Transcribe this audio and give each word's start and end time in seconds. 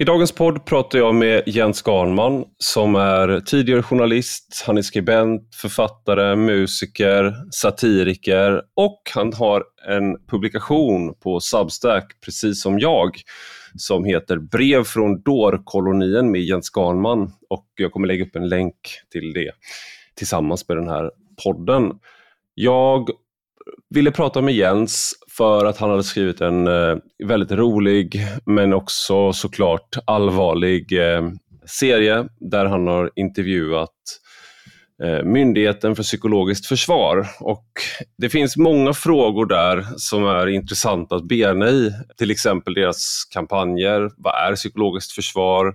I 0.00 0.04
dagens 0.04 0.32
podd 0.32 0.64
pratar 0.64 0.98
jag 0.98 1.14
med 1.14 1.42
Jens 1.46 1.82
Garnman 1.86 2.44
som 2.58 2.94
är 2.94 3.40
tidigare 3.40 3.82
journalist, 3.82 4.64
han 4.66 4.78
är 4.78 4.82
skribent, 4.82 5.54
författare, 5.54 6.36
musiker, 6.36 7.34
satiriker 7.50 8.62
och 8.76 9.02
han 9.14 9.32
har 9.32 9.64
en 9.88 10.26
publikation 10.26 11.14
på 11.14 11.40
Substack, 11.40 12.12
precis 12.24 12.62
som 12.62 12.78
jag, 12.78 13.10
som 13.76 14.04
heter 14.04 14.36
Brev 14.36 14.84
från 14.84 15.22
dårkolonien 15.22 16.30
med 16.30 16.40
Jens 16.40 16.70
Garnman 16.76 17.32
och 17.50 17.66
jag 17.76 17.92
kommer 17.92 18.06
lägga 18.06 18.24
upp 18.24 18.36
en 18.36 18.48
länk 18.48 18.78
till 19.12 19.32
det 19.32 19.50
tillsammans 20.14 20.68
med 20.68 20.76
den 20.76 20.88
här 20.88 21.10
podden. 21.44 21.92
Jag 22.54 23.10
ville 23.90 24.10
prata 24.10 24.42
med 24.42 24.54
Jens 24.54 25.14
för 25.36 25.64
att 25.64 25.78
han 25.78 25.90
hade 25.90 26.04
skrivit 26.04 26.40
en 26.40 26.66
eh, 26.66 26.96
väldigt 27.24 27.52
rolig 27.52 28.26
men 28.46 28.72
också 28.72 29.32
såklart 29.32 29.96
allvarlig 30.04 31.12
eh, 31.12 31.22
serie 31.66 32.26
där 32.40 32.64
han 32.64 32.86
har 32.86 33.10
intervjuat 33.16 33.94
eh, 35.02 35.24
Myndigheten 35.24 35.96
för 35.96 36.02
psykologiskt 36.02 36.66
försvar. 36.66 37.28
Och 37.40 37.68
det 38.18 38.28
finns 38.28 38.56
många 38.56 38.94
frågor 38.94 39.46
där 39.46 39.84
som 39.96 40.24
är 40.24 40.46
intressanta 40.46 41.16
att 41.16 41.28
bena 41.28 41.68
i. 41.68 41.92
Till 42.18 42.30
exempel 42.30 42.74
deras 42.74 43.24
kampanjer. 43.30 44.10
Vad 44.16 44.34
är 44.34 44.54
psykologiskt 44.54 45.12
försvar? 45.12 45.74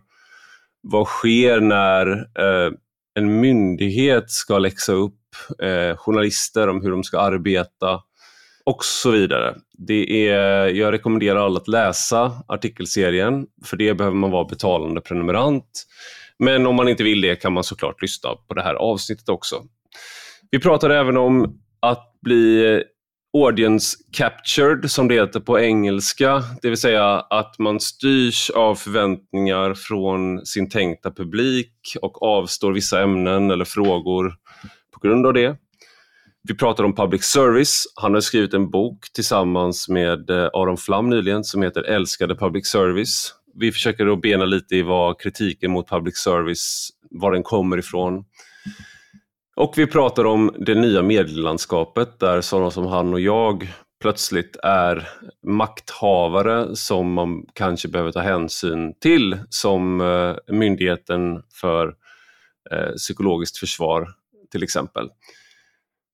Vad 0.81 1.07
sker 1.07 1.59
när 1.59 2.11
eh, 2.11 2.71
en 3.15 3.39
myndighet 3.39 4.31
ska 4.31 4.57
läxa 4.57 4.93
upp 4.93 5.15
eh, 5.63 5.97
journalister 5.97 6.69
om 6.69 6.81
hur 6.81 6.91
de 6.91 7.03
ska 7.03 7.19
arbeta 7.19 8.01
och 8.65 8.85
så 8.85 9.11
vidare. 9.11 9.55
Det 9.77 10.29
är, 10.29 10.67
jag 10.67 10.91
rekommenderar 10.91 11.45
alla 11.45 11.59
att 11.59 11.67
läsa 11.67 12.31
artikelserien. 12.47 13.45
För 13.65 13.77
det 13.77 13.93
behöver 13.93 14.17
man 14.17 14.31
vara 14.31 14.45
betalande 14.45 15.01
prenumerant. 15.01 15.85
Men 16.39 16.67
om 16.67 16.75
man 16.75 16.87
inte 16.87 17.03
vill 17.03 17.21
det 17.21 17.35
kan 17.35 17.53
man 17.53 17.63
såklart 17.63 18.01
lyssna 18.01 18.29
på 18.47 18.53
det 18.53 18.63
här 18.63 18.75
avsnittet 18.75 19.29
också. 19.29 19.63
Vi 20.51 20.59
pratade 20.59 20.97
även 20.97 21.17
om 21.17 21.59
att 21.79 22.19
bli 22.21 22.83
audience 23.37 23.97
captured, 24.11 24.91
som 24.91 25.07
det 25.07 25.15
heter 25.15 25.39
på 25.39 25.59
engelska. 25.59 26.43
Det 26.61 26.69
vill 26.69 26.77
säga 26.77 27.19
att 27.19 27.59
man 27.59 27.79
styrs 27.79 28.49
av 28.49 28.75
förväntningar 28.75 29.73
från 29.73 30.45
sin 30.45 30.69
tänkta 30.69 31.11
publik 31.11 31.71
och 32.01 32.23
avstår 32.23 32.71
vissa 32.71 33.01
ämnen 33.01 33.51
eller 33.51 33.65
frågor 33.65 34.33
på 34.93 35.07
grund 35.07 35.25
av 35.25 35.33
det. 35.33 35.57
Vi 36.47 36.55
pratar 36.55 36.83
om 36.83 36.95
public 36.95 37.23
service. 37.23 37.83
Han 37.95 38.13
har 38.13 38.21
skrivit 38.21 38.53
en 38.53 38.69
bok 38.69 39.05
tillsammans 39.13 39.89
med 39.89 40.29
eh, 40.29 40.49
Aron 40.53 40.77
Flam 40.77 41.09
nyligen 41.09 41.43
som 41.43 41.61
heter 41.61 41.83
Älskade 41.83 42.35
public 42.35 42.67
service. 42.67 43.33
Vi 43.55 43.71
försöker 43.71 44.05
då 44.05 44.15
bena 44.15 44.45
lite 44.45 44.75
i 44.75 44.81
vad 44.81 45.19
kritiken 45.19 45.71
mot 45.71 45.89
public 45.89 46.17
service, 46.17 46.89
var 47.09 47.31
den 47.31 47.43
kommer 47.43 47.77
ifrån. 47.77 48.25
Och 49.55 49.73
vi 49.77 49.87
pratar 49.87 50.25
om 50.25 50.55
det 50.59 50.75
nya 50.75 51.01
medielandskapet 51.01 52.19
där 52.19 52.41
sådana 52.41 52.71
som 52.71 52.85
han 52.85 53.13
och 53.13 53.19
jag 53.19 53.67
plötsligt 54.01 54.55
är 54.63 55.09
makthavare 55.47 56.75
som 56.75 57.13
man 57.13 57.45
kanske 57.53 57.87
behöver 57.87 58.11
ta 58.11 58.19
hänsyn 58.19 58.93
till 58.99 59.37
som 59.49 60.01
eh, 60.01 60.55
Myndigheten 60.55 61.43
för 61.61 61.95
eh, 62.71 62.91
psykologiskt 62.95 63.57
försvar 63.57 64.07
till 64.53 64.63
exempel. 64.63 65.09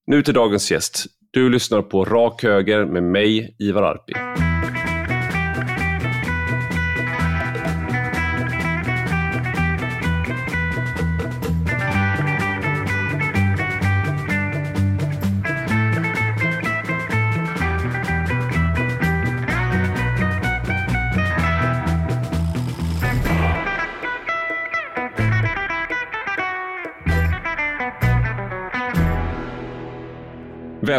Nu 0.08 0.24
till 0.24 0.34
dagens 0.34 0.72
gäst. 0.72 1.06
Du 1.32 1.50
lyssnar 1.50 1.82
på 1.82 2.06
Rak 2.06 2.44
Höger 2.44 2.86
med 2.86 3.04
mig, 3.04 3.56
Ivar 3.60 3.84
Arpi. 3.84 4.49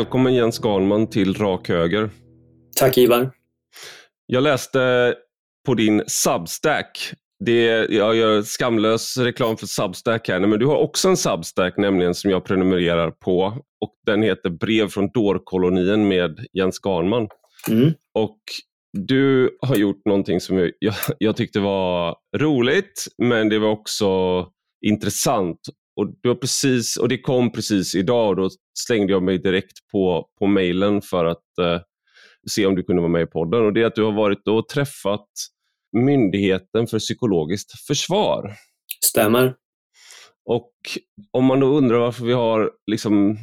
Välkommen 0.01 0.35
Jens 0.35 0.59
Garnman 0.59 1.07
till 1.07 1.35
Rak 1.35 1.69
Höger. 1.69 2.11
Tack 2.77 2.99
Ivar. 2.99 3.31
Jag 4.27 4.43
läste 4.43 5.15
på 5.67 5.75
din 5.75 6.03
Substack, 6.07 7.13
det 7.45 7.65
jag 7.91 8.17
gör 8.17 8.43
skamlös 8.43 9.17
reklam 9.17 9.57
för 9.57 9.67
Substack 9.67 10.29
här, 10.29 10.41
men 10.41 10.59
du 10.59 10.67
har 10.67 10.77
också 10.77 11.09
en 11.09 11.17
Substack 11.17 11.77
nämligen 11.77 12.15
som 12.15 12.31
jag 12.31 12.45
prenumererar 12.45 13.11
på 13.11 13.43
och 13.81 13.95
den 14.07 14.23
heter 14.23 14.51
Brev 14.51 14.89
från 14.89 15.11
dårkolonien 15.11 16.09
med 16.09 16.47
Jens 16.53 16.81
Garnman. 16.87 17.29
Mm. 17.69 17.93
Och 18.15 18.41
du 18.93 19.51
har 19.63 19.77
gjort 19.77 20.03
någonting 20.05 20.41
som 20.41 20.59
jag, 20.59 20.71
jag 21.19 21.37
tyckte 21.37 21.61
var 21.61 22.17
roligt, 22.37 23.07
men 23.19 23.49
det 23.49 23.59
var 23.59 23.71
också 23.71 24.07
intressant 24.87 25.61
och, 25.97 26.15
du 26.23 26.29
har 26.29 26.37
precis, 26.37 26.97
och 26.97 27.09
det 27.09 27.19
kom 27.19 27.53
precis 27.53 27.95
idag 27.95 28.29
och 28.29 28.37
då 28.37 28.51
slängde 28.79 29.13
jag 29.13 29.23
mig 29.23 29.39
direkt 29.39 29.89
på, 29.93 30.29
på 30.39 30.47
mejlen 30.47 31.03
för 31.03 31.25
att 31.25 31.59
eh, 31.61 31.81
se 32.51 32.67
om 32.67 32.75
du 32.75 32.83
kunde 32.83 33.03
vara 33.03 33.13
med 33.13 33.23
i 33.23 33.27
podden. 33.27 33.65
Och 33.65 33.73
Det 33.73 33.83
är 33.83 33.87
att 33.87 33.95
du 33.95 34.03
har 34.03 34.13
varit 34.13 34.49
och 34.49 34.69
träffat 34.69 35.29
Myndigheten 35.93 36.87
för 36.87 36.99
psykologiskt 36.99 37.87
försvar. 37.87 38.55
Stämmer. 39.05 39.55
Och 40.45 40.73
om 41.31 41.45
man 41.45 41.61
då 41.61 41.67
undrar 41.67 41.99
varför 41.99 42.25
vi 42.25 42.33
har, 42.33 42.71
liksom, 42.87 43.39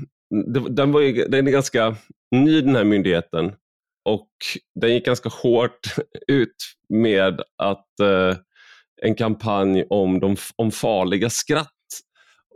den, 0.69 0.91
var 0.91 1.01
ju, 1.01 1.27
den 1.27 1.47
är 1.47 1.51
ganska 1.51 1.95
ny 2.31 2.61
den 2.61 2.75
här 2.75 2.83
myndigheten 2.83 3.53
och 4.05 4.29
den 4.75 4.93
gick 4.93 5.05
ganska 5.05 5.29
hårt 5.29 5.79
ut 6.27 6.55
med 6.89 7.41
att 7.57 7.99
eh, 7.99 8.37
en 9.01 9.15
kampanj 9.15 9.85
om, 9.89 10.19
de, 10.19 10.35
om 10.55 10.71
farliga 10.71 11.29
skratt 11.29 11.76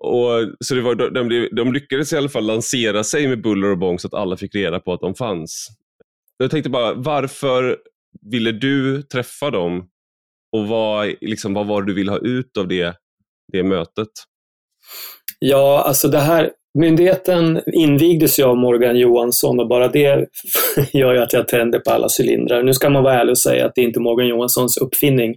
och, 0.04 0.52
så 0.60 0.76
det 0.76 0.82
var, 0.82 0.96
de, 0.96 1.50
de, 1.56 1.74
lyckades 1.74 2.14
i 2.14 2.18
alla 2.18 2.30
fall 2.30 2.46
lansera 2.46 3.04
sig 3.04 3.28
med 3.28 3.42
buller 3.42 3.72
och 3.72 3.78
bång 3.78 4.00
så 4.00 4.08
att 4.08 4.14
alla 4.14 4.38
fick 4.38 4.56
reda 4.56 4.80
på 4.80 4.94
att 4.94 5.02
de 5.02 5.16
fanns. 5.16 5.68
Jag 6.38 6.52
tänkte 6.52 6.70
bara, 6.70 6.94
varför 6.94 7.78
ville 8.32 8.52
du 8.52 9.02
träffa 9.02 9.50
dem 9.50 9.88
och 10.52 10.68
vad, 10.68 11.14
liksom, 11.22 11.54
vad 11.54 11.68
var 11.68 11.82
det 11.82 11.88
du 11.88 11.94
ville 11.94 12.12
ha 12.12 12.18
ut 12.18 12.58
av 12.58 12.68
det, 12.68 12.96
det 13.52 13.64
mötet? 13.64 14.08
Ja, 15.40 15.84
alltså 15.88 16.08
det 16.08 16.20
här, 16.20 16.50
myndigheten 16.80 17.62
invigdes 17.74 18.40
ju 18.40 18.44
av 18.44 18.58
Morgan 18.58 19.00
Johansson 19.00 19.60
och 19.60 19.68
bara 19.68 19.88
det 19.88 20.28
gör 20.94 21.14
ju 21.14 21.20
att 21.20 21.34
jag 21.34 21.48
tänder 21.48 21.80
på 21.80 21.92
alla 21.92 22.08
cylindrar. 22.20 22.64
Nu 22.64 22.74
ska 22.74 22.90
man 22.90 23.04
vara 23.04 23.20
ärlig 23.20 23.32
och 23.32 23.40
säga 23.40 23.66
att 23.66 23.76
det 23.76 23.82
inte 23.82 24.00
är 24.00 24.02
Morgan 24.02 24.28
Johanssons 24.28 24.78
uppfinning. 24.78 25.36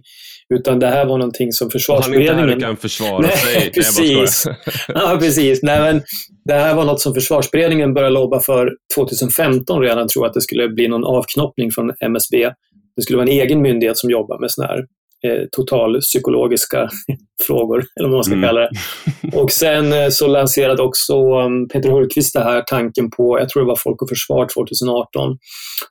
Utan 0.53 0.79
det 0.79 0.87
här 0.87 1.05
var 1.05 1.17
någonting 1.17 1.51
som 1.51 1.69
försvarsberedningen... 1.69 2.35
Han 2.39 2.49
är 2.49 2.53
inte 2.53 2.65
här 2.65 2.71
och 2.71 2.77
kan 2.77 2.81
försvara 2.81 3.19
Nej, 3.19 3.37
sig. 3.37 3.71
precis. 3.73 4.45
ja, 4.87 5.17
precis. 5.19 5.63
Nej, 5.63 5.79
men 5.79 6.03
det 6.45 6.53
här 6.53 6.75
var 6.75 6.85
något 6.85 7.01
som 7.01 7.13
försvarsberedningen 7.13 7.93
började 7.93 8.13
lobba 8.13 8.39
för 8.39 8.71
2015 8.95 9.81
redan, 9.81 10.07
tror 10.07 10.25
jag, 10.25 10.29
att 10.29 10.33
det 10.33 10.41
skulle 10.41 10.69
bli 10.69 10.87
någon 10.87 11.03
avknoppning 11.03 11.71
från 11.71 11.91
MSB. 11.99 12.51
Det 12.95 13.01
skulle 13.01 13.17
vara 13.17 13.27
en 13.27 13.33
egen 13.33 13.61
myndighet 13.61 13.97
som 13.97 14.09
jobbar 14.09 14.39
med 14.39 14.51
sådana 14.51 14.73
här 14.73 14.85
totalpsykologiska 15.51 16.89
frågor, 17.47 17.83
eller 17.99 18.09
vad 18.09 18.17
man 18.17 18.23
ska 18.23 18.33
mm. 18.33 18.47
kalla 18.47 18.61
det. 18.61 18.69
Och 19.41 19.51
sen 19.51 19.93
eh, 19.93 20.09
så 20.09 20.27
lanserade 20.27 20.83
också 20.83 21.13
um, 21.13 21.67
Peter 21.67 21.89
Hultqvist 21.89 22.33
det 22.33 22.43
här 22.43 22.61
tanken 22.61 23.09
på, 23.11 23.39
jag 23.39 23.49
tror 23.49 23.63
det 23.63 23.67
var 23.67 23.79
Folk 23.83 24.01
och 24.01 24.09
Försvar 24.09 24.47
2018. 24.55 25.37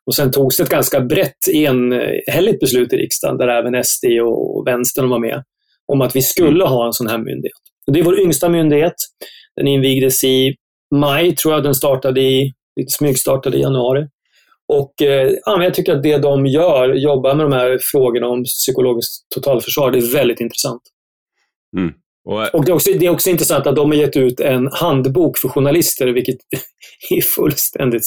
Och 0.06 0.14
sen 0.14 0.30
togs 0.30 0.60
ett 0.60 0.68
ganska 0.68 1.00
brett 1.00 1.48
enhälligt 1.52 2.60
beslut 2.60 2.92
i 2.92 2.96
riksdagen, 2.96 3.36
där 3.36 3.48
även 3.48 3.84
SD 3.84 4.04
och 4.22 4.66
Vänstern 4.66 5.08
var 5.08 5.18
med, 5.18 5.42
om 5.92 6.00
att 6.00 6.16
vi 6.16 6.22
skulle 6.22 6.64
ha 6.64 6.86
en 6.86 6.92
sån 6.92 7.06
här 7.06 7.18
myndighet. 7.18 7.62
Och 7.86 7.92
det 7.92 8.00
är 8.00 8.04
vår 8.04 8.20
yngsta 8.20 8.48
myndighet. 8.48 8.94
Den 9.56 9.68
invigdes 9.68 10.24
i 10.24 10.54
maj, 10.94 11.36
tror 11.36 11.54
jag 11.54 11.62
den 11.62 11.74
startade 11.74 12.20
i, 12.20 12.52
smygstartade 12.88 13.56
i 13.56 13.60
januari. 13.60 14.06
Och 14.68 15.02
eh, 15.02 15.32
ja, 15.44 15.62
jag 15.62 15.74
tycker 15.74 15.96
att 15.96 16.02
det 16.02 16.18
de 16.18 16.46
gör, 16.46 16.94
jobbar 16.94 17.34
med 17.34 17.46
de 17.46 17.52
här 17.52 17.78
frågorna 17.92 18.28
om 18.28 18.44
psykologiskt 18.44 19.28
totalförsvar, 19.34 19.90
det 19.90 19.98
är 19.98 20.12
väldigt 20.12 20.40
intressant. 20.40 20.82
Mm. 21.76 21.92
Och, 22.28 22.54
och 22.54 22.64
det, 22.64 22.72
är 22.72 22.74
också, 22.74 22.90
det 22.98 23.06
är 23.06 23.10
också 23.10 23.30
intressant 23.30 23.66
att 23.66 23.76
de 23.76 23.90
har 23.90 23.98
gett 23.98 24.16
ut 24.16 24.40
en 24.40 24.68
handbok 24.72 25.38
för 25.38 25.48
journalister, 25.48 26.06
vilket 26.06 26.36
är 27.10 27.20
fullständigt 27.20 28.02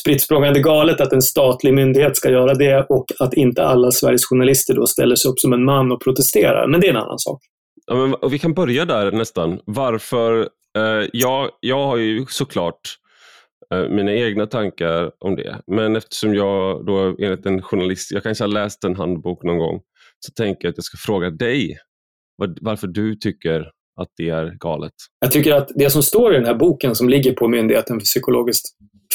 spritt 0.00 0.28
galet 0.62 1.00
att 1.00 1.12
en 1.12 1.22
statlig 1.22 1.74
myndighet 1.74 2.16
ska 2.16 2.30
göra 2.30 2.54
det 2.54 2.86
och 2.88 3.04
att 3.18 3.34
inte 3.34 3.64
alla 3.64 3.90
Sveriges 3.90 4.24
journalister 4.24 4.74
då 4.74 4.86
ställer 4.86 5.16
sig 5.16 5.30
upp 5.30 5.40
som 5.40 5.52
en 5.52 5.64
man 5.64 5.92
och 5.92 6.02
protesterar. 6.02 6.68
Men 6.68 6.80
det 6.80 6.86
är 6.86 6.90
en 6.90 6.96
annan 6.96 7.18
sak. 7.18 7.40
Ja, 7.86 7.94
men, 7.94 8.30
vi 8.30 8.38
kan 8.38 8.54
börja 8.54 8.84
där 8.84 9.12
nästan. 9.12 9.60
Varför? 9.64 10.40
Eh, 10.78 11.08
jag, 11.12 11.50
jag 11.60 11.86
har 11.86 11.96
ju 11.96 12.26
såklart 12.28 12.80
Eh, 12.80 13.03
Eh, 13.82 13.88
mina 13.88 14.12
egna 14.12 14.46
tankar 14.46 15.10
om 15.18 15.36
det. 15.36 15.60
Men 15.66 15.96
eftersom 15.96 16.34
jag 16.34 16.86
då 16.86 17.16
enligt 17.18 17.46
en 17.46 17.62
journalist, 17.62 18.10
jag 18.10 18.22
kanske 18.22 18.44
har 18.44 18.48
läst 18.48 18.84
en 18.84 18.96
handbok 18.96 19.42
någon 19.42 19.58
gång, 19.58 19.80
så 20.26 20.32
tänker 20.32 20.68
jag 20.68 20.70
att 20.70 20.78
jag 20.78 20.84
ska 20.84 20.96
fråga 20.96 21.30
dig 21.30 21.78
varför 22.60 22.86
du 22.86 23.14
tycker 23.14 23.60
att 24.00 24.08
det 24.16 24.28
är 24.28 24.56
galet. 24.60 24.92
Jag 25.20 25.32
tycker 25.32 25.54
att 25.54 25.70
det 25.74 25.90
som 25.90 26.02
står 26.02 26.32
i 26.32 26.36
den 26.36 26.46
här 26.46 26.54
boken 26.54 26.94
som 26.94 27.08
ligger 27.08 27.32
på 27.32 27.48
Myndigheten 27.48 28.00
för 28.00 28.04
psykologiskt 28.04 28.66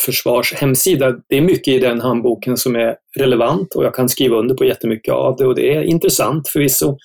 försvars 0.06 0.54
hemsida, 0.54 1.16
det 1.30 1.38
är 1.38 1.42
mycket 1.42 1.74
i 1.74 1.80
den 1.80 2.02
handboken 2.02 2.58
som 2.58 2.76
är 2.76 2.96
relevant 3.18 3.76
och 3.76 3.84
jag 3.84 3.96
kan 3.96 4.10
skriva 4.10 4.38
under 4.38 4.56
på 4.56 4.66
jättemycket 4.66 5.14
av 5.14 5.36
det 5.36 5.46
och 5.46 5.56
det 5.56 5.76
är 5.76 5.82
intressant 5.82 6.50
förvisso. 6.50 6.98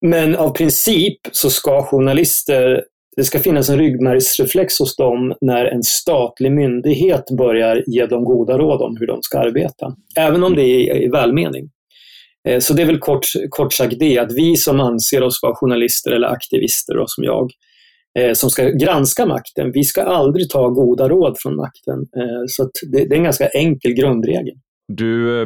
Men 0.00 0.36
av 0.36 0.50
princip 0.50 1.18
så 1.32 1.50
ska 1.50 1.82
journalister, 1.82 2.84
det 3.16 3.24
ska 3.24 3.38
finnas 3.38 3.68
en 3.68 3.78
ryggmärgsreflex 3.78 4.78
hos 4.78 4.96
dem 4.96 5.34
när 5.40 5.64
en 5.64 5.82
statlig 5.82 6.52
myndighet 6.52 7.24
börjar 7.38 7.84
ge 7.86 8.06
dem 8.06 8.24
goda 8.24 8.58
råd 8.58 8.82
om 8.82 8.96
hur 9.00 9.06
de 9.06 9.18
ska 9.22 9.38
arbeta. 9.38 9.94
Även 10.16 10.44
om 10.44 10.54
det 10.54 10.62
är 10.62 11.02
i 11.02 11.08
välmening. 11.08 11.70
Eh, 12.48 12.60
så 12.60 12.74
det 12.74 12.82
är 12.82 12.86
väl 12.86 12.98
kort, 12.98 13.26
kort 13.50 13.72
sagt 13.72 13.98
det, 13.98 14.18
att 14.18 14.32
vi 14.32 14.56
som 14.56 14.80
anser 14.80 15.22
oss 15.22 15.42
vara 15.42 15.54
journalister 15.54 16.10
eller 16.10 16.28
aktivister, 16.28 16.94
då, 16.94 17.04
som 17.06 17.24
jag, 17.24 17.50
eh, 18.18 18.32
som 18.32 18.50
ska 18.50 18.68
granska 18.68 19.26
makten, 19.26 19.72
vi 19.72 19.84
ska 19.84 20.02
aldrig 20.02 20.50
ta 20.50 20.68
goda 20.68 21.08
råd 21.08 21.36
från 21.38 21.56
makten. 21.56 21.98
Eh, 22.16 22.44
så 22.46 22.70
det, 22.92 23.08
det, 23.08 23.14
är 23.14 23.18
en 23.18 23.24
ganska 23.24 23.48
enkel 23.48 23.92
grundregel. 23.92 24.54
Du, 24.88 25.44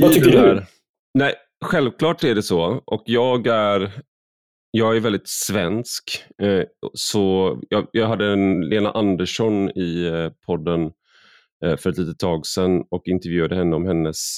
Vad 0.00 0.12
tycker 0.12 0.30
du? 0.30 0.62
Nej, 1.18 1.34
självklart 1.64 2.24
är 2.24 2.34
det 2.34 2.42
så. 2.42 2.82
Och 2.84 3.02
jag 3.06 3.46
är, 3.46 3.90
jag 4.76 4.96
är 4.96 5.00
väldigt 5.00 5.28
svensk. 5.28 6.24
Eh, 6.42 6.62
så 6.94 7.56
jag, 7.68 7.86
jag 7.92 8.06
hade 8.06 8.26
en 8.26 8.60
Lena 8.60 8.90
Andersson 8.90 9.70
i 9.70 10.06
eh, 10.06 10.30
podden 10.46 10.90
eh, 11.64 11.76
för 11.76 11.90
ett 11.90 11.98
litet 11.98 12.18
tag 12.18 12.46
sedan 12.46 12.84
och 12.90 13.02
intervjuade 13.08 13.56
henne 13.56 13.76
om 13.76 13.86
hennes 13.86 14.36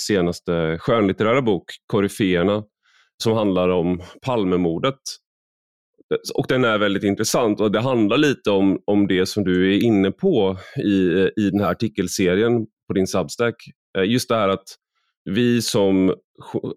senaste 0.00 0.78
skönlitterära 0.78 1.42
bok, 1.42 1.64
Koryféerna, 1.86 2.62
som 3.22 3.32
handlar 3.32 3.68
om 3.68 4.02
Palmemordet. 4.22 5.00
Och 6.34 6.46
den 6.48 6.64
är 6.64 6.78
väldigt 6.78 7.04
intressant 7.04 7.60
och 7.60 7.72
det 7.72 7.80
handlar 7.80 8.16
lite 8.16 8.50
om, 8.50 8.82
om 8.84 9.06
det 9.06 9.26
som 9.26 9.44
du 9.44 9.74
är 9.74 9.82
inne 9.84 10.10
på 10.10 10.56
i, 10.84 11.28
i 11.36 11.50
den 11.50 11.60
här 11.60 11.70
artikelserien 11.70 12.66
på 12.86 12.92
din 12.94 13.06
Substack. 13.06 13.54
Just 14.04 14.28
det 14.28 14.34
här 14.34 14.48
att 14.48 14.68
vi 15.24 15.62
som, 15.62 16.14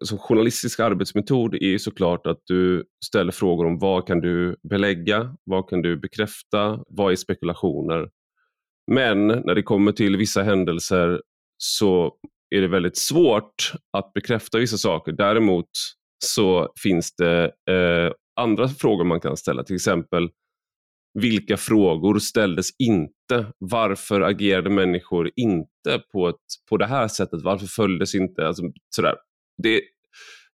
som 0.01 0.17
journalistisk 0.17 0.79
arbetsmetod 0.79 1.55
är 1.55 1.77
såklart 1.77 2.27
att 2.27 2.41
du 2.45 2.83
ställer 3.05 3.31
frågor 3.31 3.65
om 3.65 3.79
vad 3.79 4.07
kan 4.07 4.21
du 4.21 4.55
belägga, 4.69 5.35
vad 5.43 5.69
kan 5.69 5.81
du 5.81 5.97
bekräfta, 5.97 6.83
vad 6.87 7.11
är 7.11 7.15
spekulationer? 7.15 8.09
Men 8.91 9.27
när 9.27 9.55
det 9.55 9.63
kommer 9.63 9.91
till 9.91 10.17
vissa 10.17 10.43
händelser 10.43 11.21
så 11.57 12.13
är 12.55 12.61
det 12.61 12.67
väldigt 12.67 12.97
svårt 12.97 13.73
att 13.97 14.13
bekräfta 14.13 14.57
vissa 14.57 14.77
saker. 14.77 15.11
Däremot 15.11 15.69
så 16.25 16.73
finns 16.83 17.15
det 17.15 17.45
eh, 17.45 18.13
andra 18.35 18.67
frågor 18.67 19.03
man 19.03 19.19
kan 19.19 19.37
ställa. 19.37 19.63
Till 19.63 19.75
exempel, 19.75 20.29
vilka 21.13 21.57
frågor 21.57 22.19
ställdes 22.19 22.69
inte? 22.79 23.45
Varför 23.57 24.21
agerade 24.21 24.69
människor 24.69 25.31
inte 25.35 26.03
på, 26.11 26.29
ett, 26.29 26.35
på 26.69 26.77
det 26.77 26.85
här 26.85 27.07
sättet? 27.07 27.41
Varför 27.43 27.67
följdes 27.67 28.15
inte... 28.15 28.47
Alltså, 28.47 28.63
sådär. 28.95 29.15
Det, 29.57 29.81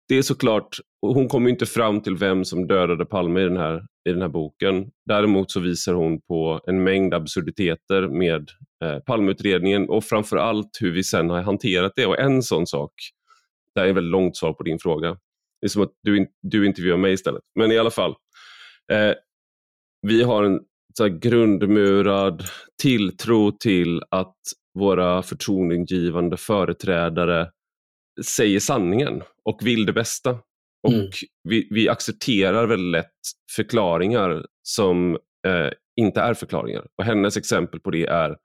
det 0.08 0.16
är 0.18 0.22
såklart, 0.22 0.78
hon 1.02 1.28
kommer 1.28 1.50
inte 1.50 1.66
fram 1.66 2.02
till 2.02 2.16
vem 2.16 2.46
som 2.46 2.68
dödade 2.68 3.06
Palme 3.06 3.42
i 3.42 3.44
den, 3.44 3.58
här, 3.58 3.86
i 4.10 4.12
den 4.12 4.22
här 4.22 4.30
boken. 4.30 4.92
Däremot 5.06 5.52
så 5.52 5.60
visar 5.60 5.94
hon 5.94 6.22
på 6.22 6.62
en 6.68 6.84
mängd 6.84 7.14
absurditeter 7.14 8.08
med 8.08 8.50
eh, 8.84 9.00
Palmeutredningen 9.00 9.90
och 9.90 10.04
framför 10.04 10.38
allt 10.38 10.78
hur 10.82 10.92
vi 10.92 11.04
sen 11.04 11.30
har 11.30 11.42
hanterat 11.42 11.94
det. 11.96 12.06
Och 12.06 12.20
en 12.20 12.44
sån 12.44 12.68
sak, 12.68 12.92
det 13.76 13.80
här 13.80 13.88
är 13.88 13.92
ett 13.92 13.98
väldigt 13.98 14.12
långt 14.12 14.38
svar 14.38 14.54
på 14.54 14.64
din 14.64 14.80
fråga. 14.80 15.10
Det 15.62 15.66
är 15.66 15.70
som 15.70 15.82
att 15.82 15.94
du, 16.04 16.28
du 16.42 16.66
intervjuar 16.66 16.98
mig 16.98 17.14
istället. 17.14 17.42
Men 17.56 17.72
i 17.72 17.78
alla 17.78 17.92
fall. 17.92 18.16
Eh, 18.92 19.14
vi 20.08 20.24
har 20.24 20.44
en 20.44 20.60
så 20.98 21.08
grundmurad 21.08 22.44
tilltro 22.82 23.52
till 23.52 24.02
att 24.12 24.36
våra 24.80 25.22
förtroendegivande 25.22 26.38
företrädare 26.38 27.50
säger 28.26 28.60
sanningen 28.60 29.22
och 29.46 29.60
vill 29.62 29.86
det 29.86 29.94
bästa. 29.94 30.40
Och 30.88 30.94
mm. 30.94 31.08
vi, 31.44 31.68
vi, 31.72 31.90
accepterar 31.90 32.68
väldigt 32.68 32.92
lätt 32.92 33.12
förklaringar 33.56 34.46
som 34.64 35.18
eh, 35.48 35.70
inte 35.96 36.22
är 36.22 36.34
förklaringar. 36.34 36.86
Och 36.98 37.04
hennes 37.04 37.38
exempel 37.38 37.80
på 37.80 37.92
det 37.92 38.06
är 38.06 38.38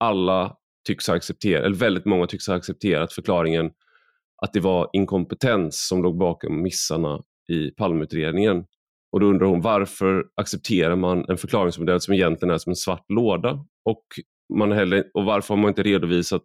alla 0.00 0.56
tycks 0.86 1.08
ha 1.08 1.14
accepterat, 1.14 1.64
eller 1.64 1.76
väldigt 1.76 2.04
många 2.04 2.26
tycks 2.26 2.46
ha 2.46 2.54
accepterat 2.54 3.12
förklaringen 3.12 3.70
att 4.42 4.52
det 4.52 4.60
var 4.60 4.90
inkompetens 4.92 5.88
som 5.88 6.02
låg 6.02 6.18
bakom 6.18 6.62
missarna 6.62 7.22
i 7.48 7.70
palmutredningen. 7.70 8.64
Och 9.12 9.20
då 9.20 9.26
undrar 9.26 9.46
hon 9.46 9.60
varför 9.60 10.24
accepterar 10.34 10.96
man 10.96 11.24
en 11.28 11.36
förklaringsmodell 11.36 12.00
som 12.00 12.14
egentligen 12.14 12.54
är 12.54 12.58
som 12.58 12.70
en 12.70 12.76
svart 12.76 13.04
låda? 13.08 13.64
Och, 13.84 14.04
man 14.54 14.72
heller, 14.72 15.04
och 15.14 15.24
varför 15.24 15.54
har 15.54 15.62
man 15.62 15.68
inte 15.68 15.82
redovisat 15.82 16.44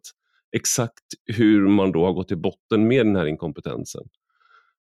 exakt 0.55 1.03
hur 1.25 1.67
man 1.67 1.91
då 1.91 2.05
har 2.05 2.13
gått 2.13 2.27
till 2.27 2.41
botten 2.41 2.87
med 2.87 3.05
den 3.05 3.15
här 3.15 3.25
inkompetensen. 3.25 4.03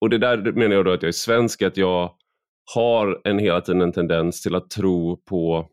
Och 0.01 0.11
det 0.11 0.19
där 0.19 0.53
menar 0.53 0.77
jag 0.77 0.85
då 0.85 0.93
att 0.93 1.03
jag 1.03 1.09
är 1.09 1.13
svensk, 1.13 1.63
att 1.63 1.77
jag 1.77 2.13
har 2.75 3.21
en 3.25 3.39
hela 3.39 3.61
tiden 3.61 3.81
en 3.81 3.93
tendens 3.93 4.43
till 4.43 4.55
att 4.55 4.71
tro 4.71 5.17
på 5.17 5.69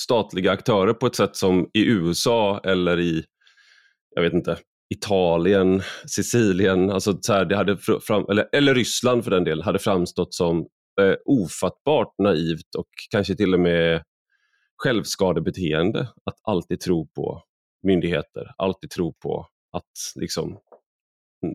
statliga 0.00 0.52
aktörer 0.52 0.92
på 0.94 1.06
ett 1.06 1.16
sätt 1.16 1.36
som 1.36 1.70
i 1.72 1.86
USA 1.86 2.60
eller 2.64 3.00
i, 3.00 3.24
jag 4.14 4.22
vet 4.22 4.32
inte, 4.32 4.58
Italien, 4.94 5.82
Sicilien, 6.06 6.90
alltså 6.90 7.18
så 7.20 7.32
här, 7.32 7.44
det 7.44 7.56
hade 7.56 7.76
fram, 7.76 8.24
eller, 8.30 8.48
eller 8.52 8.74
Ryssland 8.74 9.24
för 9.24 9.30
den 9.30 9.44
delen, 9.44 9.64
hade 9.64 9.78
framstått 9.78 10.34
som 10.34 10.58
eh, 11.00 11.14
ofattbart 11.24 12.14
naivt 12.18 12.74
och 12.78 12.88
kanske 13.10 13.36
till 13.36 13.54
och 13.54 13.60
med 13.60 14.02
självskadebeteende 14.82 16.00
att 16.00 16.36
alltid 16.42 16.80
tro 16.80 17.06
på 17.06 17.42
myndigheter 17.82 18.52
alltid 18.56 18.90
tro 18.90 19.12
på 19.12 19.46
att 19.72 20.20
liksom, 20.20 20.58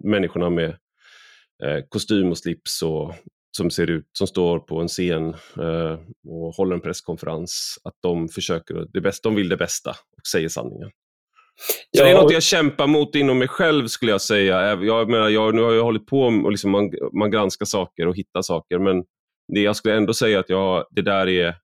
människorna 0.03 0.49
med 0.49 0.69
eh, 1.63 1.79
kostym 1.89 2.29
och 2.29 2.37
slips 2.37 2.81
och, 2.81 3.13
som 3.57 3.71
ser 3.71 3.89
ut, 3.89 4.09
som 4.17 4.27
står 4.27 4.59
på 4.59 4.81
en 4.81 4.87
scen 4.87 5.29
eh, 5.59 5.99
och 6.27 6.55
håller 6.55 6.75
en 6.75 6.81
presskonferens, 6.81 7.77
att 7.83 7.95
de 8.01 8.29
försöker 8.29 8.87
det 8.93 9.01
bästa, 9.01 9.29
de 9.29 9.35
vill 9.35 9.49
det 9.49 9.57
bästa 9.57 9.89
och 9.89 10.27
säger 10.31 10.49
sanningen. 10.49 10.91
Så 11.95 11.99
ja, 12.01 12.03
det 12.03 12.11
är 12.11 12.21
något 12.21 12.31
jag 12.31 12.43
kämpar 12.43 12.87
mot 12.87 13.15
inom 13.15 13.39
mig 13.39 13.47
själv 13.47 13.87
skulle 13.87 14.11
jag 14.11 14.21
säga. 14.21 14.75
Jag 14.81 15.09
menar, 15.09 15.29
jag, 15.29 15.55
nu 15.55 15.61
har 15.61 15.73
jag 15.73 15.83
hållit 15.83 16.05
på 16.05 16.21
och 16.21 16.51
liksom 16.51 16.71
man, 16.71 16.91
man 17.19 17.31
granskar 17.31 17.65
saker 17.65 18.07
och 18.07 18.15
hittar 18.15 18.41
saker, 18.41 18.79
men 18.79 19.03
det, 19.53 19.61
jag 19.61 19.75
skulle 19.75 19.95
ändå 19.95 20.13
säga 20.13 20.39
att 20.39 20.49
jag, 20.49 20.85
det 20.91 21.01
där 21.01 21.27
är, 21.27 21.55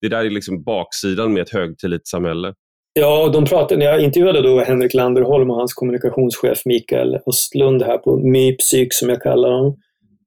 det 0.00 0.08
där 0.08 0.24
är 0.24 0.30
liksom 0.30 0.62
baksidan 0.62 1.32
med 1.32 1.42
ett 1.42 1.50
högtillitssamhälle. 1.50 2.54
Ja, 2.92 3.30
de 3.32 3.44
pratade, 3.44 3.78
när 3.78 3.86
jag 3.86 4.00
intervjuade 4.00 4.42
då 4.42 4.60
Henrik 4.60 4.94
Landerholm 4.94 5.50
och 5.50 5.56
hans 5.56 5.74
kommunikationschef 5.74 6.62
Mikael 6.64 7.18
Östlund 7.26 7.82
här 7.82 7.98
på 7.98 8.16
MyPsyk 8.16 8.88
som 8.94 9.08
jag 9.08 9.22
kallar 9.22 9.50
dem. 9.50 9.76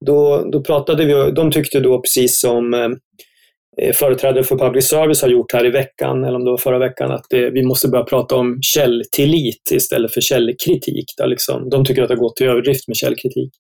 Då, 0.06 0.50
då 0.52 0.62
pratade 0.62 1.06
vi, 1.06 1.32
de 1.32 1.52
tyckte 1.52 1.80
då 1.80 2.02
precis 2.02 2.40
som 2.40 2.74
eh, 2.74 2.90
eh 3.82 3.94
företrädare 3.94 4.44
för 4.44 4.58
public 4.58 4.88
service 4.88 5.22
har 5.22 5.30
gjort 5.30 5.54
här 5.54 5.66
i 5.66 5.70
veckan, 5.70 6.24
eller 6.24 6.36
om 6.36 6.46
det 6.46 6.52
var 6.52 6.58
förra 6.58 6.80
veckan, 6.80 7.12
att 7.12 7.26
det, 7.30 7.50
vi 7.50 7.64
måste 7.64 7.88
börja 7.88 8.04
prata 8.04 8.36
om 8.36 8.60
källtillit 8.62 9.72
istället 9.72 10.14
för 10.14 10.22
källkritik. 10.22 11.06
Där 11.18 11.28
liksom, 11.28 11.70
de 11.70 11.86
tycker 11.86 12.02
att 12.02 12.08
det 12.08 12.16
har 12.16 12.20
gått 12.20 12.36
till 12.36 12.48
överdrift 12.48 12.88
med 12.88 12.98
källkritik. 12.98 13.52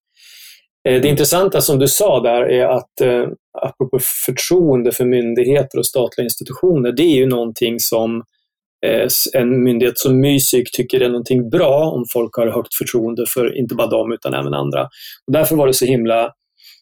Eh, 0.89 1.01
det 1.01 1.08
intressanta 1.08 1.62
som 1.62 1.79
du 1.79 1.88
sa 1.88 2.20
där 2.20 2.41
är 2.41 2.65
att, 2.65 3.01
eh, 3.01 3.27
apropå 3.62 4.00
förtroende 4.25 4.91
för 4.91 5.05
myndigheter 5.05 5.77
och 5.79 5.86
statliga 5.86 6.24
institutioner, 6.24 6.91
det 6.91 7.03
är 7.03 7.15
ju 7.15 7.25
någonting 7.25 7.79
som 7.79 8.24
en 9.33 9.63
myndighet 9.63 9.97
som 9.97 10.19
Mysik 10.19 10.71
tycker 10.71 11.01
är 11.01 11.09
någonting 11.09 11.50
bra 11.50 11.91
om 11.91 12.05
folk 12.13 12.35
har 12.35 12.47
högt 12.47 12.75
förtroende 12.75 13.25
för 13.33 13.57
inte 13.57 13.75
bara 13.75 13.88
dem 13.88 14.11
utan 14.11 14.33
även 14.33 14.53
andra. 14.53 14.83
Och 15.27 15.33
därför 15.33 15.55
var 15.55 15.67
det 15.67 15.73
så 15.73 15.85
himla, 15.85 16.31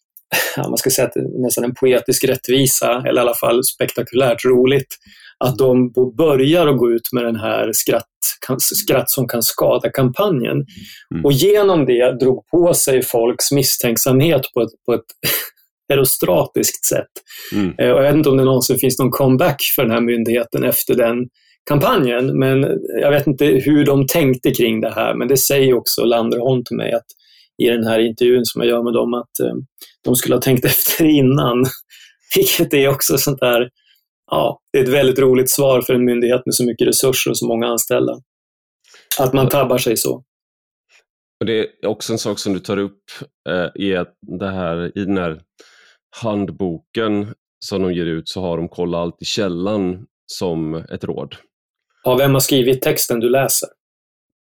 man 0.58 0.78
ska 0.78 0.90
säga 0.90 1.08
att 1.08 1.16
nästan 1.16 1.64
en 1.64 1.74
poetisk 1.74 2.24
rättvisa, 2.24 3.04
eller 3.08 3.22
i 3.22 3.24
alla 3.24 3.36
fall 3.36 3.64
spektakulärt 3.64 4.46
roligt, 4.46 4.96
att 5.46 5.58
de 5.58 5.92
börjar 6.18 6.68
att 6.68 6.78
gå 6.78 6.92
ut 6.92 7.10
med 7.12 7.26
den 7.26 7.36
här 7.36 7.70
skratt, 7.74 8.06
skratt 8.60 9.10
som 9.10 9.28
kan 9.28 9.44
skada-kampanjen. 9.44 10.66
Mm. 11.14 11.26
Och 11.26 11.32
genom 11.32 11.86
det 11.86 12.20
drog 12.20 12.48
på 12.48 12.74
sig 12.74 13.02
folks 13.02 13.52
misstänksamhet 13.52 14.42
på 14.54 14.62
ett, 14.62 14.70
på 14.86 14.94
ett 14.94 15.06
herostratiskt 15.90 16.86
sätt. 16.86 17.12
Mm. 17.54 17.74
Eh, 17.78 17.92
och 17.92 18.00
jag 18.00 18.04
vet 18.04 18.16
inte 18.16 18.30
om 18.30 18.38
det 18.38 18.44
någonsin 18.44 18.78
finns 18.78 19.00
någon 19.00 19.12
comeback 19.12 19.62
för 19.76 19.84
den 19.84 19.92
här 19.92 20.02
myndigheten 20.02 20.64
efter 20.64 20.96
den 20.96 21.16
kampanjen. 21.70 22.40
Men 22.40 22.80
jag 23.02 23.12
vet 23.12 23.28
inte 23.28 23.46
hur 23.46 23.86
de 23.86 24.08
tänkte 24.08 24.52
kring 24.52 24.82
det 24.82 24.94
här, 24.94 25.16
men 25.16 25.28
det 25.28 25.38
säger 25.38 25.74
också 25.74 26.04
Landerholm 26.04 26.64
till 26.64 26.78
mig 26.78 26.94
att 26.94 27.06
i 27.64 27.68
den 27.68 27.84
här 27.84 28.00
intervjun 28.00 28.46
som 28.46 28.62
jag 28.62 28.70
gör 28.70 28.84
med 28.84 28.94
dem 28.94 29.14
att 29.14 29.40
eh, 29.40 29.54
de 30.04 30.16
skulle 30.16 30.36
ha 30.36 30.42
tänkt 30.42 30.66
efter 30.66 31.06
innan. 31.06 31.66
Vilket 32.36 32.74
är 32.74 32.88
också 32.88 33.18
sånt 33.18 33.40
där, 33.40 33.70
ja, 34.32 34.60
det 34.74 34.80
är 34.80 34.84
ett 34.84 34.90
väldigt 34.90 35.20
roligt 35.20 35.50
svar 35.50 35.82
för 35.82 35.94
en 35.94 36.06
myndighet 36.06 36.46
med 36.46 36.56
så 36.56 36.66
mycket 36.66 36.88
resurser 36.88 37.32
och 37.32 37.38
så 37.38 37.48
många 37.48 37.68
anställda. 37.68 38.14
Att 39.20 39.34
man 39.34 39.50
tabbar 39.50 39.78
sig 39.78 39.98
så. 39.98 40.24
Och 41.40 41.46
Det 41.46 41.60
är 41.60 41.86
också 41.86 42.14
en 42.14 42.20
sak 42.20 42.40
som 42.40 42.54
du 42.54 42.60
tar 42.60 42.78
upp 42.78 43.04
eh, 43.50 43.82
i, 43.84 44.06
det 44.40 44.50
här, 44.50 44.98
i 44.98 45.06
den 45.06 45.18
här 45.18 45.42
handboken 46.24 47.34
som 47.66 47.82
de 47.82 47.94
ger 47.94 48.06
ut 48.06 48.30
så 48.30 48.42
har 48.42 48.58
de 48.58 48.70
kolla 48.70 48.98
allt 48.98 49.22
i 49.22 49.26
källan 49.26 50.06
som 50.28 50.76
ett 50.76 51.04
råd. 51.04 51.36
Ja, 52.04 52.16
vem 52.16 52.34
har 52.34 52.40
skrivit 52.40 52.82
texten 52.82 53.20
du 53.20 53.30
läser? 53.30 53.70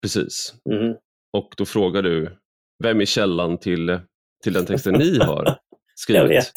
Precis. 0.02 0.54
Mm. 0.72 0.94
Och 1.38 1.54
då 1.58 1.66
frågar 1.66 2.02
du, 2.02 2.38
vem 2.84 3.02
är 3.02 3.06
källan 3.06 3.60
till, 3.60 4.00
till 4.44 4.54
den 4.54 4.66
texten 4.66 4.94
ni 4.94 5.20
har 5.20 5.56
skrivit? 5.96 6.22
Jag 6.22 6.28
vet. 6.28 6.52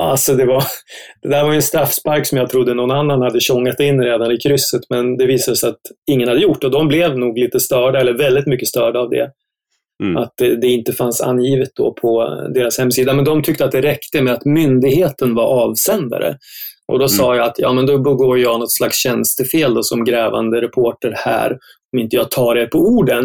Alltså 0.00 0.34
det, 0.34 0.46
var, 0.46 0.64
det 1.22 1.28
där 1.28 1.44
var 1.44 1.52
en 1.54 1.62
straffspark 1.62 2.26
som 2.26 2.38
jag 2.38 2.50
trodde 2.50 2.74
någon 2.74 2.90
annan 2.90 3.22
hade 3.22 3.40
tjongat 3.40 3.80
in 3.80 4.02
redan 4.02 4.32
i 4.32 4.38
krysset, 4.38 4.80
men 4.90 5.16
det 5.16 5.26
visade 5.26 5.56
sig 5.56 5.68
att 5.68 5.80
ingen 6.10 6.28
hade 6.28 6.40
gjort 6.40 6.64
och 6.64 6.70
de 6.70 6.88
blev 6.88 7.18
nog 7.18 7.38
lite 7.38 7.60
störda, 7.60 8.00
eller 8.00 8.18
väldigt 8.18 8.46
mycket 8.46 8.68
störda 8.68 9.00
av 9.00 9.10
det. 9.10 9.30
Mm. 10.02 10.16
Att 10.16 10.32
det, 10.36 10.56
det, 10.56 10.66
inte 10.66 10.92
fanns 10.92 11.20
angivet 11.20 11.68
då 11.74 11.92
på 11.92 12.24
deras 12.54 12.78
hemsida. 12.78 13.14
Men 13.14 13.24
de 13.24 13.42
tyckte 13.42 13.64
att 13.64 13.72
det 13.72 13.82
räckte 13.82 14.22
med 14.22 14.34
att 14.34 14.44
myndigheten 14.44 15.34
var 15.34 15.44
avsändare. 15.44 16.36
Och 16.92 16.98
då 16.98 17.04
mm. 17.04 17.08
sa 17.08 17.36
jag 17.36 17.46
att 17.46 17.58
ja, 17.58 17.72
men 17.72 17.86
då 17.86 17.98
begår 17.98 18.38
jag 18.38 18.60
något 18.60 18.72
slags 18.72 18.96
tjänstefel 18.96 19.74
då, 19.74 19.82
som 19.82 20.04
grävande 20.04 20.60
reporter 20.60 21.14
här, 21.16 21.58
om 21.92 21.98
inte 21.98 22.16
jag 22.16 22.30
tar 22.30 22.56
er 22.56 22.66
på 22.66 22.78
orden. 22.78 23.24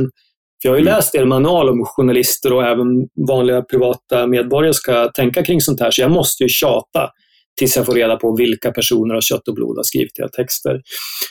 För 0.62 0.70
jag 0.70 0.72
har 0.72 0.78
ju 0.78 0.82
mm. 0.82 0.94
läst 0.94 1.16
er 1.16 1.26
manual 1.26 1.70
om 1.70 1.86
journalister 1.86 2.54
och 2.54 2.64
även 2.64 2.88
vanliga 3.28 3.62
privata 3.62 4.28
medborgare 4.28 4.74
ska 4.74 5.08
tänka 5.08 5.44
kring 5.44 5.62
sånt 5.62 5.80
här, 5.80 5.92
så 5.92 6.02
jag 6.02 6.12
måste 6.12 6.44
ju 6.44 6.50
tjata 6.50 7.10
tills 7.58 7.76
jag 7.76 7.86
får 7.86 7.94
reda 7.94 8.16
på 8.16 8.36
vilka 8.36 8.72
personer 8.72 9.16
av 9.16 9.22
kött 9.22 9.48
och 9.48 9.56
blod 9.56 9.78
har 9.78 9.84
skrivit 9.84 10.20
era 10.20 10.30
texter. 10.30 10.82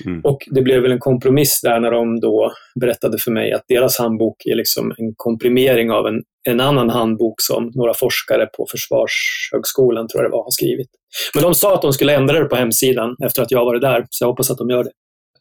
Mm. 0.06 0.20
Och 0.24 0.38
det 0.50 0.62
blev 0.62 0.82
väl 0.82 0.92
en 0.92 0.98
kompromiss 0.98 1.60
där 1.62 1.80
när 1.80 1.90
de 1.90 2.20
då 2.20 2.52
berättade 2.80 3.18
för 3.18 3.30
mig 3.30 3.52
att 3.52 3.64
deras 3.68 3.98
handbok 3.98 4.36
är 4.44 4.54
liksom 4.54 4.90
en 4.98 5.12
komprimering 5.16 5.90
av 5.90 6.06
en, 6.06 6.22
en 6.48 6.60
annan 6.60 6.90
handbok 6.90 7.34
som 7.38 7.70
några 7.74 7.94
forskare 7.94 8.46
på 8.46 8.66
Försvarshögskolan, 8.70 10.08
tror 10.08 10.22
jag 10.22 10.30
det 10.30 10.36
var, 10.36 10.44
har 10.44 10.50
skrivit. 10.50 10.90
Men 11.34 11.42
de 11.42 11.54
sa 11.54 11.74
att 11.74 11.82
de 11.82 11.92
skulle 11.92 12.14
ändra 12.14 12.38
det 12.38 12.44
på 12.44 12.56
hemsidan 12.56 13.16
efter 13.24 13.42
att 13.42 13.50
jag 13.50 13.64
varit 13.64 13.82
där, 13.82 14.06
så 14.10 14.24
jag 14.24 14.28
hoppas 14.28 14.50
att 14.50 14.58
de 14.58 14.70
gör 14.70 14.84
det. 14.84 14.90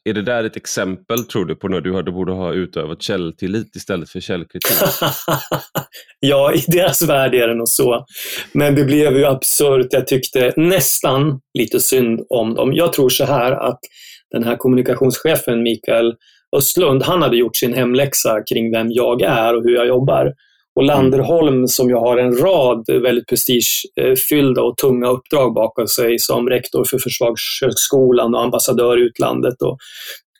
Är 0.09 0.13
det 0.13 0.21
där 0.21 0.43
ett 0.43 0.55
exempel, 0.55 1.23
tror 1.23 1.45
du, 1.45 1.55
på 1.55 1.67
när 1.67 1.81
du 1.81 2.11
borde 2.11 2.31
ha 2.31 2.53
utövat 2.53 3.01
källtillit 3.01 3.75
istället 3.75 4.09
för 4.09 4.19
källkritik? 4.19 4.77
ja, 6.19 6.53
i 6.53 6.63
deras 6.67 7.01
värld 7.01 7.35
är 7.35 7.47
det 7.47 7.55
nog 7.55 7.67
så. 7.67 8.05
Men 8.51 8.75
det 8.75 8.83
blev 8.83 9.17
ju 9.17 9.25
absurt. 9.25 9.87
Jag 9.89 10.07
tyckte 10.07 10.53
nästan 10.57 11.39
lite 11.57 11.79
synd 11.79 12.21
om 12.29 12.55
dem. 12.55 12.73
Jag 12.73 12.93
tror 12.93 13.09
så 13.09 13.25
här 13.25 13.51
att 13.51 13.79
den 14.31 14.43
här 14.43 14.55
kommunikationschefen 14.57 15.63
Mikael 15.63 16.13
Östlund, 16.57 17.03
han 17.03 17.21
hade 17.21 17.37
gjort 17.37 17.55
sin 17.55 17.73
hemläxa 17.73 18.43
kring 18.53 18.71
vem 18.71 18.87
jag 18.91 19.21
är 19.21 19.55
och 19.55 19.63
hur 19.63 19.75
jag 19.75 19.87
jobbar. 19.87 20.33
Och 20.75 20.83
Landerholm 20.83 21.67
som 21.67 21.89
ju 21.89 21.95
har 21.95 22.17
en 22.17 22.37
rad 22.37 22.85
väldigt 23.01 23.27
prestigefyllda 23.27 24.61
och 24.61 24.77
tunga 24.77 25.07
uppdrag 25.07 25.53
bakom 25.53 25.87
sig 25.87 26.19
som 26.19 26.49
rektor 26.49 26.83
för 26.83 26.97
Försvarshögskolan 26.97 28.35
och 28.35 28.41
ambassadör 28.41 28.97
i 28.97 29.01
utlandet 29.01 29.61
och 29.61 29.77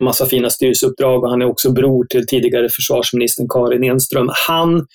massa 0.04 0.26
fina 0.26 0.50
styrelseuppdrag 0.50 1.24
och 1.24 1.30
han 1.30 1.42
är 1.42 1.46
också 1.46 1.72
bror 1.72 2.06
till 2.06 2.28
tidigare 2.28 2.70
försvarsministern 2.70 3.48
Karin 3.50 3.84
Enström. 3.84 4.30
Han, 4.48 4.86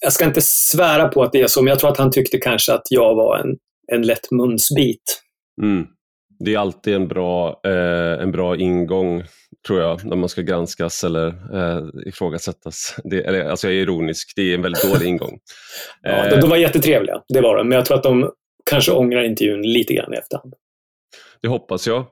jag 0.00 0.12
ska 0.12 0.24
inte 0.24 0.40
svära 0.42 1.08
på 1.08 1.22
att 1.22 1.32
det 1.32 1.40
är 1.40 1.46
så, 1.46 1.62
men 1.62 1.70
jag 1.70 1.78
tror 1.78 1.90
att 1.90 1.98
han 1.98 2.10
tyckte 2.10 2.38
kanske 2.38 2.72
att 2.72 2.86
jag 2.90 3.14
var 3.14 3.38
en, 3.38 3.56
en 3.92 4.02
lätt 4.02 4.30
munsbit. 4.30 5.22
Mm. 5.62 5.86
Det 6.44 6.54
är 6.54 6.58
alltid 6.58 6.94
en 6.94 7.08
bra, 7.08 7.60
eh, 7.64 8.22
en 8.22 8.32
bra 8.32 8.56
ingång 8.56 9.24
tror 9.66 9.80
jag, 9.80 10.04
när 10.04 10.16
man 10.16 10.28
ska 10.28 10.42
granskas 10.42 11.04
eller 11.04 11.26
eh, 11.28 11.84
ifrågasättas. 12.06 12.96
Det, 13.04 13.20
eller, 13.20 13.44
alltså 13.44 13.66
jag 13.66 13.76
är 13.76 13.80
ironisk, 13.80 14.32
det 14.36 14.42
är 14.42 14.54
en 14.54 14.62
väldigt 14.62 14.92
dålig 14.92 15.06
ingång. 15.06 15.38
ja, 16.02 16.30
de, 16.30 16.40
de 16.40 16.50
var 16.50 16.56
jättetrevliga, 16.56 17.22
det 17.28 17.40
var 17.40 17.56
de, 17.56 17.68
men 17.68 17.76
jag 17.76 17.86
tror 17.86 17.96
att 17.96 18.02
de 18.02 18.30
kanske 18.70 18.92
ångrar 18.92 19.22
intervjun 19.22 19.62
lite 19.62 19.94
grann 19.94 20.14
i 20.14 20.16
efterhand. 20.16 20.54
Det 21.42 21.48
hoppas 21.48 21.86
jag. 21.86 22.04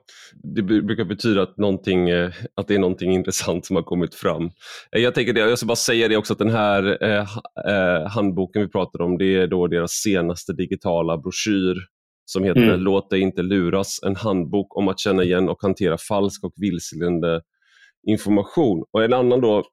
Det 0.55 0.61
brukar 0.61 1.03
betyda 1.03 1.41
att, 1.41 1.57
någonting, 1.57 2.09
eh, 2.09 2.31
att 2.55 2.67
det 2.67 2.75
är 2.75 2.79
någonting 2.79 3.11
intressant 3.13 3.65
som 3.65 3.75
har 3.75 3.83
kommit 3.83 4.15
fram. 4.15 4.45
Eh, 4.95 5.01
jag, 5.01 5.15
tänker 5.15 5.33
det, 5.33 5.39
jag 5.39 5.57
ska 5.57 5.67
bara 5.67 5.75
säga 5.75 6.07
det 6.07 6.17
också 6.17 6.33
att 6.33 6.39
den 6.39 6.49
här 6.49 7.03
eh, 7.03 7.27
eh, 7.67 8.07
handboken 8.07 8.61
vi 8.61 8.67
pratar 8.67 9.01
om, 9.01 9.17
det 9.17 9.35
är 9.35 9.47
då 9.47 9.67
deras 9.67 9.91
senaste 9.91 10.53
digitala 10.53 11.17
broschyr 11.17 11.75
som 12.25 12.43
heter 12.43 12.61
mm. 12.61 12.79
Låt 12.79 13.09
dig 13.09 13.19
inte 13.19 13.41
luras, 13.41 13.99
en 14.03 14.15
handbok 14.15 14.77
om 14.77 14.87
att 14.87 14.99
känna 14.99 15.23
igen 15.23 15.49
och 15.49 15.61
hantera 15.61 15.97
falsk 15.97 16.43
och 16.43 16.53
vilseledande 16.55 17.39
information. 18.07 18.83
Och 18.91 19.03
en 19.03 19.13
annan 19.13 19.41
då, 19.41 19.63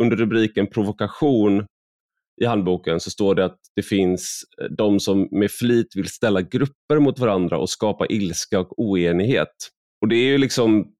under 0.00 0.16
rubriken 0.16 0.66
provokation 0.66 1.66
i 2.40 2.44
handboken 2.44 3.00
så 3.00 3.10
står 3.10 3.34
det 3.34 3.44
att 3.44 3.58
det 3.76 3.82
finns 3.82 4.42
eh, 4.62 4.66
de 4.70 5.00
som 5.00 5.28
med 5.30 5.50
flit 5.50 5.96
vill 5.96 6.08
ställa 6.08 6.42
grupper 6.42 6.98
mot 6.98 7.18
varandra 7.18 7.58
och 7.58 7.70
skapa 7.70 8.06
ilska 8.06 8.60
och 8.60 8.78
oenighet. 8.78 9.54
Och 10.00 10.08
det 10.08 10.16
är 10.16 10.26
ju 10.26 10.38
liksom 10.38 10.92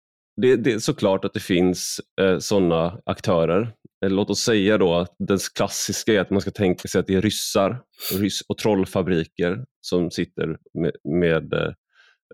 det, 0.43 0.57
det 0.57 0.73
är 0.73 0.78
såklart 0.78 1.25
att 1.25 1.35
det 1.35 1.40
finns 1.40 2.00
eh, 2.21 2.38
sådana 2.38 3.00
aktörer. 3.07 3.75
Eh, 4.05 4.11
låt 4.11 4.31
oss 4.31 4.40
säga 4.40 4.78
då 4.78 4.95
att 4.95 5.14
den 5.19 5.38
klassiska 5.55 6.12
är 6.12 6.21
att 6.21 6.31
man 6.31 6.40
ska 6.40 6.50
tänka 6.50 6.88
sig 6.88 6.99
att 6.99 7.07
det 7.07 7.14
är 7.14 7.23
ryssar 7.23 7.81
ryss 8.19 8.40
och 8.49 8.59
trollfabriker 8.59 9.64
som 9.81 10.11
sitter 10.11 10.57
med, 10.83 10.93
med 11.21 11.52
eh, 11.52 11.73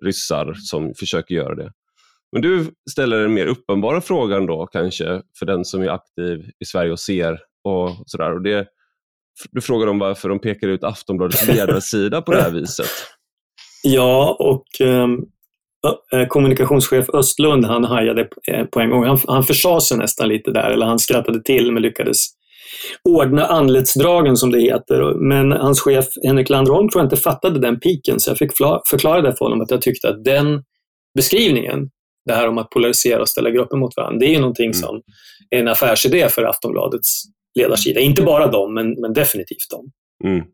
ryssar 0.04 0.54
som 0.54 0.94
försöker 0.94 1.34
göra 1.34 1.54
det. 1.54 1.72
Men 2.32 2.42
du 2.42 2.70
ställer 2.90 3.18
den 3.18 3.34
mer 3.34 3.46
uppenbara 3.46 4.00
frågan 4.00 4.46
då 4.46 4.66
kanske 4.66 5.22
för 5.38 5.46
den 5.46 5.64
som 5.64 5.82
är 5.82 5.88
aktiv 5.88 6.50
i 6.58 6.64
Sverige 6.64 6.92
och 6.92 7.00
ser 7.00 7.40
och 7.64 7.90
sådär. 8.06 8.32
Och 8.32 8.42
det, 8.42 8.66
du 9.50 9.60
frågar 9.60 9.86
om 9.86 9.98
varför 9.98 10.28
de 10.28 10.38
pekar 10.38 10.68
ut 10.68 10.84
Aftonbladets 10.84 11.46
ledarsida 11.48 12.22
på 12.22 12.32
det 12.32 12.42
här 12.42 12.50
viset. 12.50 12.90
Ja, 13.82 14.36
och 14.38 14.86
um, 14.86 15.26
kommunikationschef 16.28 17.08
Östlund 17.14 17.64
han 17.64 17.84
hajade 17.84 18.28
eh, 18.50 18.64
på 18.64 18.80
en 18.80 18.90
gång. 18.90 19.04
Han, 19.04 19.18
han 19.26 19.44
försade 19.44 19.80
sig 19.80 19.98
nästan 19.98 20.28
lite 20.28 20.50
där, 20.50 20.70
eller 20.70 20.86
han 20.86 20.98
skrattade 20.98 21.42
till 21.42 21.72
men 21.72 21.82
lyckades 21.82 22.18
ordna 23.08 23.46
anletsdragen 23.46 24.36
som 24.36 24.50
det 24.50 24.60
heter. 24.60 25.14
Men 25.14 25.52
hans 25.52 25.80
chef 25.80 26.06
Henrik 26.26 26.48
Landholm 26.48 26.88
tror 26.88 27.00
jag 27.00 27.06
inte 27.06 27.16
fattade 27.16 27.60
den 27.60 27.80
piken 27.80 28.20
så 28.20 28.30
jag 28.30 28.38
fick 28.38 28.56
förklara 28.90 29.20
det 29.20 29.36
för 29.36 29.44
honom 29.44 29.60
att 29.60 29.70
jag 29.70 29.82
tyckte 29.82 30.08
att 30.08 30.24
den 30.24 30.62
beskrivningen, 31.14 31.90
det 32.26 32.34
här 32.34 32.48
om 32.48 32.58
att 32.58 32.70
polarisera 32.70 33.20
och 33.20 33.28
ställa 33.28 33.50
grupper 33.50 33.76
mot 33.76 33.96
varandra, 33.96 34.18
det 34.18 34.34
är 34.34 34.40
någonting 34.40 34.64
mm. 34.64 34.74
som 34.74 35.02
är 35.50 35.58
en 35.58 35.68
affärsidé 35.68 36.28
för 36.28 36.42
Aftonbladets 36.42 37.22
ledarsida. 37.58 38.00
Inte 38.00 38.22
bara 38.22 38.46
dem, 38.46 38.74
men, 38.74 39.00
men 39.00 39.12
definitivt 39.12 39.70
dem. 39.70 39.90
Mm. 40.24 40.44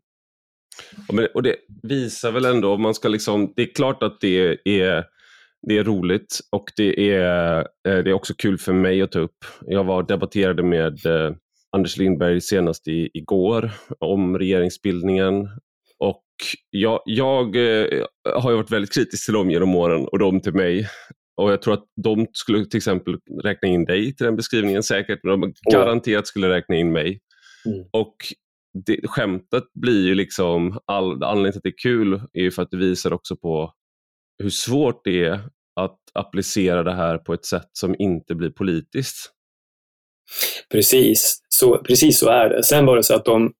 Och 1.33 1.43
det 1.43 1.55
visar 1.83 2.31
väl 2.31 2.45
ändå, 2.45 2.77
man 2.77 2.93
ska 2.93 3.07
liksom, 3.07 3.53
det 3.55 3.61
är 3.61 3.73
klart 3.73 4.03
att 4.03 4.17
det 4.21 4.57
är 4.65 5.03
det 5.67 5.77
är 5.77 5.83
roligt 5.83 6.39
och 6.51 6.71
det 6.77 7.13
är, 7.13 7.59
eh, 7.59 7.63
det 7.83 8.09
är 8.09 8.13
också 8.13 8.33
kul 8.37 8.57
för 8.57 8.73
mig 8.73 9.01
att 9.01 9.11
ta 9.11 9.19
upp. 9.19 9.45
Jag 9.65 9.83
var 9.83 10.03
debatterade 10.03 10.63
med 10.63 11.05
eh, 11.05 11.35
Anders 11.71 11.97
Lindberg 11.97 12.41
senast 12.41 12.87
i, 12.87 13.09
igår 13.13 13.71
om 13.99 14.37
regeringsbildningen 14.37 15.47
och 15.99 16.23
jag, 16.69 17.01
jag 17.05 17.55
eh, 17.55 18.05
har 18.35 18.53
varit 18.53 18.71
väldigt 18.71 18.93
kritisk 18.93 19.25
till 19.25 19.33
dem 19.33 19.51
genom 19.51 19.75
åren 19.75 20.07
och 20.11 20.19
de 20.19 20.41
till 20.41 20.53
mig. 20.53 20.87
Och 21.37 21.51
Jag 21.51 21.61
tror 21.61 21.73
att 21.73 21.85
de 22.03 22.27
skulle 22.33 22.65
till 22.65 22.77
exempel 22.77 23.17
räkna 23.43 23.67
in 23.67 23.85
dig 23.85 24.15
till 24.15 24.25
den 24.25 24.35
beskrivningen 24.35 24.83
säkert, 24.83 25.19
men 25.23 25.41
de 25.41 25.53
garanterat 25.71 26.27
skulle 26.27 26.49
räkna 26.49 26.75
in 26.75 26.91
mig. 26.91 27.19
Mm. 27.65 27.85
Och 27.91 28.15
det, 28.85 29.07
skämtet 29.07 29.63
blir 29.73 30.07
ju 30.07 30.15
liksom, 30.15 30.79
all, 30.85 31.23
anledningen 31.23 31.51
till 31.51 31.59
att 31.59 31.63
det 31.63 31.69
är 31.69 31.83
kul 31.83 32.21
är 32.33 32.41
ju 32.41 32.51
för 32.51 32.61
att 32.61 32.71
det 32.71 32.77
visar 32.77 33.13
också 33.13 33.35
på 33.35 33.73
hur 34.41 34.49
svårt 34.49 35.01
det 35.03 35.25
är 35.25 35.39
att 35.75 35.97
applicera 36.13 36.83
det 36.83 36.95
här 36.95 37.17
på 37.17 37.33
ett 37.33 37.45
sätt 37.45 37.69
som 37.73 37.95
inte 37.99 38.35
blir 38.35 38.49
politiskt. 38.49 39.31
Precis, 40.71 41.41
så, 41.49 41.77
precis 41.77 42.19
så 42.19 42.29
är 42.29 42.49
det. 42.49 42.63
Sen 42.63 42.85
var 42.85 42.95
det 42.95 43.03
så 43.03 43.15
att 43.15 43.25
de, 43.25 43.51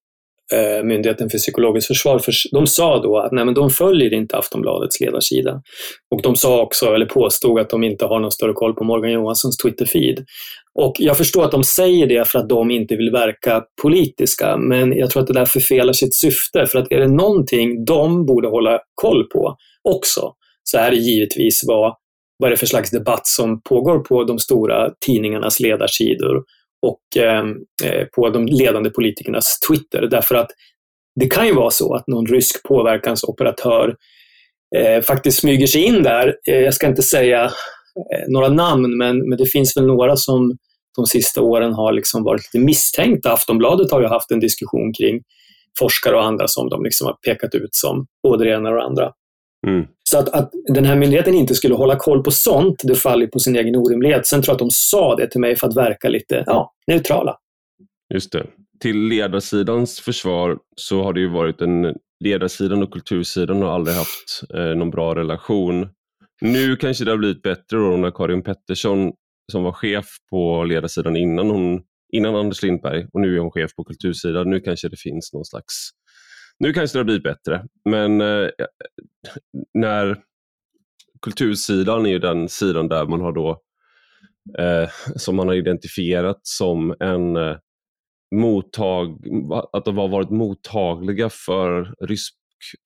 eh, 0.53 0.83
Myndigheten 0.83 1.29
för 1.29 1.37
psykologiskt 1.37 1.87
försvar, 1.87 2.19
för, 2.19 2.33
de 2.51 2.67
sa 2.67 3.01
då 3.01 3.17
att 3.17 3.31
nej, 3.31 3.45
men 3.45 3.53
de 3.53 3.69
följer 3.69 4.13
inte 4.13 4.37
Aftonbladets 4.37 4.99
ledarsida. 4.99 5.61
Och 6.15 6.21
de 6.21 6.35
sa 6.35 6.61
också, 6.61 6.85
eller 6.85 7.05
påstod 7.05 7.59
att 7.59 7.69
de 7.69 7.83
inte 7.83 8.05
har 8.05 8.19
någon 8.19 8.31
större 8.31 8.53
koll 8.53 8.73
på 8.73 8.83
Morgan 8.83 9.11
Johanssons 9.11 9.57
Twitter-feed. 9.63 10.25
Och 10.79 10.95
jag 10.99 11.17
förstår 11.17 11.43
att 11.43 11.51
de 11.51 11.63
säger 11.63 12.07
det 12.07 12.27
för 12.27 12.39
att 12.39 12.49
de 12.49 12.71
inte 12.71 12.95
vill 12.95 13.11
verka 13.11 13.63
politiska, 13.81 14.57
men 14.57 14.97
jag 14.97 15.09
tror 15.09 15.21
att 15.21 15.27
det 15.27 15.33
där 15.33 15.45
förfelar 15.45 15.93
sitt 15.93 16.15
syfte. 16.15 16.65
För 16.65 16.79
att 16.79 16.91
är 16.91 16.99
det 16.99 17.07
någonting 17.07 17.85
de 17.85 18.25
borde 18.25 18.47
hålla 18.47 18.79
koll 18.95 19.23
på 19.23 19.55
också, 19.89 20.33
så 20.63 20.77
är 20.77 20.91
det 20.91 20.97
givetvis 20.97 21.63
vad, 21.67 21.95
vad 22.37 22.51
är 22.51 22.55
för 22.55 22.65
slags 22.65 22.91
debatt 22.91 23.27
som 23.27 23.61
pågår 23.61 23.99
på 23.99 24.23
de 24.23 24.39
stora 24.39 24.89
tidningarnas 25.05 25.59
ledarsidor 25.59 26.43
och 26.87 27.23
ehm, 27.23 27.55
eh, 27.83 28.05
på 28.15 28.29
de 28.29 28.45
ledande 28.45 28.89
politikernas 28.89 29.59
Twitter. 29.69 30.07
Därför 30.07 30.35
att 30.35 30.51
det 31.19 31.27
kan 31.27 31.47
ju 31.47 31.53
vara 31.53 31.71
så 31.71 31.95
att 31.95 32.07
någon 32.07 32.27
rysk 32.27 32.63
påverkansoperatör 32.63 33.95
eh, 34.75 35.01
faktiskt 35.01 35.39
smyger 35.39 35.67
sig 35.67 35.81
in 35.81 36.03
där. 36.03 36.35
Eh, 36.49 36.59
jag 36.59 36.73
ska 36.73 36.87
inte 36.87 37.03
säga 37.03 37.43
eh, 37.43 38.23
några 38.27 38.49
namn, 38.49 38.97
men, 38.97 39.29
men 39.29 39.37
det 39.37 39.45
finns 39.45 39.77
väl 39.77 39.85
några 39.85 40.15
som 40.15 40.57
de 40.95 41.05
sista 41.05 41.41
åren 41.41 41.73
har 41.73 41.91
liksom 41.91 42.23
varit 42.23 42.41
lite 42.53 42.65
misstänkta. 42.65 43.33
Aftonbladet 43.33 43.91
har 43.91 44.01
ju 44.01 44.07
haft 44.07 44.31
en 44.31 44.39
diskussion 44.39 44.93
kring 44.93 45.21
forskare 45.79 46.15
och 46.15 46.25
andra 46.25 46.47
som 46.47 46.69
de 46.69 46.83
liksom 46.83 47.07
har 47.07 47.13
pekat 47.13 47.55
ut 47.55 47.75
som 47.75 48.05
både 48.23 48.45
det 48.45 48.51
ena 48.51 48.69
och 48.69 48.75
det 48.75 48.83
andra. 48.83 49.11
Mm. 49.67 49.85
Så 50.03 50.19
att, 50.19 50.29
att 50.29 50.51
den 50.67 50.85
här 50.85 50.95
myndigheten 50.95 51.33
inte 51.33 51.55
skulle 51.55 51.75
hålla 51.75 51.95
koll 51.95 52.23
på 52.23 52.31
sånt, 52.31 52.81
det 52.83 52.95
faller 52.95 53.27
på 53.27 53.39
sin 53.39 53.55
egen 53.55 53.75
orimlighet. 53.75 54.27
Sen 54.27 54.41
tror 54.41 54.51
jag 54.51 54.55
att 54.55 54.59
de 54.59 54.69
sa 54.71 55.15
det 55.15 55.27
till 55.27 55.41
mig 55.41 55.55
för 55.55 55.67
att 55.67 55.77
verka 55.77 56.09
lite 56.09 56.43
ja, 56.45 56.73
neutrala. 56.87 57.37
Just 58.13 58.31
det. 58.31 58.45
Till 58.79 58.97
ledarsidans 59.07 59.99
försvar 59.99 60.57
så 60.75 61.03
har 61.03 61.13
det 61.13 61.19
ju 61.19 61.29
varit 61.29 61.61
en 61.61 61.95
ledarsidan 62.23 62.83
och 62.83 62.93
kultursidan 62.93 63.61
har 63.61 63.69
aldrig 63.69 63.95
haft 63.95 64.53
eh, 64.53 64.75
någon 64.75 64.89
bra 64.89 65.15
relation. 65.15 65.89
Nu 66.41 66.75
kanske 66.75 67.05
det 67.05 67.11
har 67.11 67.17
blivit 67.17 67.41
bättre 67.41 67.77
då 67.77 67.97
när 67.97 68.11
Karin 68.11 68.43
Pettersson 68.43 69.11
som 69.51 69.63
var 69.63 69.71
chef 69.71 70.05
på 70.29 70.63
ledarsidan 70.63 71.17
innan, 71.17 71.49
hon, 71.49 71.81
innan 72.13 72.35
Anders 72.35 72.63
Lindberg 72.63 73.07
och 73.13 73.21
nu 73.21 73.35
är 73.35 73.39
hon 73.39 73.51
chef 73.51 73.75
på 73.75 73.83
kultursidan. 73.83 74.49
Nu 74.49 74.59
kanske 74.59 74.89
det 74.89 74.99
finns 74.99 75.33
någon 75.33 75.45
slags 75.45 75.89
nu 76.59 76.73
kanske 76.73 76.97
det 76.97 76.99
har 76.99 77.05
blivit 77.05 77.23
bättre, 77.23 77.65
men 77.89 78.21
eh, 78.21 78.49
när 79.73 80.23
kultursidan 81.21 82.05
är 82.05 82.09
ju 82.09 82.19
den 82.19 82.49
sidan 82.49 82.87
där 82.87 83.05
man 83.05 83.21
har 83.21 83.31
då 83.31 83.61
eh, 84.57 84.89
som 85.15 85.35
man 85.35 85.47
har 85.47 85.55
identifierat 85.55 86.39
som 86.43 86.95
en 86.99 87.35
eh, 87.35 87.57
mottag, 88.35 89.19
att 89.73 89.85
de 89.85 89.97
har 89.97 90.07
varit 90.07 90.29
mottagliga 90.29 91.29
för 91.29 91.95
rysk 92.05 92.35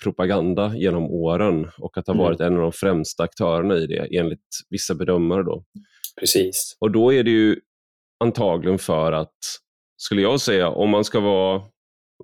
propaganda 0.03 0.75
genom 0.75 1.03
åren 1.03 1.69
och 1.77 1.98
att 1.98 2.07
ha 2.07 2.13
mm. 2.13 2.24
varit 2.24 2.39
mm. 2.39 2.53
en 2.53 2.60
av 2.60 2.63
de 2.63 2.72
främsta 2.72 3.24
aktörerna 3.24 3.75
i 3.75 3.88
det 3.88 4.17
enligt 4.17 4.48
vissa 4.69 4.95
bedömare. 4.95 5.43
Då. 5.43 5.63
Precis. 6.19 6.77
Och 6.79 6.91
då 6.91 7.13
är 7.13 7.24
det 7.24 7.31
ju 7.31 7.60
antagligen 8.19 8.79
för 8.79 9.12
att, 9.12 9.38
skulle 9.98 10.22
jag 10.22 10.41
säga, 10.41 10.69
om 10.69 10.89
man 10.89 11.03
ska 11.03 11.19
vara 11.19 11.62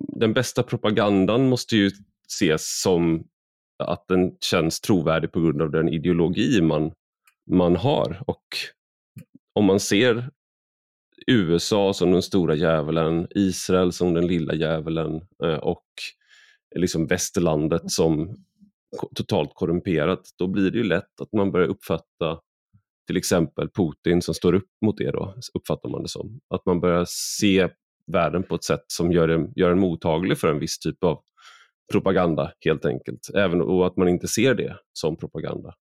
den 0.00 0.32
bästa 0.32 0.62
propagandan 0.62 1.48
måste 1.48 1.76
ju 1.76 1.90
ses 2.28 2.80
som 2.82 3.24
att 3.78 4.08
den 4.08 4.36
känns 4.40 4.80
trovärdig 4.80 5.32
på 5.32 5.40
grund 5.40 5.62
av 5.62 5.70
den 5.70 5.88
ideologi 5.88 6.62
man, 6.62 6.92
man 7.50 7.76
har. 7.76 8.22
Och 8.26 8.44
om 9.52 9.64
man 9.64 9.80
ser 9.80 10.30
USA 11.26 11.92
som 11.92 12.12
den 12.12 12.22
stora 12.22 12.54
djävulen, 12.54 13.26
Israel 13.30 13.92
som 13.92 14.14
den 14.14 14.26
lilla 14.26 14.54
djävulen 14.54 15.20
eh, 15.44 15.54
och 15.54 15.84
liksom 16.74 17.06
västerlandet 17.06 17.90
som 17.90 18.36
totalt 19.14 19.50
korrumperat, 19.54 20.20
då 20.38 20.46
blir 20.46 20.70
det 20.70 20.78
ju 20.78 20.84
lätt 20.84 21.20
att 21.20 21.32
man 21.32 21.52
börjar 21.52 21.68
uppfatta 21.68 22.40
till 23.06 23.16
exempel 23.16 23.68
Putin 23.70 24.22
som 24.22 24.34
står 24.34 24.54
upp 24.54 24.70
mot 24.84 24.96
det 24.96 25.10
då, 25.10 25.34
uppfattar 25.54 25.88
man 25.88 26.02
det 26.02 26.08
som. 26.08 26.40
Att 26.54 26.66
man 26.66 26.80
börjar 26.80 27.04
se 27.08 27.68
världen 28.12 28.42
på 28.42 28.54
ett 28.54 28.64
sätt 28.64 28.84
som 28.86 29.12
gör 29.12 29.28
en 29.28 29.52
gör 29.56 29.70
en 29.70 29.78
mottaglig 29.78 30.38
för 30.38 30.48
en 30.48 30.58
viss 30.58 30.78
typ 30.78 31.04
av 31.04 31.18
propaganda 31.92 32.52
helt 32.64 32.84
enkelt. 32.84 33.30
Även 33.34 33.60
och 33.60 33.86
att 33.86 33.96
man 33.96 34.08
inte 34.08 34.28
ser 34.28 34.54
det 34.54 34.76
som 34.92 35.16
propaganda. 35.16 35.74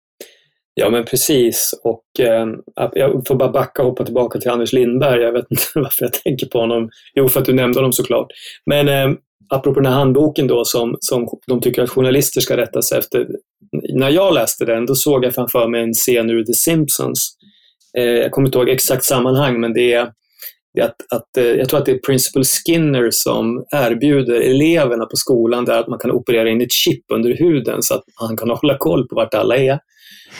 Ja 0.73 0.89
men 0.89 1.05
precis 1.05 1.79
och 1.83 2.19
eh, 2.19 2.47
jag 2.93 3.27
får 3.27 3.35
bara 3.35 3.51
backa 3.51 3.81
och 3.81 3.89
hoppa 3.89 4.05
tillbaka 4.05 4.39
till 4.39 4.51
Anders 4.51 4.73
Lindberg. 4.73 5.21
Jag 5.21 5.31
vet 5.31 5.45
inte 5.49 5.63
varför 5.75 6.05
jag 6.05 6.13
tänker 6.13 6.47
på 6.47 6.59
honom. 6.59 6.89
Jo, 7.13 7.27
för 7.27 7.39
att 7.39 7.45
du 7.45 7.53
nämnde 7.53 7.79
honom 7.79 7.93
såklart. 7.93 8.27
Men 8.65 8.87
eh, 8.87 9.17
apropå 9.49 9.79
den 9.79 9.91
här 9.91 9.99
handboken 9.99 10.47
då 10.47 10.65
som, 10.65 10.97
som 10.99 11.27
de 11.47 11.61
tycker 11.61 11.83
att 11.83 11.89
journalister 11.89 12.41
ska 12.41 12.57
rätta 12.57 12.81
sig 12.81 12.97
efter. 12.97 13.27
När 13.93 14.09
jag 14.09 14.33
läste 14.33 14.65
den 14.65 14.85
då 14.85 14.95
såg 14.95 15.25
jag 15.25 15.35
framför 15.35 15.67
mig 15.67 15.83
en 15.83 15.93
scen 15.93 16.29
ur 16.29 16.43
The 16.43 16.53
Simpsons. 16.53 17.37
Eh, 17.97 18.03
jag 18.03 18.31
kommer 18.31 18.47
inte 18.47 18.57
ihåg 18.57 18.69
exakt 18.69 19.03
sammanhang 19.03 19.59
men 19.59 19.73
det 19.73 19.93
är 19.93 20.11
att, 20.79 20.95
att, 21.09 21.37
eh, 21.37 21.43
jag 21.43 21.69
tror 21.69 21.79
att 21.79 21.85
det 21.85 21.91
är 21.91 21.97
Principal 21.97 22.43
Skinner 22.43 23.09
som 23.11 23.65
erbjuder 23.75 24.41
eleverna 24.41 25.05
på 25.05 25.15
skolan 25.15 25.65
där 25.65 25.79
att 25.79 25.87
man 25.87 25.99
kan 25.99 26.11
operera 26.11 26.49
in 26.49 26.61
ett 26.61 26.71
chip 26.71 27.03
under 27.13 27.37
huden 27.37 27.77
så 27.81 27.93
att 27.93 28.03
han 28.15 28.37
kan 28.37 28.49
hålla 28.61 28.77
koll 28.77 29.07
på 29.07 29.15
vart 29.15 29.33
alla 29.33 29.57
är 29.57 29.79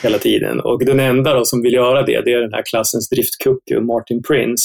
hela 0.03 0.17
tiden. 0.17 0.59
Och 0.59 0.85
den 0.85 0.99
enda 0.99 1.33
då 1.33 1.45
som 1.45 1.61
vill 1.61 1.73
göra 1.73 2.01
det, 2.01 2.21
det 2.21 2.33
är 2.33 2.41
den 2.41 2.53
här 2.53 2.63
klassens 2.69 3.09
driftkucku, 3.09 3.79
Martin 3.79 4.23
Prince, 4.23 4.63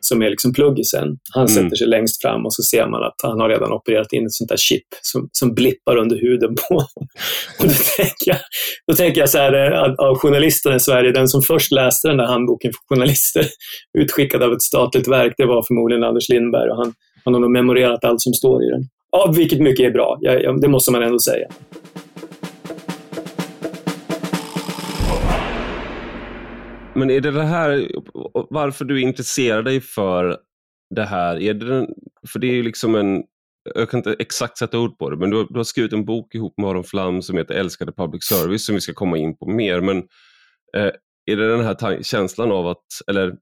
som 0.00 0.22
är 0.22 0.30
liksom 0.30 0.52
pluggisen. 0.52 1.08
Han 1.34 1.46
mm. 1.46 1.54
sätter 1.54 1.76
sig 1.76 1.86
längst 1.86 2.22
fram 2.22 2.46
och 2.46 2.54
så 2.54 2.62
ser 2.62 2.86
man 2.86 3.02
att 3.02 3.14
han 3.22 3.40
har 3.40 3.48
redan 3.48 3.72
opererat 3.72 4.12
in 4.12 4.26
ett 4.26 4.32
sånt 4.32 4.48
där 4.48 4.56
chip 4.56 4.86
som, 5.02 5.28
som 5.32 5.54
blippar 5.54 5.96
under 5.96 6.16
huden 6.16 6.54
på 6.54 6.74
och 7.58 7.66
då 7.66 7.74
tänker 7.96 8.26
jag, 8.26 8.38
då 8.86 8.94
tänker 8.94 9.20
jag 9.20 9.30
så 9.30 9.38
här, 9.38 9.72
eh, 9.72 9.94
av 10.08 10.18
journalisterna 10.18 10.76
i 10.76 10.80
Sverige, 10.80 11.12
den 11.12 11.28
som 11.28 11.42
först 11.42 11.72
läste 11.72 12.08
den 12.08 12.16
där 12.16 12.26
handboken 12.26 12.72
för 12.72 12.94
journalister, 12.94 13.46
utskickad 13.98 14.42
av 14.42 14.52
ett 14.52 14.62
statligt 14.62 15.08
verk, 15.08 15.34
det 15.36 15.46
var 15.46 15.64
förmodligen 15.68 16.04
Anders 16.04 16.28
Lindberg 16.28 16.70
och 16.70 16.76
han, 16.76 16.94
han 17.24 17.34
har 17.34 17.40
nog 17.40 17.50
memorerat 17.50 18.04
allt 18.04 18.20
som 18.20 18.32
står 18.32 18.64
i 18.64 18.70
den. 18.70 18.82
Ja, 19.10 19.32
vilket 19.36 19.60
mycket 19.60 19.86
är 19.86 19.90
bra, 19.90 20.18
ja, 20.20 20.52
det 20.52 20.68
måste 20.68 20.92
man 20.92 21.02
ändå 21.02 21.18
säga. 21.18 21.48
Men 26.98 27.10
är 27.10 27.20
det 27.20 27.30
det 27.30 27.44
här, 27.44 27.90
varför 28.50 28.84
du 28.84 29.00
intresserar 29.00 29.62
dig 29.62 29.80
för 29.80 30.38
det 30.94 31.04
här? 31.04 31.40
Är 31.40 31.54
det 31.54 31.66
den, 31.66 31.88
för 32.28 32.38
det 32.38 32.46
är 32.46 32.54
ju 32.54 32.62
liksom 32.62 32.94
en, 32.94 33.24
jag 33.74 33.90
kan 33.90 33.98
inte 33.98 34.16
exakt 34.18 34.58
sätta 34.58 34.78
ord 34.78 34.98
på 34.98 35.10
det, 35.10 35.16
men 35.16 35.30
du, 35.30 35.46
du 35.50 35.56
har 35.56 35.64
skrivit 35.64 35.92
en 35.92 36.04
bok 36.04 36.34
ihop 36.34 36.54
med 36.58 36.70
Aron 36.70 36.84
Flam 36.84 37.22
som 37.22 37.36
heter 37.36 37.54
Älskade 37.54 37.92
Public 37.92 38.24
Service 38.24 38.64
som 38.64 38.74
vi 38.74 38.80
ska 38.80 38.92
komma 38.92 39.18
in 39.18 39.36
på 39.36 39.46
mer. 39.46 39.80
Men 39.80 39.98
eh, 40.76 40.92
är 41.30 41.36
det 41.36 41.48
den 41.48 41.64
här 41.64 42.02
känslan 42.02 42.52
av 42.52 42.66
att, 42.66 42.86
eller 43.06 43.36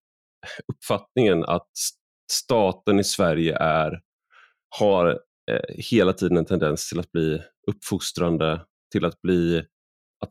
uppfattningen 0.72 1.44
att 1.44 1.70
staten 2.32 2.98
i 3.00 3.04
Sverige 3.04 3.56
är, 3.56 4.00
har 4.78 5.08
eh, 5.50 5.74
hela 5.90 6.12
tiden 6.12 6.36
en 6.36 6.44
tendens 6.44 6.88
till 6.88 7.00
att 7.00 7.12
bli 7.12 7.42
uppfostrande, 7.66 8.60
till 8.92 9.04
att 9.04 9.22
bli 9.22 9.64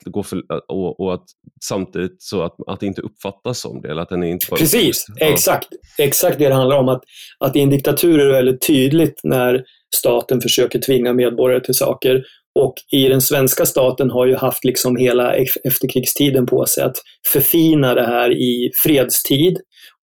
att 0.02 0.14
gå 0.14 0.24
för, 0.24 0.42
och, 0.68 1.00
och, 1.00 1.14
att 1.14 1.26
samtidigt 1.64 2.16
så 2.20 2.42
att, 2.42 2.56
att 2.68 2.80
det 2.80 2.86
inte 2.86 3.02
uppfattas 3.02 3.60
som 3.60 3.82
det. 3.82 3.90
Eller 3.90 4.02
att 4.02 4.10
den 4.10 4.24
är 4.24 4.28
inte 4.28 4.46
Precis, 4.46 5.06
ja. 5.16 5.26
exakt. 5.26 5.68
Exakt 5.98 6.40
det 6.40 6.48
det 6.48 6.54
handlar 6.56 6.78
om. 6.78 6.90
Att, 6.90 7.04
att 7.40 7.56
i 7.56 7.60
en 7.60 7.70
diktatur 7.70 8.20
är 8.20 8.26
det 8.26 8.32
väldigt 8.32 8.68
tydligt 8.68 9.20
när 9.24 9.64
staten 9.96 10.42
försöker 10.42 10.80
tvinga 10.80 11.14
medborgare 11.14 11.64
till 11.64 11.74
saker. 11.74 12.24
Och 12.60 12.74
i 12.92 13.08
den 13.08 13.22
svenska 13.22 13.66
staten 13.66 14.10
har 14.10 14.26
ju 14.26 14.36
haft 14.36 14.64
liksom 14.64 14.96
hela 14.96 15.36
efterkrigstiden 15.64 16.46
på 16.46 16.66
sig 16.66 16.84
att 16.84 16.96
förfina 17.34 17.94
det 17.94 18.06
här 18.06 18.32
i 18.32 18.72
fredstid 18.84 19.58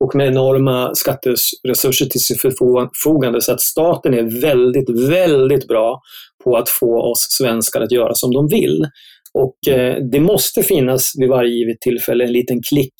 och 0.05 0.14
med 0.14 0.26
enorma 0.26 0.94
skatteresurser 0.94 2.07
till 2.07 2.20
sitt 2.20 2.40
förfogande. 2.40 3.40
Så 3.40 3.52
att 3.52 3.61
staten 3.61 4.14
är 4.14 4.40
väldigt, 4.40 5.09
väldigt 5.11 5.68
bra 5.68 6.00
på 6.44 6.57
att 6.57 6.68
få 6.68 7.11
oss 7.11 7.26
svenskar 7.31 7.81
att 7.81 7.92
göra 7.92 8.14
som 8.14 8.33
de 8.33 8.48
vill. 8.48 8.87
Och 9.34 9.72
eh, 9.72 9.96
det 10.12 10.20
måste 10.20 10.62
finnas 10.62 11.12
vid 11.18 11.28
varje 11.28 11.50
givet 11.50 11.80
tillfälle 11.80 12.24
en 12.24 12.32
liten 12.32 12.62
klick 12.62 12.94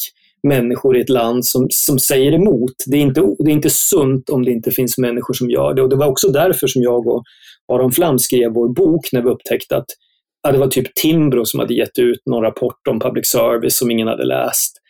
människor 0.49 0.97
i 0.97 1.01
ett 1.01 1.09
land 1.09 1.47
som, 1.47 1.67
som 1.71 1.99
säger 1.99 2.33
emot. 2.33 2.73
Det 2.87 2.97
är, 2.97 3.01
inte, 3.01 3.21
det 3.21 3.51
är 3.51 3.55
inte 3.55 3.71
sunt 3.71 4.31
om 4.31 4.45
det 4.45 4.51
inte 4.51 4.71
finns 4.71 4.99
människor 4.99 5.35
som 5.35 5.51
gör 5.51 5.75
det. 5.75 5.83
Och 5.83 5.89
Det 5.89 5.97
var 5.97 6.07
också 6.07 6.29
därför 6.29 6.67
som 6.67 6.83
jag 6.83 7.07
och 7.07 7.23
Aron 7.73 7.93
Flam 7.93 8.19
skrev 8.19 8.53
vår 8.53 8.75
bok 8.75 9.13
när 9.13 9.23
vi 9.23 9.29
upptäckte 9.29 9.77
att 9.77 9.87
ja, 10.43 10.53
det 10.53 10.59
var 10.59 10.69
typ 10.69 10.95
Timbro 10.95 11.45
som 11.45 11.61
hade 11.61 11.75
gett 11.75 11.99
ut 11.99 12.21
någon 12.31 12.43
rapport 12.43 12.89
om 12.91 13.01
public 13.01 13.31
service 13.31 13.79
som 13.79 13.91
ingen 13.91 14.09
hade 14.09 14.25
läst. 14.25 14.82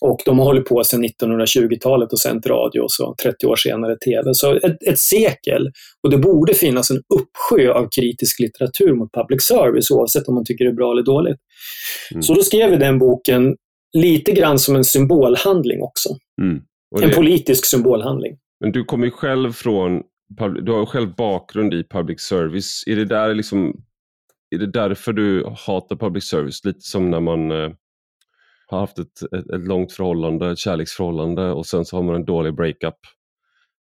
Och 0.00 0.20
de 0.24 0.38
har 0.38 0.46
hållit 0.46 0.64
på 0.64 0.84
sedan 0.84 1.04
1920-talet 1.04 2.12
och 2.12 2.20
sänt 2.20 2.46
radio 2.46 2.80
och 2.80 2.92
så 2.92 3.14
30 3.22 3.46
år 3.46 3.56
senare 3.56 3.96
TV. 3.96 4.34
Så 4.34 4.54
ett, 4.54 4.82
ett, 4.82 4.98
sekel. 4.98 5.70
Och 6.02 6.10
det 6.10 6.18
borde 6.18 6.54
finnas 6.54 6.90
en 6.90 6.96
uppsjö 6.96 7.72
av 7.72 7.88
kritisk 8.00 8.40
litteratur 8.40 8.94
mot 8.94 9.12
public 9.12 9.42
service 9.42 9.90
oavsett 9.90 10.28
om 10.28 10.34
man 10.34 10.44
tycker 10.44 10.64
det 10.64 10.70
är 10.70 10.74
bra 10.74 10.92
eller 10.92 11.02
dåligt. 11.02 11.36
Mm. 12.10 12.22
Så 12.22 12.34
då 12.34 12.42
skrev 12.42 12.70
vi 12.70 12.76
den 12.76 12.98
boken 12.98 13.56
lite 13.96 14.32
grann 14.32 14.58
som 14.58 14.76
en 14.76 14.84
symbolhandling 14.84 15.82
också. 15.82 16.08
Mm. 16.42 16.62
Det... 16.98 17.04
En 17.04 17.10
politisk 17.10 17.66
symbolhandling. 17.66 18.38
Men 18.60 18.72
du 18.72 18.84
kommer 18.84 19.10
själv 19.10 19.52
från, 19.52 20.02
du 20.62 20.72
har 20.72 20.86
själv 20.86 21.14
bakgrund 21.14 21.74
i 21.74 21.84
public 21.84 22.20
service. 22.20 22.84
Är 22.86 22.96
det, 22.96 23.04
där 23.04 23.34
liksom, 23.34 23.84
är 24.54 24.58
det 24.58 24.66
därför 24.66 25.12
du 25.12 25.46
hatar 25.66 25.96
public 25.96 26.24
service? 26.24 26.64
Lite 26.64 26.80
som 26.80 27.10
när 27.10 27.20
man 27.20 27.50
eh, 27.50 27.70
har 28.66 28.80
haft 28.80 28.98
ett, 28.98 29.22
ett, 29.22 29.50
ett, 29.50 29.66
långt 29.68 29.92
förhållande, 29.92 30.50
ett 30.50 30.58
kärleksförhållande 30.58 31.52
och 31.52 31.66
sen 31.66 31.84
så 31.84 31.96
har 31.96 32.02
man 32.02 32.14
en 32.14 32.24
dålig 32.24 32.54
breakup. 32.54 32.94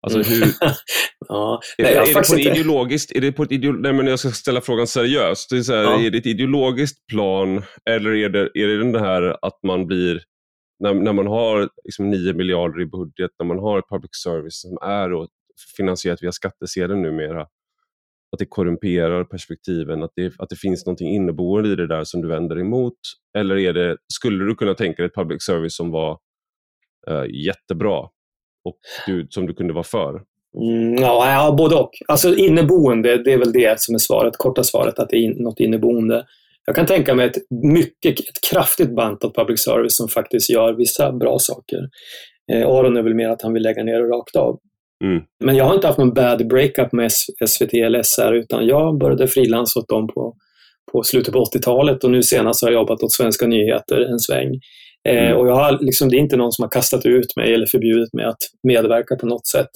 Alltså 0.02 0.22
hur... 0.22 0.46
ja, 1.28 1.62
nej, 1.78 1.94
är, 1.94 2.02
är, 2.02 2.06
det 2.06 2.14
på 2.14 2.38
inte... 2.38 2.50
ideologiskt, 2.50 3.12
är 3.12 3.22
det 3.22 3.32
på 3.32 3.44
ett 3.44 3.52
ideolo... 3.52 3.80
nej, 3.80 3.94
men 3.94 4.08
jag 4.08 4.20
ska 4.20 4.32
ställa 4.32 4.62
frågan 4.62 4.88
seriöst. 4.88 5.50
Det 5.50 5.58
är, 5.58 5.62
så 5.62 5.74
här, 5.74 5.84
ja. 5.84 6.00
är 6.00 6.12
det 6.12 6.18
ett 6.18 6.26
ideologiskt 6.26 7.08
plan 7.08 7.62
eller 7.90 8.16
är 8.16 8.30
det, 8.30 8.40
är 8.54 8.68
det 8.68 8.78
den 8.78 8.96
här 8.96 9.38
att 9.42 9.60
man 9.64 9.88
blir, 9.88 10.22
när, 10.80 10.94
när 10.94 11.14
man 11.14 11.28
har 11.28 11.70
liksom 11.84 12.10
9 12.10 12.34
miljarder 12.34 12.82
i 12.82 12.86
budget, 12.86 13.32
när 13.40 13.46
man 13.46 13.60
har 13.60 13.80
ett 13.80 13.90
public 13.90 14.12
service 14.24 14.62
som 14.62 14.78
är 14.82 15.28
finansierat 15.78 16.24
via 16.24 16.32
skattsedeln 16.32 17.02
numera, 17.02 17.48
att 18.32 18.40
det 18.40 18.46
korrumperar 18.46 19.24
perspektiven, 19.24 20.04
att 20.04 20.12
det, 20.16 20.34
att 20.38 20.50
det 20.50 20.56
finns 20.56 20.86
någonting 20.86 21.16
inneboende 21.16 21.70
i 21.70 21.76
det 21.76 21.88
där 21.88 22.04
som 22.04 22.22
du 22.22 22.28
vänder 22.28 22.60
emot? 22.60 22.98
Eller 23.38 23.58
är 23.58 23.74
det, 23.74 23.98
skulle 24.14 24.46
du 24.46 24.56
kunna 24.56 24.74
tänka 24.74 25.02
dig 25.02 25.08
ett 25.08 25.16
public 25.16 25.44
service 25.44 25.76
som 25.76 25.92
var 25.92 26.18
eh, 27.08 27.26
jättebra 27.46 28.00
och 28.64 28.80
du, 29.08 29.28
som 29.30 29.48
du 29.48 29.54
kunde 29.54 29.74
vara 29.74 29.84
för? 29.84 30.22
Mm, 30.58 30.96
ja, 30.96 31.32
ja, 31.32 31.56
både 31.58 31.76
och. 31.76 31.92
Alltså 32.08 32.36
inneboende, 32.36 33.24
det 33.24 33.34
är 33.34 33.38
väl 33.38 33.52
det 33.52 33.82
som 33.82 33.96
är 33.96 34.00
svaret, 34.00 34.38
korta 34.38 34.64
svaret, 34.64 35.00
att 35.00 35.10
det 35.10 35.18
är 35.18 35.44
något 35.44 35.60
inneboende. 35.60 36.26
Jag 36.66 36.76
kan 36.76 36.86
tänka 36.86 37.16
mig 37.16 37.26
ett 37.26 37.38
mycket, 37.74 38.20
ett 38.20 38.42
kraftigt 38.52 38.96
bantat 38.96 39.36
public 39.36 39.64
service 39.64 39.98
som 39.98 40.08
faktiskt 40.08 40.50
gör 40.50 40.74
vissa 40.74 41.12
bra 41.12 41.40
saker. 41.40 41.90
Eh, 42.52 42.68
Aron 42.68 42.98
är 42.98 43.02
väl 43.02 43.14
mer 43.14 43.30
att 43.30 43.42
han 43.42 43.54
vill 43.54 43.64
lägga 43.64 43.84
ner 43.84 44.00
det 44.00 44.08
rakt 44.08 44.36
av. 44.36 44.60
Mm. 45.04 45.24
Men 45.44 45.56
jag 45.56 45.66
har 45.66 45.76
inte 45.76 45.88
haft 45.88 46.00
någon 46.00 46.14
bad 46.14 46.48
breakup 46.48 46.92
med 46.92 47.12
SVT 47.48 47.74
eller 47.74 48.04
SR, 48.04 48.34
utan 48.34 48.68
jag 48.68 49.00
började 49.00 49.28
frilansa 49.28 49.80
åt 49.80 49.90
dem 49.90 50.08
på, 50.08 50.36
på 50.92 51.04
slutet 51.04 51.34
på 51.34 51.44
80-talet 51.44 52.04
och 52.04 52.12
nu 52.12 52.24
senast 52.24 52.62
har 52.62 52.72
jag 52.72 52.80
jobbat 52.80 53.04
åt 53.04 53.12
Svenska 53.12 53.48
nyheter 53.48 54.02
en 54.02 54.20
sväng. 54.20 54.60
Eh, 55.10 55.24
mm. 55.24 55.38
och 55.38 55.48
jag 55.48 55.56
har, 55.56 55.78
liksom, 55.82 56.10
det 56.10 56.16
är 56.16 56.20
inte 56.20 56.38
någon 56.38 56.52
som 56.52 56.64
har 56.64 56.70
kastat 56.70 57.06
ut 57.06 57.36
mig 57.36 57.54
eller 57.54 57.66
förbjudit 57.66 58.14
mig 58.14 58.26
att 58.26 58.38
medverka 58.68 59.16
på 59.16 59.26
något 59.26 59.48
sätt. 59.48 59.70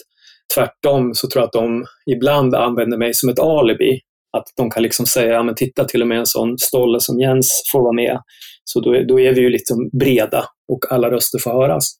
Tvärtom 0.56 1.14
så 1.14 1.28
tror 1.28 1.42
jag 1.42 1.48
att 1.48 1.54
de 1.54 1.86
ibland 2.16 2.56
använder 2.56 2.98
mig 2.98 3.14
som 3.14 3.30
ett 3.30 3.40
alibi. 3.40 4.00
Att 4.38 4.46
de 4.58 4.70
kan 4.70 4.84
liksom 4.84 5.06
säga, 5.06 5.34
ja 5.34 5.44
men 5.44 5.56
titta 5.56 5.86
till 5.86 6.02
och 6.02 6.08
med 6.08 6.20
en 6.20 6.26
sån 6.26 6.58
stolle 6.58 7.00
som 7.00 7.20
Jens 7.20 7.62
får 7.72 7.82
vara 7.82 7.94
med. 7.94 8.20
Så 8.64 8.80
då, 8.80 8.92
då 9.08 9.20
är 9.20 9.34
vi 9.34 9.42
ju 9.42 9.50
liksom 9.50 9.90
breda 10.00 10.46
och 10.74 10.92
alla 10.92 11.12
röster 11.12 11.40
får 11.40 11.52
höras. 11.52 11.96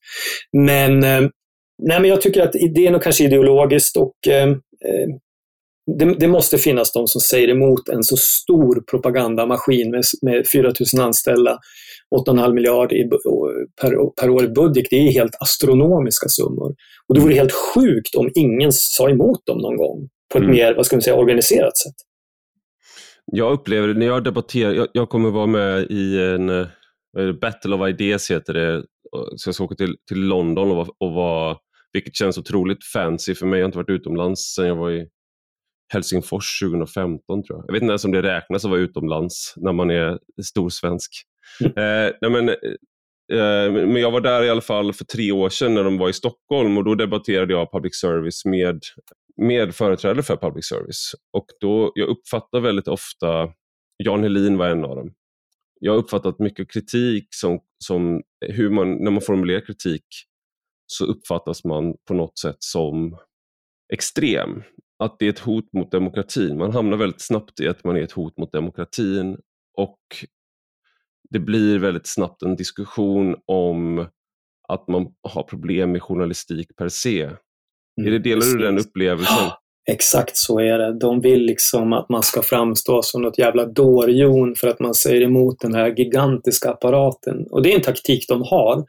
Men, 0.52 1.04
eh, 1.04 1.28
nej, 1.82 2.00
men 2.00 2.10
jag 2.10 2.20
tycker 2.20 2.42
att 2.42 2.52
det 2.52 2.86
är 2.86 2.90
nog 2.90 3.02
kanske 3.02 3.24
ideologiskt 3.24 3.96
och 3.96 4.14
eh, 4.28 4.48
eh 4.50 5.08
det, 5.98 6.14
det, 6.14 6.28
måste 6.28 6.58
finnas 6.58 6.92
de 6.92 7.06
som 7.06 7.20
säger 7.20 7.48
emot 7.48 7.88
en 7.88 8.02
så 8.02 8.16
stor 8.16 8.84
propagandamaskin 8.90 9.90
med, 9.90 10.02
med 10.22 10.46
4 10.52 10.72
000 10.94 11.04
anställda, 11.06 11.58
8,5 12.26 12.54
miljarder 12.54 13.08
per, 13.80 14.20
per 14.20 14.30
år 14.30 14.44
i 14.44 14.48
budget. 14.48 14.86
Det 14.90 14.96
är 14.96 15.12
helt 15.12 15.36
astronomiska 15.40 16.28
summor. 16.28 16.74
Och 17.08 17.14
det 17.14 17.20
vore 17.20 17.34
helt 17.34 17.52
sjukt 17.52 18.14
om 18.14 18.30
ingen 18.34 18.72
sa 18.72 19.10
emot 19.10 19.46
dem 19.46 19.58
någon 19.58 19.76
gång 19.76 20.08
på 20.32 20.38
ett 20.38 20.44
mm. 20.44 20.56
mer 20.56 20.74
vad 20.74 20.86
ska 20.86 20.96
man 20.96 21.02
säga, 21.02 21.16
organiserat 21.16 21.78
sätt. 21.78 21.94
Jag 23.32 23.52
upplever 23.52 23.88
det 23.88 23.94
när 23.94 24.06
jag 24.06 24.24
debatterar, 24.24 24.72
jag, 24.72 24.88
jag 24.92 25.08
kommer 25.08 25.30
vara 25.30 25.46
med 25.46 25.90
i 25.90 26.18
en 26.18 26.66
Battle 27.40 27.74
of 27.74 27.88
Ideas 27.88 28.30
heter 28.30 28.54
det, 28.54 28.84
så 29.36 29.48
jag 29.48 29.54
ska 29.54 29.64
åka 29.64 29.74
till, 29.74 29.96
till 30.08 30.20
London 30.20 30.70
och, 30.70 30.88
och 30.98 31.12
vara, 31.12 31.56
vilket 31.94 32.16
känns 32.16 32.38
otroligt 32.38 32.84
fancy 32.84 33.34
för 33.34 33.46
mig. 33.46 33.58
Jag 33.58 33.64
har 33.64 33.68
inte 33.68 33.78
varit 33.78 34.00
utomlands 34.00 34.54
sedan 34.54 34.66
jag 34.66 34.76
var 34.76 34.90
i 34.90 35.06
Helsingfors 35.92 36.60
2015 36.60 37.42
tror 37.42 37.58
jag. 37.58 37.64
Jag 37.68 37.72
vet 37.72 37.82
inte 37.82 37.90
ens 37.90 38.04
om 38.04 38.12
det 38.12 38.22
räknas 38.22 38.64
att 38.64 38.70
vara 38.70 38.80
utomlands 38.80 39.54
när 39.56 39.72
man 39.72 39.90
är 39.90 40.18
storsvensk. 40.44 41.10
Mm. 41.60 41.72
Eh, 41.76 42.12
nej 42.20 42.30
men, 42.30 42.48
eh, 42.48 43.72
men 43.86 43.96
jag 43.96 44.10
var 44.10 44.20
där 44.20 44.44
i 44.44 44.50
alla 44.50 44.60
fall 44.60 44.92
för 44.92 45.04
tre 45.04 45.32
år 45.32 45.48
sedan 45.48 45.74
när 45.74 45.84
de 45.84 45.98
var 45.98 46.08
i 46.08 46.12
Stockholm 46.12 46.78
och 46.78 46.84
då 46.84 46.94
debatterade 46.94 47.52
jag 47.52 47.72
public 47.72 48.00
service 48.00 48.44
med, 48.44 48.80
med 49.36 49.74
företrädare 49.74 50.22
för 50.22 50.36
public 50.36 50.66
service. 50.66 51.12
Och 51.32 51.46
då, 51.60 51.92
jag 51.94 52.08
uppfattar 52.08 52.60
väldigt 52.60 52.88
ofta, 52.88 53.48
Jan 54.04 54.22
Helin 54.22 54.58
var 54.58 54.68
en 54.68 54.84
av 54.84 54.96
dem, 54.96 55.12
jag 55.80 55.92
har 55.92 55.98
uppfattat 55.98 56.38
mycket 56.38 56.72
kritik 56.72 57.26
som, 57.30 57.60
som 57.78 58.22
hur 58.40 58.70
man, 58.70 59.04
när 59.04 59.10
man 59.10 59.20
formulerar 59.20 59.66
kritik 59.66 60.04
så 60.98 61.04
uppfattas 61.04 61.64
man 61.64 61.94
på 62.08 62.14
något 62.14 62.38
sätt 62.38 62.56
som 62.58 63.16
extrem 63.92 64.62
att 64.98 65.18
det 65.18 65.26
är 65.26 65.30
ett 65.30 65.38
hot 65.38 65.72
mot 65.72 65.92
demokratin. 65.92 66.58
Man 66.58 66.72
hamnar 66.72 66.96
väldigt 66.96 67.20
snabbt 67.22 67.60
i 67.60 67.68
att 67.68 67.84
man 67.84 67.96
är 67.96 68.02
ett 68.02 68.12
hot 68.12 68.38
mot 68.38 68.52
demokratin 68.52 69.36
och 69.76 69.98
det 71.30 71.38
blir 71.38 71.78
väldigt 71.78 72.06
snabbt 72.06 72.42
en 72.42 72.56
diskussion 72.56 73.36
om 73.46 74.06
att 74.68 74.88
man 74.88 75.06
har 75.28 75.42
problem 75.42 75.92
med 75.92 76.02
journalistik 76.02 76.76
per 76.76 76.88
se. 76.88 77.22
Mm, 77.22 77.36
är 78.06 78.10
det, 78.10 78.18
delar 78.18 78.40
precis. 78.40 78.52
du 78.52 78.58
den 78.58 78.78
upplevelsen? 78.78 79.50
Exakt 79.90 80.36
så 80.36 80.60
är 80.60 80.78
det. 80.78 80.98
De 80.98 81.20
vill 81.20 81.42
liksom 81.42 81.92
att 81.92 82.08
man 82.08 82.22
ska 82.22 82.42
framstå 82.42 83.02
som 83.02 83.22
något 83.22 83.38
jävla 83.38 83.66
dårjon 83.66 84.54
för 84.54 84.68
att 84.68 84.80
man 84.80 84.94
säger 84.94 85.22
emot 85.22 85.60
den 85.60 85.74
här 85.74 85.94
gigantiska 85.96 86.70
apparaten. 86.70 87.46
Och 87.50 87.62
det 87.62 87.72
är 87.72 87.76
en 87.76 87.82
taktik 87.82 88.28
de 88.28 88.42
har, 88.42 88.84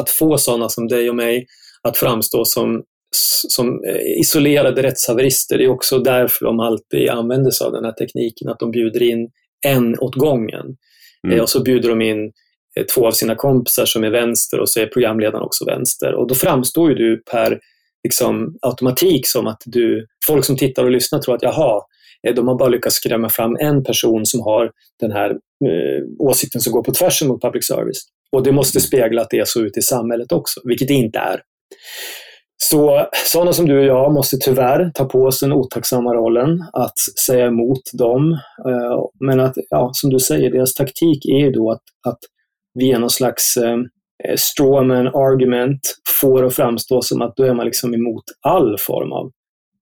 att 0.00 0.10
få 0.10 0.38
sådana 0.38 0.68
som 0.68 0.88
dig 0.88 1.10
och 1.10 1.16
mig 1.16 1.46
att 1.82 1.96
framstå 1.96 2.44
som 2.44 2.82
som 3.48 3.84
eh, 3.84 4.20
isolerade 4.20 4.82
rättshaverister. 4.82 5.58
Det 5.58 5.64
är 5.64 5.68
också 5.68 5.98
därför 5.98 6.44
de 6.44 6.60
alltid 6.60 7.08
använder 7.08 7.50
sig 7.50 7.66
av 7.66 7.72
den 7.72 7.84
här 7.84 7.92
tekniken, 7.92 8.48
att 8.48 8.58
de 8.58 8.70
bjuder 8.70 9.02
in 9.02 9.28
en 9.66 9.98
åt 9.98 10.14
gången. 10.14 10.76
Mm. 11.26 11.36
Eh, 11.36 11.42
och 11.42 11.48
så 11.48 11.62
bjuder 11.62 11.88
de 11.88 12.02
in 12.02 12.32
eh, 12.78 12.84
två 12.94 13.06
av 13.06 13.12
sina 13.12 13.34
kompisar 13.34 13.84
som 13.84 14.04
är 14.04 14.10
vänster 14.10 14.60
och 14.60 14.68
så 14.68 14.80
är 14.80 14.86
programledaren 14.86 15.44
också 15.44 15.64
vänster. 15.64 16.14
Och 16.14 16.28
då 16.28 16.34
framstår 16.34 16.90
ju 16.90 16.94
du 16.94 17.22
per 17.30 17.60
liksom, 18.04 18.58
automatik 18.62 19.26
som 19.26 19.46
att 19.46 19.62
du, 19.64 20.06
folk 20.26 20.44
som 20.44 20.56
tittar 20.56 20.84
och 20.84 20.90
lyssnar 20.90 21.18
tror 21.18 21.34
att 21.34 21.42
jaha, 21.42 21.82
de 22.36 22.48
har 22.48 22.58
bara 22.58 22.68
lyckats 22.68 22.96
skrämma 22.96 23.28
fram 23.28 23.56
en 23.60 23.84
person 23.84 24.26
som 24.26 24.40
har 24.40 24.70
den 25.00 25.12
här 25.12 25.30
eh, 25.30 26.04
åsikten 26.18 26.60
som 26.60 26.72
går 26.72 26.82
på 26.82 26.92
tvärsen 26.92 27.28
mot 27.28 27.42
public 27.42 27.66
service. 27.66 28.02
Och 28.34 28.42
det 28.42 28.52
måste 28.52 28.80
spegla 28.80 29.22
att 29.22 29.30
det 29.30 29.38
är 29.38 29.44
så 29.44 29.60
ute 29.60 29.78
i 29.78 29.82
samhället 29.82 30.32
också, 30.32 30.60
vilket 30.64 30.88
det 30.88 30.94
inte 30.94 31.18
är. 31.18 31.40
Så 32.56 33.06
sådana 33.26 33.52
som 33.52 33.66
du 33.66 33.78
och 33.78 33.84
jag 33.84 34.12
måste 34.12 34.36
tyvärr 34.36 34.90
ta 34.94 35.04
på 35.04 35.18
oss 35.18 35.40
den 35.40 35.52
otacksamma 35.52 36.14
rollen 36.14 36.64
att 36.72 36.98
säga 37.26 37.46
emot 37.46 37.82
dem. 37.92 38.32
Eh, 38.68 39.04
men 39.20 39.40
att, 39.40 39.54
ja, 39.70 39.90
som 39.92 40.10
du 40.10 40.18
säger, 40.18 40.50
deras 40.50 40.74
taktik 40.74 41.26
är 41.26 41.38
ju 41.38 41.50
då 41.50 41.70
att, 41.70 41.82
att 42.06 42.18
via 42.74 42.98
någon 42.98 43.10
slags 43.10 43.56
eh, 43.56 43.78
strawman 44.36 45.06
argument 45.06 45.80
få 46.20 46.40
det 46.40 46.46
att 46.46 46.54
framstå 46.54 47.02
som 47.02 47.22
att 47.22 47.36
då 47.36 47.44
är 47.44 47.54
man 47.54 47.66
liksom 47.66 47.94
emot 47.94 48.24
all 48.40 48.78
form 48.78 49.12
av 49.12 49.30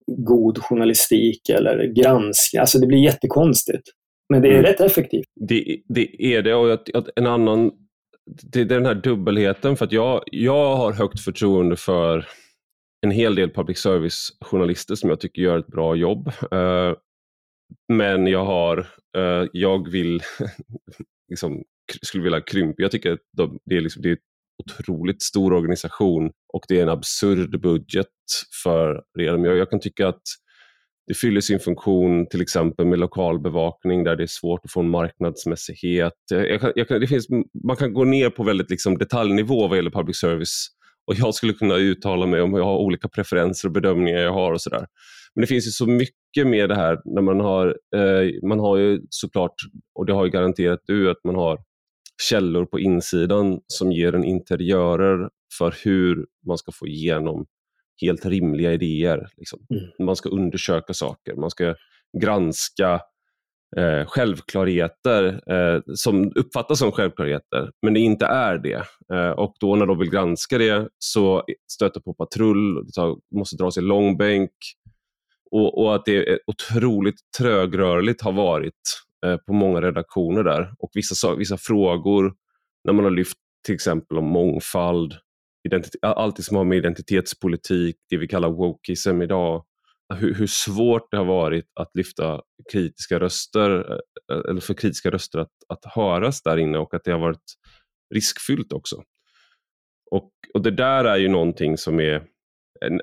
god 0.06 0.58
journalistik 0.58 1.48
eller 1.48 1.94
granskning. 2.02 2.60
Alltså 2.60 2.78
det 2.78 2.86
blir 2.86 3.04
jättekonstigt. 3.04 3.82
Men 4.28 4.42
det 4.42 4.48
är 4.48 4.52
mm. 4.52 4.64
rätt 4.64 4.80
effektivt. 4.80 5.26
Det, 5.48 5.76
det 5.88 6.34
är 6.34 6.42
det 6.42 6.54
och 6.54 6.80
en 7.16 7.26
annan 7.26 7.70
det 8.26 8.60
är 8.60 8.64
den 8.64 8.86
här 8.86 8.94
dubbelheten 8.94 9.76
för 9.76 9.84
att 9.84 9.92
jag, 9.92 10.22
jag 10.26 10.76
har 10.76 10.92
högt 10.92 11.20
förtroende 11.20 11.76
för 11.76 12.28
en 13.02 13.10
hel 13.10 13.34
del 13.34 13.50
public 13.50 13.78
service-journalister 13.78 14.94
som 14.94 15.10
jag 15.10 15.20
tycker 15.20 15.42
gör 15.42 15.58
ett 15.58 15.66
bra 15.66 15.96
jobb. 15.96 16.28
Eh, 16.28 16.94
men 17.92 18.26
jag 18.26 18.44
har, 18.44 18.78
eh, 19.16 19.48
jag 19.52 19.90
vill, 19.90 20.22
liksom, 21.30 21.64
skulle 22.02 22.24
vilja 22.24 22.40
krympa. 22.40 22.82
Jag 22.82 22.90
tycker 22.90 23.12
att 23.12 23.20
de, 23.36 23.58
det, 23.64 23.76
är 23.76 23.80
liksom, 23.80 24.02
det 24.02 24.08
är 24.08 24.12
en 24.12 24.18
otroligt 24.64 25.22
stor 25.22 25.52
organisation 25.52 26.32
och 26.52 26.64
det 26.68 26.78
är 26.78 26.82
en 26.82 26.88
absurd 26.88 27.60
budget 27.60 28.08
för 28.62 29.04
det 29.14 29.30
de 29.30 29.44
gör. 29.44 29.54
jag 29.54 29.70
kan 29.70 29.80
tycka 29.80 30.08
att 30.08 30.22
det 31.06 31.14
fyller 31.14 31.40
sin 31.40 31.58
funktion 31.60 32.26
till 32.26 32.40
exempel 32.40 32.86
med 32.86 32.98
lokalbevakning 32.98 34.04
där 34.04 34.16
det 34.16 34.22
är 34.22 34.26
svårt 34.26 34.64
att 34.64 34.72
få 34.72 34.80
en 34.80 34.90
marknadsmässighet. 34.90 36.12
Eh, 36.34 36.40
jag, 36.40 36.72
jag, 36.74 37.00
det 37.00 37.06
finns, 37.06 37.26
man 37.64 37.76
kan 37.76 37.94
gå 37.94 38.04
ner 38.04 38.30
på 38.30 38.44
väldigt 38.44 38.70
liksom 38.70 38.98
detaljnivå 38.98 39.68
vad 39.68 39.78
gäller 39.78 39.90
public 39.90 40.16
service 40.16 40.68
och 41.06 41.14
jag 41.14 41.34
skulle 41.34 41.52
kunna 41.52 41.76
uttala 41.76 42.26
mig 42.26 42.40
om 42.40 42.54
jag 42.54 42.64
har 42.64 42.78
olika 42.78 43.08
preferenser 43.08 43.68
och 43.68 43.72
bedömningar 43.72 44.18
jag 44.18 44.32
har 44.32 44.52
och 44.52 44.60
sådär. 44.60 44.86
Men 45.34 45.40
det 45.40 45.46
finns 45.46 45.66
ju 45.66 45.70
så 45.70 45.86
mycket 45.86 46.46
med 46.46 46.68
det 46.68 46.74
här 46.74 46.98
när 47.04 47.22
man 47.22 47.40
har, 47.40 47.66
eh, 47.96 48.48
man 48.48 48.60
har 48.60 48.76
ju 48.76 49.00
såklart, 49.10 49.54
och 49.94 50.06
det 50.06 50.12
har 50.12 50.24
ju 50.24 50.30
garanterat 50.30 50.80
du, 50.86 51.10
att 51.10 51.24
man 51.24 51.34
har 51.34 51.58
källor 52.28 52.64
på 52.64 52.80
insidan 52.80 53.60
som 53.66 53.92
ger 53.92 54.14
en 54.14 54.24
interiörer 54.24 55.28
för 55.58 55.74
hur 55.84 56.26
man 56.46 56.58
ska 56.58 56.72
få 56.72 56.86
igenom 56.86 57.46
helt 58.00 58.26
rimliga 58.26 58.72
idéer. 58.72 59.28
Liksom. 59.36 59.66
Mm. 59.70 60.06
Man 60.06 60.16
ska 60.16 60.28
undersöka 60.28 60.94
saker, 60.94 61.34
man 61.34 61.50
ska 61.50 61.74
granska 62.20 63.00
eh, 63.76 64.06
självklarheter 64.06 65.40
eh, 65.52 65.80
som 65.94 66.32
uppfattas 66.34 66.78
som 66.78 66.92
självklarheter, 66.92 67.70
men 67.82 67.94
det 67.94 68.00
inte 68.00 68.26
är 68.26 68.58
det. 68.58 68.84
Eh, 69.14 69.30
och 69.30 69.54
då 69.60 69.76
när 69.76 69.86
de 69.86 69.98
vill 69.98 70.10
granska 70.10 70.58
det 70.58 70.88
så 70.98 71.44
stöter 71.72 72.00
på 72.00 72.14
patrull, 72.14 72.86
det 72.86 72.92
tar, 72.92 73.16
måste 73.34 73.56
dras 73.56 73.78
i 73.78 73.80
långbänk 73.80 74.50
och, 75.50 75.78
och 75.78 75.94
att 75.94 76.04
det 76.04 76.16
är 76.16 76.38
otroligt 76.46 77.20
trögrörligt 77.38 78.22
har 78.22 78.32
varit 78.32 79.02
eh, 79.26 79.36
på 79.36 79.52
många 79.52 79.80
redaktioner 79.80 80.44
där. 80.44 80.74
Och 80.78 80.90
vissa, 80.94 81.34
vissa 81.34 81.56
frågor, 81.56 82.34
när 82.84 82.92
man 82.92 83.04
har 83.04 83.10
lyft 83.10 83.38
till 83.66 83.74
exempel 83.74 84.18
om 84.18 84.24
mångfald, 84.24 85.14
allt 86.02 86.36
det 86.36 86.42
som 86.42 86.56
har 86.56 86.64
med 86.64 86.78
identitetspolitik, 86.78 87.96
det 88.10 88.16
vi 88.16 88.28
kallar 88.28 88.50
wokeism 88.50 89.22
idag, 89.22 89.64
hur, 90.14 90.34
hur, 90.34 90.46
svårt 90.46 91.10
det 91.10 91.16
har 91.16 91.24
varit 91.24 91.66
att 91.80 91.90
lyfta 91.94 92.40
kritiska 92.72 93.20
röster, 93.20 93.70
eh, 93.70 94.36
eh, 94.36 94.42
eller 94.50 94.60
för 94.60 94.74
kritiska 94.74 95.10
röster 95.10 95.38
att, 95.38 95.52
att 95.68 95.84
höras 95.84 96.42
där 96.42 96.56
inne 96.56 96.78
och 96.78 96.94
att 96.94 97.04
det 97.04 97.12
har 97.12 97.18
varit 97.18 97.54
riskfyllt 98.14 98.72
också. 98.72 99.02
Och, 100.10 100.30
och 100.54 100.62
det 100.62 100.70
där 100.70 101.04
är 101.04 101.16
ju 101.16 101.28
någonting 101.28 101.78
som 101.78 102.00
är, 102.00 102.24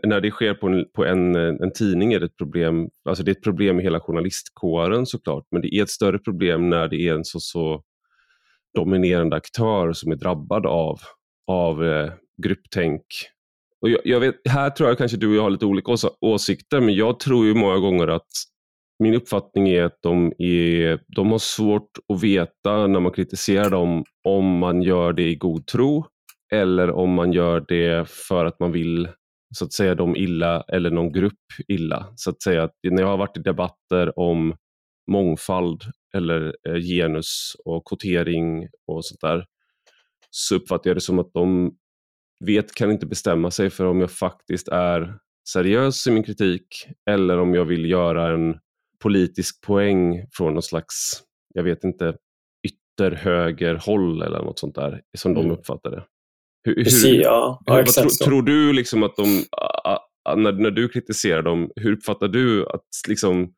när 0.08 0.22
det 0.22 0.32
sker 0.32 0.54
på 0.54 0.68
en, 0.68 0.86
på 0.96 1.06
en, 1.06 1.36
en 1.36 1.74
tidning 1.74 2.14
är 2.14 2.20
det 2.20 2.26
ett 2.26 2.38
problem, 2.38 2.90
alltså 3.10 3.24
det 3.24 3.32
är 3.32 3.36
ett 3.36 3.44
problem 3.44 3.80
i 3.80 3.84
hela 3.84 4.00
journalistkåren 4.00 5.06
såklart, 5.06 5.48
men 5.52 5.62
det 5.62 5.76
är 5.76 5.84
ett 5.84 5.90
större 5.90 6.20
problem 6.20 6.70
när 6.70 6.88
det 6.88 7.08
är 7.08 7.14
en 7.14 7.26
så, 7.26 7.40
så 7.40 7.84
dominerande 8.78 9.36
aktör 9.36 9.94
som 9.94 10.12
är 10.12 10.16
drabbad 10.16 10.66
av, 10.66 11.00
av 11.48 11.86
eh, 11.86 12.12
grupptänk 12.44 13.04
och 13.82 13.90
jag, 13.90 14.00
jag, 14.04 14.20
vet, 14.20 14.36
här 14.50 14.70
tror 14.70 14.90
jag 14.90 14.98
kanske 14.98 15.18
du 15.18 15.28
och 15.28 15.36
jag 15.36 15.42
har 15.42 15.50
lite 15.50 15.66
olika 15.66 15.92
ås 15.92 16.06
åsikter, 16.22 16.80
men 16.80 16.96
jag 16.96 17.20
tror 17.20 17.46
ju 17.46 17.54
många 17.54 17.78
gånger 17.78 18.08
att 18.08 18.28
min 19.04 19.14
uppfattning 19.14 19.70
är 19.70 19.84
att 19.84 19.98
de, 20.02 20.34
är, 20.38 21.00
de 21.08 21.32
har 21.32 21.38
svårt 21.38 21.92
att 22.14 22.24
veta 22.24 22.88
när 22.88 23.00
man 23.00 23.12
kritiserar 23.12 23.70
dem 23.70 24.04
om 24.24 24.58
man 24.58 24.82
gör 24.82 25.14
det 25.14 25.30
i 25.30 25.36
god 25.36 25.68
tro 25.68 26.06
eller 26.52 26.92
om 26.92 27.14
man 27.14 27.34
gör 27.34 27.66
det 27.68 28.10
för 28.10 28.46
att 28.46 28.60
man 28.60 28.72
vill 28.72 29.10
så 29.56 29.66
att 29.66 29.74
säga 29.74 29.96
dem 29.96 30.16
illa 30.16 30.62
eller 30.62 30.92
någon 30.92 31.12
grupp 31.12 31.34
illa. 31.68 32.14
Så 32.16 32.30
att 32.30 32.42
säga 32.42 32.64
att 32.64 32.74
när 32.84 33.02
jag 33.02 33.10
har 33.10 33.18
varit 33.18 33.38
i 33.38 33.42
debatter 33.42 34.20
om 34.20 34.56
mångfald 35.12 35.84
eller 36.16 36.56
eh, 36.68 36.76
genus 36.76 37.56
och 37.66 37.88
kvotering 37.88 38.68
och 38.88 39.06
sånt 39.06 39.22
där 39.22 39.46
så 40.30 40.56
uppfattar 40.56 40.90
jag 40.90 40.98
det 40.98 41.02
som 41.02 41.20
att 41.20 41.34
de 41.34 41.72
vet, 42.46 42.76
kan 42.76 42.92
inte 42.92 43.06
bestämma 43.06 43.52
sig 43.52 43.70
för 43.70 43.86
om 43.86 44.00
jag 44.00 44.12
faktiskt 44.12 44.68
är 44.68 45.18
seriös 45.50 46.08
i 46.08 46.12
min 46.12 46.24
kritik 46.24 46.68
eller 47.10 47.40
om 47.40 47.54
jag 47.54 47.66
vill 47.66 47.90
göra 47.90 48.34
en 48.34 48.56
politisk 49.04 49.62
poäng 49.62 50.26
från 50.32 50.54
någon 50.54 50.64
slags, 50.64 50.96
jag 51.54 51.64
vet 51.64 51.84
inte, 51.84 52.16
ytterhögerhåll 52.68 54.22
eller 54.22 54.40
något 54.40 54.60
sånt 54.60 54.76
där, 54.76 55.02
som 55.18 55.32
mm. 55.32 55.48
de 55.48 55.54
uppfattar 55.54 55.92
det. 55.92 56.06
Hur, 56.64 56.76
Precis, 56.76 57.06
hur, 57.06 57.22
ja. 57.22 57.62
ja 57.66 57.76
hur, 57.76 57.84
tro, 57.84 58.10
tror 58.26 58.42
du 58.42 58.74
liksom 58.74 59.04
att 59.04 59.16
de, 59.16 59.44
när, 60.36 60.52
när 60.52 60.72
du 60.72 60.90
kritiserar 60.90 61.42
dem, 61.42 61.72
hur 61.76 61.92
uppfattar 61.92 62.28
du 62.28 62.68
att 62.68 62.86
liksom, 63.08 63.54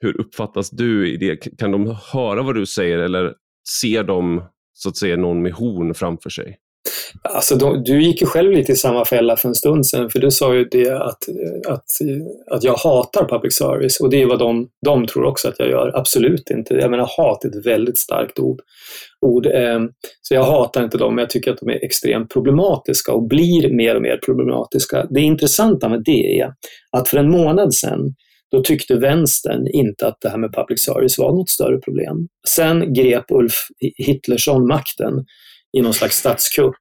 hur 0.00 0.20
uppfattas 0.20 0.70
du 0.70 1.12
i 1.12 1.16
det? 1.16 1.36
Kan 1.36 1.72
de 1.72 1.96
höra 2.12 2.42
vad 2.42 2.54
du 2.54 2.66
säger 2.66 2.98
eller 2.98 3.34
ser 3.80 4.04
de 4.04 4.44
så 4.72 4.88
att 4.88 4.96
säga 4.96 5.16
någon 5.16 5.42
med 5.42 5.52
horn 5.52 5.94
framför 5.94 6.30
sig? 6.30 6.58
Alltså, 7.22 7.56
de, 7.56 7.84
du 7.84 8.02
gick 8.02 8.20
ju 8.20 8.26
själv 8.26 8.52
lite 8.52 8.72
i 8.72 8.76
samma 8.76 9.04
fälla 9.04 9.36
för 9.36 9.48
en 9.48 9.54
stund 9.54 9.86
sedan, 9.86 10.10
för 10.10 10.18
du 10.18 10.30
sa 10.30 10.54
ju 10.54 10.64
det 10.64 10.90
att, 10.90 11.18
att, 11.68 11.84
att 12.50 12.64
jag 12.64 12.74
hatar 12.74 13.28
public 13.28 13.56
service 13.56 14.00
och 14.00 14.10
det 14.10 14.22
är 14.22 14.26
vad 14.26 14.38
de, 14.38 14.68
de 14.84 15.06
tror 15.06 15.24
också 15.24 15.48
att 15.48 15.58
jag 15.58 15.68
gör. 15.68 15.92
Absolut 15.94 16.50
inte. 16.50 16.74
Jag 16.74 16.90
menar, 16.90 17.10
hat 17.16 17.44
är 17.44 17.48
ett 17.48 17.66
väldigt 17.66 17.98
starkt 17.98 18.38
ord. 18.38 18.60
ord 19.20 19.46
eh, 19.46 19.80
så 20.22 20.34
jag 20.34 20.44
hatar 20.44 20.84
inte 20.84 20.98
dem, 20.98 21.14
men 21.14 21.22
jag 21.22 21.30
tycker 21.30 21.52
att 21.52 21.58
de 21.58 21.68
är 21.68 21.84
extremt 21.84 22.32
problematiska 22.32 23.12
och 23.12 23.28
blir 23.28 23.74
mer 23.74 23.96
och 23.96 24.02
mer 24.02 24.20
problematiska. 24.24 25.06
Det 25.10 25.20
intressanta 25.20 25.88
med 25.88 26.02
det 26.04 26.40
är 26.40 26.52
att 26.96 27.08
för 27.08 27.18
en 27.18 27.30
månad 27.30 27.74
sedan 27.74 28.14
då 28.50 28.62
tyckte 28.62 28.94
vänstern 28.94 29.66
inte 29.72 30.06
att 30.06 30.20
det 30.20 30.28
här 30.28 30.38
med 30.38 30.54
public 30.54 30.84
service 30.84 31.18
var 31.18 31.32
något 31.32 31.50
större 31.50 31.78
problem. 31.78 32.28
Sen 32.48 32.94
grep 32.94 33.24
Ulf 33.30 33.54
Hitlersson 33.96 34.66
makten 34.66 35.24
i 35.76 35.80
någon 35.82 35.94
slags 35.94 36.16
statskupp. 36.16 36.76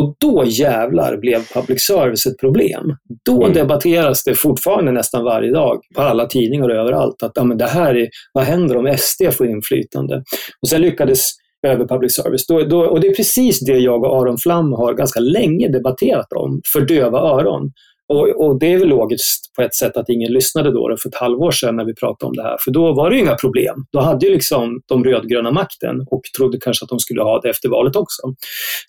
Och 0.00 0.16
då 0.20 0.44
jävlar 0.46 1.16
blev 1.16 1.48
public 1.54 1.82
service 1.86 2.26
ett 2.26 2.38
problem. 2.38 2.96
Då 3.24 3.42
mm. 3.42 3.54
debatteras 3.54 4.24
det 4.24 4.34
fortfarande 4.34 4.92
nästan 4.92 5.24
varje 5.24 5.52
dag 5.52 5.80
på 5.94 6.02
alla 6.02 6.26
tidningar 6.26 6.68
och 6.68 6.76
överallt 6.76 7.22
att 7.22 7.32
ja, 7.34 7.44
men 7.44 7.58
det 7.58 7.66
här 7.66 7.94
är, 7.94 8.08
vad 8.32 8.44
händer 8.44 8.76
om 8.76 8.96
SD 8.98 9.22
får 9.32 9.46
inflytande? 9.46 10.22
Och 10.62 10.68
sen 10.68 10.80
lyckades 10.80 11.20
över 11.66 11.86
public 11.86 12.14
service. 12.14 12.46
Då, 12.46 12.62
då, 12.62 12.80
och 12.80 13.00
det 13.00 13.06
är 13.06 13.14
precis 13.14 13.60
det 13.60 13.78
jag 13.78 14.04
och 14.04 14.16
Aron 14.16 14.38
Flam 14.38 14.72
har 14.72 14.94
ganska 14.94 15.20
länge 15.20 15.68
debatterat 15.68 16.32
om, 16.32 16.60
för 16.72 16.80
döva 16.80 17.18
öron. 17.18 17.72
Och, 18.10 18.46
och, 18.46 18.58
det 18.58 18.72
är 18.72 18.78
väl 18.78 18.88
logiskt 18.88 19.54
på 19.56 19.62
ett 19.62 19.74
sätt 19.74 19.96
att 19.96 20.08
ingen 20.08 20.32
lyssnade 20.32 20.70
då, 20.72 20.96
för 21.02 21.08
ett 21.08 21.14
halvår 21.14 21.50
sedan 21.50 21.76
när 21.76 21.84
vi 21.84 21.94
pratade 21.94 22.28
om 22.28 22.36
det 22.36 22.42
här, 22.42 22.56
för 22.64 22.70
då 22.70 22.94
var 22.94 23.10
det 23.10 23.16
ju 23.16 23.22
inga 23.22 23.34
problem. 23.34 23.74
Då 23.92 24.00
hade 24.00 24.26
ju 24.26 24.32
liksom 24.32 24.80
de 24.86 25.04
rödgröna 25.04 25.50
makten 25.50 25.96
och 26.10 26.22
trodde 26.36 26.58
kanske 26.60 26.84
att 26.84 26.88
de 26.88 26.98
skulle 26.98 27.22
ha 27.22 27.40
det 27.40 27.50
efter 27.50 27.68
valet 27.68 27.96
också. 27.96 28.22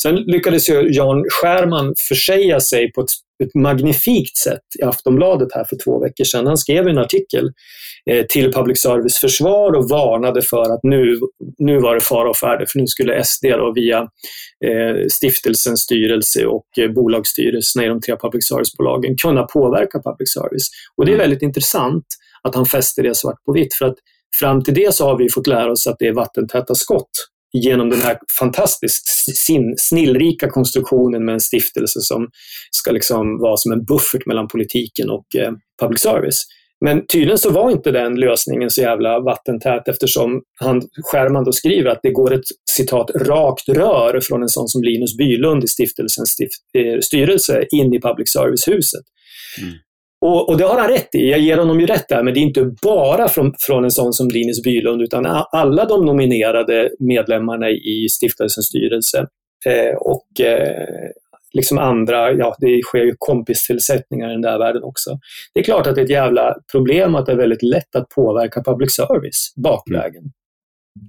Sen 0.02 0.16
lyckades 0.16 0.70
ju 0.70 0.88
Jan 0.94 1.24
Schärman 1.30 1.94
försäga 2.10 2.60
sig 2.60 2.92
på 2.92 3.02
ett 3.02 3.10
ett 3.44 3.56
magnifikt 3.56 4.38
sätt 4.38 4.62
i 4.80 4.84
Aftonbladet 4.84 5.48
här 5.54 5.66
för 5.70 5.78
två 5.84 6.00
veckor 6.00 6.24
sedan. 6.24 6.48
Han 6.48 6.58
skrev 6.58 6.88
en 6.88 6.98
artikel 6.98 7.52
eh, 8.10 8.26
till 8.26 8.54
public 8.54 8.82
service 8.82 9.18
försvar 9.18 9.72
och 9.74 9.90
varnade 9.90 10.42
för 10.42 10.74
att 10.74 10.84
nu, 10.84 11.20
nu 11.58 11.80
var 11.80 11.96
det 11.96 12.02
fara 12.02 12.30
och 12.30 12.38
färde, 12.38 12.66
för 12.68 12.80
nu 12.80 12.88
skulle 12.88 13.24
SD 13.24 13.46
då 13.46 13.74
via 13.76 14.00
eh, 14.66 15.08
stiftelsens 15.12 15.80
styrelse 15.82 16.46
och 16.46 16.66
eh, 16.80 16.92
bolagsstyrelserna 16.92 17.86
i 17.86 17.88
de 17.88 18.02
tre 18.02 18.16
public 18.16 18.48
service-bolagen 18.48 19.18
kunna 19.18 19.44
påverka 19.44 20.02
public 20.06 20.34
service. 20.34 20.70
Och 20.98 21.06
det 21.06 21.12
är 21.12 21.16
mm. 21.16 21.24
väldigt 21.24 21.42
intressant 21.42 22.06
att 22.44 22.56
han 22.56 22.66
fäster 22.66 23.04
det 23.04 23.16
svart 23.16 23.44
på 23.46 23.54
vitt, 23.54 23.74
för 23.74 23.86
att 23.86 23.96
fram 24.40 24.64
till 24.64 24.74
det 24.74 24.96
så 24.96 25.06
har 25.06 25.18
vi 25.18 25.30
fått 25.30 25.48
lära 25.48 25.72
oss 25.72 25.88
att 25.88 25.96
det 26.00 26.08
är 26.08 26.14
vattentäta 26.14 26.76
skott 26.76 27.12
genom 27.54 27.90
den 27.90 28.02
här 28.02 28.18
fantastiskt 28.40 29.38
sin, 29.46 29.74
snillrika 29.78 30.50
konstruktionen 30.50 31.26
med 31.26 31.34
en 31.34 31.40
stiftelse 31.40 32.00
som 32.02 32.28
ska 32.72 32.92
liksom 32.92 33.40
vara 33.40 33.58
som 33.58 33.72
en 33.72 33.86
buffert 33.86 34.26
mellan 34.26 34.48
politiken 34.48 35.10
och 35.10 35.26
eh, 35.38 35.52
public 35.82 36.02
service. 36.02 36.46
Men 36.86 37.08
tydligen 37.08 37.38
så 37.38 37.50
var 37.50 37.72
inte 37.72 37.92
den 37.92 38.16
lösningen 38.16 38.70
så 38.70 38.82
jävla 38.82 39.20
vattentät 39.20 39.88
eftersom 39.88 40.42
han, 40.60 40.82
Skärman 41.12 41.44
då 41.44 41.52
skriver 41.52 41.90
att 41.90 42.00
det 42.04 42.12
går 42.12 42.34
ett 42.34 42.46
citat 42.72 43.12
rakt 43.16 43.70
rör 43.70 44.20
från 44.20 44.42
en 44.42 44.50
sån 44.50 44.68
som 44.68 44.84
Linus 44.84 45.18
Bylund 45.18 45.64
i 45.64 45.68
stiftelsens 45.68 46.30
stift, 46.30 46.62
eh, 46.78 47.00
styrelse 47.02 47.66
in 47.72 47.94
i 47.94 48.02
public 48.02 48.32
service-huset. 48.32 49.04
Mm. 49.62 49.74
Och, 50.26 50.50
och, 50.50 50.58
det 50.58 50.64
har 50.64 50.80
han 50.80 50.90
rätt 50.90 51.16
i. 51.16 51.30
Jag 51.30 51.40
ger 51.40 51.58
honom 51.58 51.80
ju 51.80 51.86
rätt 51.86 52.08
där, 52.10 52.24
men 52.24 52.34
det 52.34 52.40
är 52.40 52.42
inte 52.42 52.76
bara 52.82 53.28
från, 53.28 53.54
från 53.68 53.84
en 53.84 53.92
sån 53.92 54.14
som 54.14 54.28
Linus 54.28 54.64
Bylund, 54.64 55.02
utan 55.02 55.26
alla 55.52 55.86
de 55.86 56.06
nominerade 56.06 56.90
medlemmarna 57.00 57.70
i 57.70 58.08
stiftelsens 58.12 58.66
styrelse 58.66 59.28
eh, 59.66 59.96
och 59.96 60.42
eh, 60.42 61.10
liksom 61.54 61.78
andra, 61.78 62.32
ja 62.32 62.56
det 62.60 62.82
sker 62.84 63.04
ju 63.04 63.16
kompistillsättningar 63.18 64.30
i 64.30 64.32
den 64.32 64.42
där 64.42 64.60
världen 64.60 64.84
också. 64.84 65.20
Det 65.54 65.60
är 65.60 65.64
klart 65.64 65.88
att 65.88 65.96
det 65.96 66.02
är 66.02 66.06
ett 66.06 66.10
jävla 66.10 66.56
problem 66.72 67.16
att 67.16 67.26
det 67.26 67.32
är 67.32 67.38
väldigt 67.38 67.64
lätt 67.64 67.96
att 67.96 68.10
påverka 68.10 68.64
public 68.64 68.96
service 68.96 69.54
bakvägen. 69.64 70.24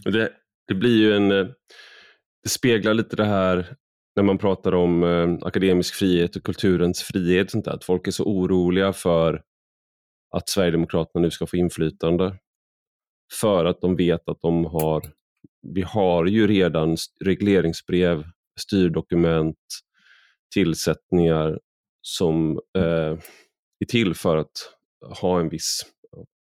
Mm. 0.07 0.19
Det, 0.19 0.31
det 0.69 0.75
blir 0.75 0.97
ju 0.97 1.17
en, 1.17 1.31
eh, 1.31 1.47
det 2.45 2.51
speglar 2.51 2.95
lite 2.95 3.17
det 3.17 3.25
här 3.25 3.75
när 4.17 4.23
man 4.23 4.39
pratar 4.39 4.75
om 4.75 5.03
eh, 5.03 5.47
akademisk 5.47 5.95
frihet 5.95 6.37
och 6.37 6.43
kulturens 6.43 7.03
frihet, 7.03 7.51
sånt 7.51 7.65
där, 7.65 7.73
att 7.73 7.85
folk 7.85 8.07
är 8.07 8.11
så 8.11 8.25
oroliga 8.25 8.93
för 8.93 9.43
att 10.37 10.49
Sverigedemokraterna 10.49 11.23
nu 11.23 11.31
ska 11.31 11.47
få 11.47 11.57
inflytande. 11.57 12.39
För 13.41 13.65
att 13.65 13.81
de 13.81 13.97
vet 13.97 14.29
att 14.29 14.41
de 14.41 14.65
har, 14.65 15.03
vi 15.75 15.83
har 15.83 16.27
ju 16.27 16.47
redan 16.47 16.97
regleringsbrev, 17.25 18.25
styrdokument, 18.61 19.57
tillsättningar 20.55 21.59
som 22.03 22.61
eh, 22.79 23.19
är 23.79 23.87
till 23.89 24.15
för 24.15 24.37
att 24.37 24.53
ha 25.21 25.41
en 25.41 25.49
viss 25.49 25.83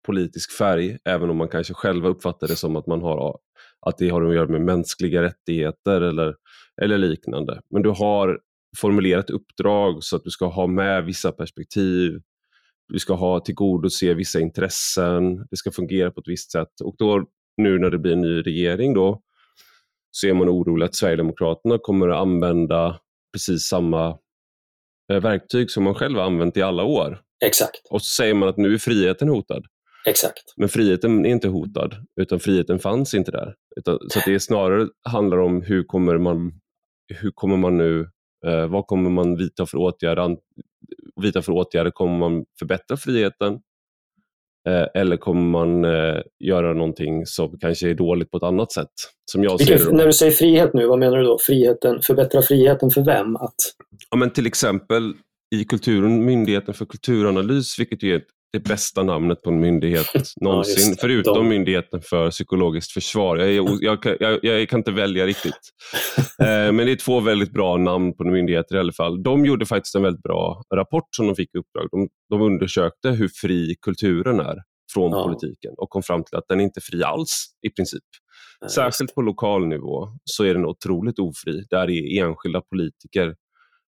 politisk 0.06 0.52
färg, 0.52 0.98
även 1.04 1.30
om 1.30 1.36
man 1.36 1.48
kanske 1.48 1.74
själva 1.74 2.08
uppfattar 2.08 2.48
det 2.48 2.56
som 2.56 2.76
att 2.76 2.86
man 2.86 3.02
har 3.02 3.38
att 3.86 3.98
det 3.98 4.08
har 4.08 4.22
att 4.22 4.34
göra 4.34 4.48
med 4.48 4.60
mänskliga 4.60 5.22
rättigheter 5.22 6.00
eller, 6.00 6.34
eller 6.82 6.98
liknande. 6.98 7.60
Men 7.70 7.82
du 7.82 7.90
har 7.90 8.40
formulerat 8.76 9.30
uppdrag 9.30 10.04
så 10.04 10.16
att 10.16 10.24
du 10.24 10.30
ska 10.30 10.46
ha 10.46 10.66
med 10.66 11.04
vissa 11.04 11.32
perspektiv, 11.32 12.20
du 12.92 12.98
ska 12.98 13.14
ha 13.14 13.40
tillgodose 13.40 14.14
vissa 14.14 14.40
intressen, 14.40 15.46
det 15.50 15.56
ska 15.56 15.70
fungera 15.70 16.10
på 16.10 16.20
ett 16.20 16.28
visst 16.28 16.52
sätt. 16.52 16.80
Och 16.84 16.94
då 16.98 17.26
nu 17.56 17.78
när 17.78 17.90
det 17.90 17.98
blir 17.98 18.12
en 18.12 18.20
ny 18.20 18.42
regering 18.42 18.94
då 18.94 19.22
så 20.10 20.26
är 20.26 20.34
man 20.34 20.48
orolig 20.48 20.86
att 20.86 20.94
Sverigedemokraterna 20.94 21.78
kommer 21.78 22.08
att 22.08 22.20
använda 22.20 23.00
precis 23.32 23.62
samma 23.62 24.18
eh, 25.12 25.20
verktyg 25.20 25.70
som 25.70 25.84
man 25.84 25.94
själv 25.94 26.18
har 26.18 26.24
använt 26.24 26.56
i 26.56 26.62
alla 26.62 26.84
år. 26.84 27.20
Exakt. 27.44 27.86
Och 27.90 28.02
så 28.02 28.22
säger 28.22 28.34
man 28.34 28.48
att 28.48 28.56
nu 28.56 28.74
är 28.74 28.78
friheten 28.78 29.28
hotad. 29.28 29.64
Exakt. 30.06 30.54
Men 30.56 30.68
friheten 30.68 31.26
är 31.26 31.30
inte 31.30 31.48
hotad, 31.48 31.94
utan 32.20 32.40
friheten 32.40 32.78
fanns 32.78 33.14
inte 33.14 33.30
där. 33.30 33.54
Utan, 33.76 33.98
så 34.08 34.20
det 34.26 34.34
är 34.34 34.38
snarare 34.38 34.88
handlar 35.08 35.38
om 35.38 35.62
hur 35.62 35.84
kommer 35.84 36.18
man, 36.18 36.52
hur 37.20 37.30
kommer 37.30 37.56
man 37.56 37.76
nu, 37.76 38.00
eh, 38.46 38.66
vad 38.66 38.86
kommer 38.86 39.10
man 39.10 39.36
vidta 39.36 39.66
för 39.66 39.78
åtgärder? 39.78 40.36
Vidta 41.22 41.42
för 41.42 41.52
åtgärder, 41.52 41.90
kommer 41.90 42.18
man 42.18 42.44
förbättra 42.58 42.96
friheten? 42.96 43.60
Eh, 44.68 44.86
eller 44.94 45.16
kommer 45.16 45.42
man 45.42 45.84
eh, 45.84 46.22
göra 46.38 46.72
någonting 46.72 47.26
som 47.26 47.58
kanske 47.58 47.90
är 47.90 47.94
dåligt 47.94 48.30
på 48.30 48.36
ett 48.36 48.42
annat 48.42 48.72
sätt? 48.72 48.90
Som 49.32 49.44
jag 49.44 49.58
Vilken, 49.58 49.78
ser 49.78 49.92
när 49.92 50.06
du 50.06 50.12
säger 50.12 50.32
frihet 50.32 50.74
nu, 50.74 50.86
vad 50.86 50.98
menar 50.98 51.16
du 51.16 51.24
då? 51.24 51.38
Friheten, 51.40 52.02
förbättra 52.02 52.42
friheten 52.42 52.90
för 52.90 53.04
vem? 53.04 53.36
Att... 53.36 53.54
Ja, 54.10 54.16
men 54.16 54.30
till 54.30 54.46
exempel 54.46 55.14
i 55.54 55.64
kulturen, 55.64 56.24
Myndigheten 56.24 56.74
för 56.74 56.84
kulturanalys, 56.84 57.78
vilket 57.78 58.02
är 58.02 58.16
ett 58.16 58.26
det 58.52 58.60
bästa 58.60 59.02
namnet 59.02 59.42
på 59.42 59.50
en 59.50 59.60
myndighet 59.60 60.06
någonsin. 60.40 60.90
Ja, 60.90 60.96
förutom 61.00 61.34
De... 61.34 61.48
Myndigheten 61.48 62.00
för 62.02 62.30
psykologiskt 62.30 62.92
försvar. 62.92 63.36
Jag, 63.36 63.48
är, 63.48 63.84
jag, 63.84 64.16
jag, 64.20 64.44
jag 64.44 64.68
kan 64.68 64.80
inte 64.80 64.92
välja 64.92 65.26
riktigt. 65.26 65.60
eh, 66.42 66.46
men 66.46 66.76
det 66.76 66.92
är 66.92 66.96
två 66.96 67.20
väldigt 67.20 67.52
bra 67.52 67.76
namn 67.76 68.16
på 68.16 68.24
myndigheter 68.24 68.76
i 68.76 68.78
alla 68.78 68.92
fall. 68.92 69.22
De 69.22 69.44
gjorde 69.46 69.66
faktiskt 69.66 69.94
en 69.94 70.02
väldigt 70.02 70.22
bra 70.22 70.62
rapport 70.74 71.08
som 71.16 71.26
de 71.26 71.34
fick 71.34 71.54
i 71.54 71.58
uppdrag. 71.58 71.88
De, 71.90 72.08
de 72.30 72.42
undersökte 72.42 73.10
hur 73.10 73.28
fri 73.28 73.76
kulturen 73.80 74.40
är 74.40 74.56
från 74.94 75.10
ja. 75.10 75.24
politiken 75.24 75.74
och 75.76 75.90
kom 75.90 76.02
fram 76.02 76.24
till 76.24 76.36
att 76.38 76.44
den 76.48 76.60
inte 76.60 76.78
är 76.78 76.82
fri 76.82 77.02
alls 77.02 77.46
i 77.66 77.70
princip. 77.70 78.02
Nej, 78.60 78.70
Särskilt 78.70 79.14
på 79.14 79.22
lokal 79.22 79.66
nivå 79.66 80.08
så 80.24 80.44
är 80.44 80.54
den 80.54 80.66
otroligt 80.66 81.18
ofri. 81.18 81.64
Där 81.70 81.90
är 81.90 82.24
enskilda 82.24 82.60
politiker 82.60 83.34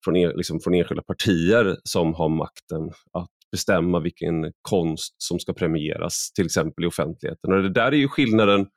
från, 0.05 0.13
liksom 0.13 0.59
från 0.59 0.73
enskilda 0.73 1.03
partier 1.03 1.77
som 1.83 2.13
har 2.13 2.29
makten 2.29 2.91
att 3.13 3.29
bestämma 3.51 3.99
vilken 3.99 4.51
konst 4.61 5.15
som 5.17 5.39
ska 5.39 5.53
premieras, 5.53 6.31
till 6.35 6.45
exempel 6.45 6.83
i 6.83 6.87
offentligheten. 6.87 7.53
Och 7.53 7.63
det 7.63 7.73
där 7.73 7.91
är 7.91 7.97
ju 7.97 8.07
skillnaden 8.07 8.67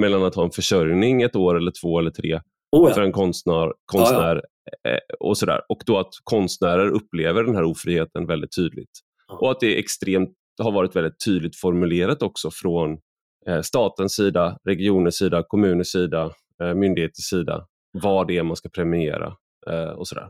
mellan 0.00 0.24
att 0.24 0.34
ha 0.34 0.44
en 0.44 0.50
försörjning 0.50 1.22
ett 1.22 1.36
år 1.36 1.56
eller 1.56 1.72
två 1.82 1.98
eller 1.98 2.10
tre 2.10 2.40
oh 2.72 2.88
ja. 2.88 2.94
för 2.94 3.02
en 3.02 3.12
konstnär, 3.12 3.72
konstnär 3.86 4.36
ja, 4.36 4.42
ja. 4.82 4.90
Eh, 4.90 4.98
och 5.20 5.38
sådär. 5.38 5.60
Och 5.68 5.82
då 5.86 5.98
att 5.98 6.12
konstnärer 6.24 6.88
upplever 6.88 7.44
den 7.44 7.54
här 7.54 7.64
ofriheten 7.64 8.26
väldigt 8.26 8.56
tydligt. 8.56 8.90
Och 9.40 9.50
att 9.50 9.60
det 9.60 9.74
är 9.74 9.78
extremt, 9.78 10.30
har 10.62 10.72
varit 10.72 10.96
väldigt 10.96 11.24
tydligt 11.24 11.56
formulerat 11.56 12.22
också 12.22 12.50
från 12.50 12.98
eh, 13.48 13.60
statens 13.60 14.14
sida, 14.14 14.58
regionens 14.64 15.16
sida, 15.16 15.44
kommunens 15.48 15.90
sida, 15.90 16.30
eh, 16.62 16.74
myndigheters 16.74 17.24
sida, 17.24 17.66
vad 17.92 18.28
det 18.28 18.38
är 18.38 18.42
man 18.42 18.56
ska 18.56 18.68
premiera 18.68 19.36
eh, 19.70 19.90
och 19.90 20.08
sådär. 20.08 20.28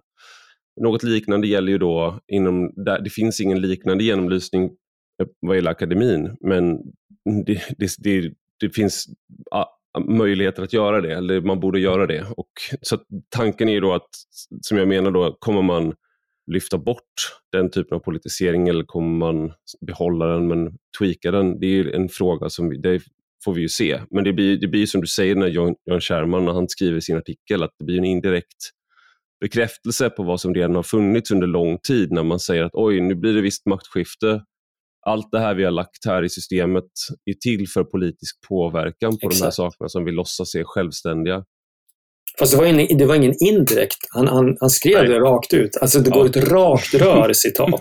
Något 0.81 1.03
liknande 1.03 1.47
gäller 1.47 1.73
ju 1.73 1.79
då 1.79 2.21
inom, 2.29 2.73
där, 2.77 3.01
det 3.01 3.11
finns 3.11 3.41
ingen 3.41 3.61
liknande 3.61 4.05
genomlysning 4.05 4.65
eh, 5.23 5.27
vad 5.41 5.57
gäller 5.57 5.71
akademin, 5.71 6.37
men 6.41 6.79
det, 7.47 7.63
det, 7.79 7.91
det, 7.99 8.33
det 8.61 8.71
finns 8.71 9.07
möjligheter 10.09 10.63
att 10.63 10.73
göra 10.73 11.01
det, 11.01 11.15
eller 11.15 11.41
man 11.41 11.61
borde 11.61 11.81
göra 11.81 12.07
det. 12.07 12.27
Och, 12.37 12.51
så 12.83 12.99
tanken 13.29 13.69
är 13.69 13.81
då 13.81 13.93
att, 13.93 14.09
som 14.63 14.79
jag 14.79 14.89
menar, 14.89 15.11
då, 15.11 15.37
kommer 15.41 15.63
man 15.63 15.95
lyfta 16.53 16.79
bort 16.79 17.13
den 17.53 17.71
typen 17.71 17.97
av 17.97 18.01
politisering 18.01 18.69
eller 18.69 18.85
kommer 18.85 19.19
man 19.19 19.53
behålla 19.87 20.27
den 20.27 20.49
men 20.49 20.71
tweaka 20.99 21.31
den? 21.31 21.61
Det 21.61 21.67
är 21.67 21.95
en 21.95 22.09
fråga 22.09 22.49
som 22.49 22.69
vi, 22.69 22.79
det 22.79 23.01
får 23.45 23.55
vi 23.55 23.61
ju 23.61 23.69
se. 23.69 24.01
Men 24.11 24.25
det 24.25 24.33
blir, 24.33 24.57
det 24.57 24.69
blir 24.69 24.87
som 24.87 25.01
du 25.01 25.07
säger 25.07 25.35
när 25.35 25.49
John, 25.49 25.75
John 25.91 26.01
Sherman 26.01 26.45
när 26.45 26.53
han 26.53 26.69
skriver 26.69 27.01
sin 27.01 27.17
artikel, 27.17 27.63
att 27.63 27.75
det 27.79 27.85
blir 27.85 27.99
en 27.99 28.05
indirekt 28.05 28.71
bekräftelse 29.43 30.11
på 30.11 30.23
vad 30.23 30.41
som 30.41 30.55
redan 30.55 30.75
har 30.75 30.83
funnits 30.83 31.31
under 31.31 31.47
lång 31.47 31.79
tid 31.79 32.13
när 32.13 32.23
man 32.23 32.41
säger 32.41 32.63
att 32.63 32.75
oj, 32.75 33.01
nu 33.01 33.15
blir 33.15 33.35
det 33.35 33.41
visst 33.41 33.67
maktskifte. 33.67 34.43
Allt 35.07 35.29
det 35.33 35.39
här 35.39 35.55
vi 35.55 35.65
har 35.65 35.71
lagt 35.71 36.07
här 36.07 36.23
i 36.23 36.29
systemet 36.29 36.85
är 37.25 37.35
till 37.35 37.69
för 37.69 37.85
politisk 37.85 38.37
påverkan 38.49 39.11
på 39.11 39.27
Exakt. 39.27 39.39
de 39.39 39.45
här 39.45 39.51
sakerna 39.51 39.89
som 39.89 40.05
vi 40.05 40.13
låtsas 40.13 40.55
är 40.55 40.65
självständiga. 40.65 41.45
Fast 42.39 42.53
det 42.53 42.59
var, 42.59 42.67
en, 42.67 42.99
det 42.99 43.07
var 43.07 43.15
ingen 43.15 43.35
indirekt. 43.41 43.97
Han, 44.15 44.29
han, 44.29 44.57
han 44.61 44.71
skrev 44.71 44.99
Nej. 44.99 45.09
det 45.09 45.19
rakt 45.19 45.55
ut. 45.55 45.77
Alltså 45.81 45.99
det 45.99 46.11
ja. 46.11 46.17
går 46.17 46.27
ett 46.27 46.37
rakt 46.37 46.95
rör, 47.01 47.33
citat, 47.33 47.81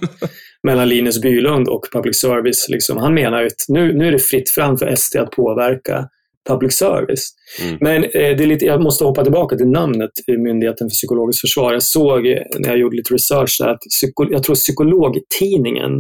mellan 0.64 0.90
Linus 0.90 1.22
Bylund 1.22 1.68
och 1.68 1.88
public 1.92 2.22
service. 2.22 2.70
Liksom. 2.70 2.98
Han 2.98 3.14
menar 3.14 3.44
att 3.44 3.66
nu, 3.68 3.94
nu 3.94 4.08
är 4.08 4.12
det 4.12 4.20
fritt 4.20 4.50
fram 4.50 4.78
för 4.78 4.96
SD 4.96 5.16
att 5.16 5.32
påverka 5.32 6.10
public 6.50 6.74
service. 6.74 7.30
Mm. 7.62 7.78
Men 7.82 8.04
eh, 8.04 8.10
det 8.12 8.44
är 8.44 8.48
lite, 8.48 8.66
jag 8.66 8.82
måste 8.84 9.04
hoppa 9.04 9.24
tillbaka 9.24 9.56
till 9.56 9.68
namnet 9.68 10.12
Myndigheten 10.28 10.90
för 10.90 10.94
psykologiskt 10.94 11.42
försvar. 11.42 11.74
Jag 11.74 11.84
såg 11.84 12.24
när 12.60 12.70
jag 12.70 12.78
gjorde 12.78 12.96
lite 12.96 13.14
research 13.14 13.58
där 13.60 13.68
att 13.68 13.80
psyko, 13.80 14.32
jag 14.32 14.44
tror 14.44 14.56
psykologtidningen, 14.56 15.92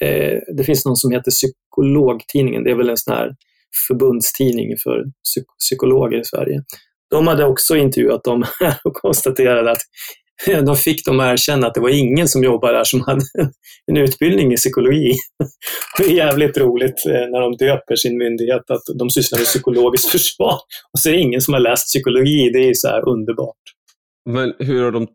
eh, 0.00 0.38
det 0.56 0.64
finns 0.64 0.84
någon 0.84 0.96
som 0.96 1.10
heter 1.12 1.30
Psykologtidningen, 1.30 2.64
det 2.64 2.70
är 2.70 2.74
väl 2.74 2.90
en 2.90 2.96
sån 2.96 3.14
här 3.14 3.30
förbundstidning 3.88 4.76
för 4.82 5.04
psyk 5.24 5.44
psykologer 5.58 6.20
i 6.20 6.24
Sverige. 6.24 6.62
De 7.10 7.26
hade 7.26 7.44
också 7.44 7.76
intervjuat 7.76 8.24
dem 8.24 8.44
och 8.84 8.94
konstaterade 8.94 9.70
att 9.70 9.82
de 10.66 10.76
fick 10.76 11.04
dem 11.04 11.20
att 11.20 11.32
erkänna 11.32 11.66
att 11.66 11.74
det 11.74 11.80
var 11.80 11.88
ingen 11.88 12.28
som 12.28 12.44
jobbade 12.44 12.78
där 12.78 12.84
som 12.84 13.00
hade 13.00 13.24
en 13.86 13.96
utbildning 13.96 14.52
i 14.52 14.56
psykologi. 14.56 15.12
Det 15.98 16.04
är 16.04 16.16
jävligt 16.16 16.58
roligt 16.58 17.06
eh, 17.06 17.12
när 17.12 17.40
de 17.40 17.56
döper 17.56 17.96
sin 17.96 18.18
myndighet 18.18 18.70
att 18.70 18.82
de 18.98 19.10
sysslar 19.10 19.38
med 19.38 19.46
psykologiskt 19.46 20.10
försvar. 20.10 20.54
Och 20.92 20.98
så 20.98 21.08
är 21.08 21.12
det 21.12 21.20
ingen 21.20 21.40
som 21.40 21.54
har 21.54 21.60
läst 21.60 21.86
psykologi. 21.86 22.50
Det 22.52 22.68
är 22.68 22.74
så 22.74 22.88
här 22.88 23.08
underbart. 23.08 23.56
Men 24.30 24.54
hur 24.58 24.82
har 24.82 24.92
de 24.92 25.06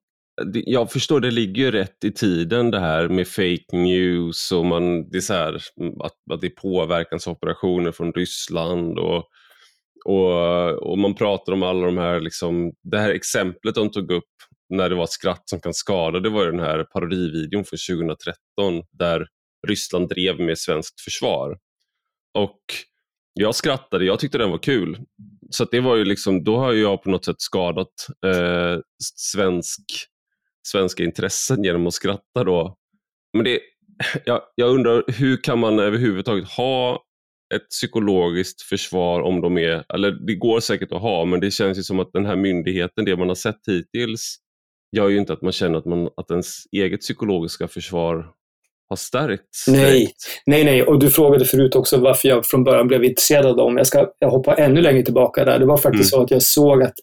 jag 0.52 0.92
förstår, 0.92 1.20
det 1.20 1.32
ligger 1.32 1.64
ju 1.64 1.72
rätt 1.72 2.04
i 2.06 2.12
tiden 2.12 2.72
det 2.72 2.80
här 2.80 3.10
med 3.10 3.28
fake 3.28 3.78
news 3.78 4.52
och 4.52 4.66
man, 4.66 5.10
det 5.10 5.18
är 5.18 5.22
så 5.22 5.34
här, 5.34 5.62
mm, 5.82 6.02
att, 6.02 6.14
att 6.34 6.42
det 6.42 6.48
är 6.48 6.62
påverkansoperationer 6.62 7.92
från 7.92 8.14
Ryssland 8.14 9.00
och 9.00 9.24
och, 10.06 10.90
och 10.90 10.98
man 10.98 11.16
pratar 11.16 11.54
om 11.54 11.64
alla 11.64 11.86
de 11.86 11.98
här, 11.98 12.20
liksom, 12.20 12.72
det 12.84 13.00
här 13.00 13.10
exemplet 13.10 13.76
de 13.76 13.92
tog 13.92 14.12
upp 14.12 14.24
när 14.70 14.90
det 14.90 14.96
var 14.96 15.08
skratt 15.08 15.50
som 15.50 15.60
kan 15.60 15.74
skada, 15.74 16.20
det 16.20 16.30
var 16.30 16.46
den 16.46 16.60
här 16.60 16.84
parodivideon 16.84 17.66
från 17.66 17.98
2013 17.98 18.38
där 18.92 19.28
Ryssland 19.68 20.10
drev 20.10 20.40
med 20.40 20.58
svenskt 20.58 21.02
försvar. 21.02 21.58
Och 22.34 22.60
jag 23.34 23.56
skrattade, 23.56 24.06
jag 24.06 24.20
tyckte 24.20 24.38
den 24.38 24.52
var 24.52 24.58
kul. 24.58 25.00
Så 25.50 25.66
det 25.66 25.80
var 25.80 25.96
ju 25.96 26.06
liksom, 26.06 26.44
då 26.44 26.58
har 26.58 26.74
jag 26.74 27.04
på 27.04 27.10
något 27.10 27.26
sätt 27.26 27.42
skadat 27.42 28.08
eh, 28.26 28.80
svensk, 29.16 29.84
svenska 30.68 31.04
intressen 31.04 31.64
genom 31.64 31.88
att 31.88 31.94
skratta 31.94 32.44
då. 32.44 32.78
Men 33.34 33.44
det, 33.44 33.60
jag, 34.26 34.42
jag 34.56 34.70
undrar, 34.70 35.04
hur 35.08 35.44
kan 35.44 35.60
man 35.60 35.80
överhuvudtaget 35.80 36.50
ha 36.50 37.04
ett 37.56 37.70
psykologiskt 37.70 38.62
försvar 38.62 39.22
om 39.22 39.42
de 39.42 39.58
är, 39.58 39.86
eller 39.94 40.12
det 40.12 40.36
går 40.36 40.60
säkert 40.60 40.92
att 40.92 41.02
ha, 41.02 41.26
men 41.26 41.40
det 41.40 41.52
känns 41.52 41.78
ju 41.78 41.84
som 41.84 42.00
att 42.00 42.14
den 42.14 42.26
här 42.26 42.36
myndigheten, 42.36 43.06
det 43.06 43.18
man 43.18 43.28
har 43.28 43.36
sett 43.36 43.60
hittills, 43.68 44.38
gör 44.92 45.10
ju 45.10 45.18
inte 45.18 45.34
att 45.34 45.42
man 45.42 45.52
känner 45.52 45.78
att, 45.78 45.86
man, 45.86 46.10
att 46.18 46.32
ens 46.32 46.48
eget 46.72 47.00
psykologiska 47.00 47.68
försvar 47.68 48.26
har 48.90 48.96
stärkts. 48.96 49.68
Nej, 49.68 50.12
nej, 50.46 50.64
nej. 50.64 50.84
Och 50.84 51.00
du 51.00 51.10
frågade 51.10 51.46
förut 51.46 51.76
också 51.76 51.98
varför 51.98 52.30
jag 52.30 52.46
från 52.46 52.64
början 52.64 52.88
blev 52.88 53.04
intresserad 53.04 53.46
av 53.46 53.56
dem. 53.56 53.78
Jag 53.78 53.88
ska 53.88 54.08
jag 54.20 54.30
hoppa 54.30 54.56
ännu 54.56 54.82
längre 54.82 55.04
tillbaka 55.04 55.46
där. 55.46 55.60
Det 55.60 55.66
var 55.66 55.78
faktiskt 55.78 56.14
mm. 56.14 56.20
så 56.20 56.24
att 56.24 56.32
jag 56.32 56.42
såg 56.42 56.84
att 56.84 56.94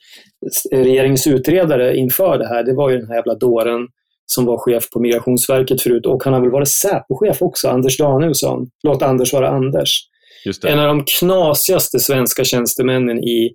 regeringens 0.72 1.26
utredare 1.26 1.96
inför 1.96 2.38
det 2.38 2.48
här, 2.48 2.62
det 2.62 2.74
var 2.74 2.90
ju 2.90 2.98
den 2.98 3.08
här 3.08 3.16
jävla 3.16 3.34
dåren 3.34 3.88
som 4.26 4.44
var 4.44 4.58
chef 4.58 4.90
på 4.90 5.00
Migrationsverket 5.00 5.82
förut 5.82 6.06
och 6.06 6.24
han 6.24 6.32
har 6.32 6.40
väl 6.40 6.50
varit 6.50 6.68
Säpo-chef 6.68 7.42
också, 7.42 7.68
Anders 7.68 7.98
Danielsson. 7.98 8.66
Låt 8.82 9.02
Anders 9.02 9.32
vara 9.32 9.48
Anders 9.48 9.90
en 10.66 10.78
av 10.78 10.86
de 10.86 11.04
knasigaste 11.18 11.98
svenska 11.98 12.44
tjänstemännen 12.44 13.18
i, 13.18 13.50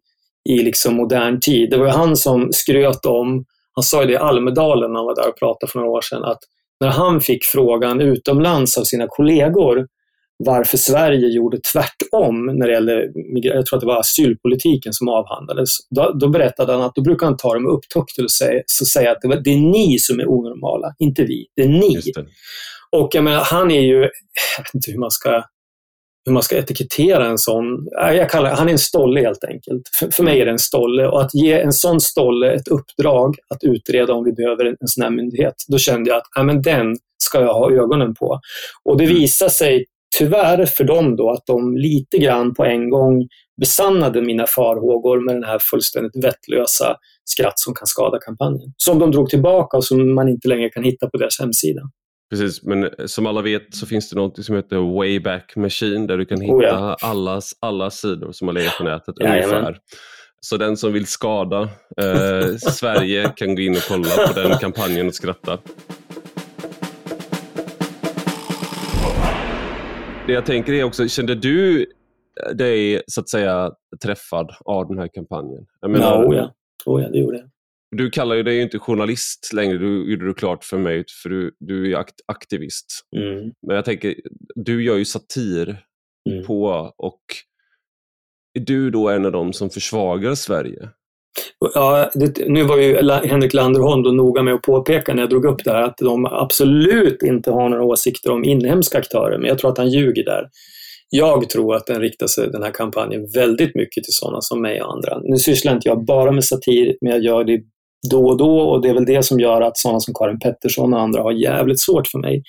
i 0.49 0.63
liksom 0.63 0.95
modern 0.95 1.39
tid. 1.39 1.69
Det 1.69 1.77
var 1.77 1.87
han 1.87 2.15
som 2.15 2.49
skröt 2.51 3.05
om, 3.05 3.45
han 3.75 3.83
sa 3.83 4.05
det 4.05 4.13
i 4.13 4.17
Almedalen 4.17 4.91
när 4.91 4.99
han 4.99 5.05
var 5.05 5.15
där 5.15 5.29
och 5.29 5.39
pratade 5.39 5.71
för 5.71 5.79
några 5.79 5.91
år 5.91 6.01
sedan, 6.01 6.23
att 6.23 6.39
när 6.79 6.89
han 6.89 7.21
fick 7.21 7.45
frågan 7.45 8.01
utomlands 8.01 8.77
av 8.77 8.83
sina 8.83 9.05
kollegor 9.09 9.87
varför 10.45 10.77
Sverige 10.77 11.27
gjorde 11.27 11.57
tvärtom 11.73 12.45
när 12.45 12.67
det 12.67 12.73
gällde, 12.73 13.11
jag 13.33 13.65
tror 13.65 13.77
att 13.77 13.81
det 13.81 13.87
var 13.87 13.99
asylpolitiken 13.99 14.93
som 14.93 15.09
avhandlades. 15.09 15.69
Då, 15.95 16.11
då 16.19 16.29
berättade 16.29 16.73
han 16.73 16.81
att 16.81 16.95
då 16.95 17.01
brukar 17.01 17.25
han 17.25 17.37
ta 17.37 17.53
dem 17.53 17.67
upptukt 17.67 18.19
och 18.19 18.31
säga, 18.31 18.63
så 18.65 18.85
säga 18.85 19.11
att 19.11 19.17
det, 19.21 19.27
var, 19.27 19.35
det 19.35 19.49
är 19.49 19.57
ni 19.57 19.99
som 19.99 20.19
är 20.19 20.29
onormala, 20.29 20.93
inte 20.99 21.23
vi. 21.23 21.45
Det 21.55 21.61
är 21.61 21.67
ni. 21.67 22.01
Och 22.91 23.09
jag 23.11 23.23
menar, 23.23 23.43
han 23.43 23.71
är 23.71 23.81
ju, 23.81 23.95
jag 23.95 24.63
vet 24.63 24.73
inte 24.73 24.91
hur 24.91 24.99
man 24.99 25.11
ska 25.11 25.43
hur 26.25 26.33
man 26.33 26.43
ska 26.43 26.57
etikettera 26.57 27.25
en 27.25 27.37
sån. 27.37 27.87
Jag 27.91 28.29
kallar, 28.29 28.55
han 28.55 28.67
är 28.67 28.71
en 28.71 28.79
stolle 28.79 29.21
helt 29.21 29.43
enkelt. 29.43 29.81
För, 29.99 30.11
för 30.11 30.23
mig 30.23 30.41
är 30.41 30.45
det 30.45 30.51
en 30.51 30.59
stolle 30.59 31.07
och 31.07 31.21
att 31.21 31.33
ge 31.33 31.61
en 31.61 31.73
sån 31.73 32.01
stolle 32.01 32.51
ett 32.51 32.67
uppdrag 32.67 33.35
att 33.49 33.63
utreda 33.63 34.13
om 34.13 34.23
vi 34.23 34.31
behöver 34.31 34.65
en, 34.65 34.75
en 34.79 34.87
sån 34.87 35.03
här 35.03 35.11
myndighet, 35.11 35.55
då 35.67 35.77
kände 35.77 36.09
jag 36.09 36.17
att 36.17 36.27
ja, 36.35 36.43
men 36.43 36.61
den 36.61 36.95
ska 37.23 37.41
jag 37.41 37.53
ha 37.53 37.71
ögonen 37.71 38.15
på. 38.15 38.39
Och 38.83 38.97
det 38.97 39.03
mm. 39.03 39.15
visar 39.15 39.49
sig 39.49 39.85
tyvärr 40.17 40.65
för 40.65 40.83
dem 40.83 41.15
då 41.15 41.31
att 41.31 41.45
de 41.45 41.77
lite 41.77 42.17
grann 42.17 42.53
på 42.53 42.65
en 42.65 42.89
gång 42.89 43.27
besannade 43.59 44.21
mina 44.21 44.45
farhågor 44.47 45.25
med 45.25 45.35
den 45.35 45.43
här 45.43 45.59
fullständigt 45.71 46.23
vettlösa 46.23 46.95
skratt 47.25 47.59
som 47.59 47.73
kan 47.73 47.87
skada 47.87 48.19
kampanjen. 48.19 48.73
Som 48.77 48.99
de 48.99 49.11
drog 49.11 49.29
tillbaka 49.29 49.77
och 49.77 49.85
som 49.85 50.15
man 50.15 50.29
inte 50.29 50.47
längre 50.47 50.69
kan 50.69 50.83
hitta 50.83 51.09
på 51.09 51.17
deras 51.17 51.39
hemsida. 51.39 51.81
Precis, 52.29 52.63
men 52.63 52.89
som 53.05 53.25
alla 53.25 53.41
vet 53.41 53.75
så 53.75 53.85
finns 53.85 54.09
det 54.09 54.15
något 54.15 54.45
som 54.45 54.55
heter 54.55 54.97
Wayback 54.97 55.55
Machine 55.55 56.07
där 56.07 56.17
du 56.17 56.25
kan 56.25 56.41
hitta 56.41 56.55
oh 56.55 56.63
ja. 56.63 56.97
allas, 57.01 57.53
alla 57.59 57.89
sidor 57.89 58.31
som 58.31 58.47
har 58.47 58.55
legat 58.55 58.77
på 58.77 58.83
nätet 58.83 59.15
ja, 59.17 59.29
ungefär. 59.29 59.79
Så 60.41 60.57
den 60.57 60.77
som 60.77 60.93
vill 60.93 61.05
skada 61.05 61.61
eh, 62.01 62.55
Sverige 62.57 63.31
kan 63.35 63.55
gå 63.55 63.61
in 63.61 63.71
och 63.71 63.83
kolla 63.87 64.27
på 64.27 64.39
den 64.39 64.57
kampanjen 64.57 65.07
och 65.07 65.15
skratta. 65.15 65.57
Det 70.27 70.33
jag 70.33 70.45
tänker 70.45 70.73
är 70.73 70.83
också, 70.83 71.07
kände 71.07 71.35
du 71.35 71.85
dig 72.53 73.01
så 73.07 73.21
att 73.21 73.29
säga 73.29 73.71
träffad 74.03 74.51
av 74.65 74.87
den 74.87 74.97
här 74.97 75.07
kampanjen? 75.13 75.65
Jag 75.81 75.91
menar, 75.91 76.23
no, 76.23 76.33
ja. 76.33 76.53
Oh 76.85 77.01
ja, 77.01 77.09
det 77.09 77.19
gjorde 77.19 77.37
jag. 77.37 77.49
Du 77.91 78.09
kallar 78.09 78.35
ju 78.35 78.43
dig 78.43 78.61
inte 78.61 78.79
journalist 78.79 79.53
längre, 79.53 79.77
du 79.77 80.11
gjorde 80.11 80.27
det 80.27 80.33
klart 80.33 80.63
för 80.63 80.77
mig, 80.77 81.03
för 81.23 81.29
du, 81.29 81.55
du 81.59 81.91
är 81.91 81.97
akt 81.97 82.15
aktivist. 82.25 82.85
Mm. 83.17 83.51
Men 83.67 83.75
jag 83.75 83.85
tänker, 83.85 84.15
du 84.55 84.83
gör 84.83 84.97
ju 84.97 85.05
satir 85.05 85.83
mm. 86.29 86.45
på 86.45 86.93
och 86.97 87.21
är 88.59 88.59
du 88.59 88.91
då 88.91 89.09
en 89.09 89.25
av 89.25 89.31
dem 89.31 89.53
som 89.53 89.69
försvagar 89.69 90.35
Sverige? 90.35 90.89
Ja, 91.73 92.09
det, 92.13 92.47
nu 92.47 92.63
var 92.63 92.77
ju 92.77 93.09
Henrik 93.11 93.53
Landerholm 93.53 94.03
då 94.03 94.11
noga 94.11 94.43
med 94.43 94.53
att 94.53 94.61
påpeka 94.61 95.13
när 95.13 95.21
jag 95.21 95.29
drog 95.29 95.45
upp 95.45 95.63
det 95.63 95.71
här 95.71 95.81
att 95.81 95.97
de 95.97 96.25
absolut 96.25 97.23
inte 97.23 97.51
har 97.51 97.69
några 97.69 97.83
åsikter 97.83 98.31
om 98.31 98.43
inhemska 98.43 98.97
aktörer, 98.97 99.37
men 99.37 99.47
jag 99.47 99.57
tror 99.57 99.71
att 99.71 99.77
han 99.77 99.89
ljuger 99.89 100.25
där. 100.25 100.49
Jag 101.09 101.49
tror 101.49 101.75
att 101.75 101.85
den 101.85 102.01
riktar 102.01 102.27
sig, 102.27 102.49
den 102.51 102.63
här 102.63 102.71
kampanjen, 102.71 103.27
väldigt 103.35 103.75
mycket 103.75 104.03
till 104.03 104.13
sådana 104.13 104.41
som 104.41 104.61
mig 104.61 104.81
och 104.81 104.93
andra. 104.93 105.19
Nu 105.23 105.37
sysslar 105.37 105.73
inte 105.73 105.89
jag 105.89 106.05
bara 106.05 106.31
med 106.31 106.45
satir, 106.45 106.97
men 107.01 107.11
jag 107.11 107.23
gör 107.23 107.43
det 107.43 107.61
då 108.11 108.27
och 108.27 108.37
då 108.37 108.59
och 108.59 108.81
det 108.81 108.89
är 108.89 108.93
väl 108.93 109.05
det 109.05 109.23
som 109.23 109.39
gör 109.39 109.61
att 109.61 109.77
sådana 109.77 109.99
som 109.99 110.13
Karin 110.13 110.39
Pettersson 110.39 110.93
och 110.93 111.01
andra 111.01 111.21
har 111.21 111.31
jävligt 111.31 111.81
svårt 111.81 112.07
för 112.07 112.19
mig. 112.19 112.43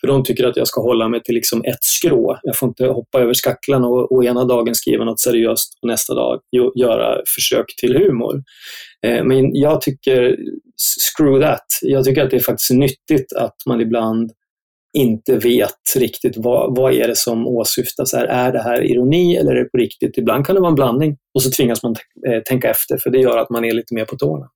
För 0.00 0.06
de 0.08 0.24
tycker 0.24 0.46
att 0.46 0.56
jag 0.56 0.68
ska 0.68 0.80
hålla 0.80 1.08
mig 1.08 1.22
till 1.22 1.34
liksom 1.34 1.64
ett 1.64 1.84
skrå. 1.84 2.38
Jag 2.42 2.56
får 2.56 2.68
inte 2.68 2.86
hoppa 2.86 3.20
över 3.20 3.34
skacklan 3.34 3.84
och, 3.84 4.12
och 4.12 4.24
ena 4.24 4.44
dagen 4.44 4.74
skriva 4.74 5.04
något 5.04 5.20
seriöst 5.20 5.78
och 5.82 5.88
nästa 5.88 6.14
dag 6.14 6.40
göra 6.74 7.20
försök 7.36 7.66
till 7.80 7.96
humor. 7.96 8.42
Eh, 9.06 9.24
men 9.24 9.54
jag 9.54 9.80
tycker, 9.80 10.36
screw 11.16 11.46
that. 11.46 11.66
Jag 11.82 12.04
tycker 12.04 12.24
att 12.24 12.30
det 12.30 12.36
är 12.36 12.40
faktiskt 12.40 12.70
nyttigt 12.70 13.32
att 13.36 13.56
man 13.66 13.80
ibland 13.80 14.30
inte 14.96 15.36
vet 15.36 15.96
riktigt 15.96 16.36
vad, 16.36 16.76
vad 16.76 16.92
är 16.92 17.08
det 17.08 17.16
som 17.16 17.46
åsyftas. 17.46 18.12
Här. 18.12 18.26
Är 18.26 18.52
det 18.52 18.62
här 18.62 18.82
ironi 18.82 19.36
eller 19.36 19.50
är 19.50 19.64
det 19.64 19.70
på 19.70 19.78
riktigt? 19.78 20.18
Ibland 20.18 20.46
kan 20.46 20.54
det 20.54 20.60
vara 20.60 20.68
en 20.68 20.74
blandning 20.74 21.16
och 21.34 21.42
så 21.42 21.50
tvingas 21.50 21.82
man 21.82 21.96
eh, 22.28 22.42
tänka 22.42 22.70
efter 22.70 22.98
för 22.98 23.10
det 23.10 23.18
gör 23.18 23.38
att 23.38 23.50
man 23.50 23.64
är 23.64 23.74
lite 23.74 23.94
mer 23.94 24.04
på 24.04 24.16
tårna. 24.16 24.46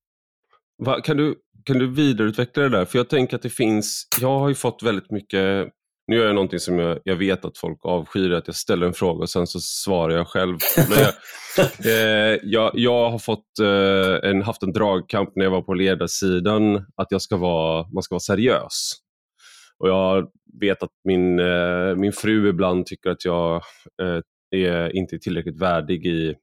Va, 0.85 1.01
kan, 1.01 1.17
du, 1.17 1.35
kan 1.65 1.79
du 1.79 1.87
vidareutveckla 1.87 2.63
det 2.63 2.69
där? 2.69 2.85
För 2.85 2.99
jag 2.99 3.09
tänker 3.09 3.37
att 3.37 3.43
det 3.43 3.51
finns, 3.51 4.09
jag 4.21 4.39
har 4.39 4.49
ju 4.49 4.55
fått 4.55 4.83
väldigt 4.83 5.11
mycket 5.11 5.69
nu 6.09 6.17
gör 6.17 6.27
jag 6.27 6.35
någonting 6.35 6.59
som 6.59 6.79
jag, 6.79 6.99
jag 7.05 7.17
vet 7.17 7.45
att 7.45 7.59
folk 7.59 7.79
avskyr, 7.83 8.33
att 8.33 8.47
jag 8.47 8.57
ställer 8.57 8.87
en 8.87 8.93
fråga 8.93 9.23
och 9.23 9.31
sen 9.31 9.47
så 9.47 9.61
svarar 9.61 10.17
jag 10.17 10.29
själv. 10.29 10.59
Men 10.89 10.99
jag, 10.99 11.13
eh, 11.87 12.39
jag, 12.43 12.71
jag, 12.75 13.11
har 13.11 13.19
fått, 13.19 13.59
eh, 13.63 14.31
en, 14.31 14.43
haft 14.43 14.63
en 14.63 14.73
dragkamp 14.73 15.31
när 15.37 15.45
jag 15.45 15.51
var 15.51 15.63
på 15.63 15.75
ledarsidan, 15.75 16.77
att 16.77 17.07
jag 17.11 17.23
ska 17.23 17.37
vara, 17.37 17.87
man 17.93 18.03
ska 18.03 18.15
vara 18.15 18.21
seriös. 18.21 18.93
Och 19.79 19.89
Jag 19.89 20.29
vet 20.61 20.83
att 20.83 20.91
min, 21.05 21.39
eh, 21.39 21.95
min 21.97 22.13
fru 22.13 22.49
ibland 22.49 22.87
tycker 22.87 23.11
att 23.11 23.25
jag 23.25 23.63
eh, 24.03 24.21
är 24.51 24.97
inte 24.97 25.17
är 25.17 25.19
tillräckligt 25.19 25.63
värdig 25.63 26.07
i, 26.07 26.35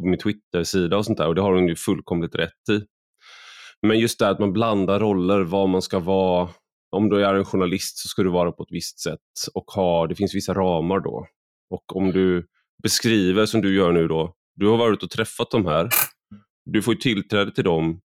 på 0.00 0.06
min 0.06 0.18
Twitter-sida 0.18 0.96
och 0.96 1.04
sånt 1.04 1.18
där 1.18 1.28
och 1.28 1.34
det 1.34 1.42
har 1.42 1.54
hon 1.54 1.68
ju 1.68 1.76
fullkomligt 1.76 2.34
rätt 2.34 2.68
i. 2.70 2.80
Men 3.86 3.98
just 3.98 4.18
det 4.18 4.28
att 4.28 4.38
man 4.38 4.52
blandar 4.52 5.00
roller, 5.00 5.40
vad 5.40 5.68
man 5.68 5.82
ska 5.82 5.98
vara. 5.98 6.48
Om 6.96 7.08
du 7.08 7.24
är 7.24 7.34
en 7.34 7.44
journalist 7.44 7.98
så 7.98 8.08
ska 8.08 8.22
du 8.22 8.30
vara 8.30 8.52
på 8.52 8.62
ett 8.62 8.72
visst 8.72 9.00
sätt 9.00 9.20
och 9.54 9.64
ha, 9.64 10.06
det 10.06 10.14
finns 10.14 10.34
vissa 10.34 10.54
ramar 10.54 11.00
då. 11.00 11.26
Och 11.70 11.96
om 11.96 12.12
du 12.12 12.46
beskriver 12.82 13.46
som 13.46 13.60
du 13.60 13.76
gör 13.76 13.92
nu 13.92 14.08
då, 14.08 14.34
du 14.54 14.68
har 14.68 14.76
varit 14.76 15.02
och 15.02 15.10
träffat 15.10 15.50
de 15.50 15.66
här, 15.66 15.88
du 16.64 16.82
får 16.82 16.94
tillträde 16.94 17.54
till 17.54 17.64
dem 17.64 18.00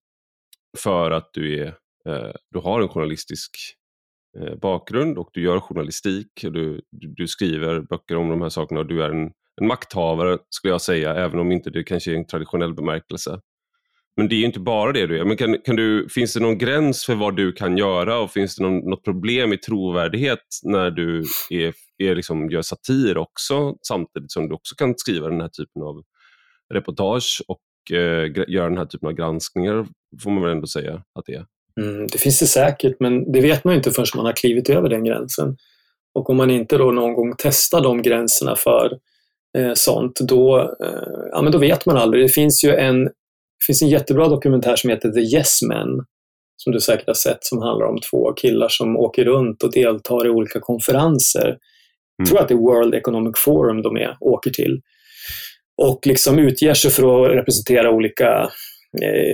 för 0.78 1.12
att 1.12 1.30
du, 1.34 1.60
är, 1.60 1.68
eh, 2.08 2.34
du 2.52 2.60
har 2.60 2.82
en 2.82 2.88
journalistisk 2.88 3.52
eh, 4.40 4.56
bakgrund 4.56 5.18
och 5.18 5.30
du 5.34 5.42
gör 5.42 5.60
journalistik. 5.60 6.28
Och 6.46 6.52
du, 6.52 6.82
du, 6.92 7.28
skriver 7.28 7.82
böcker 7.82 8.18
om 8.18 8.30
de 8.30 8.42
här 8.42 8.50
sakerna 8.50 8.80
och 8.80 8.88
du 8.88 9.04
är 9.04 9.10
en, 9.10 9.32
en 9.62 9.68
makthavare 9.68 10.38
skulle 10.50 10.74
jag 10.74 10.82
säga, 10.82 11.16
även 11.16 11.40
om 11.40 11.52
inte 11.52 11.70
det 11.70 11.84
kanske 11.84 12.12
är 12.12 12.16
en 12.16 12.28
traditionell 12.28 12.74
bemärkelse. 12.74 13.42
Men 14.18 14.28
det 14.28 14.36
är 14.36 14.38
ju 14.38 14.46
inte 14.46 14.60
bara 14.60 14.92
det 14.92 15.08
du 15.08 15.18
gör. 15.18 15.26
Men 15.26 15.38
kan, 15.38 15.58
kan 15.66 15.76
du, 15.76 16.10
finns 16.10 16.34
det 16.34 16.40
någon 16.40 16.58
gräns 16.58 17.06
för 17.06 17.16
vad 17.16 17.36
du 17.36 17.52
kan 17.52 17.78
göra 17.78 18.20
och 18.20 18.32
finns 18.32 18.56
det 18.56 18.64
någon, 18.64 18.90
något 18.90 19.04
problem 19.04 19.54
i 19.54 19.58
trovärdighet 19.58 20.40
när 20.64 20.92
du 20.92 21.24
är, 21.50 21.74
är 21.98 22.16
liksom, 22.16 22.50
gör 22.50 22.62
satir 22.62 23.18
också 23.18 23.76
samtidigt 23.88 24.32
som 24.32 24.50
du 24.50 24.56
också 24.56 24.76
kan 24.76 24.94
skriva 24.98 25.30
den 25.30 25.42
här 25.42 25.50
typen 25.50 25.82
av 25.82 26.02
reportage 26.74 27.42
och 27.48 27.96
eh, 27.98 28.32
göra 28.48 28.70
den 28.70 28.78
här 28.78 28.86
typen 28.86 29.10
av 29.10 29.14
granskningar 29.14 29.88
får 30.24 30.32
man 30.32 30.44
väl 30.44 30.52
ändå 30.52 30.68
säga 30.68 30.94
att 30.94 31.26
det 31.26 31.34
är. 31.34 31.46
Mm, 31.82 32.08
det 32.08 32.18
finns 32.18 32.40
det 32.40 32.48
säkert 32.48 33.00
men 33.00 33.32
det 33.32 33.42
vet 33.42 33.64
man 33.64 33.76
inte 33.76 33.92
förrän 33.92 34.06
man 34.16 34.26
har 34.26 34.34
klivit 34.34 34.70
över 34.70 34.90
den 34.90 35.04
gränsen. 35.04 35.58
Och 36.14 36.30
om 36.30 36.38
man 36.38 36.50
inte 36.50 36.78
då 36.78 36.92
någon 36.92 37.14
gång 37.14 37.34
testar 37.38 37.82
de 37.82 38.02
gränserna 38.02 38.56
för 38.56 39.00
eh, 39.58 39.72
sånt, 39.74 40.20
då, 40.20 40.60
eh, 40.60 41.30
ja, 41.32 41.42
men 41.42 41.52
då 41.52 41.58
vet 41.58 41.86
man 41.86 41.98
aldrig. 41.98 42.24
Det 42.24 42.30
finns 42.30 42.64
ju 42.64 42.72
en 42.76 43.10
det 43.60 43.66
finns 43.66 43.82
en 43.82 43.90
jättebra 43.90 44.28
dokumentär 44.28 44.76
som 44.76 44.90
heter 44.90 45.10
The 45.10 45.20
Yes 45.20 45.60
Men, 45.62 45.88
som 46.58 46.74
du 46.74 46.80
säkert 46.80 47.08
har 47.08 47.14
sett, 47.14 47.38
som 47.42 47.62
handlar 47.62 47.86
om 47.86 48.00
två 48.12 48.34
killar 48.34 48.68
som 48.70 48.98
åker 48.98 49.26
runt 49.26 49.64
och 49.64 49.74
deltar 49.74 50.28
i 50.28 50.30
olika 50.30 50.60
konferenser. 50.60 51.48
Mm. 51.48 51.58
Jag 52.18 52.28
tror 52.28 52.40
att 52.40 52.48
det 52.48 52.54
är 52.54 52.58
World 52.58 52.96
Economic 52.96 53.34
Forum 53.38 53.82
de 53.82 53.98
är, 53.98 54.18
åker 54.20 54.52
till. 54.52 54.82
Och 55.82 56.08
liksom 56.08 56.40
utger 56.40 56.74
sig 56.74 56.92
för 56.92 57.26
att 57.26 57.36
representera 57.36 57.92
olika 57.92 58.50
eh, 59.02 59.34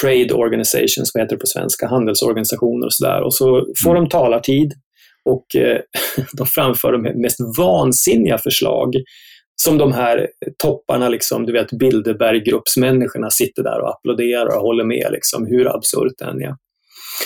trade 0.00 0.34
organizations, 0.34 1.10
vad 1.14 1.22
heter 1.22 1.36
det 1.36 1.40
på 1.40 1.46
svenska, 1.46 1.86
handelsorganisationer 1.86 2.86
och 2.86 2.92
sådär. 2.92 3.22
Och 3.22 3.34
så 3.34 3.66
får 3.84 3.90
mm. 3.90 4.02
de 4.02 4.08
talartid 4.08 4.72
och 5.24 5.56
eh, 5.56 5.78
de 6.32 6.46
framför 6.46 6.92
de 6.92 7.20
mest 7.22 7.38
vansinniga 7.58 8.38
förslag 8.38 8.94
som 9.62 9.78
de 9.78 9.92
här 9.92 10.28
topparna, 10.62 11.08
liksom, 11.08 11.46
du 11.46 11.52
vet 11.52 11.72
Bilderberggruppsmänniskorna 11.72 13.30
sitter 13.30 13.62
där 13.62 13.80
och 13.80 13.90
applåderar 13.90 14.56
och 14.56 14.62
håller 14.62 14.84
med, 14.84 15.08
liksom, 15.12 15.46
hur 15.46 15.76
absurt 15.76 16.12
det 16.18 16.24
än 16.24 16.42
är. 16.42 16.54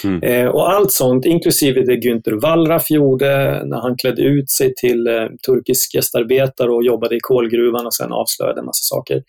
Mm. 0.04 0.22
Eh, 0.22 0.48
och 0.48 0.72
allt 0.72 0.92
sånt, 0.92 1.24
inklusive 1.26 1.80
det 1.80 1.96
Günther 1.96 2.40
Wallraff 2.40 2.90
gjorde 2.90 3.62
när 3.64 3.80
han 3.80 3.96
klädde 3.96 4.22
ut 4.22 4.50
sig 4.50 4.74
till 4.74 5.06
eh, 5.06 5.26
turkisk 5.46 5.94
gästarbetare 5.94 6.70
och 6.70 6.84
jobbade 6.84 7.16
i 7.16 7.20
kolgruvan 7.20 7.86
och 7.86 7.94
sen 7.94 8.12
avslöjade 8.12 8.60
en 8.60 8.66
massa 8.66 8.94
saker. 8.94 9.22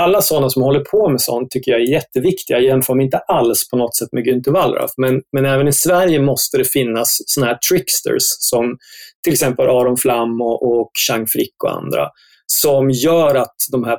Alla 0.00 0.22
sådana 0.22 0.50
som 0.50 0.62
håller 0.62 0.80
på 0.80 1.08
med 1.08 1.20
sånt 1.20 1.50
tycker 1.50 1.72
jag 1.72 1.80
är 1.80 1.90
jätteviktiga. 1.92 2.56
Jag 2.56 2.64
jämför 2.64 2.94
mig 2.94 3.04
inte 3.04 3.18
alls 3.18 3.70
på 3.70 3.76
något 3.76 3.96
sätt 3.96 4.08
med 4.12 4.26
Günther 4.26 4.52
Wallraff. 4.52 4.90
Men, 4.96 5.22
men 5.32 5.44
även 5.44 5.68
i 5.68 5.72
Sverige 5.72 6.20
måste 6.20 6.58
det 6.58 6.64
finnas 6.64 7.16
sådana 7.26 7.52
här 7.52 7.58
tricksters 7.70 8.22
som 8.22 8.78
till 9.24 9.32
exempel 9.32 9.68
Aron 9.68 9.96
Flam 9.96 10.40
och, 10.40 10.62
och 10.62 10.90
Chang 11.08 11.26
Frick 11.26 11.64
och 11.64 11.72
andra 11.72 12.08
som 12.46 12.90
gör 12.90 13.34
att 13.34 13.56
de 13.72 13.84
här 13.84 13.98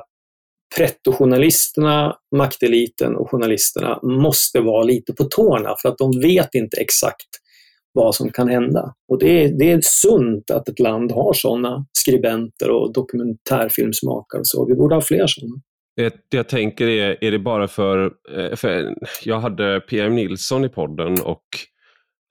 pretto-journalisterna, 0.76 2.16
makteliten 2.36 3.16
och 3.16 3.30
journalisterna 3.30 3.98
måste 4.02 4.60
vara 4.60 4.82
lite 4.82 5.12
på 5.12 5.24
tårna 5.24 5.74
för 5.82 5.88
att 5.88 5.98
de 5.98 6.20
vet 6.20 6.54
inte 6.54 6.76
exakt 6.76 7.28
vad 7.92 8.14
som 8.14 8.30
kan 8.30 8.48
hända. 8.48 8.94
Och 9.08 9.18
det 9.18 9.44
är, 9.44 9.58
det 9.58 9.70
är 9.70 9.80
sunt 9.82 10.50
att 10.50 10.68
ett 10.68 10.78
land 10.78 11.12
har 11.12 11.32
sådana 11.32 11.86
skribenter 11.92 12.70
och 12.70 12.92
dokumentärfilmsmakare. 12.92 14.40
Så 14.44 14.66
vi 14.66 14.74
borde 14.74 14.94
ha 14.94 15.02
fler 15.02 15.26
sådana. 15.26 15.54
Det 15.96 16.14
jag 16.30 16.48
tänker 16.48 16.86
är, 16.88 17.24
är 17.24 17.30
det 17.30 17.38
bara 17.38 17.68
för, 17.68 18.04
eh, 18.36 18.56
för 18.56 18.94
jag 19.24 19.40
hade 19.40 19.80
PM 19.80 20.14
Nilsson 20.14 20.64
i 20.64 20.68
podden 20.68 21.20
och 21.24 21.44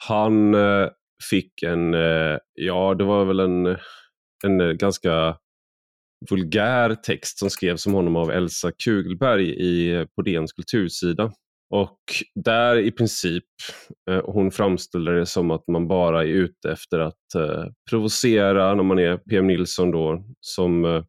han 0.08 0.54
eh, 0.54 0.88
fick 1.30 1.64
en, 1.64 1.94
eh, 1.94 2.38
ja 2.54 2.96
det 2.98 3.04
var 3.04 3.26
väl 3.26 3.40
en, 3.40 3.66
en 4.44 4.78
ganska 4.78 5.38
vulgär 6.32 6.96
text 6.96 7.40
som 7.40 7.50
skrevs 7.50 7.86
om 7.86 7.94
honom 7.94 8.16
av 8.16 8.32
Elsa 8.32 8.72
Kugelberg 8.84 9.50
i, 9.50 9.94
eh, 9.94 10.06
på 10.16 10.22
DNs 10.22 10.54
kultursida. 10.54 11.32
Och 11.70 12.00
där 12.36 12.78
i 12.78 12.92
princip, 12.92 13.44
eh, 14.10 14.22
hon 14.26 14.52
framställer 14.52 15.12
det 15.12 15.26
som 15.26 15.52
att 15.52 15.68
man 15.68 15.88
bara 15.88 16.24
är 16.24 16.28
ute 16.28 16.72
efter 16.72 17.00
att 17.00 17.36
eh, 17.36 17.66
provocera 17.90 18.76
när 18.76 18.84
man 18.84 19.00
är 19.00 19.18
PM 19.18 19.48
Nilsson 19.48 19.92
då, 19.92 20.24
som, 20.40 20.86
eh, 20.86 21.04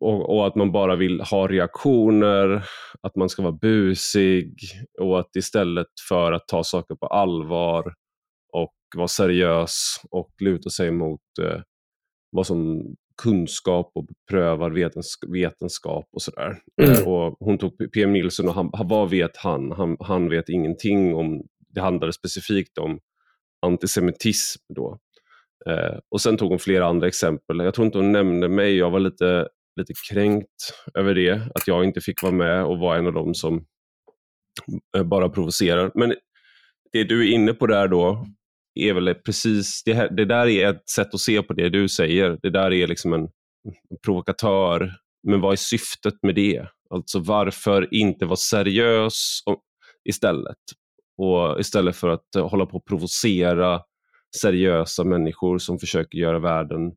och, 0.00 0.36
och, 0.36 0.46
att 0.46 0.54
man 0.54 0.72
bara 0.72 0.96
vill 0.96 1.20
ha 1.20 1.48
reaktioner, 1.48 2.64
att 3.02 3.16
man 3.16 3.28
ska 3.28 3.42
vara 3.42 3.52
busig 3.52 4.56
och 5.00 5.20
att 5.20 5.36
istället 5.36 5.86
för 6.08 6.32
att 6.32 6.48
ta 6.48 6.64
saker 6.64 6.94
på 6.94 7.06
allvar 7.06 7.94
och 8.52 8.74
vara 8.96 9.08
seriös 9.08 10.00
och 10.10 10.30
luta 10.40 10.70
sig 10.70 10.90
mot 10.90 11.20
eh, 11.42 11.60
vad 12.30 12.46
som 12.46 12.82
kunskap 13.22 13.90
och 13.94 14.06
beprövad 14.06 14.72
vetenskap 15.28 16.08
och 16.12 16.22
sådär. 16.22 16.58
Mm. 16.82 17.06
Och 17.08 17.36
hon 17.40 17.58
tog 17.58 17.92
PM 17.92 18.12
Nilsson 18.12 18.48
och 18.48 18.54
han, 18.54 18.70
vad 18.72 19.10
vet 19.10 19.36
han? 19.36 19.72
han? 19.72 19.96
Han 20.00 20.28
vet 20.28 20.48
ingenting 20.48 21.14
om, 21.14 21.42
det 21.68 21.80
handlade 21.80 22.12
specifikt 22.12 22.78
om 22.78 22.98
antisemitism 23.66 24.60
då. 24.74 24.98
Eh, 25.66 25.98
och 26.08 26.20
sen 26.20 26.36
tog 26.36 26.50
hon 26.50 26.58
flera 26.58 26.86
andra 26.86 27.08
exempel. 27.08 27.58
Jag 27.58 27.74
tror 27.74 27.86
inte 27.86 27.98
hon 27.98 28.12
nämnde 28.12 28.48
mig, 28.48 28.76
jag 28.76 28.90
var 28.90 29.00
lite, 29.00 29.48
lite 29.76 29.92
kränkt 30.10 30.74
över 30.94 31.14
det, 31.14 31.32
att 31.54 31.66
jag 31.66 31.84
inte 31.84 32.00
fick 32.00 32.22
vara 32.22 32.32
med 32.32 32.64
och 32.64 32.78
vara 32.78 32.98
en 32.98 33.06
av 33.06 33.12
dem 33.12 33.34
som 33.34 33.64
eh, 34.96 35.04
bara 35.04 35.28
provocerar. 35.28 35.92
Men 35.94 36.14
det 36.92 37.04
du 37.04 37.28
är 37.28 37.32
inne 37.32 37.54
på 37.54 37.66
där 37.66 37.88
då, 37.88 38.26
är 38.74 38.94
väl 38.94 39.14
precis, 39.14 39.82
det, 39.84 39.94
här, 39.94 40.10
det 40.10 40.24
där 40.24 40.46
är 40.46 40.70
ett 40.70 40.88
sätt 40.90 41.14
att 41.14 41.20
se 41.20 41.42
på 41.42 41.52
det 41.52 41.68
du 41.68 41.88
säger. 41.88 42.38
Det 42.42 42.50
där 42.50 42.72
är 42.72 42.86
liksom 42.86 43.12
en 43.12 43.28
provokatör. 44.04 44.92
Men 45.28 45.40
vad 45.40 45.52
är 45.52 45.56
syftet 45.56 46.14
med 46.22 46.34
det? 46.34 46.66
Alltså 46.90 47.18
varför 47.18 47.94
inte 47.94 48.24
vara 48.24 48.36
seriös 48.36 49.42
istället? 50.08 50.58
Och 51.18 51.60
istället 51.60 51.96
för 51.96 52.08
att 52.08 52.36
eh, 52.36 52.48
hålla 52.48 52.66
på 52.66 52.76
att 52.76 52.84
provocera 52.84 53.80
seriösa 54.40 55.04
människor 55.04 55.58
som 55.58 55.78
försöker 55.78 56.18
göra 56.18 56.38
världen 56.38 56.92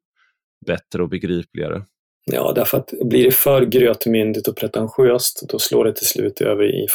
bättre 0.66 1.04
och 1.04 1.10
begripligare. 1.10 1.86
Ja, 2.32 2.54
därför 2.56 2.78
att 2.78 2.94
blir 3.02 3.24
det 3.24 3.32
för 3.32 3.66
grötmyndigt 3.66 4.48
och 4.48 4.58
pretentiöst, 4.58 5.50
då 5.50 5.60
slår 5.60 5.86
det 5.86 5.94
till 5.94 6.08
slut 6.08 6.42
över 6.42 6.64
i 6.64 6.88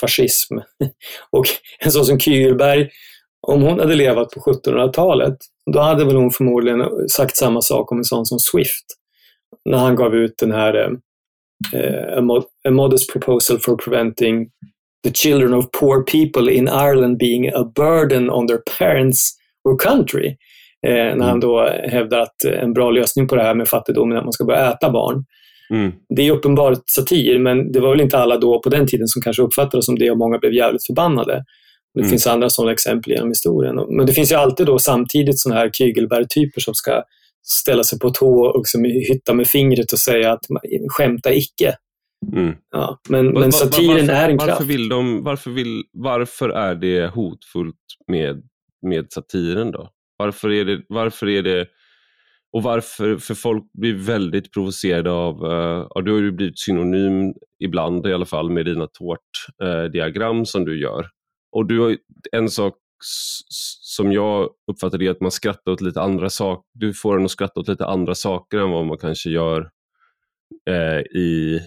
fascism. 0.00 0.54
Och 1.30 1.44
en 1.78 1.92
sån 1.92 2.04
som 2.04 2.18
Kyrberg 2.18 2.90
om 3.46 3.62
hon 3.62 3.80
hade 3.80 3.94
levat 3.94 4.30
på 4.30 4.40
1700-talet, 4.40 5.36
då 5.72 5.80
hade 5.80 6.04
väl 6.04 6.16
hon 6.16 6.30
förmodligen 6.30 7.08
sagt 7.08 7.36
samma 7.36 7.60
sak 7.60 7.92
om 7.92 7.98
en 7.98 8.04
sån 8.04 8.26
som 8.26 8.38
Swift. 8.38 8.84
När 9.64 9.78
han 9.78 9.96
gav 9.96 10.14
ut 10.14 10.34
den 10.40 10.52
här 10.52 10.98
eh, 11.74 12.18
A 12.68 12.70
Modest 12.70 13.12
Proposal 13.12 13.58
for 13.58 13.76
Preventing 13.76 14.48
the 15.04 15.12
children 15.12 15.54
of 15.54 15.70
poor 15.80 16.04
people 16.04 16.54
in 16.54 16.68
Ireland 16.68 17.18
being 17.18 17.48
a 17.48 17.64
burden 17.74 18.30
on 18.30 18.46
their 18.46 18.62
parents 18.78 19.32
or 19.64 19.78
country. 19.78 20.36
Eh, 20.86 20.92
när 20.92 21.24
han 21.24 21.28
mm. 21.28 21.40
då 21.40 21.68
hävdar 21.88 22.20
att 22.20 22.44
en 22.44 22.72
bra 22.72 22.90
lösning 22.90 23.28
på 23.28 23.36
det 23.36 23.42
här 23.42 23.54
med 23.54 23.68
fattigdomen 23.68 24.16
är 24.16 24.18
att 24.18 24.24
man 24.24 24.32
ska 24.32 24.44
börja 24.44 24.72
äta 24.72 24.90
barn. 24.90 25.24
Mm. 25.70 25.92
Det 26.16 26.22
är 26.22 26.32
uppenbart 26.32 26.78
satir, 26.86 27.38
men 27.38 27.72
det 27.72 27.80
var 27.80 27.90
väl 27.90 28.00
inte 28.00 28.18
alla 28.18 28.38
då 28.38 28.62
på 28.62 28.68
den 28.68 28.86
tiden 28.86 29.08
som 29.08 29.22
kanske 29.22 29.42
uppfattade 29.42 29.78
det 29.78 29.82
som 29.82 29.98
det 29.98 30.10
och 30.10 30.18
många 30.18 30.38
blev 30.38 30.52
jävligt 30.52 30.86
förbannade. 30.86 31.44
Det 31.94 32.00
mm. 32.00 32.10
finns 32.10 32.26
andra 32.26 32.50
sådana 32.50 32.72
exempel 32.72 33.12
genom 33.12 33.28
historien. 33.28 33.96
Men 33.96 34.06
det 34.06 34.12
finns 34.12 34.32
ju 34.32 34.36
alltid 34.36 34.66
då 34.66 34.78
samtidigt 34.78 35.40
sådana 35.40 35.60
här 35.60 35.70
Kygelberg-typer 35.72 36.60
som 36.60 36.74
ska 36.74 37.02
ställa 37.42 37.84
sig 37.84 37.98
på 37.98 38.10
tå 38.10 38.46
och 38.46 38.58
liksom 38.58 38.84
hytta 38.84 39.34
med 39.34 39.46
fingret 39.46 39.92
och 39.92 39.98
säga 39.98 40.32
att 40.32 40.44
skämta 40.88 41.34
icke. 41.34 41.76
Mm. 42.32 42.54
Ja, 42.70 43.00
men, 43.08 43.32
men 43.32 43.52
satiren 43.52 43.88
varför, 43.88 44.12
är 44.12 44.28
en 44.28 44.38
kraft. 44.38 44.50
Varför, 44.50 44.64
vill 44.64 44.88
de, 44.88 45.24
varför, 45.24 45.50
vill, 45.50 45.82
varför 45.92 46.48
är 46.48 46.74
det 46.74 47.06
hotfullt 47.06 47.76
med, 48.06 48.42
med 48.86 49.06
satiren 49.12 49.70
då? 49.70 49.88
Varför 50.16 50.50
är 50.50 50.64
det, 50.64 50.82
varför 50.88 51.28
är 51.28 51.42
det 51.42 51.66
och 52.52 52.62
varför, 52.62 53.16
för 53.16 53.34
folk 53.34 53.64
blir 53.72 53.94
väldigt 53.94 54.52
provocerade 54.52 55.10
av, 55.10 55.44
uh, 55.44 55.86
ja, 55.94 56.00
du 56.00 56.12
har 56.12 56.20
ju 56.20 56.32
blivit 56.32 56.58
synonym 56.58 57.34
ibland 57.64 58.06
i 58.06 58.12
alla 58.12 58.26
fall 58.26 58.50
med 58.50 58.64
dina 58.64 58.86
tårtdiagram 58.86 60.38
uh, 60.38 60.44
som 60.44 60.64
du 60.64 60.80
gör. 60.80 61.06
Och 61.52 61.66
du 61.66 61.80
har, 61.80 61.96
en 62.32 62.48
sak 62.48 62.74
som 63.80 64.12
jag 64.12 64.50
uppfattar 64.70 64.98
det 64.98 65.06
är 65.06 65.10
att 65.10 65.20
man 65.20 65.30
skrattar 65.30 65.72
åt 65.72 65.80
lite 65.80 66.00
andra 66.00 66.30
saker. 66.30 66.64
Du 66.72 66.94
får 66.94 67.18
en 67.18 67.24
att 67.24 67.30
skratta 67.30 67.60
åt 67.60 67.68
lite 67.68 67.86
andra 67.86 68.14
saker 68.14 68.58
än 68.58 68.70
vad 68.70 68.86
man 68.86 68.98
kanske 68.98 69.30
gör 69.30 69.70
eh, 70.70 70.98
i 71.20 71.60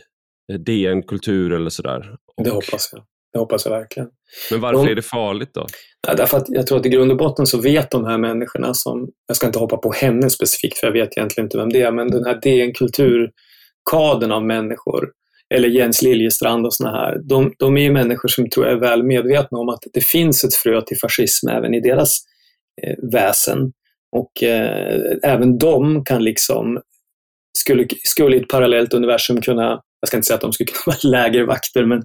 DN 0.66 1.04
Kultur 1.04 1.54
eller 1.54 1.70
sådär. 1.70 2.16
Det 2.44 2.50
hoppas 2.50 2.90
jag. 2.94 3.04
Det 3.34 3.40
hoppas 3.40 3.66
jag 3.66 3.72
verkligen. 3.72 4.10
Men 4.52 4.62
varför 4.62 4.86
de, 4.86 4.92
är 4.92 4.96
det 4.96 5.02
farligt 5.02 5.54
då? 5.54 5.66
Ja, 6.08 6.14
därför 6.14 6.38
att 6.38 6.46
jag 6.48 6.68
tror 6.68 6.80
att 6.80 6.86
i 6.86 6.90
grund 6.90 7.12
och 7.12 7.18
botten 7.18 7.46
så 7.46 7.62
vet 7.62 7.92
de 7.92 8.06
här 8.06 8.18
människorna 8.18 8.74
som, 8.74 9.10
jag 9.28 9.38
ska 9.38 9.48
inte 9.48 9.60
hoppa 9.60 9.78
på 9.78 9.92
henne 9.92 10.30
specifikt 10.30 10.78
för 10.78 10.88
jag 10.88 10.94
vet 10.94 11.18
egentligen 11.18 11.46
inte 11.46 11.58
vem 11.58 11.70
det 11.70 11.82
är, 11.82 11.92
men 11.92 12.08
den 12.08 12.26
här 12.26 12.40
DN 12.42 12.74
Kultur-kadern 12.74 14.32
av 14.32 14.46
människor 14.46 15.12
eller 15.54 15.68
Jens 15.68 16.02
Liljestrand 16.02 16.66
och 16.66 16.74
såna 16.74 16.92
här, 16.92 17.20
de, 17.30 17.54
de 17.60 17.78
är 17.78 17.82
ju 17.82 17.92
människor 17.92 18.30
som 18.30 18.50
tror 18.50 18.66
jag 18.66 18.76
är 18.76 18.80
väl 18.80 19.04
medvetna 19.04 19.58
om 19.58 19.70
att 19.70 19.84
det 19.94 20.06
finns 20.06 20.44
ett 20.44 20.56
frö 20.56 20.82
till 20.82 20.98
fascism 21.02 21.48
även 21.48 21.74
i 21.74 21.80
deras 21.80 22.18
eh, 22.84 22.96
väsen. 23.12 23.72
Och 24.16 24.44
eh, 24.44 25.00
även 25.24 25.58
de 25.58 26.04
kan 26.04 26.24
liksom, 26.24 26.82
skulle, 27.58 27.88
skulle 28.04 28.36
i 28.36 28.40
ett 28.40 28.48
parallellt 28.48 28.94
universum 28.94 29.42
kunna, 29.42 29.82
jag 30.02 30.08
ska 30.08 30.18
inte 30.18 30.28
säga 30.28 30.36
att 30.36 30.42
de 30.42 30.54
skulle 30.54 30.68
kunna 30.68 30.82
vara 31.04 31.12
lägervakter 31.12 31.86
men, 31.86 32.04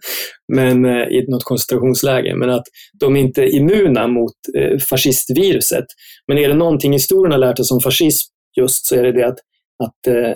men 0.52 0.84
eh, 0.84 1.08
i 1.08 1.26
något 1.28 1.44
koncentrationsläger, 1.44 2.36
men 2.36 2.50
att 2.50 2.64
de 3.00 3.16
är 3.16 3.20
inte 3.20 3.46
immuna 3.46 4.08
mot 4.08 4.34
eh, 4.58 4.78
fascistviruset. 4.78 5.86
Men 6.28 6.38
är 6.38 6.48
det 6.48 6.54
någonting 6.54 6.92
historien 6.92 7.32
har 7.32 7.38
lärt 7.38 7.58
oss 7.58 7.72
om 7.72 7.80
fascism 7.80 8.32
just 8.56 8.86
så 8.86 8.96
är 8.96 9.02
det 9.02 9.12
det 9.12 9.26
att, 9.26 9.38
att 9.84 10.06
eh, 10.06 10.34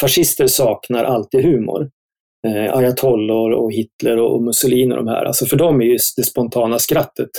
fascister 0.00 0.46
saknar 0.46 1.04
alltid 1.04 1.44
humor 1.44 1.90
eh, 2.46 2.76
ayatollor 2.76 3.50
och 3.52 3.72
Hitler 3.72 4.16
och 4.16 4.42
Mussolini 4.42 4.92
och 4.92 4.96
de 4.96 5.08
här. 5.08 5.24
Alltså 5.24 5.46
för 5.46 5.56
dem 5.56 5.80
är 5.80 5.84
ju 5.84 5.98
det 6.16 6.22
spontana 6.22 6.78
skrattet 6.78 7.30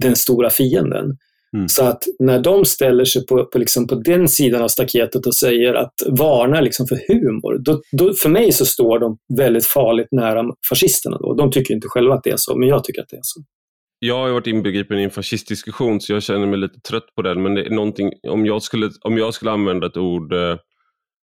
den 0.00 0.16
stora 0.16 0.50
fienden. 0.50 1.16
Mm. 1.56 1.68
Så 1.68 1.84
att 1.84 2.02
när 2.18 2.40
de 2.40 2.64
ställer 2.64 3.04
sig 3.04 3.26
på, 3.26 3.44
på, 3.44 3.58
liksom 3.58 3.86
på 3.86 3.94
den 3.94 4.28
sidan 4.28 4.62
av 4.62 4.68
staketet 4.68 5.26
och 5.26 5.34
säger 5.34 5.74
att 5.74 5.94
varna 6.08 6.60
liksom 6.60 6.86
för 6.86 6.98
humor, 7.08 7.58
då, 7.58 7.80
då, 7.92 8.12
för 8.12 8.28
mig 8.28 8.52
så 8.52 8.66
står 8.66 8.98
de 8.98 9.18
väldigt 9.36 9.66
farligt 9.66 10.08
nära 10.10 10.44
fascisterna. 10.68 11.18
Då. 11.18 11.34
De 11.34 11.50
tycker 11.50 11.74
inte 11.74 11.88
själva 11.88 12.14
att 12.14 12.24
det 12.24 12.30
är 12.30 12.36
så, 12.36 12.56
men 12.56 12.68
jag 12.68 12.84
tycker 12.84 13.02
att 13.02 13.08
det 13.08 13.16
är 13.16 13.22
så. 13.22 13.40
Jag 13.98 14.18
har 14.18 14.30
varit 14.30 14.46
inbegripen 14.46 14.98
i 14.98 15.02
en 15.02 15.10
fascistdiskussion 15.10 16.00
så 16.00 16.12
jag 16.12 16.22
känner 16.22 16.46
mig 16.46 16.58
lite 16.58 16.80
trött 16.80 17.14
på 17.16 17.22
den. 17.22 17.42
Men 17.42 17.54
det 17.54 17.66
är 17.66 17.70
någonting, 17.70 18.12
om, 18.28 18.46
jag 18.46 18.62
skulle, 18.62 18.90
om 19.00 19.18
jag 19.18 19.34
skulle 19.34 19.50
använda 19.50 19.86
ett 19.86 19.96
ord 19.96 20.32
eh, 20.32 20.56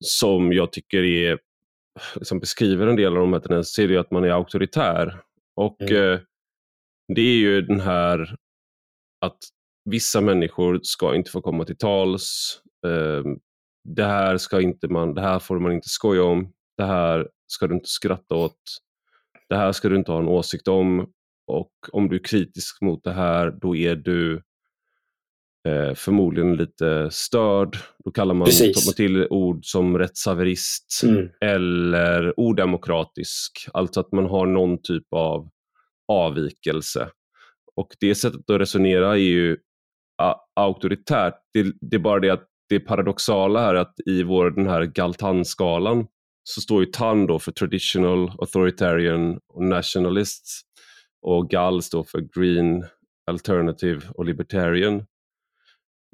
som 0.04 0.52
jag 0.52 0.72
tycker 0.72 1.02
är 1.02 1.38
liksom 2.14 2.40
beskriver 2.40 2.86
en 2.86 2.96
del 2.96 3.12
av 3.12 3.20
de 3.20 3.32
här 3.32 3.40
tendenserna 3.40 3.84
är 3.84 3.88
det 3.88 4.00
att 4.00 4.10
man 4.10 4.24
är 4.24 4.30
auktoritär. 4.30 5.20
Och 5.56 5.82
mm. 5.82 6.12
eh, 6.12 6.20
det 7.14 7.20
är 7.20 7.36
ju 7.36 7.62
den 7.62 7.80
här 7.80 8.36
att 9.20 9.38
vissa 9.84 10.20
människor 10.20 10.80
ska 10.82 11.14
inte 11.14 11.30
få 11.30 11.40
komma 11.40 11.64
till 11.64 11.76
tals. 11.76 12.60
Eh, 12.86 13.24
det, 13.88 14.04
här 14.04 14.38
ska 14.38 14.60
inte 14.60 14.88
man, 14.88 15.14
det 15.14 15.20
här 15.20 15.38
får 15.38 15.58
man 15.58 15.72
inte 15.72 15.88
skoja 15.88 16.24
om. 16.24 16.52
Det 16.76 16.84
här 16.84 17.28
ska 17.46 17.66
du 17.66 17.74
inte 17.74 17.88
skratta 17.88 18.34
åt. 18.34 18.60
Det 19.48 19.56
här 19.56 19.72
ska 19.72 19.88
du 19.88 19.96
inte 19.96 20.12
ha 20.12 20.18
en 20.18 20.28
åsikt 20.28 20.68
om. 20.68 21.12
Och 21.46 21.72
om 21.92 22.08
du 22.08 22.16
är 22.16 22.24
kritisk 22.24 22.80
mot 22.82 23.04
det 23.04 23.12
här, 23.12 23.50
då 23.50 23.76
är 23.76 23.96
du 23.96 24.42
eh, 25.68 25.94
förmodligen 25.94 26.56
lite 26.56 27.08
störd. 27.10 27.76
Då 28.04 28.10
kallar 28.10 28.34
man, 28.34 28.48
tar 28.48 28.86
man 28.88 28.94
till 28.94 29.26
ord 29.30 29.64
som 29.64 29.98
rättshaverist 29.98 31.00
mm. 31.04 31.28
eller 31.40 32.40
odemokratisk. 32.40 33.68
Alltså 33.72 34.00
att 34.00 34.12
man 34.12 34.26
har 34.26 34.46
någon 34.46 34.82
typ 34.82 35.06
av 35.10 35.48
avvikelse. 36.08 37.08
Och 37.76 37.88
det 38.00 38.14
sättet 38.14 38.50
att 38.50 38.60
resonera 38.60 39.12
är 39.12 39.14
ju 39.16 39.56
auktoritärt. 40.56 41.34
Det, 41.52 41.72
det, 41.80 41.96
är 41.96 42.00
bara 42.00 42.20
det 42.20 42.30
att 42.30 42.46
det 42.68 42.80
paradoxala 42.80 43.60
här 43.60 43.74
är 43.74 43.78
att 43.78 43.94
i 44.06 44.22
vår, 44.22 44.50
den 44.50 44.66
här 44.66 44.84
Galtan-skalan 44.84 46.06
så 46.42 46.60
står 46.60 46.84
ju 46.84 46.90
TAN 46.90 47.26
då 47.26 47.38
för 47.38 47.52
traditional, 47.52 48.32
authoritarian 48.38 49.40
och 49.48 49.62
nationalists 49.62 50.60
och 51.22 51.50
GAL 51.50 51.82
står 51.82 52.02
för 52.02 52.20
green, 52.20 52.84
alternative 53.26 54.00
och 54.14 54.24
libertarian. 54.24 55.04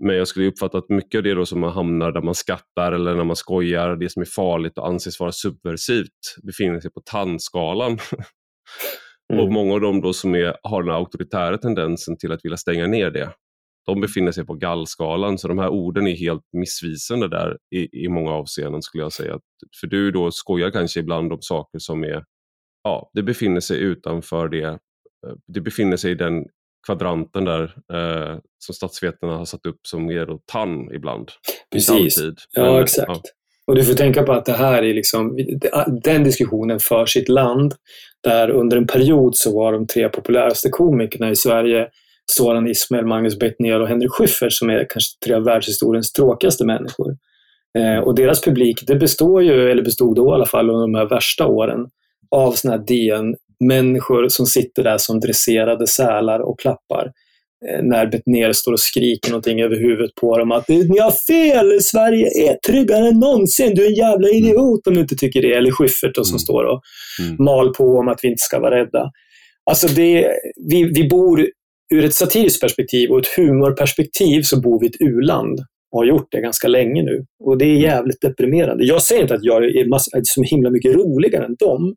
Men 0.02 0.16
jag 0.16 0.28
skulle 0.28 0.48
uppfatta 0.48 0.78
att 0.78 0.88
mycket 0.88 1.18
av 1.18 1.22
det 1.22 1.34
då 1.34 1.46
som 1.46 1.60
man 1.60 1.72
hamnar 1.72 2.12
där 2.12 2.22
man 2.22 2.34
skattar 2.34 2.92
eller 2.92 3.14
när 3.14 3.24
man 3.24 3.36
skojar, 3.36 3.96
det 3.96 4.12
som 4.12 4.22
är 4.22 4.26
farligt 4.26 4.78
och 4.78 4.88
anses 4.88 5.20
vara 5.20 5.32
subversivt, 5.32 6.36
befinner 6.42 6.80
sig 6.80 6.90
på 6.90 7.00
tandskalan. 7.04 7.98
Mm. 9.32 9.44
Och 9.44 9.52
många 9.52 9.74
av 9.74 9.80
dem 9.80 10.00
då 10.00 10.12
som 10.12 10.34
är, 10.34 10.56
har 10.62 10.82
den 10.82 10.94
auktoritära 10.94 11.58
tendensen 11.58 12.16
till 12.18 12.32
att 12.32 12.44
vilja 12.44 12.56
stänga 12.56 12.86
ner 12.86 13.10
det, 13.10 13.32
de 13.86 14.00
befinner 14.00 14.32
sig 14.32 14.46
på 14.46 14.54
gallskalan. 14.54 15.38
Så 15.38 15.48
de 15.48 15.58
här 15.58 15.68
orden 15.68 16.06
är 16.06 16.16
helt 16.16 16.42
missvisande 16.52 17.28
där 17.28 17.58
i, 17.74 18.04
i 18.04 18.08
många 18.08 18.30
avseenden 18.30 18.82
skulle 18.82 19.02
jag 19.04 19.12
säga. 19.12 19.38
För 19.80 19.86
du 19.86 20.10
då 20.10 20.30
skojar 20.30 20.70
kanske 20.70 21.00
ibland 21.00 21.32
om 21.32 21.38
saker 21.40 21.78
som 21.78 22.04
är, 22.04 22.24
ja, 22.82 23.10
det 23.14 23.22
befinner 23.22 23.60
sig 23.60 23.78
utanför 23.78 24.48
det, 24.48 24.64
eh, 24.64 24.76
det 25.46 25.60
befinner 25.60 25.96
sig 25.96 26.10
i 26.10 26.14
den 26.14 26.44
kvadranten 26.86 27.44
där 27.44 27.62
eh, 27.92 28.38
som 28.58 28.74
statsvetarna 28.74 29.36
har 29.36 29.44
satt 29.44 29.66
upp 29.66 29.80
som 29.82 30.10
är 30.10 30.26
då 30.26 30.40
TAN 30.52 30.94
ibland. 30.94 31.30
Precis, 31.72 32.18
ja 32.52 32.72
Men, 32.72 32.82
exakt. 32.82 33.08
Ja. 33.08 33.20
Och 33.66 33.74
du 33.74 33.84
får 33.84 33.94
tänka 33.94 34.22
på 34.22 34.32
att 34.32 34.44
det 34.44 34.52
här 34.52 34.82
är 34.82 34.94
liksom, 34.94 35.38
den 36.04 36.24
diskussionen 36.24 36.80
för 36.80 37.06
sitt 37.06 37.28
land, 37.28 37.74
där 38.22 38.50
under 38.50 38.76
en 38.76 38.86
period 38.86 39.36
så 39.36 39.56
var 39.56 39.72
de 39.72 39.86
tre 39.86 40.08
populäraste 40.08 40.68
komikerna 40.68 41.30
i 41.30 41.36
Sverige 41.36 41.88
Soran 42.32 42.68
Ismail, 42.68 43.06
Magnus 43.06 43.38
Bettner 43.38 43.80
och 43.80 43.88
Henrik 43.88 44.10
Schyffert 44.10 44.52
som 44.52 44.70
är 44.70 44.86
kanske 44.90 45.18
tre 45.24 45.34
av 45.34 45.44
världshistoriens 45.44 46.12
tråkigaste 46.12 46.64
människor. 46.64 47.16
Eh, 47.78 47.98
och 47.98 48.14
deras 48.14 48.40
publik, 48.40 48.84
det 48.86 48.96
består 48.96 49.42
ju, 49.42 49.70
eller 49.70 49.82
bestod 49.82 50.16
då 50.16 50.30
i 50.30 50.34
alla 50.34 50.46
fall 50.46 50.70
under 50.70 50.86
de 50.86 50.94
här 50.94 51.08
värsta 51.08 51.46
åren, 51.46 51.86
av 52.30 52.52
såna 52.52 52.76
här 52.76 52.84
DN 52.86 53.36
människor 53.64 54.28
som 54.28 54.46
sitter 54.46 54.82
där 54.82 54.98
som 54.98 55.20
dresserade 55.20 55.86
sälar 55.86 56.40
och 56.40 56.60
klappar 56.60 57.12
eh, 57.68 57.82
när 57.82 58.06
Betnér 58.06 58.52
står 58.52 58.72
och 58.72 58.80
skriker 58.80 59.30
någonting 59.30 59.60
över 59.62 59.76
huvudet 59.76 60.14
på 60.20 60.38
dem 60.38 60.52
att 60.52 60.68
ni 60.68 60.98
har 60.98 61.26
fel, 61.32 61.80
Sverige 61.82 62.26
är 62.50 62.58
tryggare 62.66 63.08
än 63.08 63.18
någonsin, 63.18 63.74
du 63.74 63.84
är 63.84 63.88
en 63.88 63.94
jävla 63.94 64.28
mm. 64.28 64.44
idiot 64.44 64.86
om 64.86 64.94
du 64.94 65.00
inte 65.00 65.16
tycker 65.16 65.42
det. 65.42 65.54
Eller 65.54 65.70
Schyffert 65.70 66.14
då, 66.14 66.24
som 66.24 66.34
mm. 66.34 66.38
står 66.38 66.64
och 66.64 66.80
mm. 67.20 67.36
mal 67.44 67.74
på 67.74 67.84
om 67.84 68.08
att 68.08 68.20
vi 68.22 68.28
inte 68.28 68.42
ska 68.42 68.60
vara 68.60 68.80
rädda. 68.80 69.10
Alltså 69.70 69.88
det, 69.88 70.28
vi, 70.70 70.84
vi 70.84 71.08
bor 71.08 71.46
ur 71.94 72.04
ett 72.04 72.14
satiriskt 72.14 72.60
perspektiv 72.60 73.10
och 73.10 73.18
ett 73.18 73.36
humorperspektiv 73.36 74.42
så 74.42 74.60
bor 74.60 74.80
vi 74.80 74.86
i 74.86 74.88
ett 74.88 75.00
u-land 75.00 75.58
och 75.92 76.00
har 76.00 76.06
gjort 76.06 76.28
det 76.30 76.40
ganska 76.40 76.68
länge 76.68 77.02
nu. 77.02 77.24
Och 77.44 77.58
det 77.58 77.64
är 77.64 77.76
jävligt 77.76 78.20
deprimerande. 78.20 78.84
Jag 78.84 79.02
säger 79.02 79.22
inte 79.22 79.34
att 79.34 79.44
jag 79.44 79.64
är 79.64 80.20
så 80.22 80.42
himla 80.42 80.70
mycket 80.70 80.94
roligare 80.94 81.44
än 81.44 81.56
dem, 81.58 81.94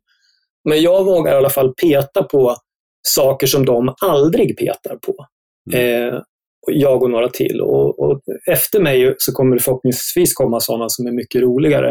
men 0.68 0.82
jag 0.82 1.04
vågar 1.04 1.32
i 1.32 1.36
alla 1.36 1.50
fall 1.50 1.74
peta 1.74 2.22
på 2.22 2.56
saker 3.08 3.46
som 3.46 3.64
de 3.64 3.94
aldrig 4.02 4.58
petar 4.58 4.96
på. 4.96 5.26
Mm. 5.72 6.08
Eh, 6.08 6.20
jag 6.66 7.02
och 7.02 7.10
några 7.10 7.28
till. 7.28 7.60
Och, 7.60 7.98
och, 8.00 8.20
efter 8.50 8.80
mig 8.80 9.14
så 9.18 9.32
kommer 9.32 9.56
det 9.56 9.62
förhoppningsvis 9.62 10.34
komma 10.34 10.60
sådana 10.60 10.88
som 10.88 11.06
är 11.06 11.12
mycket 11.12 11.42
roligare. 11.42 11.88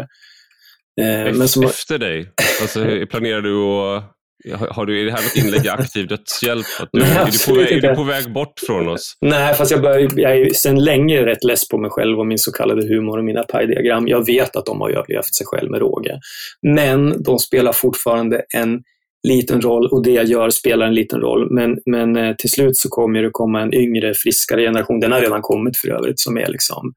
Eh, 1.00 1.34
men 1.34 1.48
som... 1.48 1.64
Efter 1.64 1.98
dig? 1.98 2.32
Alltså, 2.62 3.06
planerar 3.10 3.40
du 3.40 3.64
att 3.64 4.04
har 4.70 4.86
du, 4.86 5.00
är 5.00 5.04
det 5.04 5.12
här 5.12 5.22
något 5.22 5.36
inlägg 5.36 5.66
i 5.66 5.68
aktiv 5.68 6.06
dödshjälp? 6.06 6.66
Att 6.80 6.88
du, 6.92 7.00
Nej, 7.00 7.10
är, 7.10 7.26
du 7.26 7.38
på 7.46 7.54
väg, 7.54 7.72
är 7.72 7.88
du 7.88 7.94
på 7.94 8.02
väg 8.02 8.32
bort 8.32 8.60
från 8.66 8.88
oss? 8.88 9.16
Nej, 9.20 9.54
fast 9.54 9.70
jag, 9.70 9.82
bör, 9.82 10.08
jag 10.20 10.38
är 10.38 10.52
sedan 10.54 10.84
länge 10.84 11.26
rätt 11.26 11.44
less 11.44 11.68
på 11.68 11.78
mig 11.78 11.90
själv 11.90 12.18
och 12.18 12.26
min 12.26 12.38
så 12.38 12.52
kallade 12.52 12.88
humor 12.88 13.18
och 13.18 13.24
mina 13.24 13.42
pajdiagram. 13.42 14.08
Jag 14.08 14.26
vet 14.26 14.56
att 14.56 14.66
de 14.66 14.80
har 14.80 14.90
överlevt 14.90 15.34
sig 15.34 15.46
själv 15.46 15.70
med 15.70 15.80
råge. 15.80 16.20
Men 16.62 17.22
de 17.22 17.38
spelar 17.38 17.72
fortfarande 17.72 18.42
en 18.56 18.82
liten 19.28 19.60
roll 19.60 19.86
och 19.86 20.04
det 20.04 20.10
jag 20.10 20.24
gör 20.24 20.50
spelar 20.50 20.86
en 20.86 20.94
liten 20.94 21.20
roll. 21.20 21.48
Men, 21.50 21.78
men 21.86 22.16
eh, 22.16 22.36
till 22.36 22.50
slut 22.50 22.76
så 22.76 22.88
kommer 22.88 23.22
det 23.22 23.30
komma 23.32 23.60
en 23.60 23.74
yngre, 23.74 24.14
friskare 24.14 24.62
generation. 24.62 25.00
Den 25.00 25.12
har 25.12 25.20
redan 25.20 25.42
kommit 25.42 25.76
för 25.76 25.88
övrigt, 25.88 26.20
som 26.20 26.38
är 26.38 26.48
liksom 26.48 26.92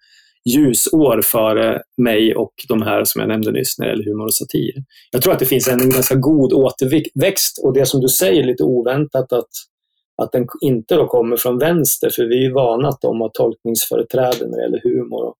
ljusår 0.46 1.22
före 1.22 1.82
mig 1.98 2.36
och 2.36 2.54
de 2.68 2.82
här 2.82 3.04
som 3.04 3.20
jag 3.22 3.28
nämnde 3.28 3.52
nyss 3.52 3.80
när 3.80 3.86
det 3.86 3.92
gäller 3.92 4.06
humor 4.06 4.26
och 4.26 4.34
satir. 4.34 4.74
Jag 5.12 5.22
tror 5.22 5.34
att 5.34 5.40
det 5.40 5.46
finns 5.46 5.68
en 5.68 5.90
ganska 5.90 6.16
god 6.16 6.54
återväxt 6.54 7.64
och 7.64 7.74
det 7.74 7.86
som 7.86 8.02
du 8.02 8.08
säger 8.08 8.44
lite 8.44 8.64
oväntat 8.64 9.34
att, 9.34 9.50
att 10.22 10.32
den 10.32 10.48
inte 10.62 10.96
då 10.96 11.08
kommer 11.08 11.38
från 11.38 11.60
vänster, 11.60 12.10
för 12.10 12.26
vi 12.26 12.46
är 12.46 12.52
vana 12.52 12.88
att 12.88 13.02
de 13.02 13.22
har 13.22 13.30
tolkningsföreträde 13.30 14.48
när 14.48 14.58
det 14.58 14.64
gäller 14.64 14.82
humor. 14.84 15.34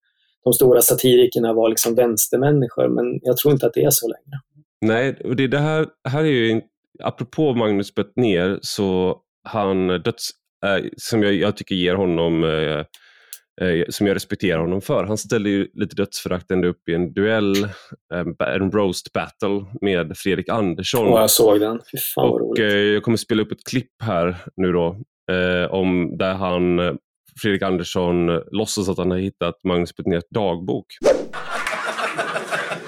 De 0.44 0.54
stora 0.54 0.82
satirikerna 0.82 1.54
var 1.54 1.70
liksom 1.70 1.96
vänstermänniskor, 1.96 2.88
men 2.88 3.20
jag 3.22 3.38
tror 3.38 3.54
inte 3.54 3.66
att 3.66 3.74
det 3.74 3.84
är 3.84 3.90
så 3.92 4.08
längre. 4.08 4.40
Nej, 4.82 5.16
och 5.24 5.36
det, 5.36 5.48
det 5.48 5.60
här, 5.60 5.88
här 6.10 6.24
är 6.24 6.28
ju, 6.28 6.62
apropå 7.04 7.54
Magnus 7.54 7.96
Bettner, 7.96 8.60
så 8.62 9.18
han 9.44 9.88
döds, 9.88 10.30
äh, 10.66 10.86
som 10.98 11.24
jag, 11.24 11.34
jag, 11.34 11.58
tycker 11.58 11.76
ger 11.76 11.96
honom 11.96 12.44
äh, 12.44 12.86
som 13.90 14.08
jag 14.08 14.16
respekterar 14.16 14.60
honom 14.60 14.82
för. 14.82 15.04
Han 15.04 15.18
ställde 15.18 15.50
ju 15.50 15.68
lite 15.74 15.96
dödsföraktande 15.96 16.68
upp 16.68 16.90
i 16.90 16.94
en 16.94 17.14
duell, 17.14 17.56
en 18.48 18.72
roast 18.72 19.14
battle 19.14 19.66
med 19.82 20.18
Fredrik 20.18 20.50
Andersson. 20.50 21.08
Och 21.08 21.20
jag 21.20 21.30
såg 21.30 21.60
den. 21.60 21.80
Fy 21.92 21.98
fan 21.98 22.30
vad 22.30 22.42
och, 22.42 22.60
roligt. 22.60 22.94
Jag 22.94 23.04
kommer 23.04 23.18
spela 23.18 23.42
upp 23.42 23.52
ett 23.52 23.64
klipp 23.70 23.92
här 24.04 24.36
nu 24.56 24.72
då, 24.72 24.98
om 25.70 26.18
där 26.18 26.34
han, 26.34 26.80
Fredrik 27.42 27.62
Andersson 27.62 28.28
låtsas 28.52 28.90
att 28.90 28.98
han 28.98 29.12
har 29.12 29.18
hittat 29.18 29.56
Magnus 29.64 29.96
Betnérs 29.96 30.24
dagbok. 30.30 30.86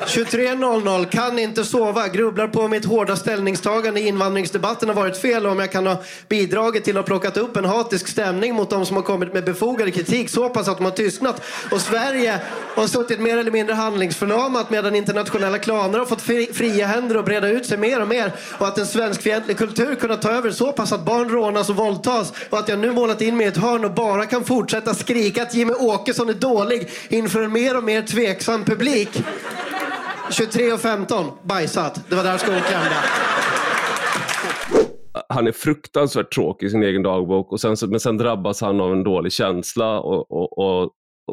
23.00, 0.08 1.06
kan 1.06 1.40
inte 1.40 1.64
sova, 1.64 2.08
grubblar 2.08 2.48
på 2.48 2.62
om 2.62 2.72
mitt 2.72 2.86
hårda 2.86 3.16
ställningstagande 3.16 4.00
i 4.00 4.08
invandringsdebatten 4.08 4.90
har 4.90 4.96
varit 4.96 5.18
fel 5.18 5.46
och 5.46 5.52
om 5.52 5.60
jag 5.60 5.72
kan 5.72 5.88
ha 5.88 5.98
bidragit 6.30 6.84
till 6.84 6.98
att 6.98 7.06
plockat 7.06 7.38
upp 7.38 7.58
en 7.58 7.66
hatisk 7.66 8.08
stämning 8.08 8.56
mot 8.56 8.70
de 8.70 8.86
som 8.86 8.96
har 8.96 9.04
kommit 9.04 9.34
med 9.34 9.46
befogad 9.46 9.94
kritik 9.94 10.30
så 10.30 10.50
pass 10.50 10.68
att 10.68 10.78
de 10.78 10.84
har 10.84 10.92
tystnat. 10.92 11.42
Och 11.72 11.82
Sverige 11.82 12.40
har 12.76 12.88
suttit 12.88 13.20
mer 13.20 13.38
eller 13.38 13.52
mindre 13.52 13.74
handlingsförlamat 13.74 14.70
medan 14.70 14.96
internationella 14.96 15.60
klaner 15.60 16.00
har 16.00 16.06
fått 16.06 16.22
fria 16.56 16.88
händer 16.88 17.18
och 17.18 17.24
breda 17.24 17.50
ut 17.50 17.66
sig 17.66 17.78
mer 17.78 18.02
och 18.02 18.08
mer. 18.08 18.32
Och 18.58 18.68
att 18.68 18.78
en 18.78 18.88
svenskfientlig 18.88 19.58
kultur 19.58 19.96
kunnat 19.96 20.22
ta 20.22 20.30
över 20.30 20.52
så 20.52 20.72
pass 20.72 20.92
att 20.92 21.06
barn 21.06 21.30
rånas 21.30 21.70
och 21.70 21.76
våldtas. 21.76 22.34
Och 22.50 22.60
att 22.60 22.70
jag 22.70 22.80
nu 22.80 22.92
målat 22.92 23.22
in 23.22 23.38
mig 23.38 23.46
i 23.46 23.50
ett 23.50 23.58
hörn 23.58 23.86
och 23.86 23.94
bara 23.94 24.26
kan 24.26 24.46
fortsätta 24.46 24.94
skrika 24.94 25.44
att 25.44 25.54
Jimmy 25.54 25.74
Åkesson 25.74 26.30
är 26.30 26.34
dålig 26.34 26.90
inför 27.10 27.42
en 27.42 27.52
mer 27.52 27.78
och 27.78 27.84
mer 27.84 28.02
tveksam 28.02 28.66
publik. 28.66 29.24
23 30.32 30.74
och 30.74 30.80
15, 30.80 31.26
bajsat. 31.44 32.10
Det 32.10 32.16
var 32.16 32.24
där 32.24 32.38
skon 32.38 32.62
klämde. 32.62 32.96
Han 35.30 35.48
är 35.48 35.52
fruktansvärt 35.52 36.34
tråkig 36.34 36.68
i 36.68 36.70
sin 36.70 36.84
egen 36.84 37.04
dagbok, 37.04 37.52
och 37.52 37.62
sen, 37.62 37.76
men 37.88 38.00
sen 38.00 38.18
drabbas 38.18 38.62
han 38.62 38.82
av 38.82 38.92
en 38.92 39.04
dålig 39.04 39.34
känsla. 39.34 40.00
Och, 40.00 40.32
och, 40.32 40.58
och, 40.58 40.92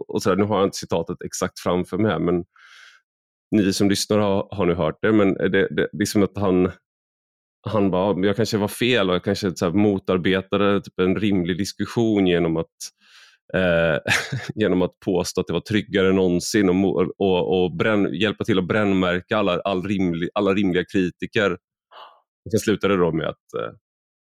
och 0.08 0.22
så 0.22 0.34
nu 0.34 0.44
har 0.44 0.56
jag 0.56 0.66
inte 0.66 0.78
citatet 0.78 1.16
exakt 1.24 1.60
framför 1.60 1.98
mig, 1.98 2.20
men 2.20 2.44
ni 3.50 3.72
som 3.72 3.88
lyssnar 3.90 4.18
har, 4.18 4.48
har 4.50 4.66
nu 4.66 4.74
hört 4.74 4.98
det. 5.02 5.12
Men 5.12 5.34
det, 5.34 5.48
det, 5.48 5.88
det 5.92 6.02
är 6.02 6.04
som 6.04 6.22
att 6.22 6.36
han, 6.36 6.72
han 7.68 7.90
bara, 7.90 8.26
jag 8.26 8.36
kanske 8.36 8.56
var 8.56 8.68
fel 8.68 9.08
och 9.08 9.14
jag 9.14 9.24
kanske 9.24 9.56
så 9.56 9.64
här, 9.64 9.72
motarbetade 9.72 10.80
typ 10.80 10.98
en 10.98 11.16
rimlig 11.16 11.58
diskussion 11.58 12.26
genom 12.26 12.56
att 12.56 12.76
eh, 13.56 13.98
genom 14.54 14.82
att 14.82 15.00
påstå 15.04 15.40
att 15.40 15.46
det 15.46 15.52
var 15.52 15.60
tryggare 15.60 16.08
än 16.08 16.16
någonsin 16.16 16.68
och, 16.68 17.10
och, 17.18 17.64
och 17.64 17.76
bränn, 17.76 18.14
hjälpa 18.14 18.44
till 18.44 18.58
att 18.58 18.66
brännmärka 18.66 19.38
alla, 19.38 19.60
all 19.60 19.82
rimlig, 19.82 20.28
alla 20.34 20.54
rimliga 20.54 20.84
kritiker. 20.92 21.58
Sen 22.50 22.60
slutade 22.60 22.94
det 22.94 23.00
då 23.00 23.12
med 23.12 23.28
att 23.28 23.54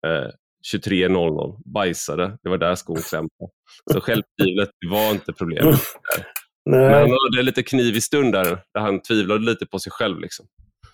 eh, 0.07 0.29
23.00 0.75 1.61
bajsade, 1.73 2.37
det 2.43 2.49
var 2.49 2.57
där 2.57 2.75
skon 2.75 3.01
klämde. 3.09 3.29
Så 3.93 4.01
självtvivlet 4.01 4.69
var 4.89 5.11
inte 5.11 5.33
problemet. 5.33 5.79
Men 6.69 6.93
han 6.93 7.09
hade 7.09 7.43
lite 7.43 7.63
kniv 7.63 7.95
i 7.95 8.01
stund 8.01 8.33
där, 8.33 8.45
där 8.45 8.81
han 8.81 9.01
tvivlade 9.01 9.45
lite 9.45 9.65
på 9.65 9.79
sig 9.79 9.91
själv. 9.91 10.19
Liksom. 10.19 10.45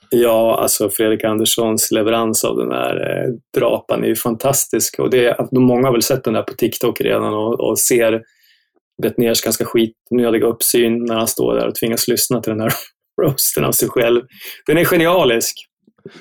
Ja, 0.09 0.59
alltså 0.61 0.89
Fredrik 0.89 1.23
Anderssons 1.23 1.91
leverans 1.91 2.43
av 2.43 2.57
den 2.57 2.71
här 2.71 2.95
eh, 2.95 3.59
drapan 3.59 4.03
är 4.03 4.07
ju 4.07 4.15
fantastisk. 4.15 4.99
Och 4.99 5.09
det, 5.09 5.51
många 5.51 5.87
har 5.87 5.91
väl 5.91 6.01
sett 6.01 6.23
den 6.23 6.33
där 6.33 6.41
på 6.41 6.53
TikTok 6.53 7.01
redan 7.01 7.33
och, 7.33 7.59
och 7.59 7.79
ser 7.79 8.21
Betnérs 9.01 9.41
ganska 9.41 9.65
skitnödiga 9.65 10.45
uppsyn 10.45 11.05
när 11.05 11.15
han 11.15 11.27
står 11.27 11.55
där 11.55 11.67
och 11.67 11.75
tvingas 11.75 12.07
lyssna 12.07 12.41
till 12.41 12.51
den 12.51 12.61
här 12.61 12.73
roasten 13.21 13.65
av 13.65 13.71
sig 13.71 13.89
själv. 13.89 14.21
Den 14.65 14.77
är 14.77 14.85
genialisk. 14.85 15.67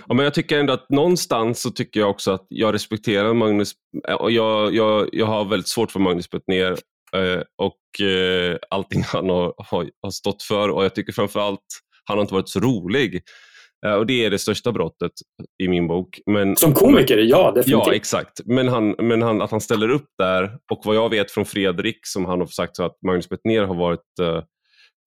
Ja, 0.07 0.15
men 0.15 0.25
jag 0.25 0.35
tycker 0.35 0.59
ändå 0.59 0.73
att 0.73 0.91
någonstans 0.91 1.63
så 1.63 1.71
tycker 1.71 2.01
jag 2.01 2.11
också 2.11 2.31
att 2.31 2.47
jag 2.49 2.75
respekterar 2.75 3.35
Magnus. 3.35 3.73
Eh, 4.09 4.15
och 4.15 4.31
jag, 4.31 4.75
jag, 4.75 5.09
jag 5.13 5.27
har 5.27 5.45
väldigt 5.45 5.69
svårt 5.69 5.91
för 5.91 6.01
Magnus 6.01 6.31
Bettner 6.31 6.73
eh, 7.17 7.43
och 7.57 8.07
eh, 8.07 8.57
allting 8.71 9.03
han 9.03 9.31
har, 9.31 9.55
har, 9.57 9.91
har 10.03 10.11
stått 10.11 10.43
för. 10.43 10.69
Och 10.69 10.85
jag 10.85 10.95
tycker 10.95 11.13
framförallt 11.13 11.61
han 12.05 12.19
har 12.19 12.23
inte 12.23 12.35
varit 12.35 12.49
så 12.49 12.61
rolig. 12.61 13.23
Eh, 13.87 13.95
och 13.95 14.07
Det 14.07 14.25
är 14.25 14.31
det 14.31 14.39
största 14.39 14.73
brottet 14.73 15.13
i 15.63 15.69
min 15.69 15.89
bok. 15.89 16.21
Men, 16.27 16.57
Som 16.57 16.73
komiker, 16.73 17.19
ja 17.19 17.53
definitivt. 17.55 17.87
Ja, 17.87 17.95
exakt. 17.95 18.41
Men, 18.45 18.69
han, 18.69 18.95
men 18.99 19.23
han, 19.23 19.43
att 19.43 19.51
han 19.51 19.61
ställer 19.61 19.89
upp 19.89 20.09
där 20.19 20.59
och 20.73 20.83
vad 20.85 20.97
jag 20.97 21.11
vet 21.11 21.31
från 21.31 21.45
Fredrik 21.45 21.99
som 22.03 22.25
han 22.25 22.41
har 22.41 22.47
sagt 22.47 22.77
så 22.77 22.85
att 22.85 22.99
Magnus 23.07 23.29
Bettner 23.29 23.63
har 23.63 23.75
varit 23.75 24.21
uh, 24.21 24.43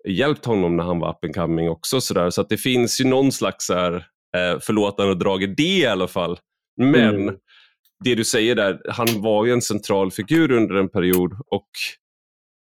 hjälpt 0.07 0.45
honom 0.45 0.77
när 0.77 0.84
han 0.84 0.99
var 0.99 1.09
up 1.09 1.23
and 1.23 1.36
coming 1.36 1.69
också. 1.69 2.01
Så, 2.01 2.13
där. 2.13 2.30
så 2.30 2.41
att 2.41 2.49
det 2.49 2.57
finns 2.57 3.01
ju 3.01 3.05
någon 3.05 3.32
slags 3.32 3.69
här, 3.69 3.93
uh, 3.93 4.59
förlåtande 4.61 5.11
och 5.11 5.19
drag 5.19 5.55
det 5.55 5.63
i 5.63 5.86
alla 5.86 6.07
fall. 6.07 6.39
Men 6.82 7.21
mm. 7.21 7.36
det 8.03 8.15
du 8.15 8.25
säger 8.25 8.55
där, 8.55 8.82
han 8.89 9.21
var 9.21 9.45
ju 9.45 9.51
en 9.51 9.61
central 9.61 10.11
figur 10.11 10.51
under 10.51 10.75
en 10.75 10.89
period 10.89 11.34
och 11.51 11.69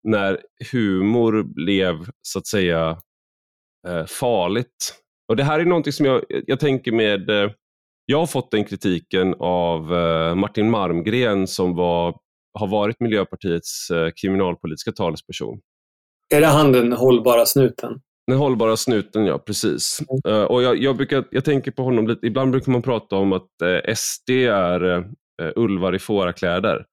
när 0.08 0.40
humor 0.72 1.42
blev 1.42 1.94
så 2.22 2.38
att 2.38 2.46
säga 2.46 2.90
uh, 3.88 4.06
farligt 4.06 4.94
och 5.28 5.36
Det 5.36 5.44
här 5.44 5.60
är 5.60 5.64
någonting 5.64 5.92
som 5.92 6.06
jag, 6.06 6.22
jag 6.28 6.60
tänker 6.60 6.92
med, 6.92 7.30
eh, 7.30 7.50
jag 8.06 8.18
har 8.18 8.26
fått 8.26 8.50
den 8.50 8.64
kritiken 8.64 9.34
av 9.38 9.94
eh, 9.94 10.34
Martin 10.34 10.70
Marmgren 10.70 11.46
som 11.46 11.74
var, 11.74 12.18
har 12.58 12.66
varit 12.66 13.00
Miljöpartiets 13.00 13.90
eh, 13.90 14.10
kriminalpolitiska 14.20 14.92
talesperson. 14.92 15.58
Är 16.34 16.40
det 16.40 16.46
han 16.46 16.72
den 16.72 16.92
hållbara 16.92 17.46
snuten? 17.46 18.00
Den 18.26 18.38
hållbara 18.38 18.76
snuten, 18.76 19.26
ja 19.26 19.38
precis. 19.38 19.98
Mm. 20.24 20.46
Och 20.46 20.62
jag, 20.62 20.78
jag, 20.78 20.96
brukar, 20.96 21.24
jag 21.30 21.44
tänker 21.44 21.70
på 21.70 21.82
honom 21.82 22.08
lite, 22.08 22.26
ibland 22.26 22.50
brukar 22.50 22.72
man 22.72 22.82
prata 22.82 23.16
om 23.16 23.32
att 23.32 23.48
SD 23.96 24.30
är 24.30 25.04
ulvar 25.56 25.94
i 25.94 25.98
fårakläder 25.98 26.84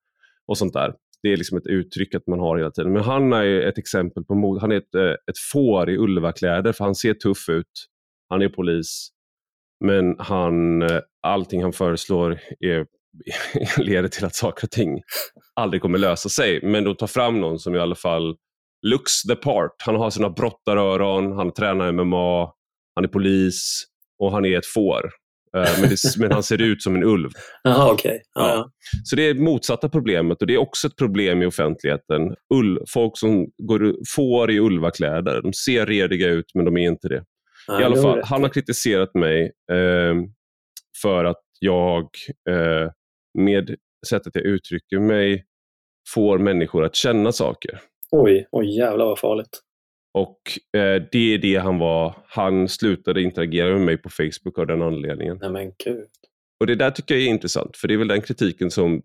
och 0.46 0.58
sånt 0.58 0.72
där. 0.72 0.94
Det 1.22 1.32
är 1.32 1.36
liksom 1.36 1.58
ett 1.58 1.66
uttryck 1.66 2.14
att 2.14 2.26
man 2.26 2.40
har 2.40 2.58
hela 2.58 2.70
tiden. 2.70 2.92
Men 2.92 3.02
han 3.02 3.32
är 3.32 3.60
ett 3.60 3.78
exempel 3.78 4.24
på 4.24 4.34
mod. 4.34 4.60
Han 4.60 4.72
är 4.72 4.76
ett, 4.76 4.94
ett 5.30 5.38
får 5.52 5.90
i 5.90 5.96
ulvakläder 5.98 6.72
för 6.72 6.84
han 6.84 6.94
ser 6.94 7.14
tuff 7.14 7.48
ut 7.48 7.86
han 8.34 8.42
är 8.42 8.48
polis, 8.48 9.08
men 9.84 10.16
han, 10.18 10.82
eh, 10.82 11.00
allting 11.22 11.62
han 11.62 11.72
föreslår 11.72 12.40
är, 12.60 12.86
leder 13.82 14.08
till 14.08 14.24
att 14.24 14.34
saker 14.34 14.66
och 14.66 14.70
ting 14.70 15.02
aldrig 15.54 15.82
kommer 15.82 15.98
lösa 15.98 16.28
sig. 16.28 16.60
Men 16.62 16.84
då 16.84 16.94
tar 16.94 17.06
fram 17.06 17.40
någon 17.40 17.58
som 17.58 17.74
i 17.74 17.78
alla 17.78 17.94
fall 17.94 18.36
looks 18.86 19.22
the 19.22 19.36
part. 19.36 19.74
Han 19.78 19.96
har 19.96 20.10
sina 20.10 20.30
brottaröron, 20.30 21.32
han 21.32 21.52
tränar 21.52 21.92
MMA, 21.92 22.52
han 22.94 23.04
är 23.04 23.08
polis 23.08 23.84
och 24.18 24.32
han 24.32 24.44
är 24.44 24.58
ett 24.58 24.66
får. 24.66 25.10
Eh, 25.56 25.80
men, 25.80 25.90
det, 25.90 25.96
men, 26.18 26.32
han 26.32 26.42
ser 26.42 26.62
ut 26.62 26.82
som 26.82 26.94
en 26.94 27.04
ulv. 27.04 27.30
Aha, 27.68 27.92
okay. 27.92 28.18
ja. 28.34 28.70
Så 29.04 29.16
det 29.16 29.22
är 29.22 29.34
motsatta 29.34 29.88
problemet 29.88 30.40
och 30.40 30.46
det 30.46 30.54
är 30.54 30.58
också 30.58 30.86
ett 30.86 30.96
problem 30.96 31.42
i 31.42 31.46
offentligheten. 31.46 32.34
Ull, 32.54 32.78
folk 32.88 33.18
som 33.18 33.46
går, 33.58 33.94
får 34.16 34.50
i 34.50 34.60
ulvakläder, 34.60 35.42
de 35.42 35.52
ser 35.52 35.86
rediga 35.86 36.28
ut 36.28 36.46
men 36.54 36.64
de 36.64 36.76
är 36.76 36.88
inte 36.88 37.08
det. 37.08 37.24
I 37.68 37.84
alla 37.84 38.02
fall, 38.02 38.20
han 38.24 38.42
har 38.42 38.50
kritiserat 38.50 39.14
mig 39.14 39.52
eh, 39.72 40.14
för 41.02 41.24
att 41.24 41.42
jag 41.60 42.08
eh, 42.50 42.90
med 43.38 43.76
sättet 44.06 44.34
jag 44.34 44.44
uttrycker 44.44 44.98
mig 44.98 45.44
får 46.14 46.38
människor 46.38 46.84
att 46.84 46.94
känna 46.94 47.32
saker. 47.32 47.80
Oj, 48.10 48.46
oj 48.50 48.78
jävlar 48.78 49.06
vad 49.06 49.18
farligt. 49.18 49.60
Och 50.14 50.38
eh, 50.80 51.02
det 51.12 51.34
är 51.34 51.38
det 51.38 51.56
han 51.56 51.78
var. 51.78 52.14
Han 52.26 52.68
slutade 52.68 53.22
interagera 53.22 53.72
med 53.72 53.80
mig 53.80 53.96
på 53.96 54.10
Facebook 54.10 54.58
av 54.58 54.66
den 54.66 54.82
anledningen. 54.82 55.38
Nej 55.40 55.50
men 55.50 55.72
gud. 55.84 56.08
Och 56.60 56.66
det 56.66 56.74
där 56.74 56.90
tycker 56.90 57.14
jag 57.14 57.24
är 57.24 57.28
intressant, 57.28 57.76
för 57.76 57.88
det 57.88 57.94
är 57.94 57.98
väl 57.98 58.08
den 58.08 58.20
kritiken 58.20 58.70
som 58.70 59.02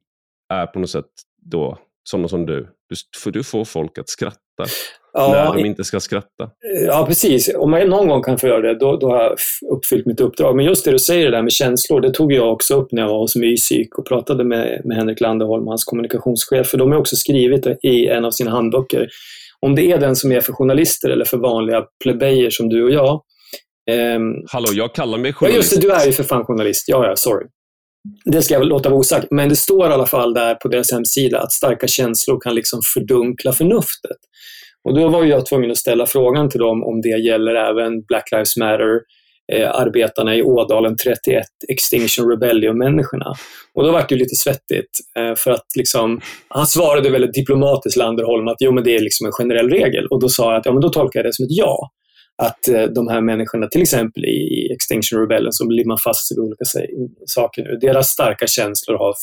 är 0.54 0.68
på 0.68 0.80
något 0.80 0.90
sätt 0.90 1.06
då 1.42 1.78
sådana 2.04 2.28
som 2.28 2.46
du. 2.46 2.68
Du, 2.90 3.32
du 3.32 3.44
får 3.44 3.66
folk 3.66 3.98
att 3.98 4.10
skratta 4.10 4.40
ja, 5.14 5.32
när 5.32 5.54
de 5.54 5.66
inte 5.66 5.84
ska 5.84 6.00
skratta. 6.00 6.50
Ja, 6.88 7.06
precis. 7.08 7.56
Om 7.56 7.74
jag 7.74 7.90
någon 7.90 8.08
gång 8.08 8.24
kan 8.24 8.38
få 8.38 8.48
göra 8.48 8.62
det, 8.62 8.80
då, 8.80 8.98
då 8.98 9.10
har 9.10 9.24
jag 9.24 9.36
uppfyllt 9.72 10.06
mitt 10.06 10.22
uppdrag. 10.22 10.56
Men 10.56 10.66
just 10.66 10.86
det 10.86 10.92
du 10.92 11.00
säger 11.00 11.26
det 11.26 11.32
där 11.32 11.42
med 11.42 11.52
känslor, 11.52 12.02
det 12.02 12.14
tog 12.14 12.34
jag 12.34 12.54
också 12.54 12.76
upp 12.76 12.92
när 12.92 13.02
jag 13.02 13.10
var 13.10 13.20
hos 13.20 13.36
Mypsyk 13.36 13.98
och 13.98 14.08
pratade 14.08 14.44
med, 14.44 14.82
med 14.86 14.98
Henrik 14.98 15.22
Landerholm, 15.22 15.68
hans 15.68 15.84
kommunikationschef. 15.84 16.68
För 16.68 16.78
de 16.78 16.92
har 16.92 17.00
också 17.00 17.16
skrivit 17.16 17.68
i 17.84 18.08
en 18.08 18.26
av 18.26 18.32
sina 18.32 18.52
handböcker, 18.52 19.10
om 19.60 19.76
det 19.76 19.92
är 19.92 19.98
den 19.98 20.16
som 20.16 20.32
är 20.32 20.42
för 20.42 20.54
journalister 20.54 21.10
eller 21.10 21.26
för 21.26 21.38
vanliga 21.38 21.84
plebejer 22.04 22.50
som 22.50 22.70
du 22.70 22.84
och 22.84 22.92
jag, 22.92 23.22
Um, 23.92 24.46
Hallå, 24.48 24.68
jag 24.72 24.96
kallar 24.96 25.18
mig 25.18 25.34
journalist. 25.34 25.56
Ja, 25.56 25.76
just 25.76 25.82
det, 25.82 25.88
du 25.88 25.94
är 25.94 26.06
ju 26.06 26.12
för 26.12 26.24
fan 26.24 26.46
journalist. 26.46 26.86
Ja, 26.88 27.06
ja, 27.08 27.16
sorry. 27.16 27.46
Det 28.26 28.42
ska 28.42 28.54
jag 28.54 28.66
låta 28.66 28.90
vara 28.90 29.00
osagt. 29.00 29.28
Men 29.32 29.50
det 29.50 29.56
står 29.56 29.90
i 29.90 29.94
alla 29.94 30.06
fall 30.06 30.34
där 30.34 30.56
på 30.56 30.68
deras 30.68 30.92
hemsida 30.92 31.40
att 31.40 31.52
starka 31.52 31.88
känslor 31.88 32.40
kan 32.42 32.56
liksom 32.56 32.80
fördunkla 32.94 33.52
förnuftet. 33.54 34.18
Och 34.84 34.96
då 34.96 35.10
var 35.10 35.24
jag 35.24 35.46
tvungen 35.46 35.72
att 35.72 35.78
ställa 35.78 36.06
frågan 36.06 36.50
till 36.50 36.60
dem 36.60 36.84
om 36.84 37.02
det 37.02 37.20
gäller 37.20 37.56
även 37.56 38.02
Black 38.02 38.32
Lives 38.32 38.58
Matter, 38.58 39.00
eh, 39.54 39.70
arbetarna 39.70 40.36
i 40.36 40.44
Ådalen 40.44 40.96
31, 40.98 41.44
Extinction 41.70 42.30
Rebellion-människorna. 42.30 43.34
Och 43.74 43.84
då 43.84 43.92
var 43.92 44.06
det 44.10 44.16
lite 44.16 44.36
svettigt, 44.36 44.90
eh, 45.18 45.36
för 45.36 45.52
att 45.52 45.66
liksom, 45.76 46.22
han 46.48 46.68
svarade 46.68 47.10
väldigt 47.10 47.34
diplomatiskt, 47.34 47.98
Landerholm, 47.98 48.48
att 48.48 48.58
jo, 48.60 48.72
men 48.72 48.84
det 48.84 48.96
är 48.96 49.00
liksom 49.00 49.26
en 49.26 49.32
generell 49.32 49.70
regel. 49.70 50.06
Och 50.06 50.22
då 50.22 50.30
sa 50.30 50.52
jag 50.52 50.60
att 50.60 50.66
ja, 50.66 50.72
men 50.72 50.82
då 50.82 50.90
tolkar 50.90 51.20
jag 51.20 51.26
det 51.26 51.34
som 51.34 51.46
ett 51.46 51.58
ja. 51.58 51.90
Att 52.42 52.68
eh, 52.68 52.84
de 52.84 53.08
här 53.08 53.22
människorna, 53.22 53.68
till 53.68 53.82
exempel 53.82 54.26
i 54.26 54.72
Extinction 54.74 55.20
Rebellion, 55.20 55.54
som 55.54 55.72
limmar 55.72 55.98
fast 56.04 56.28
sig 56.28 56.38
vid 56.38 56.44
olika 56.44 56.66
saker 57.26 57.64
nu, 57.64 57.78
deras 57.82 58.08
starka 58.08 58.48
känslor 58.48 58.98
har 58.98 59.14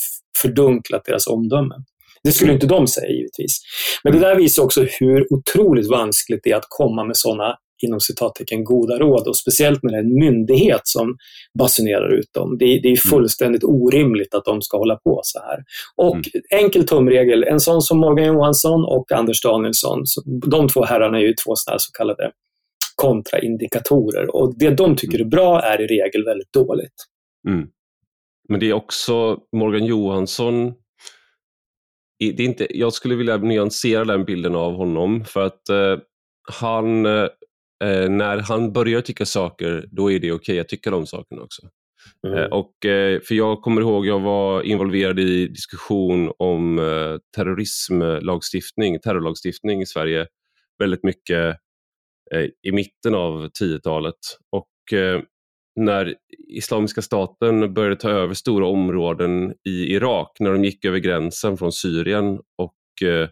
fördunklat 0.41 1.05
deras 1.05 1.27
omdömen. 1.27 1.83
Det 2.23 2.31
skulle 2.31 2.53
inte 2.53 2.67
de 2.67 2.87
säga 2.87 3.09
givetvis. 3.09 3.61
Men 4.03 4.13
det 4.13 4.19
där 4.19 4.35
visar 4.35 4.63
också 4.63 4.85
hur 4.99 5.33
otroligt 5.33 5.89
vanskligt 5.89 6.39
det 6.43 6.51
är 6.51 6.55
att 6.55 6.67
komma 6.69 7.03
med 7.03 7.17
sådana 7.17 7.55
inom 7.83 7.99
citattecken 7.99 8.63
goda 8.63 8.99
råd 8.99 9.27
och 9.27 9.37
speciellt 9.37 9.83
är 9.83 9.97
en 9.97 10.13
myndighet 10.13 10.81
som 10.83 11.17
basunerar 11.59 12.13
ut 12.13 12.33
dem. 12.33 12.57
Det, 12.57 12.65
det 12.65 12.87
är 12.87 12.99
mm. 13.05 13.09
fullständigt 13.09 13.63
orimligt 13.63 14.33
att 14.35 14.45
de 14.45 14.61
ska 14.61 14.77
hålla 14.77 14.95
på 14.95 15.19
så 15.23 15.39
här. 15.39 15.63
Och 15.95 16.15
mm. 16.15 16.63
enkel 16.63 16.87
tumregel, 16.87 17.43
en 17.43 17.59
sån 17.59 17.81
som 17.81 17.97
Morgan 17.99 18.27
Johansson 18.27 18.85
och 18.85 19.11
Anders 19.11 19.41
Danielsson, 19.41 20.03
de 20.51 20.67
två 20.67 20.85
herrarna 20.85 21.17
är 21.17 21.21
ju 21.21 21.33
två 21.33 21.53
så 21.55 21.91
kallade 21.97 22.31
kontraindikatorer 23.01 24.35
och 24.35 24.57
det 24.57 24.69
de 24.69 24.95
tycker 24.95 25.19
är 25.19 25.25
bra 25.25 25.61
är 25.61 25.81
i 25.81 25.87
regel 25.87 26.25
väldigt 26.25 26.53
dåligt. 26.53 26.95
Mm. 27.47 27.67
Men 28.49 28.59
det 28.59 28.69
är 28.69 28.73
också 28.73 29.39
Morgan 29.55 29.85
Johansson 29.85 30.73
det 32.19 32.39
är 32.39 32.41
inte, 32.41 32.77
jag 32.77 32.93
skulle 32.93 33.15
vilja 33.15 33.37
nyansera 33.37 34.05
den 34.05 34.25
bilden 34.25 34.55
av 34.55 34.73
honom 34.73 35.25
för 35.25 35.45
att 35.45 35.69
eh, 35.69 35.97
han, 36.51 37.05
eh, 37.05 37.29
när 38.09 38.37
han 38.37 38.73
börjar 38.73 39.01
tycka 39.01 39.25
saker, 39.25 39.85
då 39.91 40.11
är 40.11 40.19
det 40.19 40.31
okej 40.31 40.35
okay 40.35 40.59
att 40.59 40.69
tycka 40.69 40.91
de 40.91 41.07
sakerna 41.07 41.41
också. 41.41 41.61
Mm. 42.27 42.39
Eh, 42.39 42.45
och, 42.45 42.85
eh, 42.85 43.21
för 43.21 43.35
jag 43.35 43.61
kommer 43.61 43.81
ihåg, 43.81 44.05
jag 44.05 44.19
var 44.19 44.61
involverad 44.61 45.19
i 45.19 45.47
diskussion 45.47 46.31
om 46.37 46.79
eh, 46.79 47.17
terrorismlagstiftning, 47.35 48.99
terrorlagstiftning 48.99 49.81
i 49.81 49.85
Sverige 49.85 50.27
väldigt 50.79 51.03
mycket 51.03 51.57
Eh, 52.33 52.45
i 52.63 52.71
mitten 52.71 53.15
av 53.15 53.49
10-talet. 53.61 54.15
Och 54.51 54.97
eh, 54.97 55.21
när 55.75 56.15
Islamiska 56.47 57.01
staten 57.01 57.73
började 57.73 57.95
ta 57.95 58.09
över 58.09 58.33
stora 58.33 58.67
områden 58.67 59.53
i 59.69 59.93
Irak, 59.93 60.37
när 60.39 60.51
de 60.51 60.63
gick 60.63 60.85
över 60.85 60.97
gränsen 60.97 61.57
från 61.57 61.71
Syrien 61.71 62.39
och 62.57 63.07
eh, 63.07 63.29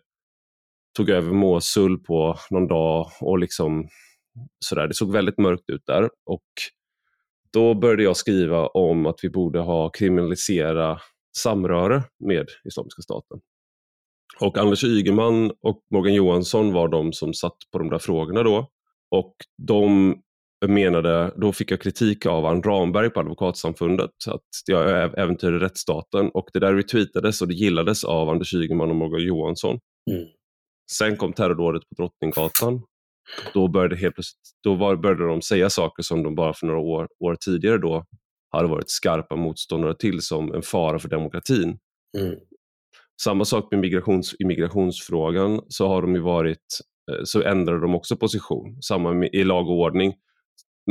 tog 0.97 1.09
över 1.09 1.31
Mosul 1.31 1.99
på 1.99 2.35
någon 2.49 2.67
dag 2.67 3.11
och 3.21 3.39
liksom 3.39 3.87
sådär. 4.65 4.87
Det 4.87 4.93
såg 4.93 5.11
väldigt 5.11 5.37
mörkt 5.37 5.69
ut 5.69 5.83
där 5.85 6.09
och 6.25 6.45
då 7.53 7.73
började 7.73 8.03
jag 8.03 8.17
skriva 8.17 8.67
om 8.67 9.05
att 9.05 9.19
vi 9.21 9.29
borde 9.29 9.59
ha 9.59 9.89
kriminalisera 9.89 10.99
samröre 11.37 12.03
med 12.19 12.47
Islamiska 12.65 13.01
staten. 13.01 13.39
Och 14.39 14.57
Anders 14.57 14.83
Ygeman 14.83 15.51
och 15.61 15.81
Morgan 15.91 16.13
Johansson 16.13 16.73
var 16.73 16.87
de 16.87 17.13
som 17.13 17.33
satt 17.33 17.57
på 17.71 17.77
de 17.77 17.89
där 17.89 17.99
frågorna 17.99 18.43
då. 18.43 18.71
Och 19.11 19.35
de 19.67 20.15
menade, 20.67 21.33
då 21.37 21.51
fick 21.51 21.71
jag 21.71 21.81
kritik 21.81 22.25
av 22.25 22.45
Ann 22.45 22.63
Ramberg 22.63 23.09
på 23.09 23.19
Advokatsamfundet, 23.19 24.11
att 24.27 24.41
jag 24.65 25.19
äventyrade 25.19 25.59
rättsstaten 25.59 26.29
och 26.29 26.49
det 26.53 26.59
där 26.59 26.73
retweetades 26.73 27.41
och 27.41 27.47
det 27.47 27.53
gillades 27.53 28.03
av 28.03 28.29
Anders 28.29 28.53
Ygeman 28.53 28.89
och 28.89 28.95
Morgan 28.95 29.21
Johansson. 29.21 29.79
Mm. 30.11 30.25
Sen 30.91 31.17
kom 31.17 31.33
terrordådet 31.33 31.81
på 31.89 31.95
Drottninggatan. 31.95 32.81
Då 33.53 33.67
började, 33.67 33.95
helt 33.95 34.15
då 34.63 34.75
var, 34.75 34.95
började 34.95 35.27
de 35.27 35.41
säga 35.41 35.69
saker 35.69 36.03
som 36.03 36.23
de 36.23 36.35
bara 36.35 36.53
för 36.53 36.67
några 36.67 36.79
år, 36.79 37.07
år 37.19 37.35
tidigare 37.45 37.77
då 37.77 38.05
hade 38.51 38.67
varit 38.67 38.89
skarpa 38.89 39.35
motståndare 39.35 39.95
till 39.95 40.21
som 40.21 40.53
en 40.53 40.61
fara 40.61 40.99
för 40.99 41.09
demokratin. 41.09 41.77
Mm. 42.17 42.35
Samma 43.21 43.45
sak 43.45 43.67
med 43.71 43.79
migrations, 43.79 44.35
immigrationsfrågan 44.39 45.61
så 45.67 45.87
har 45.87 46.01
de 46.01 46.15
ju 46.15 46.21
varit 46.21 46.79
så 47.23 47.43
ändrade 47.43 47.81
de 47.81 47.95
också 47.95 48.15
position, 48.15 48.81
samma 48.81 49.25
i 49.25 49.43
lag 49.43 49.69
och 49.69 49.79
ordning. 49.79 50.13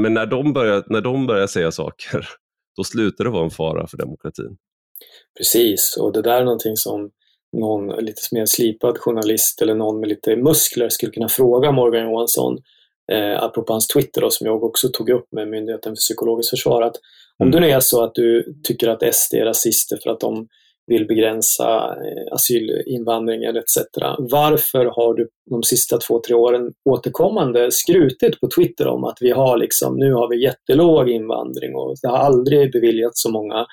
Men 0.00 0.14
när 0.14 0.26
de, 0.26 0.52
börjar, 0.52 0.84
när 0.86 1.00
de 1.00 1.26
börjar 1.26 1.46
säga 1.46 1.72
saker, 1.72 2.28
då 2.76 2.84
slutar 2.84 3.24
det 3.24 3.30
vara 3.30 3.44
en 3.44 3.50
fara 3.50 3.86
för 3.86 3.96
demokratin. 3.96 4.56
Precis, 5.38 5.96
och 6.00 6.12
det 6.12 6.22
där 6.22 6.40
är 6.40 6.44
någonting 6.44 6.76
som 6.76 7.10
någon 7.56 8.04
lite 8.04 8.22
mer 8.32 8.46
slipad 8.46 8.98
journalist 8.98 9.62
eller 9.62 9.74
någon 9.74 10.00
med 10.00 10.08
lite 10.08 10.36
muskler 10.36 10.88
skulle 10.88 11.12
kunna 11.12 11.28
fråga 11.28 11.72
Morgan 11.72 12.10
Johansson, 12.10 12.58
eh, 13.12 13.42
apropå 13.42 13.72
hans 13.72 13.86
Twitter 13.86 14.20
då, 14.20 14.30
som 14.30 14.46
jag 14.46 14.64
också 14.64 14.88
tog 14.88 15.10
upp 15.10 15.32
med 15.32 15.48
Myndigheten 15.48 15.92
för 15.92 15.96
psykologiskt 15.96 16.50
försvar, 16.50 16.82
att 16.82 16.96
om 17.38 17.48
mm. 17.48 17.52
det 17.52 17.66
nu 17.66 17.72
är 17.72 17.80
så 17.80 18.04
att 18.04 18.14
du 18.14 18.54
tycker 18.62 18.88
att 18.88 19.14
SD 19.14 19.34
är 19.34 19.44
rasister 19.44 19.98
för 20.02 20.10
att 20.10 20.20
de 20.20 20.48
vill 20.86 21.06
begränsa 21.06 21.76
eh, 21.76 22.34
asylinvandringen 22.34 23.56
etc. 23.56 23.78
Varför 24.18 24.84
har 24.84 25.14
du 25.14 25.28
de 25.50 25.62
sista 25.62 25.98
två, 25.98 26.20
tre 26.26 26.34
åren 26.34 26.72
återkommande 26.84 27.72
skrutit 27.72 28.40
på 28.40 28.48
Twitter 28.56 28.86
om 28.86 29.04
att 29.04 29.18
vi 29.20 29.30
har 29.30 29.56
liksom, 29.56 29.96
nu 29.96 30.12
har 30.12 30.28
vi 30.28 30.44
jättelåg 30.44 31.10
invandring 31.10 31.74
och 31.74 31.96
det 32.02 32.08
har 32.08 32.18
aldrig 32.18 32.72
beviljats 32.72 33.22
så 33.22 33.30
många 33.30 33.66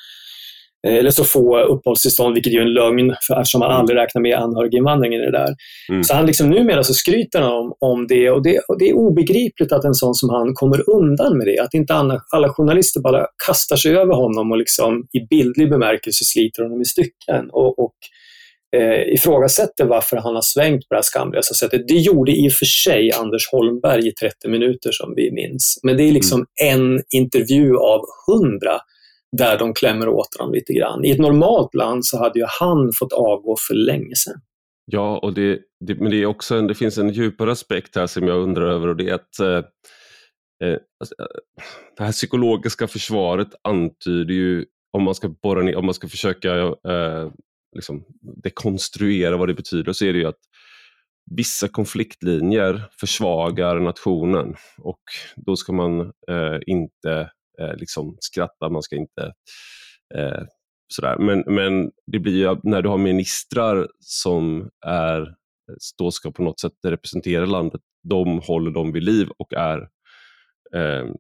eller 0.87 1.11
så 1.11 1.23
få 1.23 1.59
uppehållstillstånd, 1.59 2.33
vilket 2.33 2.53
är 2.53 2.61
en 2.61 2.73
lögn 2.73 3.15
för, 3.27 3.41
eftersom 3.41 3.59
man 3.59 3.71
aldrig 3.71 3.99
räknar 3.99 4.21
med 4.21 4.37
anhöriginvandringen 4.37 5.21
i 5.21 5.25
det 5.25 5.31
där. 5.31 5.55
Mm. 5.89 6.03
Så 6.03 6.13
han 6.13 6.25
liksom, 6.25 6.49
numera 6.49 6.83
så 6.83 6.93
skryter 6.93 7.41
han 7.41 7.51
om, 7.51 7.73
om 7.79 8.07
det 8.07 8.31
och, 8.31 8.43
det 8.43 8.59
och 8.67 8.79
det 8.79 8.89
är 8.89 8.93
obegripligt 8.93 9.71
att 9.71 9.85
en 9.85 9.93
sån 9.93 10.15
som 10.15 10.29
han 10.29 10.53
kommer 10.53 10.89
undan 10.89 11.37
med 11.37 11.47
det. 11.47 11.59
Att 11.59 11.73
inte 11.73 11.93
alla, 11.93 12.21
alla 12.29 12.49
journalister 12.49 13.01
bara 13.01 13.25
kastar 13.47 13.75
sig 13.75 13.97
över 13.97 14.13
honom 14.13 14.51
och 14.51 14.57
liksom, 14.57 15.07
i 15.13 15.27
bildlig 15.29 15.69
bemärkelse 15.69 16.25
sliter 16.25 16.63
honom 16.63 16.81
i 16.81 16.85
stycken. 16.85 17.49
Och, 17.51 17.79
och 17.79 17.95
eh, 18.75 19.13
ifrågasätter 19.13 19.85
varför 19.85 20.17
han 20.17 20.35
har 20.35 20.41
svängt 20.41 20.81
på 20.87 20.93
det 20.93 20.97
här 20.97 21.03
skamlösa 21.03 21.53
sättet. 21.53 21.87
Det 21.87 21.97
gjorde 21.97 22.31
i 22.31 22.47
och 22.47 22.53
för 22.53 22.65
sig 22.65 23.11
Anders 23.11 23.51
Holmberg 23.51 24.07
i 24.07 24.11
30 24.11 24.49
minuter 24.49 24.91
som 24.91 25.13
vi 25.15 25.31
minns. 25.31 25.79
Men 25.83 25.97
det 25.97 26.03
är 26.03 26.11
liksom 26.11 26.45
mm. 26.61 26.81
en 26.81 27.01
intervju 27.11 27.75
av 27.77 28.01
hundra 28.27 28.79
där 29.37 29.59
de 29.59 29.73
klämmer 29.73 30.09
åt 30.09 30.37
honom 30.39 30.53
lite 30.53 30.73
grann. 30.73 31.05
I 31.05 31.11
ett 31.11 31.19
normalt 31.19 31.75
land 31.75 32.05
så 32.05 32.17
hade 32.17 32.39
ju 32.39 32.45
han 32.59 32.91
fått 32.99 33.13
avgå 33.13 33.55
för 33.67 33.73
länge 33.73 34.15
sedan. 34.15 34.41
Ja, 34.85 35.17
och 35.17 35.33
det, 35.33 35.59
det, 35.85 35.95
men 35.95 36.11
det, 36.11 36.17
är 36.17 36.25
också 36.25 36.55
en, 36.55 36.67
det 36.67 36.75
finns 36.75 36.97
en 36.97 37.09
djupare 37.09 37.51
aspekt 37.51 37.95
här 37.95 38.07
som 38.07 38.27
jag 38.27 38.37
undrar 38.37 38.67
över 38.67 38.87
och 38.87 38.95
det 38.95 39.09
är 39.09 39.13
att 39.13 39.39
eh, 39.39 40.67
eh, 40.67 40.77
alltså, 40.99 41.15
eh 41.19 41.71
det 41.97 42.03
här 42.03 42.11
psykologiska 42.11 42.87
försvaret 42.87 43.47
antyder 43.61 44.33
ju, 44.33 44.65
om 44.91 45.03
man 45.03 45.15
ska, 45.15 45.29
borra 45.29 45.61
ner, 45.61 45.75
om 45.75 45.85
man 45.85 45.93
ska 45.93 46.07
försöka 46.07 46.55
eh, 46.67 47.31
liksom 47.75 48.05
dekonstruera 48.43 49.37
vad 49.37 49.47
det 49.47 49.53
betyder, 49.53 49.93
så 49.93 50.05
är 50.05 50.13
det 50.13 50.19
ju 50.19 50.27
att 50.27 50.39
vissa 51.31 51.67
konfliktlinjer 51.67 52.83
försvagar 52.99 53.79
nationen 53.79 54.55
och 54.77 55.01
då 55.35 55.55
ska 55.55 55.73
man 55.73 55.99
eh, 56.01 56.59
inte 56.67 57.31
eh, 57.61 57.75
liksom 57.75 58.17
skratta, 58.19 58.69
man 58.69 58.83
ska 58.83 58.95
inte 58.95 59.33
eh, 60.15 60.43
sådär. 60.93 61.17
Men, 61.17 61.43
men 61.47 61.91
det 62.11 62.19
blir 62.19 62.37
ju 62.37 62.57
när 62.63 62.81
du 62.81 62.89
har 62.89 62.97
ministrar 62.97 63.87
som 63.99 64.69
är, 64.85 65.35
då 65.97 66.11
ska 66.11 66.31
på 66.31 66.43
något 66.43 66.59
sätt 66.59 66.73
representera 66.87 67.45
landet, 67.45 67.81
de 68.09 68.39
håller 68.39 68.71
dem 68.71 68.91
vid 68.91 69.03
liv 69.03 69.29
och 69.37 69.53
är 69.53 69.77
eh, 70.75 71.11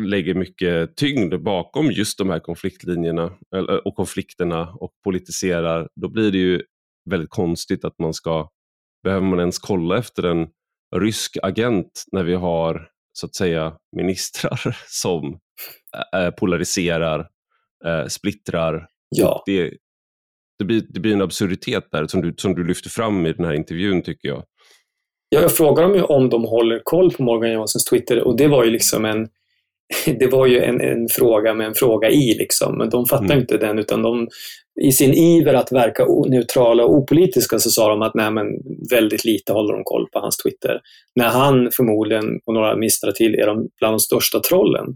lägger 0.00 0.34
mycket 0.34 0.96
tyngd 0.96 1.42
bakom 1.42 1.90
just 1.90 2.18
de 2.18 2.30
här 2.30 2.40
konfliktlinjerna 2.40 3.24
eh, 3.56 3.62
och 3.62 3.94
konflikterna 3.94 4.70
och 4.70 4.90
politiserar, 5.04 5.88
då 6.00 6.08
blir 6.08 6.32
det 6.32 6.38
ju 6.38 6.62
väldigt 7.10 7.30
konstigt 7.30 7.84
att 7.84 7.98
man 7.98 8.14
ska, 8.14 8.48
behöver 9.02 9.26
man 9.26 9.40
ens 9.40 9.58
kolla 9.58 9.98
efter 9.98 10.22
en 10.22 10.48
rysk 10.96 11.36
agent 11.42 12.04
när 12.12 12.24
vi 12.24 12.34
har 12.34 12.88
så 13.12 13.26
att 13.26 13.34
säga 13.34 13.76
ministrar 13.96 14.76
som 14.86 15.38
polariserar, 16.36 17.28
splittrar. 18.08 18.86
Ja. 19.08 19.42
Det, 19.46 19.72
det, 20.58 20.64
blir, 20.64 20.82
det 20.88 21.00
blir 21.00 21.12
en 21.12 21.22
absurditet 21.22 21.84
där 21.92 22.06
som 22.06 22.22
du, 22.22 22.34
som 22.36 22.54
du 22.54 22.64
lyfter 22.64 22.90
fram 22.90 23.26
i 23.26 23.32
den 23.32 23.46
här 23.46 23.54
intervjun 23.54 24.02
tycker 24.02 24.28
jag. 24.28 24.44
Ja, 25.28 25.40
jag 25.40 25.56
frågar 25.56 25.82
dem 25.82 25.94
ju 25.94 26.02
om 26.02 26.30
de 26.30 26.44
håller 26.44 26.80
koll 26.84 27.10
på 27.10 27.22
Morgan 27.22 27.52
Johanssons 27.52 27.84
Twitter 27.84 28.20
och 28.20 28.36
det 28.36 28.48
var 28.48 28.64
ju 28.64 28.70
liksom 28.70 29.04
en 29.04 29.28
det 30.18 30.26
var 30.26 30.46
ju 30.46 30.60
en, 30.60 30.80
en, 30.80 31.08
fråga 31.08 31.54
med 31.54 31.66
en 31.66 31.74
fråga 31.74 32.10
i, 32.10 32.34
liksom. 32.38 32.78
men 32.78 32.90
de 32.90 33.06
fattade 33.06 33.32
mm. 33.32 33.40
inte 33.40 33.56
den 33.56 33.78
utan 33.78 34.02
de, 34.02 34.28
i 34.80 34.92
sin 34.92 35.14
iver 35.14 35.54
att 35.54 35.72
verka 35.72 36.06
neutrala 36.28 36.84
och 36.84 36.94
opolitiska 36.94 37.58
så 37.58 37.70
sa 37.70 37.88
de 37.88 38.02
att 38.02 38.14
nej, 38.14 38.30
men 38.30 38.46
väldigt 38.90 39.24
lite 39.24 39.52
håller 39.52 39.74
de 39.74 39.84
koll 39.84 40.06
på 40.12 40.18
hans 40.18 40.36
Twitter. 40.36 40.80
När 41.14 41.28
han 41.28 41.70
förmodligen, 41.72 42.40
och 42.46 42.54
några 42.54 42.76
ministrar 42.76 43.12
till, 43.12 43.34
är 43.34 43.46
de 43.46 43.68
bland 43.78 43.94
de 43.94 44.00
största 44.00 44.40
trollen 44.40 44.86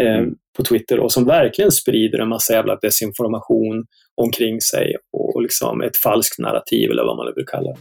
eh, 0.00 0.16
mm. 0.16 0.34
på 0.56 0.64
Twitter 0.64 1.00
och 1.00 1.12
som 1.12 1.24
verkligen 1.24 1.70
sprider 1.70 2.18
en 2.18 2.28
massa 2.28 2.52
jävla 2.52 2.76
desinformation 2.76 3.86
omkring 4.14 4.60
sig 4.60 4.96
och, 5.12 5.36
och 5.36 5.42
liksom 5.42 5.82
ett 5.82 5.96
falskt 5.96 6.38
narrativ 6.38 6.90
eller 6.90 7.04
vad 7.04 7.16
man 7.16 7.26
nu 7.26 7.32
vill 7.36 7.46
kalla 7.46 7.70
det. 7.70 7.78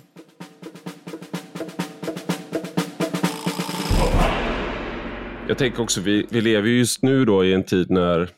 Jag 5.48 5.58
tänker 5.58 5.84
också, 5.84 6.02
vi, 6.02 6.26
vi 6.30 6.42
lever 6.42 6.70
just 6.70 7.04
nu 7.04 7.26
då 7.26 7.46
i 7.46 7.54
en 7.54 7.64
tid 7.64 7.90
när 7.90 8.30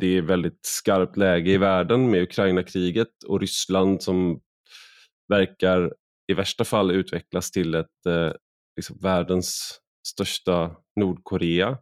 det 0.00 0.16
är 0.16 0.22
väldigt 0.22 0.60
skarpt 0.62 1.16
läge 1.16 1.50
i 1.50 1.58
världen 1.58 2.10
med 2.10 2.22
Ukraina-kriget 2.22 3.08
och 3.26 3.40
Ryssland 3.40 4.02
som 4.02 4.40
verkar 5.28 5.92
i 6.32 6.34
värsta 6.34 6.64
fall 6.64 6.90
utvecklas 6.90 7.50
till 7.50 7.74
ett 7.74 8.06
eh, 8.06 8.32
liksom 8.76 8.98
världens 9.02 9.80
största 10.08 10.70
Nordkorea 11.00 11.78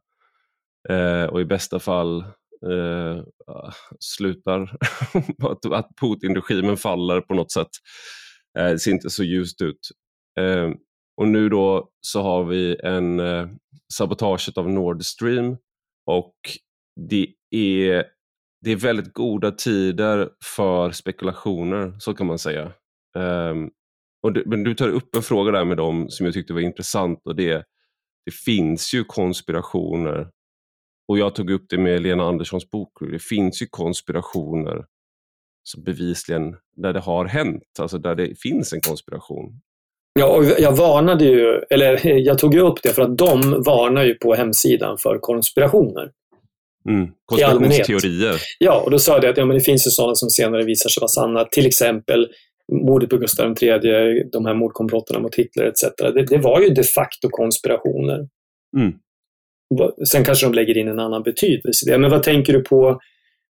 eh, 0.88 1.24
och 1.24 1.40
i 1.40 1.44
bästa 1.44 1.78
fall 1.78 2.20
eh, 2.70 3.22
slutar 4.00 4.62
att, 5.42 5.72
att 5.72 5.88
Putin-regimen 6.00 6.76
faller 6.76 7.20
på 7.20 7.34
något 7.34 7.52
sätt. 7.52 7.70
Eh, 8.58 8.70
det 8.70 8.78
ser 8.78 8.90
inte 8.90 9.10
så 9.10 9.24
ljust 9.24 9.62
ut. 9.62 9.90
Eh, 10.38 10.70
och 11.16 11.28
nu 11.28 11.48
då 11.48 11.90
så 12.00 12.22
har 12.22 12.44
vi 12.44 12.76
en 12.82 13.20
eh, 13.20 13.48
sabotaget 13.92 14.58
av 14.58 14.70
Nord 14.70 15.04
Stream 15.04 15.56
och 16.06 16.34
det 17.10 17.28
är, 17.50 18.04
det 18.64 18.70
är 18.70 18.76
väldigt 18.76 19.12
goda 19.12 19.50
tider 19.50 20.30
för 20.44 20.90
spekulationer, 20.90 21.96
så 21.98 22.14
kan 22.14 22.26
man 22.26 22.38
säga. 22.38 22.72
Um, 23.18 23.70
och 24.22 24.36
men 24.46 24.64
du 24.64 24.74
tar 24.74 24.88
upp 24.88 25.16
en 25.16 25.22
fråga 25.22 25.52
där 25.52 25.64
med 25.64 25.76
dem 25.76 26.06
som 26.08 26.26
jag 26.26 26.34
tyckte 26.34 26.52
var 26.52 26.60
intressant 26.60 27.20
och 27.24 27.36
det, 27.36 27.64
det 28.24 28.34
finns 28.34 28.94
ju 28.94 29.04
konspirationer 29.04 30.30
och 31.08 31.18
jag 31.18 31.34
tog 31.34 31.50
upp 31.50 31.66
det 31.68 31.78
med 31.78 32.02
Lena 32.02 32.24
Anderssons 32.24 32.70
bok. 32.70 32.92
Det 33.12 33.22
finns 33.22 33.62
ju 33.62 33.66
konspirationer 33.66 34.84
som 35.62 35.82
bevisligen 35.82 36.56
där 36.76 36.92
det 36.92 37.00
har 37.00 37.24
hänt, 37.24 37.62
alltså 37.78 37.98
där 37.98 38.14
det 38.14 38.40
finns 38.40 38.72
en 38.72 38.80
konspiration. 38.80 39.60
Ja, 40.18 40.26
och 40.26 40.44
jag 40.44 40.76
varnade 40.76 41.24
ju, 41.24 41.60
eller 41.70 42.06
jag 42.18 42.38
tog 42.38 42.54
ju 42.54 42.60
upp 42.60 42.82
det 42.82 42.88
för 42.88 43.02
att 43.02 43.18
de 43.18 43.62
varnar 43.62 44.04
ju 44.04 44.14
på 44.14 44.34
hemsidan 44.34 44.98
för 44.98 45.18
konspirationer. 45.18 46.10
Mm. 46.88 47.08
Konspirationsteorier. 47.26 48.40
Ja, 48.58 48.82
och 48.84 48.90
då 48.90 48.98
sa 48.98 49.14
jag 49.14 49.26
att 49.26 49.36
ja, 49.36 49.44
men 49.44 49.56
det 49.56 49.62
finns 49.62 49.86
ju 49.86 49.90
sådana 49.90 50.14
som 50.14 50.30
senare 50.30 50.64
visar 50.64 50.90
sig 50.90 51.00
vara 51.00 51.08
sanna. 51.08 51.44
Till 51.44 51.66
exempel 51.66 52.28
mordet 52.72 53.10
på 53.10 53.16
Gustav 53.16 53.54
III, 53.62 54.24
de 54.32 54.46
här 54.46 54.54
mordkomplotten 54.54 55.22
mot 55.22 55.34
Hitler 55.34 55.64
etc. 55.64 55.84
Det, 55.98 56.22
det, 56.22 56.38
var 56.38 56.60
ju 56.60 56.68
de 56.68 56.82
facto 56.82 57.28
konspirationer. 57.30 58.28
Mm. 58.76 58.92
Sen 60.08 60.24
kanske 60.24 60.46
de 60.46 60.54
lägger 60.54 60.78
in 60.78 60.88
en 60.88 61.00
annan 61.00 61.22
betydelse 61.22 61.86
i 61.86 61.92
det. 61.92 61.98
Men 61.98 62.10
vad 62.10 62.22
tänker 62.22 62.52
du 62.52 62.62
på, 62.62 63.00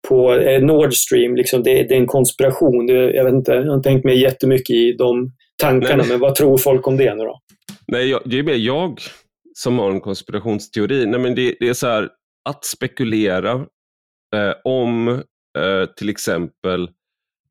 på 0.08 0.34
eh, 0.34 0.62
Nord 0.62 0.94
Stream? 0.94 1.36
Liksom 1.36 1.64
det, 1.64 1.74
det 1.74 1.94
är 1.94 2.00
en 2.00 2.08
konspiration. 2.08 2.88
Jag, 2.88 3.26
vet 3.26 3.34
inte, 3.34 3.52
jag 3.52 3.72
har 3.72 3.84
tänkt 3.84 4.06
mig 4.06 4.22
jättemycket 4.22 4.76
i 4.76 4.94
de 4.94 5.32
tankarna, 5.62 5.96
Nej. 5.96 6.08
men 6.08 6.20
vad 6.20 6.36
tror 6.36 6.58
folk 6.58 6.88
om 6.88 6.98
det 6.98 7.16
nu 7.16 7.24
då? 7.24 7.40
Nej, 7.88 8.10
jag, 8.10 8.22
det 8.26 8.40
är 8.40 8.44
mer 8.44 8.56
jag 8.56 9.00
som 9.54 9.80
har 9.80 9.92
en 9.92 10.02
konspirationsteori. 10.02 11.06
Nej, 11.06 11.20
men 11.20 11.36
det, 11.36 11.56
det 11.60 11.70
är 11.70 11.74
så 11.74 11.88
här, 11.88 12.10
att 12.50 12.66
spekulera 12.66 13.52
eh, 14.36 14.54
om 14.64 15.08
eh, 15.58 15.86
till 15.98 16.10
exempel 16.10 16.90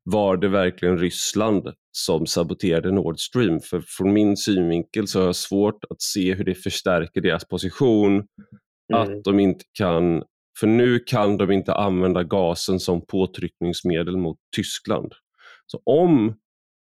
var 0.03 0.37
det 0.37 0.47
verkligen 0.47 0.97
Ryssland 0.97 1.73
som 1.91 2.25
saboterade 2.25 2.91
Nord 2.91 3.19
Stream? 3.19 3.59
För 3.59 3.83
från 3.87 4.13
min 4.13 4.37
synvinkel 4.37 5.07
så 5.07 5.19
har 5.19 5.25
jag 5.25 5.35
svårt 5.35 5.83
att 5.89 6.01
se 6.01 6.33
hur 6.33 6.43
det 6.43 6.55
förstärker 6.55 7.21
deras 7.21 7.45
position. 7.45 8.13
Mm. 8.93 9.01
Att 9.01 9.23
de 9.23 9.39
inte 9.39 9.65
kan, 9.73 10.23
för 10.59 10.67
nu 10.67 10.99
kan 10.99 11.37
de 11.37 11.51
inte 11.51 11.73
använda 11.73 12.23
gasen 12.23 12.79
som 12.79 13.05
påtryckningsmedel 13.05 14.17
mot 14.17 14.37
Tyskland. 14.55 15.13
Så 15.65 15.81
om 15.85 16.35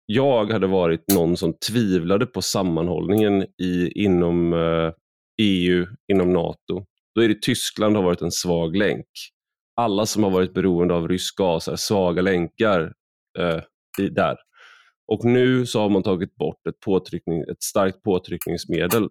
jag 0.05 0.51
hade 0.51 0.67
varit 0.67 1.03
någon 1.13 1.37
som 1.37 1.53
tvivlade 1.53 2.25
på 2.25 2.41
sammanhållningen 2.41 3.45
i, 3.61 4.03
inom 4.03 4.53
eh, 4.53 4.91
EU, 5.41 5.87
inom 6.11 6.33
NATO, 6.33 6.85
då 7.15 7.21
är 7.21 7.27
det 7.27 7.41
Tyskland 7.41 7.95
har 7.95 8.03
varit 8.03 8.21
en 8.21 8.31
svag 8.31 8.75
länk. 8.75 9.07
Alla 9.75 10.05
som 10.05 10.23
har 10.23 10.31
varit 10.31 10.53
beroende 10.53 10.93
av 10.93 11.07
rysk 11.07 11.37
gas 11.37 11.67
är 11.67 11.75
svaga 11.75 12.21
länkar 12.21 12.93
eh, 13.39 13.61
där. 14.11 14.37
Och 15.13 15.25
nu 15.25 15.65
så 15.65 15.79
har 15.79 15.89
man 15.89 16.03
tagit 16.03 16.35
bort 16.35 16.67
ett, 16.69 16.79
påtryckning, 16.79 17.41
ett 17.41 17.63
starkt 17.63 18.03
påtryckningsmedel 18.03 19.03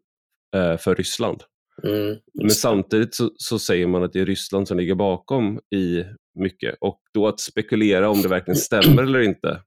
eh, 0.56 0.76
för 0.76 0.94
Ryssland. 0.94 1.42
Mm, 1.84 2.16
Men 2.34 2.50
samtidigt 2.50 3.14
så, 3.14 3.30
så, 3.36 3.58
säger 3.58 3.86
man 3.86 4.02
att 4.02 4.12
det 4.12 4.20
är 4.20 4.26
Ryssland 4.26 4.68
som 4.68 4.78
ligger 4.78 4.94
bakom 4.94 5.60
i 5.74 6.04
mycket. 6.34 6.76
Och 6.80 7.00
då 7.14 7.28
att 7.28 7.40
spekulera 7.40 8.10
om 8.10 8.22
det 8.22 8.28
verkligen 8.28 8.56
stämmer 8.56 9.02
eller 9.02 9.20
inte, 9.20 9.60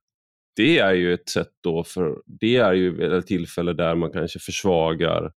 det 0.56 0.78
är 0.78 0.92
ju 0.92 1.14
ett 1.14 1.28
sätt 1.28 1.50
då 1.62 1.84
för, 1.84 2.16
det 2.26 2.56
är 2.56 2.72
ju 2.72 3.18
ett 3.18 3.26
tillfälle 3.26 3.72
där 3.72 3.94
man 3.94 4.12
kanske 4.12 4.38
försvagar 4.38 5.32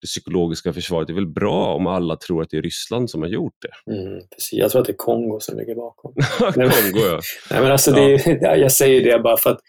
det 0.00 0.06
psykologiska 0.06 0.72
försvaret. 0.72 1.06
Det 1.06 1.12
är 1.12 1.14
väl 1.14 1.32
bra 1.32 1.74
om 1.74 1.86
alla 1.86 2.16
tror 2.16 2.42
att 2.42 2.50
det 2.50 2.56
är 2.56 2.62
Ryssland 2.62 3.10
som 3.10 3.22
har 3.22 3.28
gjort 3.28 3.54
det. 3.62 3.92
Mm, 3.92 4.20
precis. 4.34 4.58
Jag 4.58 4.70
tror 4.70 4.80
att 4.80 4.86
det 4.86 4.92
är 4.92 4.96
Kongo 4.96 5.40
som 5.40 5.58
ligger 5.58 5.74
bakom. 5.74 6.14
Kongo, 6.54 7.06
ja. 7.06 7.20
Nej, 7.50 7.60
men 7.60 7.72
alltså, 7.72 7.90
ja. 7.90 8.18
det, 8.24 8.56
jag 8.58 8.72
säger 8.72 9.04
det 9.04 9.18
bara 9.22 9.36
för 9.36 9.50
att 9.50 9.60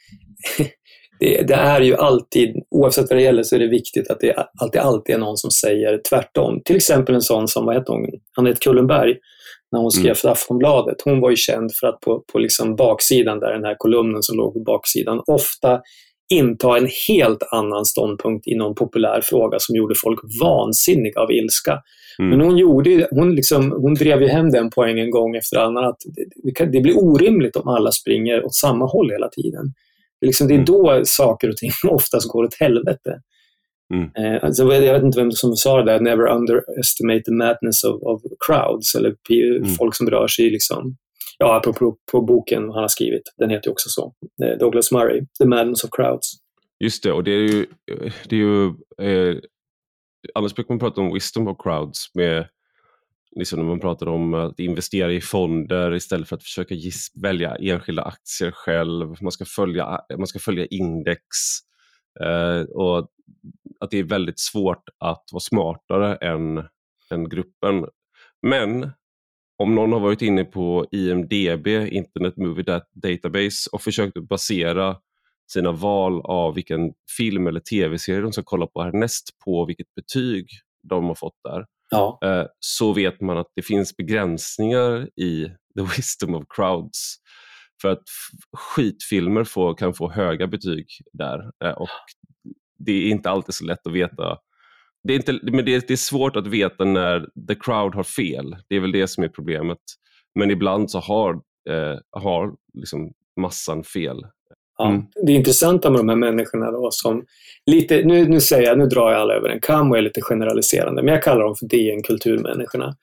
det, 1.19 1.47
det, 1.47 1.53
är 1.53 1.81
ju 1.81 1.95
alltid, 1.95 2.55
oavsett 2.69 3.09
vad 3.09 3.19
det 3.19 3.23
gäller, 3.23 3.43
så 3.43 3.55
är 3.55 3.59
det 3.59 3.67
viktigt 3.67 4.11
att 4.11 4.19
det 4.19 4.33
alltid, 4.57 4.81
alltid 4.81 5.15
är 5.15 5.19
någon 5.19 5.37
som 5.37 5.51
säger 5.51 6.01
tvärtom. 6.09 6.61
Till 6.65 6.75
exempel 6.75 7.15
en 7.15 7.21
sån 7.21 7.47
som, 7.47 7.65
vad 7.65 7.75
heter 7.75 7.93
hon, 7.93 8.05
Anette 8.37 8.59
Kullenberg, 8.59 9.15
när 9.71 9.79
hon 9.79 9.91
skrev 9.91 10.05
mm. 10.05 10.15
för 10.15 10.29
Aftonbladet. 10.29 11.01
Hon 11.05 11.21
var 11.21 11.29
ju 11.29 11.35
känd 11.35 11.71
för 11.79 11.87
att 11.87 11.99
på, 11.99 12.23
på 12.31 12.39
liksom 12.39 12.75
baksidan, 12.75 13.39
där 13.39 13.51
den 13.53 13.63
här 13.63 13.75
kolumnen 13.77 14.23
som 14.23 14.37
låg 14.37 14.53
på 14.53 14.59
baksidan, 14.59 15.21
ofta 15.27 15.81
inta 16.31 16.77
en 16.77 16.87
helt 17.07 17.43
annan 17.51 17.85
ståndpunkt 17.85 18.47
i 18.47 18.55
någon 18.55 18.75
populär 18.75 19.21
fråga 19.23 19.57
som 19.59 19.75
gjorde 19.75 19.95
folk 20.03 20.19
vansinniga 20.41 21.21
av 21.21 21.31
ilska. 21.31 21.79
Mm. 22.19 22.29
Men 22.29 22.47
hon, 22.47 22.57
gjorde, 22.57 23.07
hon, 23.11 23.35
liksom, 23.35 23.71
hon 23.71 23.93
drev 23.93 24.21
ju 24.21 24.27
hem 24.27 24.49
den 24.49 24.69
poängen 24.69 25.11
gång 25.11 25.35
efter 25.35 25.57
annan 25.57 25.83
att 25.83 25.97
det, 26.43 26.65
det 26.65 26.81
blir 26.81 26.97
orimligt 26.97 27.55
om 27.55 27.67
alla 27.67 27.91
springer 27.91 28.45
åt 28.45 28.55
samma 28.55 28.85
håll 28.85 29.11
hela 29.11 29.29
tiden. 29.29 29.73
Det, 30.21 30.27
liksom, 30.27 30.47
det 30.47 30.53
är 30.53 30.55
mm. 30.55 30.65
då 30.65 31.01
saker 31.03 31.49
och 31.49 31.57
ting 31.57 31.71
oftast 31.89 32.27
går 32.27 32.43
åt 32.43 32.55
helvete. 32.59 33.21
Mm. 33.93 34.09
Eh, 34.17 34.43
alltså, 34.43 34.73
jag 34.73 34.93
vet 34.93 35.03
inte 35.03 35.19
vem 35.19 35.31
som 35.31 35.55
sa 35.55 35.77
det 35.77 35.91
där, 35.91 35.99
never 35.99 36.27
underestimate 36.27 37.21
the 37.21 37.31
madness 37.31 37.83
of, 37.83 38.01
of 38.01 38.21
crowds, 38.47 38.95
eller 38.95 39.15
mm. 39.29 39.69
folk 39.69 39.95
som 39.95 40.09
rör 40.09 40.27
sig 40.27 40.49
liksom 40.49 40.95
ja, 41.37 41.57
apropå 41.57 41.97
på 42.11 42.21
boken 42.21 42.63
han 42.63 42.81
har 42.81 42.87
skrivit, 42.87 43.21
den 43.37 43.49
heter 43.49 43.67
ju 43.67 43.71
också 43.71 43.89
så, 43.89 44.13
eh, 44.43 44.57
Douglas 44.57 44.91
Murray, 44.91 45.21
The 45.39 45.45
Madness 45.45 45.83
of 45.83 45.89
Crowds. 45.91 46.33
Just 46.79 47.03
det, 47.03 47.11
och 47.11 47.23
det 47.23 47.31
är 47.31 47.39
ju, 47.39 47.65
det 48.29 48.35
är 48.35 48.39
ju 48.39 48.65
eh, 49.01 49.37
annars 50.33 50.55
brukar 50.55 50.73
man 50.73 50.79
prata 50.79 51.01
om 51.01 51.13
wisdom 51.13 51.47
of 51.47 51.57
crowds 51.63 52.11
med 52.13 52.47
liksom 53.35 53.59
när 53.59 53.65
man 53.65 53.79
pratar 53.79 54.07
om 54.07 54.33
att 54.33 54.59
investera 54.59 55.13
i 55.13 55.21
fonder 55.21 55.95
istället 55.95 56.29
för 56.29 56.35
att 56.35 56.43
försöka 56.43 56.75
giss, 56.75 57.11
välja 57.21 57.55
enskilda 57.55 58.03
aktier 58.03 58.51
själv. 58.51 59.15
Man 59.21 59.31
ska 59.31 59.45
följa, 59.45 59.99
man 60.17 60.27
ska 60.27 60.39
följa 60.39 60.65
index. 60.65 61.21
Eh, 62.19 62.61
och 62.61 63.09
att 63.79 63.91
det 63.91 63.99
är 63.99 64.03
väldigt 64.03 64.39
svårt 64.39 64.83
att 64.97 65.23
vara 65.31 65.39
smartare 65.39 66.15
än, 66.15 66.57
än 67.11 67.29
gruppen. 67.29 67.85
Men 68.41 68.91
om 69.61 69.75
någon 69.75 69.91
har 69.91 69.99
varit 69.99 70.21
inne 70.21 70.43
på 70.43 70.85
IMDB, 70.91 71.67
Internet 71.67 72.37
Movie 72.37 72.81
Database, 72.93 73.69
och 73.71 73.81
försökt 73.81 74.17
basera 74.29 74.97
sina 75.51 75.71
val 75.71 76.21
av 76.21 76.55
vilken 76.55 76.93
film 77.17 77.47
eller 77.47 77.59
tv-serie 77.59 78.21
de 78.21 78.31
ska 78.31 78.43
kolla 78.45 78.67
på 78.67 78.83
härnäst 78.83 79.29
på 79.45 79.65
vilket 79.65 79.95
betyg 79.95 80.47
de 80.83 81.05
har 81.05 81.15
fått 81.15 81.39
där, 81.43 81.65
ja. 81.89 82.19
Eh, 82.23 82.45
så 82.59 82.93
vet 82.93 83.21
man 83.21 83.37
att 83.37 83.51
det 83.55 83.61
finns 83.61 83.97
begränsningar 83.97 85.09
i 85.19 85.47
the 85.75 85.81
wisdom 85.95 86.35
of 86.35 86.43
crowds. 86.49 87.15
För 87.81 87.91
att 87.91 88.03
skitfilmer 88.57 89.43
får, 89.43 89.75
kan 89.75 89.93
få 89.93 90.11
höga 90.11 90.47
betyg 90.47 90.85
där 91.13 91.51
eh, 91.63 91.71
och 91.71 91.89
det 92.77 92.91
är 92.91 93.09
inte 93.09 93.29
alltid 93.29 93.55
så 93.55 93.65
lätt 93.65 93.87
att 93.87 93.93
veta 93.93 94.37
det 95.03 95.13
är, 95.13 95.17
inte, 95.17 95.39
men 95.43 95.65
det 95.65 95.75
är, 95.75 95.83
det 95.87 95.93
är 95.93 95.97
svårt 95.97 96.35
att 96.35 96.47
veta 96.47 96.83
när 96.83 97.19
the 97.47 97.55
crowd 97.55 97.95
har 97.95 98.03
fel. 98.03 98.55
Det 98.67 98.75
är 98.75 98.79
väl 98.79 98.91
det 98.91 99.07
som 99.07 99.23
är 99.23 99.27
problemet. 99.27 99.77
Men 100.35 100.51
ibland 100.51 100.91
så 100.91 100.99
har, 100.99 101.33
eh, 101.69 101.99
har 102.11 102.53
liksom 102.73 103.11
massan 103.41 103.83
fel. 103.83 104.17
Ja. 104.77 104.89
Mm. 104.89 105.03
Det 105.25 105.31
intressanta 105.31 105.89
med 105.89 105.99
de 105.99 106.09
här 106.09 106.15
människorna 106.15 106.71
då 106.71 106.89
som 106.91 107.25
lite, 107.65 108.03
nu, 108.03 108.27
nu 108.27 108.39
säger 108.39 108.67
jag, 108.67 108.77
nu 108.77 108.85
drar 108.85 109.11
jag 109.11 109.21
alla 109.21 109.33
över 109.33 109.49
en 109.49 109.61
kam 109.61 109.91
och 109.91 109.97
är 109.97 110.01
lite 110.01 110.21
generaliserande, 110.21 111.03
men 111.03 111.13
jag 111.13 111.23
kallar 111.23 111.43
dem 111.43 111.55
för 111.55 111.65
DN-kulturmänniskorna. 111.65 112.95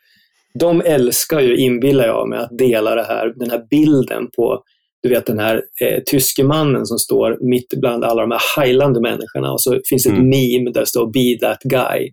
De 0.55 0.81
älskar 0.81 1.41
ju, 1.41 1.57
inbillar 1.57 2.07
jag 2.07 2.29
mig, 2.29 2.39
att 2.39 2.59
dela 2.59 2.95
det 2.95 3.05
här, 3.05 3.33
den 3.37 3.51
här 3.51 3.67
bilden 3.71 4.31
på 4.37 4.63
du 5.03 5.09
vet 5.09 5.27
den 5.27 5.39
här 5.39 5.63
eh, 5.83 6.03
tyske 6.07 6.45
mannen 6.45 6.87
som 6.87 6.99
står 6.99 7.39
mitt 7.41 7.75
bland 7.81 8.05
alla 8.05 8.23
de 8.23 8.31
här 8.31 8.41
heilande 8.57 9.01
människorna 9.01 9.53
och 9.53 9.61
så 9.61 9.81
finns 9.89 10.07
ett 10.07 10.13
mm. 10.13 10.29
meme 10.29 10.71
där 10.71 10.81
det 10.81 10.87
står 10.87 11.13
“Be 11.13 11.47
that 11.47 11.63
guy”. 11.63 12.13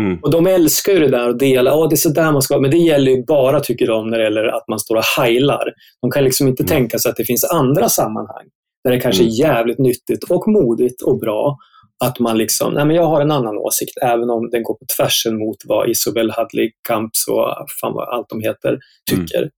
Mm. 0.00 0.18
Och 0.22 0.30
de 0.30 0.46
älskar 0.46 0.92
ju 0.92 0.98
det 0.98 1.08
där 1.08 1.28
att 1.28 1.38
dela, 1.38 1.74
oh, 1.74 1.88
det 1.88 1.94
är 1.94 1.96
sådär 1.96 2.32
man 2.32 2.42
ska 2.42 2.60
men 2.60 2.70
det 2.70 2.76
gäller 2.76 3.12
ju 3.12 3.24
bara, 3.24 3.60
tycker 3.60 3.86
de, 3.86 4.10
när 4.10 4.18
det 4.18 4.24
gäller 4.24 4.44
att 4.44 4.68
man 4.68 4.78
står 4.78 4.96
och 4.96 5.04
heilar. 5.18 5.72
De 6.00 6.10
kan 6.10 6.24
liksom 6.24 6.48
inte 6.48 6.62
mm. 6.62 6.68
tänka 6.68 6.98
sig 6.98 7.10
att 7.10 7.16
det 7.16 7.24
finns 7.24 7.44
andra 7.44 7.88
sammanhang 7.88 8.46
där 8.84 8.90
det 8.90 9.00
kanske 9.00 9.22
är 9.22 9.26
mm. 9.26 9.34
jävligt 9.34 9.78
nyttigt 9.78 10.24
och 10.30 10.48
modigt 10.48 11.02
och 11.02 11.18
bra 11.18 11.56
att 12.04 12.18
man 12.18 12.38
liksom, 12.38 12.74
nej 12.74 12.84
men 12.84 12.96
jag 12.96 13.06
har 13.06 13.20
en 13.20 13.30
annan 13.30 13.56
åsikt, 13.56 13.92
även 14.02 14.30
om 14.30 14.50
den 14.50 14.62
går 14.62 14.74
på 14.74 14.84
tvärsen 14.96 15.38
mot 15.38 15.56
vad 15.64 15.88
Isobel 15.88 16.30
Hadley 16.30 16.70
Camps 16.88 17.28
och 17.28 17.54
fan 17.80 17.92
vad 17.94 18.08
allt 18.08 18.28
de 18.28 18.40
heter 18.40 18.78
tycker. 19.10 19.50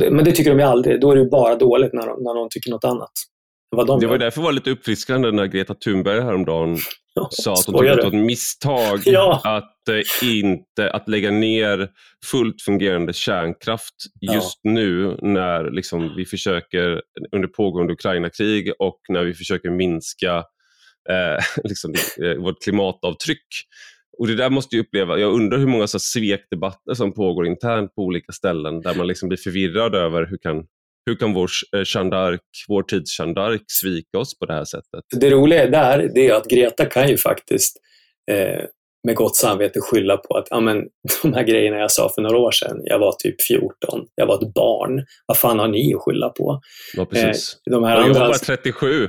Det, 0.00 0.10
men 0.10 0.24
det 0.24 0.32
tycker 0.32 0.50
de 0.50 0.58
ju 0.58 0.64
aldrig. 0.64 1.00
Då 1.00 1.12
är 1.12 1.16
det 1.16 1.24
bara 1.24 1.56
dåligt 1.56 1.92
när 1.92 2.06
de, 2.06 2.22
när 2.22 2.34
de 2.34 2.48
tycker 2.50 2.70
något 2.70 2.84
annat. 2.84 3.12
Vad 3.70 3.86
de 3.86 4.00
det 4.00 4.06
var 4.06 4.14
gör. 4.14 4.18
därför 4.18 4.40
det 4.40 4.44
var 4.44 4.52
lite 4.52 4.70
uppfriskande 4.70 5.30
när 5.30 5.46
Greta 5.46 5.74
Thunberg 5.74 6.20
häromdagen 6.20 6.78
ja, 7.14 7.28
sa 7.30 7.52
att 7.52 7.66
hon 7.66 7.74
tyckte 7.74 7.92
att 7.92 7.96
det 7.96 8.02
var 8.02 8.18
ett 8.18 8.26
misstag 8.26 9.00
ja. 9.04 9.40
att, 9.44 9.88
eh, 9.88 10.28
inte, 10.30 10.90
att 10.90 11.08
lägga 11.08 11.30
ner 11.30 11.88
fullt 12.24 12.62
fungerande 12.62 13.12
kärnkraft 13.12 13.94
just 14.20 14.60
ja. 14.62 14.70
nu 14.70 15.18
när 15.22 15.70
liksom, 15.70 16.14
vi 16.16 16.24
försöker 16.24 17.02
under 17.32 17.48
pågående 17.48 17.92
Ukraina-krig 17.92 18.72
och 18.78 19.00
när 19.08 19.24
vi 19.24 19.34
försöker 19.34 19.70
minska 19.70 20.36
eh, 21.10 21.44
liksom, 21.64 21.94
eh, 22.22 22.34
vårt 22.34 22.62
klimatavtryck. 22.62 23.46
Och 24.18 24.26
det 24.26 24.34
där 24.34 24.50
måste 24.50 24.76
jag 24.76 24.82
uppleva, 24.82 25.18
jag 25.18 25.32
undrar 25.32 25.58
hur 25.58 25.66
många 25.66 25.86
så 25.86 25.98
svekdebatter 25.98 26.94
som 26.94 27.12
pågår 27.12 27.46
internt 27.46 27.94
på 27.94 28.02
olika 28.02 28.32
ställen 28.32 28.80
där 28.80 28.94
man 28.94 29.06
liksom 29.06 29.28
blir 29.28 29.38
förvirrad 29.38 29.94
över 29.94 30.26
hur 30.26 30.36
kan, 30.36 30.66
hur 31.06 31.16
kan 31.16 31.34
vår, 31.34 31.50
eh, 31.76 32.38
vår 32.68 32.82
tids 32.82 33.16
Chandark 33.16 33.62
svika 33.66 34.18
oss 34.18 34.38
på 34.38 34.46
det 34.46 34.52
här 34.52 34.64
sättet? 34.64 35.04
Det 35.20 35.30
roliga 35.30 35.70
där 35.70 36.10
det 36.14 36.28
är 36.28 36.34
att 36.34 36.48
Greta 36.48 36.84
kan 36.84 37.08
ju 37.08 37.16
faktiskt 37.16 37.76
eh, 38.30 38.64
med 39.08 39.16
gott 39.16 39.36
samvete 39.36 39.80
skylla 39.80 40.16
på 40.16 40.36
att 40.36 40.46
ja, 40.50 40.60
men, 40.60 40.76
de 41.22 41.32
här 41.32 41.42
grejerna 41.42 41.78
jag 41.78 41.90
sa 41.90 42.10
för 42.14 42.22
några 42.22 42.38
år 42.38 42.50
sedan, 42.50 42.80
jag 42.84 42.98
var 42.98 43.12
typ 43.18 43.42
14, 43.48 43.68
jag 44.14 44.26
var 44.26 44.34
ett 44.34 44.54
barn. 44.54 45.04
Vad 45.26 45.36
fan 45.36 45.58
har 45.58 45.68
ni 45.68 45.94
att 45.94 46.02
skylla 46.02 46.28
på? 46.28 46.60
Ja, 46.96 47.04
precis. 47.04 47.56
Eh, 47.70 47.72
de 47.72 47.84
här 47.84 47.96
jag 47.96 48.04
andra... 48.04 48.20
var 48.20 48.28
bara 48.28 48.38
37. 48.38 49.08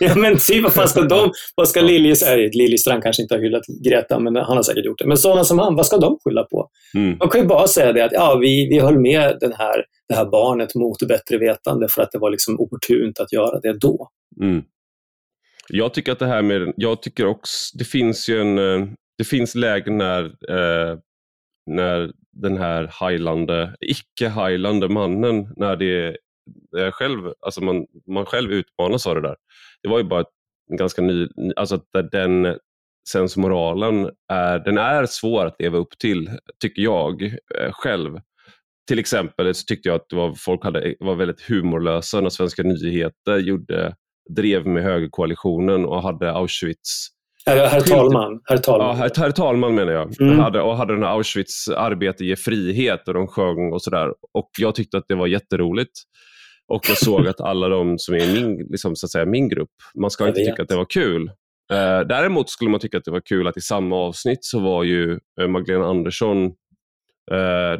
ja, 0.00 0.14
men 0.16 0.38
typ, 0.38 0.62
vad 0.62 0.72
fan 0.72 0.88
ska 0.88 1.00
de, 1.00 1.32
vad 1.54 1.68
ska 1.68 1.80
Liljestrand, 1.80 2.54
Liljestrand 2.54 3.02
kanske 3.02 3.22
inte 3.22 3.34
har 3.34 3.40
hyllat 3.40 3.62
Greta, 3.84 4.18
men 4.18 4.36
han 4.36 4.56
har 4.56 4.62
säkert 4.62 4.84
gjort 4.84 4.98
det. 4.98 5.06
Men 5.06 5.16
sådana 5.16 5.44
som 5.44 5.58
han, 5.58 5.76
vad 5.76 5.86
ska 5.86 5.96
de 5.98 6.18
skylla 6.24 6.44
på? 6.44 6.68
Mm. 6.96 7.18
De 7.18 7.28
kan 7.28 7.40
ju 7.40 7.46
bara 7.46 7.66
säga 7.66 7.92
det 7.92 8.04
att 8.04 8.12
ja, 8.12 8.38
vi, 8.40 8.68
vi 8.68 8.78
höll 8.78 8.98
med 8.98 9.36
den 9.40 9.52
här, 9.52 9.84
det 10.08 10.14
här 10.14 10.24
barnet 10.24 10.74
mot 10.74 11.08
bättre 11.08 11.38
vetande 11.38 11.88
för 11.88 12.02
att 12.02 12.12
det 12.12 12.18
var 12.18 12.30
liksom 12.30 12.60
opportunt 12.60 13.20
att 13.20 13.32
göra 13.32 13.60
det 13.60 13.72
då. 13.72 14.08
Mm. 14.42 14.62
Jag 15.68 15.94
tycker 15.94 16.12
att 16.12 16.18
det 16.18 16.26
här 16.26 16.42
med, 16.42 16.72
jag 16.76 17.02
tycker 17.02 17.26
också, 17.26 17.78
det 17.78 17.84
finns 17.84 18.28
ju 18.28 18.40
en, 18.40 18.58
eh, 18.58 18.88
det 19.18 19.24
finns 19.24 19.54
lägen 19.54 19.98
när, 19.98 20.24
eh, 20.24 20.98
när 21.66 22.12
den 22.32 22.58
här 22.58 23.08
highlande, 23.08 23.74
icke-highlande 23.80 24.88
mannen, 24.88 25.48
när 25.56 25.76
det 25.76 26.18
är 26.76 26.90
själv, 26.90 27.32
alltså 27.40 27.60
man, 27.64 27.86
man 28.06 28.26
själv 28.26 28.52
utmanas 28.52 29.06
av 29.06 29.14
det 29.14 29.20
där. 29.20 29.36
Det 29.82 29.88
var 29.88 29.98
ju 29.98 30.04
bara 30.04 30.24
en 30.70 30.76
ganska 30.76 31.02
ny, 31.02 31.28
alltså 31.56 31.74
att 31.74 32.10
den 32.12 32.58
sensmoralen 33.08 34.10
är, 34.32 34.58
den 34.58 34.78
är 34.78 35.06
svår 35.06 35.46
att 35.46 35.60
leva 35.60 35.78
upp 35.78 35.98
till, 35.98 36.30
tycker 36.62 36.82
jag 36.82 37.22
eh, 37.22 37.72
själv. 37.72 38.20
Till 38.88 38.98
exempel 38.98 39.54
så 39.54 39.64
tyckte 39.64 39.88
jag 39.88 39.96
att 39.96 40.08
det 40.08 40.16
var, 40.16 40.34
folk 40.34 40.64
hade, 40.64 40.94
var 41.00 41.14
väldigt 41.14 41.40
humorlösa 41.40 42.20
när 42.20 42.30
Svenska 42.30 42.62
nyheter 42.62 43.38
gjorde 43.38 43.96
drev 44.36 44.66
med 44.66 44.82
högerkoalitionen 44.82 45.84
och 45.84 46.02
hade 46.02 46.32
Auschwitz 46.32 47.08
Herr, 47.46 47.80
talman. 47.80 48.40
Herr 48.44 48.56
talman. 48.56 48.86
Ja, 48.86 48.92
herr, 48.92 49.10
herr 49.16 49.30
talman 49.30 49.74
menar 49.74 49.92
jag. 49.92 50.20
Mm. 50.20 50.38
Hade, 50.38 50.60
och 50.62 50.76
hade 50.76 50.94
den 50.94 51.02
här 51.02 51.10
Auschwitz 51.10 51.68
arbete 51.68 52.24
ge 52.24 52.36
frihet 52.36 53.08
och 53.08 53.14
de 53.14 53.26
sjöng 53.26 53.72
och 53.72 53.82
sådär. 53.82 54.08
Och 54.32 54.50
jag 54.58 54.74
tyckte 54.74 54.98
att 54.98 55.04
det 55.08 55.14
var 55.14 55.26
jätteroligt. 55.26 55.92
Och 56.68 56.88
jag 56.88 56.98
såg 56.98 57.28
att 57.28 57.40
alla 57.40 57.68
de 57.68 57.98
som 57.98 58.14
är 58.14 58.34
min, 58.34 58.66
liksom, 58.70 58.96
så 58.96 59.06
att 59.06 59.10
säga, 59.10 59.26
min 59.26 59.48
grupp, 59.48 59.70
man 60.00 60.10
ska 60.10 60.24
jag 60.24 60.30
inte 60.30 60.40
vet. 60.40 60.48
tycka 60.48 60.62
att 60.62 60.68
det 60.68 60.76
var 60.76 60.86
kul. 60.90 61.28
Eh, 61.72 62.00
däremot 62.00 62.50
skulle 62.50 62.70
man 62.70 62.80
tycka 62.80 62.98
att 62.98 63.04
det 63.04 63.10
var 63.10 63.20
kul 63.20 63.48
att 63.48 63.56
i 63.56 63.60
samma 63.60 63.96
avsnitt 63.96 64.44
så 64.44 64.60
var 64.60 64.84
ju 64.84 65.18
eh, 65.40 65.48
Magdalena 65.48 65.86
Andersson 65.86 66.52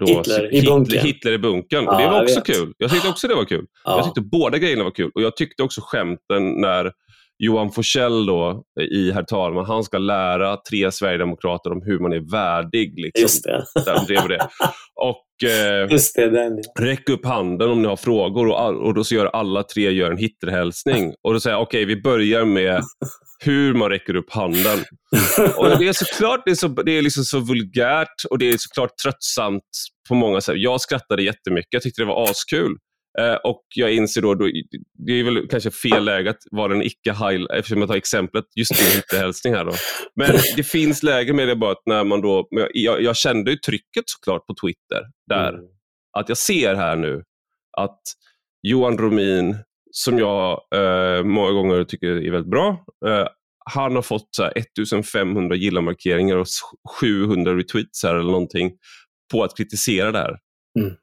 då, 0.00 0.06
Hitler, 0.06 0.54
i 0.54 0.62
bunkern. 0.62 1.06
Hitler 1.06 1.32
i 1.32 1.38
bunkern. 1.38 1.84
Ja, 1.84 1.98
det 1.98 2.06
var 2.06 2.22
också 2.22 2.40
kul. 2.40 2.72
Jag 2.78 2.90
tyckte 2.90 3.08
också 3.08 3.28
det 3.28 3.34
var 3.34 3.44
kul. 3.44 3.66
Ja. 3.84 3.96
Jag 3.96 4.04
tyckte 4.04 4.20
båda 4.20 4.58
grejerna 4.58 4.84
var 4.84 4.90
kul. 4.90 5.10
Och 5.14 5.22
jag 5.22 5.36
tyckte 5.36 5.62
också 5.62 5.80
skämten 5.84 6.60
när 6.60 6.92
Johan 7.38 7.72
Forsell 7.72 8.26
då, 8.26 8.64
i 8.90 9.12
Herr 9.12 9.22
talman, 9.22 9.64
han 9.64 9.84
ska 9.84 9.98
lära 9.98 10.56
tre 10.56 10.92
sverigedemokrater 10.92 11.72
om 11.72 11.82
hur 11.82 11.98
man 11.98 12.12
är 12.12 12.30
värdig. 12.30 12.98
Liksom. 12.98 13.22
Just 13.22 13.44
det. 13.44 13.64
Drev 14.06 14.28
det. 14.28 14.48
Och 14.94 15.24
eh, 15.44 15.90
Just 15.90 16.16
det, 16.16 16.30
den. 16.30 16.58
räck 16.80 17.08
upp 17.08 17.26
handen 17.26 17.70
om 17.70 17.82
ni 17.82 17.88
har 17.88 17.96
frågor 17.96 18.46
och, 18.48 18.86
och 18.86 18.94
då 18.94 19.04
så 19.04 19.14
gör 19.14 19.26
alla 19.26 19.62
tre 19.62 19.90
gör 19.90 20.10
en 20.10 20.16
Hitlerhälsning. 20.16 21.14
Och 21.22 21.32
då 21.32 21.40
säger 21.40 21.56
jag, 21.56 21.62
okej 21.62 21.84
okay, 21.84 21.94
vi 21.94 22.02
börjar 22.02 22.44
med 22.44 22.82
hur 23.44 23.74
man 23.74 23.90
räcker 23.90 24.16
upp 24.16 24.32
handen. 24.32 24.78
Och 25.56 25.78
det 25.78 25.88
är 25.88 25.92
såklart 25.92 26.42
det 26.44 26.50
är 26.50 26.54
så, 26.54 26.68
det 26.68 26.98
är 26.98 27.02
liksom 27.02 27.24
så 27.24 27.40
vulgärt 27.40 28.24
och 28.30 28.38
det 28.38 28.48
är 28.50 28.56
såklart 28.58 28.90
tröttsamt 29.02 29.62
på 30.08 30.14
många 30.14 30.40
sätt. 30.40 30.54
Jag 30.58 30.80
skrattade 30.80 31.22
jättemycket, 31.22 31.68
jag 31.70 31.82
tyckte 31.82 32.02
det 32.02 32.06
var 32.06 32.30
askul. 32.30 32.76
Eh, 33.18 33.34
och 33.34 33.62
jag 33.74 33.92
inser 33.92 34.22
då, 34.22 34.34
då, 34.34 34.50
det 35.06 35.12
är 35.12 35.24
väl 35.24 35.48
kanske 35.48 35.70
fel 35.70 36.04
läge 36.04 36.30
att 36.30 36.42
vara 36.50 36.74
en 36.74 36.82
icke-high, 36.82 37.46
eftersom 37.54 37.78
jag 37.80 37.88
tar 37.88 37.96
exemplet 37.96 38.44
just 38.56 38.78
din 38.78 38.96
hitterhälsning 38.96 39.54
här. 39.54 39.64
Då. 39.64 39.72
Men 40.16 40.30
det 40.56 40.62
finns 40.62 41.02
läge 41.02 41.32
med 41.32 41.48
det 41.48 41.56
bara 41.56 41.72
att 41.72 41.82
när 41.86 42.04
man 42.04 42.20
då, 42.20 42.48
jag, 42.72 43.02
jag 43.02 43.16
kände 43.16 43.50
ju 43.50 43.56
trycket 43.56 44.04
såklart 44.06 44.46
på 44.46 44.54
Twitter 44.62 45.02
där. 45.28 45.48
Mm. 45.48 45.64
Att 46.18 46.28
jag 46.28 46.38
ser 46.38 46.74
här 46.74 46.96
nu 46.96 47.22
att 47.78 48.00
Johan 48.62 48.98
Romin 48.98 49.56
som 49.92 50.18
jag 50.18 50.60
eh, 50.74 51.24
många 51.24 51.50
gånger 51.50 51.84
tycker 51.84 52.06
är 52.06 52.30
väldigt 52.30 52.50
bra. 52.50 52.84
Eh, 53.06 53.26
han 53.64 53.94
har 53.94 54.02
fått 54.02 54.28
så 54.30 54.42
här, 54.42 54.52
1500 54.58 55.56
gilla-markeringar 55.56 56.36
och 56.36 56.46
700 57.00 57.56
retweets 57.56 58.02
här, 58.02 58.14
eller 58.14 58.30
någonting 58.30 58.72
på 59.32 59.44
att 59.44 59.56
kritisera 59.56 60.12
det 60.12 60.18
här. 60.18 60.38
Mm. 60.80 60.94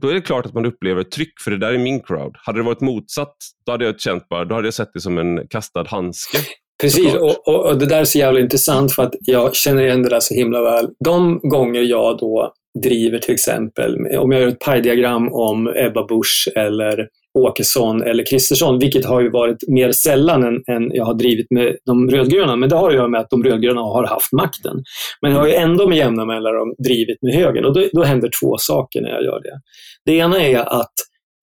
Då 0.00 0.08
är 0.08 0.14
det 0.14 0.20
klart 0.20 0.46
att 0.46 0.54
man 0.54 0.66
upplever 0.66 1.00
ett 1.00 1.10
tryck, 1.10 1.32
för 1.44 1.50
det 1.50 1.58
där 1.58 1.72
är 1.72 1.78
min 1.78 2.00
crowd. 2.00 2.36
Hade 2.38 2.58
det 2.58 2.62
varit 2.62 2.80
motsatt, 2.80 3.36
då 3.66 3.72
hade 3.72 3.84
jag 3.84 4.00
känt 4.00 4.28
bara, 4.28 4.44
då 4.44 4.54
hade 4.54 4.66
jag 4.66 4.74
sett 4.74 4.90
det 4.94 5.00
som 5.00 5.18
en 5.18 5.48
kastad 5.48 5.84
handske. 5.88 6.38
Precis, 6.80 7.14
och, 7.14 7.48
och, 7.48 7.66
och, 7.66 7.78
det 7.78 7.86
där 7.86 8.00
är 8.00 8.04
så 8.04 8.18
jävla 8.18 8.40
intressant 8.40 8.92
för 8.92 9.02
att 9.02 9.14
jag 9.20 9.54
känner 9.54 9.82
igen 9.82 10.02
det 10.02 10.08
där 10.08 10.20
så 10.20 10.34
himla 10.34 10.62
väl. 10.62 10.88
De 11.04 11.40
gånger 11.42 11.80
jag 11.80 12.18
då 12.18 12.52
driver 12.82 13.18
till 13.18 13.34
exempel, 13.34 13.96
om 14.18 14.32
jag 14.32 14.40
gör 14.40 14.48
ett 14.48 14.60
pajdiagram 14.60 15.32
om 15.32 15.72
Ebba 15.76 16.06
Busch 16.06 16.48
eller 16.56 17.08
Åkesson 17.38 18.02
eller 18.02 18.26
Kristersson, 18.26 18.78
vilket 18.78 19.04
har 19.04 19.20
ju 19.20 19.30
varit 19.30 19.56
mer 19.68 19.92
sällan 19.92 20.44
än, 20.44 20.54
än, 20.76 20.90
jag 20.92 21.04
har 21.04 21.14
drivit 21.14 21.46
med 21.50 21.76
de 21.86 22.10
rödgröna. 22.10 22.56
Men 22.56 22.68
det 22.68 22.76
har 22.76 22.88
att 22.88 22.94
göra 22.94 23.08
med 23.08 23.20
att 23.20 23.30
de 23.30 23.44
rödgröna 23.44 23.80
har 23.80 24.06
haft 24.06 24.32
makten. 24.32 24.76
Men 25.22 25.32
jag 25.32 25.38
har 25.38 25.46
ju 25.46 25.54
ändå 25.54 25.88
med 25.88 25.98
jämna 25.98 26.24
mellanrum 26.24 26.74
drivit 26.84 27.22
med 27.22 27.34
högern 27.34 27.64
och 27.64 27.74
då, 27.74 27.88
då 27.92 28.02
händer 28.02 28.30
två 28.42 28.56
saker 28.58 29.00
när 29.00 29.10
jag 29.10 29.24
gör 29.24 29.42
det. 29.42 29.60
Det 30.04 30.12
ena 30.12 30.40
är 30.40 30.80
att 30.80 30.92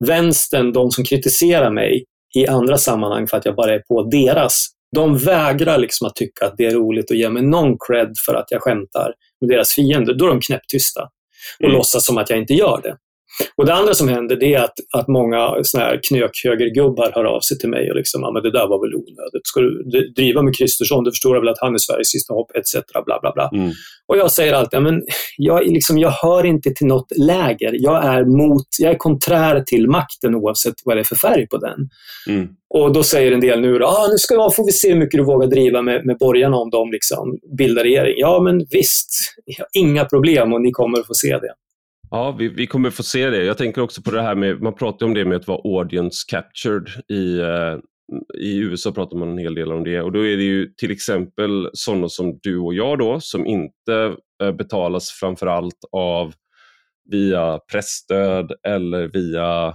vänstern, 0.06 0.74
de 0.74 0.92
som 0.92 1.04
kritiserar 1.04 1.72
mig 1.72 2.04
i 2.36 2.48
andra 2.48 2.78
sammanhang 2.78 3.28
för 3.28 3.38
att 3.38 3.46
jag 3.46 3.56
bara 3.56 3.74
är 3.74 3.80
på 3.80 4.04
deras, 4.04 4.68
de 4.96 5.18
vägrar 5.18 5.78
liksom 5.78 6.08
att 6.08 6.16
tycka 6.16 6.46
att 6.46 6.54
det 6.58 6.66
är 6.66 6.72
roligt 6.72 7.10
och 7.10 7.16
ge 7.16 7.30
mig 7.30 7.44
någon 7.44 7.78
cred 7.88 8.14
för 8.26 8.36
att 8.36 8.46
jag 8.50 8.62
skämtar 8.62 9.14
med 9.42 9.50
deras 9.50 9.72
fiender. 9.72 10.14
Då 10.14 10.26
är 10.26 10.30
de 10.30 10.42
knäpptysta 10.42 11.02
och 11.60 11.66
mm. 11.66 11.78
låtsas 11.78 12.06
som 12.06 12.18
att 12.18 12.30
jag 12.30 12.40
inte 12.40 12.54
gör 12.54 12.80
det. 12.84 12.96
Och 13.56 13.66
det 13.66 13.74
andra 13.74 13.94
som 13.94 14.08
händer 14.08 14.36
det 14.36 14.54
är 14.54 14.64
att, 14.64 14.74
att 14.94 15.08
många 15.08 15.56
såna 15.64 15.84
här 15.84 16.00
knökhögergubbar 16.08 17.12
hör 17.16 17.24
av 17.24 17.40
sig 17.40 17.58
till 17.58 17.70
mig 17.70 17.90
och 17.92 17.96
liksom, 17.96 18.22
ja 18.22 18.32
men 18.32 18.44
det 18.44 18.52
där 18.52 18.68
var 18.68 18.80
väl 18.86 18.96
onödigt. 18.96 19.48
Ska 19.48 19.60
du 19.60 19.84
driva 20.16 20.42
med 20.42 20.58
Kristersson, 20.58 21.04
du 21.04 21.12
förstår 21.12 21.40
väl 21.40 21.50
att 21.50 21.60
han 21.60 21.74
är 21.74 21.78
Sveriges 21.78 22.12
sista 22.12 22.34
hopp, 22.34 22.52
etc. 22.56 22.74
Bla, 23.06 23.20
bla, 23.22 23.32
bla. 23.34 23.50
Mm. 23.54 23.72
Och 24.08 24.18
jag 24.18 24.32
säger 24.32 24.54
alltid, 24.54 24.82
men 24.82 25.02
jag, 25.38 25.68
liksom, 25.68 25.98
jag 25.98 26.12
hör 26.12 26.46
inte 26.46 26.72
till 26.72 26.88
något 26.88 27.18
läger. 27.18 27.72
Jag 27.74 28.06
är, 28.06 28.26
mot, 28.26 28.68
jag 28.80 28.92
är 28.92 28.98
konträr 28.98 29.62
till 29.62 29.90
makten 29.90 30.36
oavsett 30.36 30.74
vad 30.86 30.98
det 30.98 31.02
är 31.02 31.04
för 31.04 31.16
färg 31.16 31.48
på 31.48 31.58
den. 31.58 31.90
Mm. 32.30 32.48
Och 32.70 32.94
då 32.94 33.04
säger 33.04 33.32
en 33.32 33.40
del 33.40 33.62
nu, 33.62 33.84
ah, 33.84 34.08
nu 34.12 34.18
ska, 34.18 34.50
får 34.56 34.66
vi 34.66 34.72
se 34.72 34.90
hur 34.90 35.00
mycket 35.00 35.18
du 35.18 35.24
vågar 35.24 35.48
driva 35.48 35.82
med, 35.82 36.06
med 36.06 36.18
borgarna 36.18 36.58
om 36.58 36.70
de 36.70 36.92
liksom 36.92 37.38
bildar 37.58 37.84
regering. 37.84 38.14
Ja, 38.18 38.42
men 38.44 38.66
visst, 38.72 39.10
inga 39.74 40.06
problem 40.06 40.54
och 40.54 40.62
ni 40.62 40.72
kommer 40.72 41.00
att 41.00 41.08
få 41.08 41.14
se 41.14 41.38
det. 41.38 41.54
Ja, 42.12 42.32
vi, 42.32 42.48
vi 42.48 42.68
kommer 42.68 42.90
få 42.90 43.04
se 43.04 43.30
det. 43.30 43.44
Jag 43.44 43.58
tänker 43.58 43.82
också 43.82 44.02
på 44.02 44.12
det 44.12 44.22
här 44.22 44.36
med, 44.36 44.62
man 44.62 44.76
pratar 44.76 45.06
om 45.06 45.14
det 45.14 45.26
med 45.26 45.38
att 45.38 45.48
vara 45.48 45.80
audience 45.80 46.24
captured. 46.28 46.90
I, 47.08 47.40
eh, 47.40 47.78
I 48.40 48.58
USA 48.58 48.92
pratar 48.92 49.18
man 49.18 49.30
en 49.30 49.38
hel 49.38 49.56
del 49.56 49.72
om 49.72 49.84
det 49.84 50.02
och 50.02 50.12
då 50.12 50.20
är 50.26 50.38
det 50.38 50.44
ju 50.44 50.74
till 50.78 50.92
exempel 50.92 51.70
sådana 51.74 52.10
som 52.10 52.40
du 52.42 52.58
och 52.58 52.74
jag 52.74 53.00
då 53.00 53.20
som 53.20 53.46
inte 53.46 54.16
eh, 54.44 54.52
betalas 54.52 55.10
framförallt 55.12 55.80
av 55.92 56.34
via 57.12 57.60
pressstöd 57.72 58.52
eller 58.68 59.08
via 59.08 59.68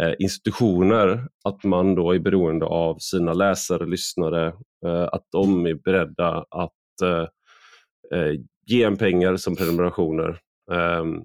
eh, 0.00 0.12
institutioner. 0.18 1.28
Att 1.44 1.64
man 1.64 1.94
då 1.94 2.14
är 2.14 2.18
beroende 2.18 2.66
av 2.66 2.96
sina 2.98 3.32
läsare, 3.32 3.86
lyssnare, 3.86 4.46
eh, 4.86 5.08
att 5.12 5.26
de 5.32 5.66
är 5.66 5.74
beredda 5.74 6.44
att 6.50 7.02
eh, 7.02 8.34
ge 8.66 8.82
en 8.82 8.96
pengar 8.96 9.36
som 9.36 9.56
prenumerationer. 9.56 10.38
Ehm, 10.72 11.22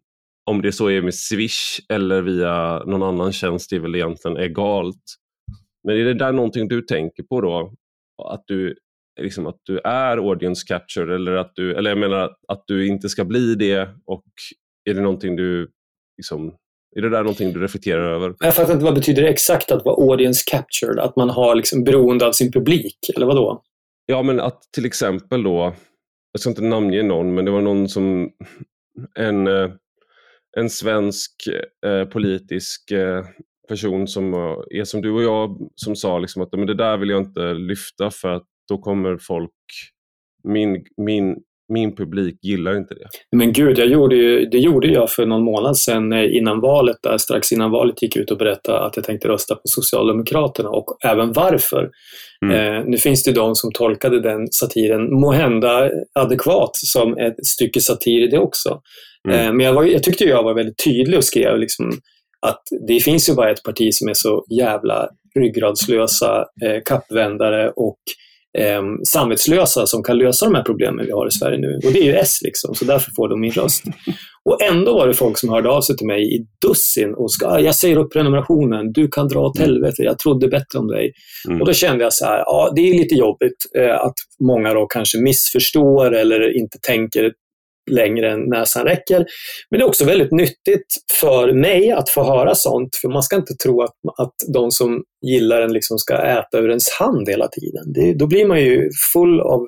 om 0.50 0.62
det 0.62 0.72
så 0.72 0.90
är 0.90 1.02
med 1.02 1.16
Swish 1.16 1.80
eller 1.90 2.22
via 2.22 2.84
någon 2.86 3.04
annan 3.04 3.34
tjänst 3.34 3.74
är 3.74 3.80
väl 3.80 3.96
egentligen 3.96 4.38
egalt. 4.38 5.04
Men 5.84 5.98
är 5.98 6.06
det 6.06 6.14
där 6.14 6.32
någonting 6.32 6.68
du 6.68 6.82
tänker 6.82 7.24
på 7.24 7.42
då? 7.42 7.74
Att 8.24 8.44
du, 8.48 8.76
liksom, 9.22 9.48
att 9.48 9.60
du 9.64 9.80
är 9.80 10.18
audience 10.18 10.68
captured 10.68 11.16
eller 11.16 11.32
att 11.32 11.52
du, 11.56 11.76
eller 11.76 11.90
jag 11.92 11.98
menar 11.98 12.36
att 12.48 12.64
du 12.68 12.88
inte 12.88 13.10
ska 13.10 13.26
bli 13.26 13.56
det 13.56 13.90
och 14.06 14.24
är 14.90 14.94
det 14.94 15.02
någonting 15.02 15.36
du 15.36 15.72
liksom, 16.18 16.54
är 16.96 17.02
det 17.02 17.10
där 17.10 17.24
någonting 17.24 17.54
du 17.54 17.60
reflekterar 17.60 18.14
över? 18.14 18.36
Jag 18.40 18.56
fattar 18.56 18.74
inte 18.74 18.86
vad 18.86 18.96
betyder 18.96 19.22
det 19.22 19.30
exakt 19.30 19.72
att 19.72 19.86
vara 19.86 20.12
audience 20.12 20.44
captured? 20.52 21.00
Att 21.00 21.16
man 21.16 21.30
har 21.30 21.56
liksom 21.56 21.84
beroende 21.84 22.28
av 22.28 22.32
sin 22.32 22.52
publik, 22.52 22.98
eller 23.16 23.26
vad 23.26 23.36
då? 23.36 23.64
Ja, 24.06 24.24
men 24.24 24.40
att 24.40 24.62
till 24.74 24.86
exempel 24.86 25.44
då, 25.44 25.74
jag 26.32 26.40
ska 26.40 26.50
inte 26.50 26.64
namnge 26.64 27.04
någon, 27.04 27.34
men 27.34 27.46
det 27.46 27.52
var 27.52 27.62
någon 27.62 27.90
som, 27.90 28.32
en 29.16 29.48
eh, 29.48 29.70
en 30.58 30.70
svensk 30.70 31.32
eh, 31.86 32.06
politisk 32.06 32.92
eh, 32.92 33.26
person 33.68 34.08
som 34.08 34.34
eh, 34.34 34.80
är 34.80 34.84
som 34.84 35.02
du 35.02 35.12
och 35.12 35.24
jag 35.24 35.70
som 35.76 35.96
sa 35.96 36.20
liksom 36.20 36.42
att 36.42 36.52
men 36.52 36.68
det 36.68 36.74
där 36.74 36.98
vill 36.98 37.10
jag 37.10 37.22
inte 37.22 37.54
lyfta 37.54 38.12
för 38.12 38.30
att 38.30 38.48
då 38.68 38.78
kommer 38.78 39.18
folk, 39.18 39.52
min, 40.44 40.86
min, 40.98 41.36
min 41.70 41.96
publik 41.96 42.40
gillar 42.42 42.78
inte 42.78 42.94
det. 42.94 43.08
Men 43.36 43.54
gud, 43.54 43.80
jag 43.80 43.88
gjorde 43.88 44.16
ju, 44.16 44.46
det 44.46 44.58
gjorde 44.58 44.88
jag 44.88 45.10
för 45.10 45.26
någon 45.26 45.44
månad 45.44 45.78
sedan 45.78 46.14
eh, 46.14 46.36
innan 46.36 46.62
valet, 46.62 46.98
där, 47.04 47.18
strax 47.18 47.52
innan 47.52 47.72
valet 47.72 48.02
gick 48.02 48.16
ut 48.16 48.32
och 48.32 48.38
berättade 48.38 48.80
att 48.80 48.96
jag 48.96 49.06
tänkte 49.06 49.28
rösta 49.28 49.56
på 49.56 49.62
Socialdemokraterna 49.64 50.70
och 50.70 50.98
även 51.04 51.34
varför. 51.34 51.90
Mm. 52.46 52.56
Eh, 52.56 52.84
nu 52.86 52.98
finns 52.98 53.24
det 53.24 53.32
de 53.32 53.56
som 53.56 53.72
tolkade 53.72 54.22
den 54.22 54.48
satiren, 54.52 55.20
måhända 55.20 55.90
adekvat, 56.20 56.72
som 56.74 57.18
ett 57.18 57.46
stycke 57.46 57.82
satir 57.82 58.32
det 58.32 58.40
också. 58.40 58.82
Mm. 59.28 59.40
Eh, 59.40 59.54
men 59.54 59.66
jag, 59.66 59.74
var, 59.74 59.84
jag 59.84 60.04
tyckte 60.04 60.24
jag 60.24 60.44
var 60.44 60.54
väldigt 60.54 60.84
tydlig 60.84 61.18
och 61.18 61.24
skrev 61.24 61.58
liksom 61.58 61.92
att 62.48 62.62
det 62.88 63.00
finns 63.00 63.30
ju 63.30 63.34
bara 63.34 63.52
ett 63.52 63.64
parti 63.64 63.94
som 63.94 64.10
är 64.10 64.14
så 64.14 64.46
jävla 64.60 65.10
ryggradslösa 65.40 66.46
eh, 66.66 66.82
kappvändare 66.86 67.70
och 67.70 67.98
eh, 68.58 68.82
samvetslösa 69.12 69.86
som 69.86 70.04
kan 70.04 70.18
lösa 70.18 70.46
de 70.46 70.56
här 70.56 70.64
problemen 70.64 71.06
vi 71.06 71.12
har 71.12 71.28
i 71.28 71.32
Sverige 71.32 71.58
nu. 71.58 71.80
Och 71.86 71.94
det 71.94 72.00
är 72.00 72.04
ju 72.04 72.14
S 72.14 72.38
liksom, 72.42 72.76
så 72.76 72.86
därför 72.86 73.12
får 73.16 73.30
de 73.30 73.42
min 73.42 73.52
röst. 73.52 73.84
Och 74.46 74.62
ändå 74.62 74.94
var 74.94 75.08
det 75.08 75.14
folk 75.14 75.38
som 75.38 75.50
hörde 75.50 75.70
av 75.70 75.82
sig 75.82 75.98
till 75.98 76.08
mig 76.08 76.36
i 76.36 76.46
dussin 76.68 77.14
och 77.14 77.32
ska, 77.32 77.48
ah, 77.48 77.60
jag 77.60 77.76
säger 77.76 77.98
upp 77.98 78.14
prenumerationen, 78.14 78.92
du 78.92 79.08
kan 79.08 79.28
dra 79.28 79.40
åt 79.40 79.60
helvete, 79.60 80.04
jag 80.04 80.20
trodde 80.20 80.48
bättre 80.48 80.80
om 80.80 80.88
dig. 80.88 81.12
Mm. 81.48 81.62
Och 81.62 81.68
då 81.68 81.74
kände 81.74 82.04
jag 82.04 82.14
så 82.14 82.26
här, 82.26 82.38
ja 82.38 82.74
det 82.76 82.82
är 82.82 82.94
lite 82.94 83.16
jobbigt 83.16 83.58
eh, 83.78 83.96
att 83.96 84.16
många 84.44 84.74
då 84.74 84.86
kanske 84.86 85.18
missförstår 85.18 86.16
eller 86.16 86.58
inte 86.58 86.78
tänker 86.88 87.32
längre 87.88 88.32
än 88.32 88.50
näsan 88.50 88.86
räcker. 88.86 89.26
Men 89.70 89.80
det 89.80 89.84
är 89.84 89.88
också 89.88 90.06
väldigt 90.06 90.32
nyttigt 90.32 90.88
för 91.20 91.54
mig 91.54 91.92
att 91.92 92.10
få 92.10 92.24
höra 92.24 92.56
sånt, 92.56 92.96
för 93.02 93.10
man 93.10 93.24
ska 93.24 93.36
inte 93.36 93.54
tro 93.54 93.82
att, 93.82 93.96
att 94.18 94.34
de 94.54 94.72
som 94.72 95.04
gillar 95.26 95.62
en 95.62 95.74
liksom 95.74 95.98
ska 95.98 96.16
äta 96.16 96.60
ur 96.60 96.70
ens 96.70 96.90
hand 96.90 97.30
hela 97.30 97.48
tiden. 97.48 97.94
Det, 97.94 98.14
då 98.14 98.28
blir 98.28 98.46
man 98.46 98.62
ju 98.62 98.90
full 99.14 99.42
of, 99.42 99.62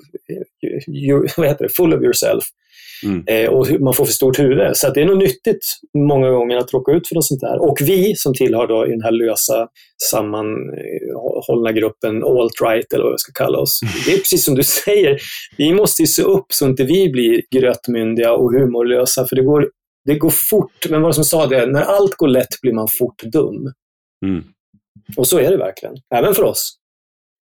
you, 0.87 1.27
vad 1.37 1.47
heter 1.47 1.63
det? 1.63 1.75
full 1.77 1.93
of 1.93 2.01
yourself. 2.03 2.43
Mm. 3.05 3.23
Eh, 3.27 3.49
och 3.49 3.81
man 3.81 3.93
får 3.93 4.05
för 4.05 4.13
stort 4.13 4.39
huvud. 4.39 4.77
Så 4.77 4.89
det 4.89 5.01
är 5.01 5.05
nog 5.05 5.17
nyttigt 5.17 5.65
många 5.97 6.29
gånger 6.29 6.57
att 6.57 6.73
råka 6.73 6.91
ut 6.91 7.07
för 7.07 7.15
något 7.15 7.25
sånt 7.25 7.41
där. 7.41 7.61
Och 7.61 7.77
vi 7.81 8.15
som 8.15 8.33
tillhör 8.33 8.67
då 8.67 8.87
i 8.87 8.89
den 8.89 9.01
här 9.01 9.11
lösa 9.11 9.67
sammanhållna 10.11 11.71
gruppen 11.71 12.23
alt-right 12.23 12.93
eller 12.93 13.03
vad 13.03 13.13
jag 13.13 13.19
ska 13.19 13.31
kalla 13.43 13.57
oss. 13.57 13.79
Det 14.05 14.13
är 14.13 14.17
precis 14.17 14.45
som 14.45 14.55
du 14.55 14.63
säger, 14.63 15.19
vi 15.57 15.73
måste 15.73 16.01
ju 16.01 16.07
se 16.07 16.21
upp 16.21 16.45
så 16.49 16.65
inte 16.65 16.83
vi 16.83 17.09
blir 17.09 17.41
grötmyndiga 17.55 18.33
och 18.33 18.53
humorlösa 18.53 19.27
för 19.27 19.35
det 19.35 19.43
går, 19.43 19.69
det 20.05 20.15
går 20.15 20.33
fort. 20.49 20.89
Men 20.89 21.01
vad 21.01 21.15
som 21.15 21.23
sa 21.23 21.45
det, 21.45 21.65
när 21.65 21.81
allt 21.81 22.15
går 22.15 22.27
lätt 22.27 22.61
blir 22.61 22.73
man 22.73 22.87
fort 22.99 23.23
dum. 23.23 23.73
Mm. 24.25 24.43
Och 25.17 25.27
så 25.27 25.39
är 25.39 25.51
det 25.51 25.57
verkligen, 25.57 25.95
även 26.15 26.33
för 26.33 26.43
oss. 26.43 26.75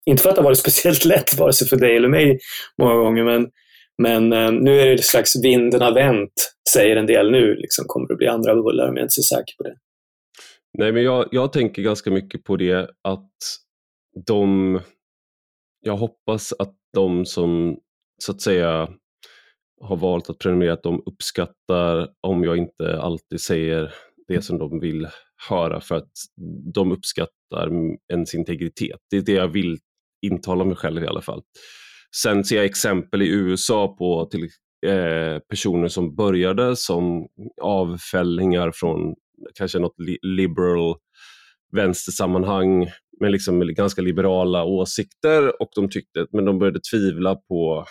Inte 0.07 0.23
för 0.23 0.31
att 0.31 0.37
det 0.37 0.43
har 0.43 0.49
varit 0.49 0.59
speciellt 0.67 1.05
lätt, 1.05 1.39
vare 1.39 1.53
sig 1.53 1.69
för 1.69 1.77
dig 1.77 1.97
eller 1.97 2.09
mig 2.09 2.39
många 2.79 2.95
gånger, 2.95 3.25
men 3.25 3.47
men 4.03 4.33
eh, 4.33 4.53
nu 4.53 4.81
är 4.81 4.87
det 4.87 5.03
slags 5.03 5.45
vinden 5.45 5.83
har 5.83 5.95
vänt, 5.95 6.33
säger 6.73 6.97
en 6.97 7.07
del 7.07 7.31
nu. 7.31 7.55
Liksom, 7.55 7.85
kommer 7.89 8.09
det 8.09 8.17
bli 8.17 8.27
andra 8.27 8.55
bullar, 8.55 8.87
men 8.87 8.95
jag 8.95 8.99
är 8.99 9.03
inte 9.03 9.13
så 9.13 9.37
säker 9.37 9.55
på 9.57 9.63
det. 9.63 9.77
Nej, 10.79 10.93
men 10.93 11.03
jag, 11.03 11.29
jag 11.31 11.53
tänker 11.53 11.83
ganska 11.83 12.11
mycket 12.11 12.45
på 12.45 12.57
det 12.57 12.91
att 13.03 13.31
de... 14.27 14.81
Jag 15.81 15.97
hoppas 15.97 16.53
att 16.59 16.75
de 16.93 17.27
som 17.27 17.79
så 18.19 18.33
att 18.33 18.41
säga 18.41 18.89
har 19.81 19.97
valt 19.97 20.31
att 20.31 20.39
prenumerera, 20.39 20.73
att 20.73 20.83
de 20.83 21.03
uppskattar 21.07 22.09
om 22.21 22.45
jag 22.45 22.57
inte 22.57 23.01
alltid 23.01 23.41
säger 23.41 23.95
det 24.29 24.43
som 24.43 24.59
de 24.59 24.81
vill 24.81 25.09
höra 25.49 25.81
för 25.81 25.95
att 25.95 26.13
de 26.75 26.93
uppskattar 26.93 27.71
ens 28.13 28.35
integritet. 28.35 29.01
Det 29.11 29.17
är 29.17 29.23
det 29.23 29.33
jag 29.33 29.49
vill 29.49 29.79
intala 30.27 30.65
mig 30.65 30.77
själv 30.77 31.05
i 31.05 31.07
alla 31.07 31.21
fall. 31.21 31.43
Sen 32.23 32.45
ser 32.45 32.57
jag 32.57 32.65
exempel 32.65 33.23
i 33.23 33.29
USA 33.29 33.97
på 33.99 34.27
till, 34.27 34.43
eh, 34.87 35.39
personer 35.39 35.89
som 35.89 36.15
började 36.15 36.77
som 36.77 37.27
avfällingar 37.63 38.71
från 38.75 39.15
kanske 39.55 39.79
något 39.79 40.01
li 40.01 40.19
liberal 40.23 40.97
vänstersammanhang 41.73 42.91
med 43.21 43.33
liksom 43.33 43.75
ganska 43.75 44.03
liberala 44.03 44.65
åsikter 44.65 45.63
och 45.63 45.69
de 45.75 45.91
tyckte, 45.91 46.27
men 46.33 46.45
de 46.45 46.59
började 46.59 46.81
tvivla 46.91 47.35
på 47.35 47.85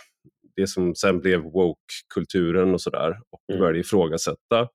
det 0.55 0.67
som 0.67 0.95
sen 0.95 1.19
blev 1.19 1.41
woke-kulturen 1.41 2.73
och 2.73 2.81
sådär 2.81 3.19
och 3.31 3.39
mm. 3.49 3.59
började 3.59 3.79
ifrågasätta. 3.79 4.67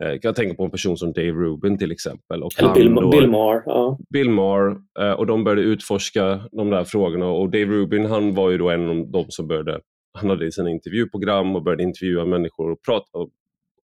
Eh, 0.00 0.18
jag 0.22 0.36
tänker 0.36 0.54
på 0.54 0.64
en 0.64 0.70
person 0.70 0.96
som 0.96 1.12
Dave 1.12 1.32
Rubin 1.32 1.78
till 1.78 1.92
exempel. 1.92 2.42
Och 2.42 2.52
Eller 2.58 2.74
Bill, 2.74 2.94
då, 2.94 3.10
Bill 3.10 3.30
Maher. 3.30 3.62
Ja. 3.66 3.98
Bill 4.10 4.30
Maher 4.30 4.76
eh, 5.00 5.12
och 5.12 5.26
de 5.26 5.44
började 5.44 5.62
utforska 5.62 6.40
de 6.52 6.70
där 6.70 6.84
frågorna 6.84 7.26
och 7.26 7.50
Dave 7.50 7.64
Rubin 7.64 8.06
han 8.06 8.34
var 8.34 8.50
ju 8.50 8.58
då 8.58 8.70
en 8.70 8.88
av 8.88 9.10
de 9.10 9.24
som 9.28 9.48
började, 9.48 9.80
han 10.18 10.30
hade 10.30 10.52
sina 10.52 10.70
intervjuprogram 10.70 11.56
och 11.56 11.62
började 11.62 11.82
intervjua 11.82 12.24
människor 12.24 12.70
och 12.70 12.82
prata 12.82 13.18
och, 13.18 13.30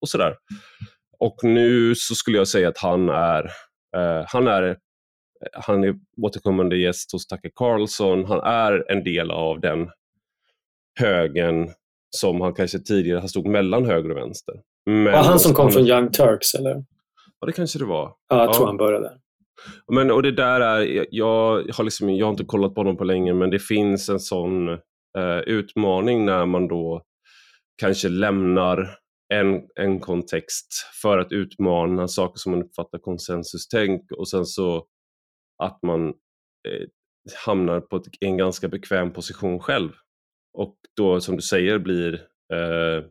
och 0.00 0.08
sådär. 0.08 0.36
Och 1.18 1.36
nu 1.42 1.94
så 1.94 2.14
skulle 2.14 2.38
jag 2.38 2.48
säga 2.48 2.68
att 2.68 2.78
han 2.78 3.08
är, 3.08 3.44
eh, 3.96 4.24
han 4.26 4.46
är 4.46 4.76
han 5.52 5.84
är 5.84 5.94
återkommande 6.22 6.76
gäst 6.76 7.12
hos 7.12 7.26
Tucker 7.26 7.50
Carlson. 7.54 8.24
Han 8.24 8.40
är 8.40 8.92
en 8.92 9.04
del 9.04 9.30
av 9.30 9.60
den 9.60 9.90
högen 11.00 11.68
som 12.10 12.40
han 12.40 12.54
kanske 12.54 12.78
tidigare 12.78 13.28
stod 13.28 13.46
mellan 13.46 13.84
höger 13.84 14.10
och 14.10 14.16
vänster. 14.16 14.54
Men 14.86 15.04
var 15.04 15.22
han 15.22 15.38
som 15.38 15.54
kom 15.54 15.70
från 15.70 15.86
Young 15.86 16.10
Turks 16.10 16.54
eller? 16.54 16.84
Ja, 17.40 17.46
det 17.46 17.52
kanske 17.52 17.78
det 17.78 17.84
var. 17.84 18.12
Ja, 18.28 18.44
jag 18.44 18.54
tror 18.54 18.66
han 18.66 18.76
började. 18.76 19.12
Men, 19.92 20.10
och 20.10 20.22
det 20.22 20.32
där 20.32 20.60
är, 20.60 21.06
jag 21.10 21.62
har, 21.72 21.84
liksom, 21.84 22.10
jag 22.10 22.26
har 22.26 22.30
inte 22.30 22.44
kollat 22.44 22.74
på 22.74 22.80
honom 22.80 22.96
på 22.96 23.04
länge, 23.04 23.34
men 23.34 23.50
det 23.50 23.58
finns 23.58 24.08
en 24.08 24.20
sån 24.20 24.68
eh, 25.18 25.38
utmaning 25.46 26.24
när 26.24 26.46
man 26.46 26.68
då 26.68 27.02
kanske 27.80 28.08
lämnar 28.08 28.98
en, 29.34 29.62
en 29.80 30.00
kontext 30.00 30.66
för 31.02 31.18
att 31.18 31.32
utmana 31.32 32.08
saker 32.08 32.38
som 32.38 32.52
man 32.52 32.62
uppfattar 32.62 32.98
konsensustänk 32.98 34.12
och 34.12 34.28
sen 34.28 34.46
så 34.46 34.86
att 35.62 35.78
man 35.82 36.08
eh, 36.08 36.86
hamnar 37.46 37.80
på 37.80 37.96
ett, 37.96 38.06
en 38.20 38.36
ganska 38.36 38.68
bekväm 38.68 39.12
position 39.12 39.60
själv. 39.60 39.90
Och 40.58 40.76
då 40.96 41.20
som 41.20 41.36
du 41.36 41.42
säger 41.42 41.78
blir 41.78 42.14
eh, 42.52 43.04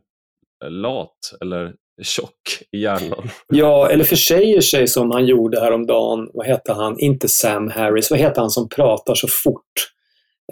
lat 0.68 1.18
eller 1.40 1.72
tjock 2.02 2.42
i 2.72 2.78
hjärnan. 2.78 3.28
Ja, 3.48 3.90
eller 3.90 4.04
försäger 4.04 4.60
sig 4.60 4.88
som 4.88 5.10
han 5.10 5.26
gjorde 5.26 5.60
häromdagen. 5.60 6.30
Vad 6.34 6.46
heter 6.46 6.74
han? 6.74 6.98
Inte 6.98 7.28
Sam 7.28 7.70
Harris. 7.70 8.10
Vad 8.10 8.20
heter 8.20 8.40
han 8.40 8.50
som 8.50 8.68
pratar 8.68 9.14
så 9.14 9.28
fort? 9.28 9.72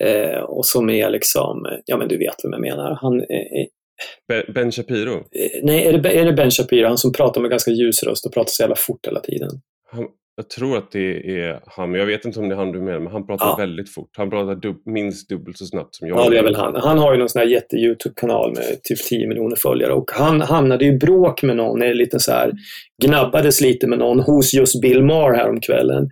Eh, 0.01 0.41
och 0.41 0.67
som 0.67 0.91
är 0.91 1.11
liksom, 1.11 1.67
ja 1.87 1.97
men 1.97 2.09
du 2.09 2.19
vet 2.19 2.35
vem 2.45 2.53
jag 2.53 2.61
menar. 2.61 2.99
Han, 3.01 3.21
eh, 3.21 3.67
ben, 4.29 4.55
ben 4.55 4.73
Shapiro? 4.73 5.15
Eh, 5.15 5.61
nej, 5.63 5.87
är 5.87 5.99
det, 5.99 6.11
är 6.11 6.25
det 6.25 6.33
Ben 6.33 6.51
Shapiro? 6.51 6.87
Han 6.87 6.99
som 6.99 7.13
pratar 7.13 7.41
med 7.41 7.51
ganska 7.51 7.71
ljus 7.71 8.03
röst 8.03 8.27
och 8.27 8.35
pratar 8.35 8.51
så 8.51 8.63
jävla 8.63 8.77
fort 8.77 9.07
hela 9.07 9.21
tiden. 9.21 9.51
Han, 9.91 10.07
Jag 10.37 10.51
tror 10.51 10.77
att 10.79 10.91
det 10.91 11.39
är 11.41 11.61
han, 11.67 11.91
men 11.91 12.01
jag 12.01 12.07
vet 12.07 12.25
inte 12.25 12.41
om 12.41 12.49
det 12.49 12.55
är 12.55 12.57
han 12.57 12.73
du 12.73 12.81
menar, 12.81 12.99
men 12.99 13.13
han 13.13 13.27
pratar 13.27 13.47
Ja. 13.47 13.57
väldigt 13.59 13.95
fort. 13.95 14.11
Han 14.17 14.31
pratar 14.31 14.55
dub 14.55 14.77
minst 14.87 15.29
dubbelt 15.29 15.59
så 15.59 15.67
snabbt 15.67 15.95
som 15.95 16.09
jag. 16.09 16.19
Ja, 16.19 16.31
det 16.31 16.39
är 16.39 16.43
väl 16.43 16.55
han. 16.57 16.75
Han 16.77 16.99
har 16.99 17.13
ju 17.13 17.19
någon 17.19 17.29
sån 17.29 17.41
här 17.41 17.47
jätte-YouTube-kanal 17.49 18.53
med 18.57 18.83
typ 18.83 18.99
10 18.99 19.29
miljoner 19.29 19.57
följare 19.57 19.93
och 19.93 20.11
han 20.15 20.41
hamnade 20.41 20.85
ju 20.85 20.99
bråk 20.99 21.43
med 21.43 21.57
någon, 21.57 21.83
en 21.83 21.97
liten 21.97 22.21
så 22.21 22.33
här, 22.33 22.53
gnabbades 23.03 23.61
lite 23.61 23.87
med 23.87 23.99
någon 23.99 24.21
hos 24.21 24.55
just 24.55 24.81
Bill 24.81 25.03
Maher 25.05 25.35
häromkvällen. 25.37 26.09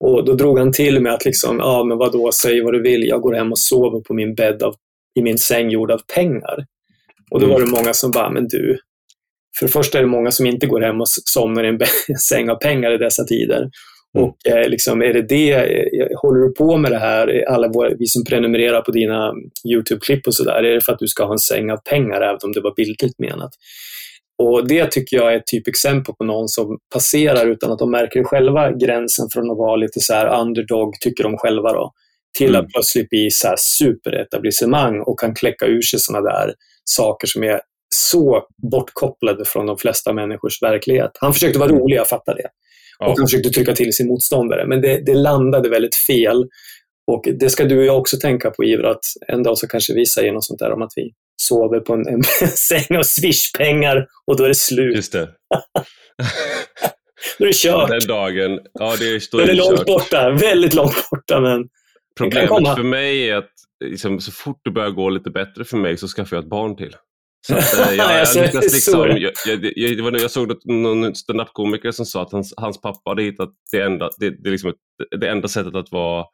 Och 0.00 0.24
då 0.24 0.32
drog 0.32 0.58
han 0.58 0.72
till 0.72 1.00
med 1.00 1.12
att 1.14 1.24
liksom, 1.24 1.58
ja 1.58 1.84
men 1.84 1.98
vadå, 1.98 2.30
säg 2.32 2.62
vad 2.62 2.72
du 2.72 2.82
vill, 2.82 3.04
jag 3.08 3.20
går 3.20 3.34
hem 3.34 3.52
och 3.52 3.58
sover 3.58 4.00
på 4.00 4.14
min 4.14 4.34
bädd 4.34 4.62
av, 4.62 4.74
i 5.18 5.22
min 5.22 5.38
säng 5.38 5.70
gjord 5.70 5.90
av 5.90 6.00
pengar. 6.14 6.66
Och 7.30 7.40
då 7.40 7.46
Mm. 7.46 7.54
var 7.54 7.66
det 7.66 7.70
många 7.70 7.92
som 7.94 8.10
bara, 8.10 8.30
men 8.30 8.48
du, 8.48 8.78
för 9.58 9.66
det 9.66 9.72
första 9.72 9.98
är 9.98 10.02
det 10.02 10.08
många 10.08 10.30
som 10.30 10.46
inte 10.46 10.66
går 10.66 10.80
hem 10.80 11.00
och 11.00 11.08
somnar 11.08 11.64
i 11.64 11.68
en, 11.68 11.78
säng 12.28 12.50
av 12.50 12.56
pengar 12.56 12.90
i 12.90 12.98
dessa 12.98 13.24
tider. 13.24 13.70
Mm. 14.16 14.28
Och 14.28 14.36
eh, 14.48 14.68
liksom, 14.68 15.02
är 15.02 15.12
det 15.12 15.22
det, 15.22 15.52
eh, 15.52 16.06
håller 16.22 16.40
du 16.40 16.54
på 16.54 16.76
med 16.76 16.90
det 16.90 16.98
här, 16.98 17.28
eh, 17.28 17.54
alla 17.54 17.68
våra, 17.68 17.90
vi 17.98 18.06
som 18.06 18.24
prenumererar 18.24 18.80
på 18.80 18.90
dina 18.90 19.32
YouTube-klipp 19.72 20.26
och 20.26 20.34
sådär, 20.34 20.62
är 20.62 20.74
det 20.74 20.80
för 20.80 20.92
att 20.92 20.98
du 20.98 21.08
ska 21.08 21.24
ha 21.24 21.32
en 21.32 21.38
säng 21.38 21.70
av 21.70 21.76
pengar, 21.76 22.20
även 22.20 22.38
om 22.44 22.52
det 22.52 22.60
var 22.60 22.74
bildligt 22.74 23.18
menat? 23.18 23.50
Och 24.42 24.68
det 24.68 24.90
tycker 24.90 25.16
jag 25.16 25.32
är 25.32 25.36
ett 25.36 25.46
typexempel 25.46 26.14
på 26.14 26.24
någon 26.24 26.48
som 26.48 26.78
passerar 26.94 27.46
utan 27.46 27.72
att 27.72 27.78
de 27.78 27.90
märker 27.90 28.24
själva 28.24 28.72
gränsen 28.72 29.26
från 29.32 29.50
att 29.50 29.58
vara 29.58 29.76
lite 29.76 30.00
så 30.00 30.14
här 30.14 30.40
underdog, 30.40 30.94
tycker 31.00 31.24
de 31.24 31.36
själva 31.38 31.72
då, 31.72 31.92
till 32.38 32.48
Mm. 32.48 32.60
att 32.60 32.68
plötsligt 32.68 33.10
bli 33.10 33.30
så 33.30 33.48
här 33.48 33.56
superetablissemang 33.58 35.00
och 35.00 35.20
kan 35.20 35.34
kläcka 35.34 35.66
ur 35.66 35.82
sig 35.82 36.00
sådana 36.00 36.30
där 36.30 36.54
saker 36.84 37.26
som 37.26 37.44
är 37.44 37.60
så 37.94 38.42
bortkopplade 38.70 39.44
från 39.44 39.66
de 39.66 39.78
flesta 39.78 40.12
människors 40.12 40.62
verklighet. 40.62 41.10
Han 41.20 41.32
försökte 41.32 41.58
vara 41.58 41.68
rolig, 41.68 41.96
jag 41.96 42.08
fattar 42.08 42.34
det. 42.34 42.48
Ja. 42.98 43.06
Och 43.06 43.18
han 43.18 43.26
försökte 43.26 43.50
trycka 43.50 43.74
till 43.74 43.92
sin 43.92 44.08
motståndare, 44.08 44.66
men 44.66 44.80
det, 44.80 45.02
det 45.06 45.14
landade 45.14 45.68
väldigt 45.68 45.96
fel. 45.96 46.44
Och 47.12 47.24
det 47.40 47.50
ska 47.50 47.64
du 47.64 47.78
och 47.78 47.84
jag 47.84 47.98
också 47.98 48.16
tänka 48.16 48.50
på, 48.50 48.64
Iver, 48.64 48.84
att 48.84 49.04
en 49.28 49.42
dag 49.42 49.58
så 49.58 49.68
kanske 49.68 49.94
vi 49.94 50.06
säger 50.06 50.32
något 50.32 50.44
sånt 50.44 50.58
där 50.60 50.72
om 50.72 50.82
att 50.82 50.92
vi 50.96 51.10
sover 51.42 51.80
på 51.80 51.92
en, 51.92 52.08
en 52.08 52.22
säng 52.48 52.98
och 52.98 53.06
swishpengar 53.06 54.06
och 54.26 54.36
då 54.36 54.44
är 54.44 54.48
det 54.48 54.54
slut. 54.54 54.96
Just 54.96 55.12
det. 55.12 55.28
Då 57.38 57.44
är 57.44 57.48
det 57.48 57.54
kört. 57.54 57.88
Den 57.90 58.06
dagen, 58.08 58.60
ja 58.72 58.96
det 58.98 59.14
Då 59.14 59.20
står 59.20 59.42
är 59.42 59.46
det 59.46 59.54
långt 59.54 59.78
kört. 59.78 59.86
borta, 59.86 60.30
väldigt 60.30 60.74
långt 60.74 61.10
borta. 61.10 61.40
Men 61.40 61.68
Problemet 62.18 62.76
för 62.76 62.82
mig 62.82 63.30
är 63.30 63.36
att 63.36 63.50
liksom, 63.84 64.20
så 64.20 64.32
fort 64.32 64.60
det 64.64 64.70
börjar 64.70 64.90
gå 64.90 65.10
lite 65.10 65.30
bättre 65.30 65.64
för 65.64 65.76
mig 65.76 65.96
så 65.96 66.08
skaffar 66.08 66.36
jag 66.36 66.44
ett 66.44 66.50
barn 66.50 66.76
till. 66.76 66.96
Så 67.46 67.56
att, 67.56 67.96
jag, 67.96 68.44
lyckas 68.44 68.72
liksom, 68.72 70.28
såg 70.28 70.64
någon 70.64 71.14
standup-komiker 71.14 71.90
som 71.90 72.06
sa 72.06 72.22
att 72.22 72.32
hans, 72.32 72.54
hans 72.56 72.80
pappa 72.80 73.10
hade 73.10 73.22
hittat 73.22 73.50
det 73.72 73.80
enda, 73.80 74.10
det, 74.18 74.30
det, 74.30 74.50
liksom 74.50 74.70
ett, 74.70 75.20
det 75.20 75.28
enda 75.28 75.48
sättet 75.48 75.74
att 75.74 75.92
vara, 75.92 76.24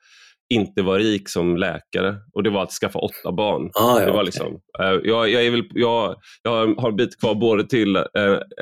inte 0.55 0.83
vara 0.83 0.99
rik 0.99 1.29
som 1.29 1.57
läkare 1.57 2.17
och 2.33 2.43
det 2.43 2.51
var 2.51 2.63
att 2.63 2.73
skaffa 2.73 2.99
åtta 2.99 3.33
barn. 3.33 3.71
Ah, 3.75 4.01
ja, 4.01 4.07
det 4.07 4.13
var 4.13 4.13
okej. 4.13 4.25
liksom, 4.25 4.61
eh, 4.81 5.01
jag, 5.05 5.31
jag, 5.31 5.47
är 5.47 5.51
väl, 5.51 5.65
jag, 5.71 6.17
jag 6.43 6.75
har 6.75 6.89
en 6.89 6.97
bit 6.97 7.21
kvar 7.21 7.35
både 7.35 7.69
till 7.69 7.97
eh, 7.97 8.05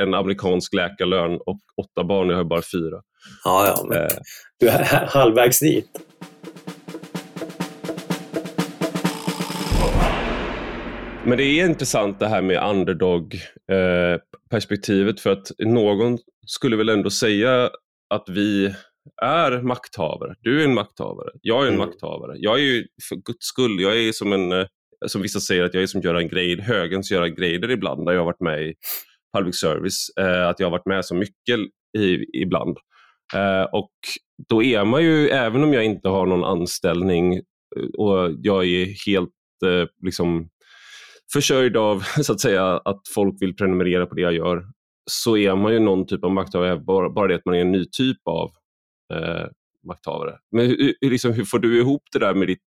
en 0.01 0.15
amerikansk 0.15 0.75
läkarlön 0.75 1.39
och 1.47 1.61
åtta 1.77 2.05
barn, 2.05 2.29
jag 2.29 2.37
har 2.37 2.45
bara 2.45 2.63
fyra. 2.63 3.03
ja, 3.45 3.67
ja, 3.67 3.87
men 3.89 3.99
Eh, 3.99 4.09
du 4.61 4.69
är 4.69 5.07
halvvägs 5.07 5.61
dit. 5.61 5.91
Men 11.29 11.39
det 11.39 11.45
är 11.45 11.67
intressant 11.67 12.19
det 12.21 12.29
här 12.29 12.43
med 12.43 12.71
underdog-perspektivet 12.71 15.21
för 15.21 15.31
att 15.31 15.51
någon 15.59 16.19
skulle 16.47 16.77
väl 16.77 16.89
ändå 16.89 17.11
säga 17.11 17.71
att 18.15 18.25
vi 18.29 18.75
är 19.23 19.63
makthavare. 19.63 20.35
Du 20.41 20.61
är 20.61 20.65
en 20.65 20.75
makthavare. 20.75 21.31
Jag 21.43 21.63
är 21.63 21.67
en 21.69 21.75
Mm. 21.75 21.87
makthavare. 21.89 22.33
Jag 22.37 22.59
är 22.59 22.63
ju 22.63 22.87
för 23.09 23.17
guds 23.17 23.47
skull, 23.47 23.81
jag 23.81 23.97
är 23.99 24.13
som 24.13 24.33
en, 24.33 24.53
eh, 24.53 24.67
som 25.07 25.23
vissa 25.23 25.41
säger 25.41 25.65
att 25.65 25.75
jag 25.75 25.83
är 25.83 25.87
som 25.87 26.01
Göran 26.01 26.29
Greid, 26.29 26.61
högens 26.61 27.11
Göran 27.11 27.35
Greider 27.35 27.71
ibland 27.71 28.05
när 28.05 28.13
jag 28.13 28.21
har 28.21 28.27
varit 28.27 28.41
med 28.41 28.63
i 28.63 28.75
public 29.37 29.61
service. 29.61 30.11
Eh, 30.21 30.49
att 30.49 30.61
jag 30.61 30.67
har 30.67 30.71
varit 30.73 30.87
med 30.87 31.05
så 31.05 31.15
mycket 31.15 31.59
i, 31.99 32.25
ibland. 32.43 32.77
Eh, 33.35 33.63
och 33.73 33.91
då 34.49 34.63
är 34.63 34.85
man 34.85 35.03
ju, 35.03 35.29
även 35.29 35.63
om 35.65 35.73
jag 35.73 35.85
inte 35.85 36.09
har 36.09 36.27
någon 36.27 36.45
anställning 36.45 37.41
och 37.99 38.31
jag 38.43 38.67
är 38.67 39.07
helt 39.07 39.31
eh, 39.67 39.87
liksom 40.03 40.49
försörjd 41.33 41.77
av 41.77 42.03
så 42.23 42.33
att 42.33 42.41
säga 42.41 42.65
att 42.65 43.01
folk 43.15 43.43
vill 43.43 43.57
prenumerera 43.57 44.07
på 44.07 44.15
det 44.15 44.23
jag 44.23 44.35
gör, 44.35 44.65
så 45.11 45.37
är 45.37 45.57
man 45.57 45.73
ju 45.73 45.79
någon 45.79 46.07
typ 46.07 46.25
av 46.25 46.33
makthavare, 46.33 46.77
bara, 46.77 47.11
bara 47.11 47.29
det 47.29 47.35
att 47.35 47.45
man 47.45 47.55
är 47.55 47.61
en 47.61 47.73
ny 47.73 47.85
typ 47.85 48.19
av 48.25 48.51
eh, 49.15 49.47
makthavare. 49.87 50.35
Men 50.53 50.67
hur, 50.67 50.95
liksom, 51.01 51.33
hur 51.33 51.45
får 51.45 51.59
du 51.59 51.81
ihop 51.81 52.03
det 52.13 52.19
där 52.19 52.35
med 52.35 52.49
ditt 52.49 52.69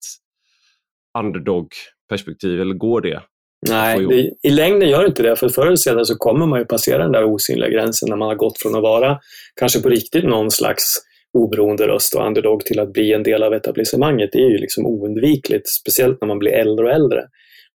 underdog-perspektiv, 1.18 2.60
eller 2.60 2.74
går 2.74 3.00
det? 3.00 3.22
Nej, 3.68 4.06
det, 4.06 4.48
i 4.48 4.50
längden 4.50 4.88
gör 4.88 5.00
det 5.00 5.06
inte 5.06 5.22
det. 5.22 5.36
För 5.36 5.48
förr 5.48 5.66
eller 5.66 5.76
senare 5.76 6.04
så 6.04 6.16
kommer 6.16 6.46
man 6.46 6.58
ju 6.58 6.64
passera 6.64 7.02
den 7.02 7.12
där 7.12 7.24
osynliga 7.24 7.70
gränsen 7.70 8.08
när 8.08 8.16
man 8.16 8.28
har 8.28 8.34
gått 8.34 8.58
från 8.58 8.74
att 8.74 8.82
vara 8.82 9.18
kanske 9.60 9.80
på 9.80 9.88
riktigt 9.88 10.24
någon 10.24 10.50
slags 10.50 10.98
oberoende 11.32 11.86
röst 11.86 12.14
och 12.14 12.26
underdog 12.26 12.64
till 12.64 12.80
att 12.80 12.92
bli 12.92 13.12
en 13.12 13.22
del 13.22 13.42
av 13.42 13.54
etablissemanget. 13.54 14.30
Det 14.32 14.38
är 14.38 14.50
ju 14.50 14.58
liksom 14.58 14.86
oundvikligt, 14.86 15.68
speciellt 15.68 16.20
när 16.20 16.28
man 16.28 16.38
blir 16.38 16.52
äldre 16.52 16.84
och 16.86 16.92
äldre. 16.92 17.24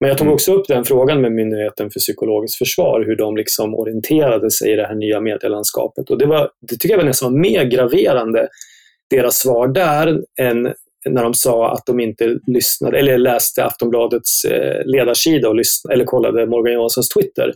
Men 0.02 0.08
jag 0.08 0.18
tog 0.18 0.26
Mm. 0.26 0.34
också 0.34 0.54
upp 0.54 0.68
den 0.68 0.84
frågan 0.84 1.20
med 1.20 1.32
Myndigheten 1.32 1.90
för 1.90 2.00
psykologiskt 2.00 2.58
försvar, 2.58 3.04
hur 3.06 3.16
de 3.16 3.36
liksom 3.36 3.74
orienterade 3.74 4.50
sig 4.50 4.72
i 4.72 4.76
det 4.76 4.86
här 4.86 4.94
nya 4.94 5.20
medielandskapet. 5.20 6.10
Och 6.10 6.18
det, 6.18 6.26
var, 6.26 6.50
det 6.60 6.76
tycker 6.76 6.90
jag 6.90 6.98
var 6.98 7.04
nästan 7.04 7.40
mer 7.40 7.64
graverande, 7.64 8.48
deras 9.10 9.38
svar 9.38 9.68
där, 9.68 10.20
än 10.40 10.62
när 11.08 11.22
de 11.22 11.34
sa 11.34 11.72
att 11.72 11.86
de 11.86 12.00
inte 12.00 12.38
lyssnade, 12.46 12.98
eller 12.98 13.18
läste 13.18 13.64
Aftonbladets 13.64 14.44
eh, 14.44 14.84
ledarsida 14.84 15.48
och 15.48 15.54
lyssnade, 15.54 15.94
eller 15.94 16.04
kollade 16.04 16.46
Morgan 16.46 16.74
Johanssons 16.74 17.08
Twitter. 17.08 17.52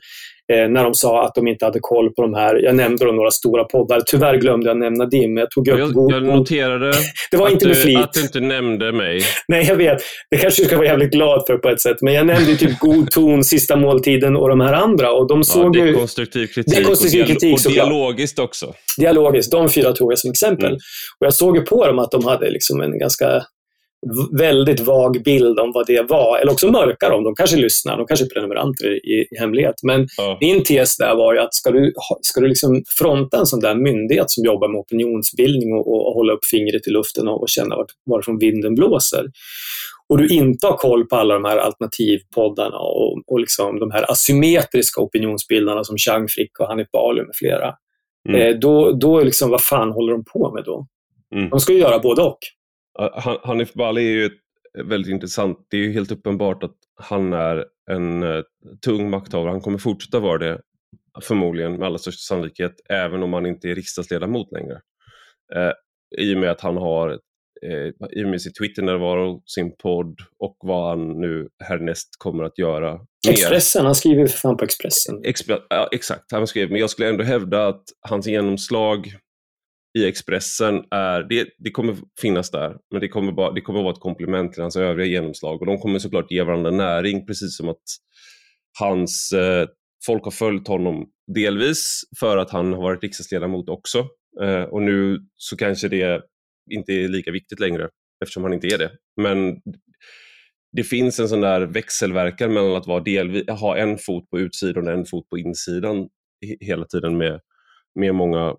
Eh, 0.53 0.69
när 0.69 0.85
de 0.85 0.95
sa 0.95 1.25
att 1.25 1.35
de 1.35 1.47
inte 1.49 1.65
hade 1.65 1.79
koll 1.83 2.11
på 2.15 2.23
de 2.23 2.35
här, 2.35 2.55
jag 2.65 2.75
nämnde 2.77 3.05
då 3.05 3.13
några 3.13 3.31
stora 3.31 3.65
poddar, 3.65 4.01
tyvärr 4.07 4.37
glömde 4.37 4.69
jag 4.69 4.77
nämna 4.79 5.07
din, 5.07 5.37
jag 5.37 5.51
tog 5.51 5.69
upp 5.69 5.79
Jag, 5.79 5.93
god, 5.93 6.13
jag 6.13 6.23
noterade 6.23 6.93
Det 7.31 7.37
var 7.37 7.47
att, 7.47 7.53
inte 7.53 7.67
med 7.69 7.77
flit. 7.77 7.99
att 7.99 8.13
du 8.13 8.21
inte 8.21 8.41
nämnde 8.41 8.93
mig. 8.93 9.21
Nej, 9.49 9.65
jag 9.69 9.77
vet. 9.77 9.99
Det 10.31 10.37
kanske 10.37 10.63
du 10.63 10.67
ska 10.67 10.77
vara 10.77 10.87
jävligt 10.87 11.11
glad 11.13 11.45
för 11.47 11.59
på 11.59 11.69
ett 11.69 11.81
sätt. 11.81 11.97
Men 12.01 12.15
jag 12.15 12.27
nämnde 12.27 12.57
typ 12.57 12.79
God 12.81 13.11
ton, 13.11 13.45
Sista 13.45 13.77
måltiden 13.77 14.37
och 14.37 14.49
de 14.49 14.61
här 14.61 14.73
andra. 14.73 15.13
Och 15.13 15.29
de 15.29 15.39
Ja, 15.39 15.43
såg 15.43 15.77
ju 15.77 15.87
dekonstruktiv 15.87 16.47
kritik, 16.47 16.77
Dekonstruktiv 16.77 17.21
och, 17.23 17.27
dial- 17.29 17.33
kritik, 17.41 17.67
och 17.67 17.73
dialogiskt 17.73 18.39
också. 18.39 18.73
dialogiskt. 18.99 19.53
De 19.53 19.69
fyra 19.69 19.93
tog 19.93 20.13
jag 20.13 20.19
som 20.19 20.31
exempel. 20.31 20.67
Mm. 20.67 20.77
Och 21.21 21.27
jag 21.27 21.35
såg 21.35 21.57
ju 21.57 21.63
på 21.63 21.87
dem 21.87 21.99
att 21.99 22.11
de 22.11 22.25
hade 22.25 22.51
liksom 22.51 22.81
en 22.81 22.99
ganska 22.99 23.43
väldigt 24.39 24.81
vag 24.81 25.23
bild 25.25 25.59
om 25.61 25.73
vad 25.75 25.87
det 25.87 26.03
var. 26.11 26.39
Eller 26.39 26.53
också 26.53 26.71
mörkar 26.71 27.11
de. 27.11 27.25
De 27.25 27.35
kanske 27.35 27.57
lyssnar, 27.57 27.97
de 27.97 28.07
kanske 28.07 28.27
är 28.27 28.29
prenumeranter 28.29 28.87
i, 28.87 29.27
i 29.31 29.39
hemlighet. 29.39 29.75
Men 29.83 30.07
Ja. 30.17 30.39
min 30.41 30.63
tes 30.65 30.97
där 30.97 31.15
var 31.17 31.35
ju 31.35 31.39
att 31.41 31.55
ska 31.55 31.71
du, 31.71 31.93
ska 32.21 32.41
du 32.41 32.49
liksom 32.49 32.83
fronta 32.99 33.39
en 33.39 33.47
sån 33.47 33.61
där 33.61 33.75
myndighet 33.75 34.31
som 34.31 34.45
jobbar 34.45 34.69
med 34.69 34.79
opinionsbildning 34.79 35.73
och, 35.73 35.87
och 36.07 36.15
hålla 36.15 36.33
upp 36.33 36.45
fingret 36.45 36.87
i 36.87 36.91
luften 36.91 37.29
och, 37.29 37.41
och 37.43 37.49
känna 37.49 37.77
vart, 37.77 37.91
varifrån 38.11 38.39
vinden 38.39 38.75
blåser 38.75 39.25
och 40.09 40.19
du 40.19 40.29
inte 40.29 40.67
har 40.67 40.77
koll 40.77 41.05
på 41.07 41.17
alla 41.17 41.35
de 41.35 41.45
här 41.45 41.57
alternativpoddarna 41.57 42.77
och, 42.79 43.19
och 43.27 43.41
liksom 43.41 43.79
de 43.79 43.91
här 43.91 44.11
asymmetriska 44.11 45.01
opinionsbildarna 45.01 45.85
som 45.85 45.97
Chang 45.99 46.29
Frick 46.29 46.61
och 46.61 46.67
Hanif 46.67 46.91
Bali 46.91 47.23
med 47.23 47.35
flera, 47.35 47.75
Mm. 48.29 48.41
eh, 48.41 48.59
då, 48.59 48.93
då 48.93 49.19
är 49.19 49.25
liksom, 49.25 49.51
vad 49.51 49.61
fan 49.63 49.91
håller 49.93 50.13
de 50.13 50.25
på 50.25 50.53
med 50.55 50.65
då? 50.65 50.87
Mm. 51.35 51.51
De 51.51 51.61
ska 51.61 51.73
ju 51.73 51.79
göra 51.79 51.99
både 51.99 52.23
och. 52.23 52.39
Hanif 53.43 53.73
Bali 53.75 54.01
är 54.01 54.17
ju 54.17 54.31
väldigt 54.85 55.11
intressant. 55.11 55.67
Det 55.71 55.77
är 55.77 55.81
ju 55.81 55.93
helt 55.93 56.13
uppenbart 56.13 56.63
att 56.63 56.77
han 57.01 57.33
är 57.33 57.65
en 57.91 58.23
eh, 58.23 58.43
tung 58.85 59.11
makthavare. 59.11 59.51
Han 59.51 59.61
kommer 59.61 59.79
fortsätta 59.79 60.21
vara 60.21 60.39
det 60.39 60.61
förmodligen 61.23 61.73
med 61.73 61.87
allra 61.87 61.99
största 61.99 62.35
sannolikhet 62.35 62.73
även 62.89 63.23
om 63.23 63.33
han 63.33 63.47
inte 63.47 63.69
är 63.69 63.75
riksdagsledamot 63.75 64.53
längre. 64.53 64.81
Eh, 65.55 65.73
I 66.19 66.35
och 66.35 66.39
med 66.39 66.51
att 66.51 66.61
han 66.61 66.77
har 66.77 67.11
eh, 67.67 68.19
i 68.21 68.25
och 68.25 68.29
med 68.29 68.43
sin 68.43 68.53
Twitter-närvaro, 68.53 69.43
sin 69.47 69.77
podd 69.77 70.21
och 70.39 70.57
vad 70.61 70.89
han 70.89 71.21
nu 71.21 71.49
härnäst 71.65 72.09
kommer 72.19 72.45
att 72.45 72.59
göra. 72.59 72.93
mer. 72.93 73.33
Expressen, 73.33 73.85
han 73.85 73.95
skriver 73.95 74.21
ju 74.21 74.29
för 74.29 74.39
fan 74.39 74.57
på 74.57 74.65
Expressen. 74.65 75.23
Expe- 75.25 75.63
ja, 75.69 75.89
exakt, 75.93 76.33
han 76.33 76.47
skrev, 76.47 76.71
men 76.71 76.81
jag 76.81 76.91
skulle 76.91 77.09
ändå 77.09 77.25
hävda 77.25 77.67
att 77.67 77.85
hans 78.01 78.27
genomslag 78.27 79.13
i 79.97 80.07
Expressen 80.07 80.85
är, 80.91 81.23
det, 81.23 81.49
det 81.59 81.71
kommer 81.71 81.97
finnas 82.21 82.51
där, 82.51 82.77
men 82.91 83.01
det 83.01 83.09
kommer, 83.09 83.33
bara, 83.33 83.53
det 83.53 83.61
kommer 83.61 83.83
vara 83.83 83.93
ett 83.93 84.01
komplement 84.01 84.53
till 84.53 84.63
hans 84.63 84.77
övriga 84.77 85.07
genomslag 85.07 85.61
och 85.61 85.67
de 85.67 85.79
kommer 85.79 85.99
såklart 85.99 86.31
ge 86.31 86.43
varandra 86.43 86.71
näring, 86.71 87.27
precis 87.27 87.57
som 87.57 87.69
att 87.69 87.83
hans, 88.79 89.33
eh, 89.33 89.69
folk 90.07 90.25
har 90.25 90.31
följt 90.31 90.69
honom 90.69 91.07
delvis 91.35 92.01
för 92.21 92.37
att 92.37 92.51
han 92.51 92.73
har 92.73 92.83
varit 92.83 93.03
riksdagsledamot 93.03 93.69
också. 93.69 94.09
Eh, 94.43 94.63
och 94.63 94.83
nu 94.83 95.19
så 95.37 95.57
kanske 95.57 95.89
det 95.89 96.23
inte 96.71 96.93
är 96.93 97.09
lika 97.09 97.31
viktigt 97.31 97.61
längre 97.61 97.89
eftersom 98.23 98.43
han 98.43 98.53
inte 98.53 98.67
är 98.67 98.79
det. 98.79 98.91
Men 99.23 99.57
det 100.73 100.85
finns 100.85 101.21
en 101.21 101.29
sån 101.29 101.41
där 101.41 101.61
växelverkan 101.61 102.53
mellan 102.53 102.77
att 102.77 102.87
vara 102.87 103.01
delvis, 103.01 103.49
ha 103.49 103.77
en 103.77 103.99
fot 103.99 104.31
på 104.31 104.39
utsidan 104.39 104.87
och 104.87 104.93
en 104.93 105.05
fot 105.05 105.29
på 105.29 105.39
insidan 105.39 106.09
hela 106.61 106.85
tiden 106.85 107.19
med, 107.19 107.41
med 107.95 108.15
många 108.15 108.57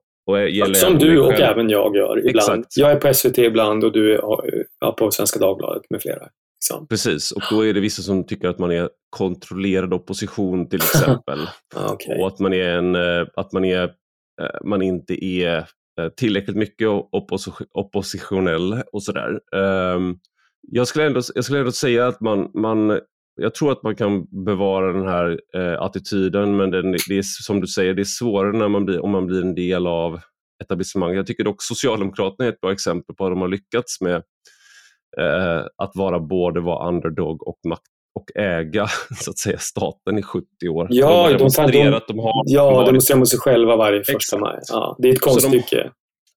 som 0.76 0.98
du 0.98 1.20
och 1.20 1.28
själv. 1.32 1.42
även 1.44 1.70
jag 1.70 1.96
gör 1.96 2.18
ibland. 2.30 2.38
Exakt. 2.60 2.78
Jag 2.78 2.92
är 2.92 2.96
på 2.96 3.14
SVT 3.14 3.38
ibland 3.38 3.84
och 3.84 3.92
du 3.92 4.14
är 4.16 4.92
på 4.92 5.12
Svenska 5.12 5.40
Dagbladet 5.40 5.84
med 5.90 6.02
flera. 6.02 6.28
Liksom. 6.60 6.88
Precis, 6.88 7.32
och 7.32 7.42
då 7.52 7.66
är 7.66 7.74
det 7.74 7.80
vissa 7.80 8.02
som 8.02 8.28
tycker 8.28 8.48
att 8.48 8.60
man 8.60 8.72
är 8.72 8.90
kontrollerad 9.10 9.94
opposition 9.94 10.70
till 10.70 10.80
exempel. 10.80 11.40
Okej. 11.76 12.22
Och 12.22 12.28
att 12.28 12.40
man, 12.40 12.54
är 12.54 12.70
en, 12.70 12.96
eh, 12.96 13.28
att 13.36 13.52
man, 13.54 13.66
är, 13.66 13.84
eh, 13.84 13.90
man 14.64 14.82
inte 14.82 15.26
är 15.26 15.58
eh, 15.58 16.10
tillräckligt 16.18 16.58
mycket 16.58 16.88
oppos- 16.88 17.66
oppositionell 17.74 18.82
och 18.94 19.04
sådär. 19.04 19.40
Ehm, 19.56 20.16
Jag 20.72 20.88
skulle 20.88 21.06
ändå, 21.06 21.22
jag 21.36 21.44
skulle 21.44 21.60
ändå 21.60 21.72
säga 21.72 22.08
att 22.08 22.22
man, 22.22 22.52
man, 22.54 23.00
jag 23.38 23.56
tror 23.56 23.72
att 23.72 23.84
man 23.84 23.96
kan 23.96 24.26
bevara 24.46 24.94
den 24.94 25.08
här 25.08 25.40
eh, 25.56 25.82
attityden, 25.82 26.58
men 26.58 26.72
den, 26.72 26.92
det 27.10 27.18
är 27.18 27.22
som 27.22 27.62
du 27.62 27.68
säger, 27.68 27.94
det 27.94 28.02
är 28.02 28.04
svårare 28.04 28.58
när 28.58 28.68
man 28.68 28.86
blir, 28.86 29.04
om 29.04 29.12
man 29.12 29.26
blir 29.28 29.42
en 29.42 29.56
del 29.56 29.88
av 29.88 30.20
etablissemanget. 30.64 31.16
Jag 31.18 31.28
tycker 31.28 31.44
dock 31.44 31.64
Socialdemokraterna 31.64 32.48
är 32.48 32.54
ett 32.54 32.62
bra 32.62 32.72
exempel 32.72 33.16
på 33.16 33.26
att 33.26 33.32
de 33.32 33.42
har 33.42 33.48
lyckats 33.48 34.02
med 34.02 34.16
eh, 35.20 35.66
att 35.78 35.92
vara 35.96 36.20
både 36.20 36.60
vara 36.60 36.88
underdog 36.88 37.48
och 37.48 37.60
makt 37.68 37.82
och 38.16 38.42
äga 38.42 38.88
så 39.22 39.32
att 39.32 39.38
säga, 39.38 39.58
staten 39.58 40.18
i 40.18 40.24
70 40.24 40.46
år. 40.70 40.88
Ja, 40.90 41.08
de 41.08 41.14
har 41.14 41.30
de 41.30 41.38
demonstrerat, 41.38 42.08
de- 42.08 42.14
de, 42.18 42.20
har, 42.24 42.44
Ja, 42.46 42.76
har 42.76 42.86
demonstrerar 42.86 43.20
mot 43.20 43.30
sig 43.30 43.40
själva 43.40 43.76
varje 43.76 44.00
första 44.00 44.14
Exakt. 44.16 44.42
maj. 44.42 44.60
Ja, 44.70 44.96
det 45.00 45.08
är 45.08 45.14
ett 45.14 45.20
de- 45.20 45.26
konststycke. 45.26 45.92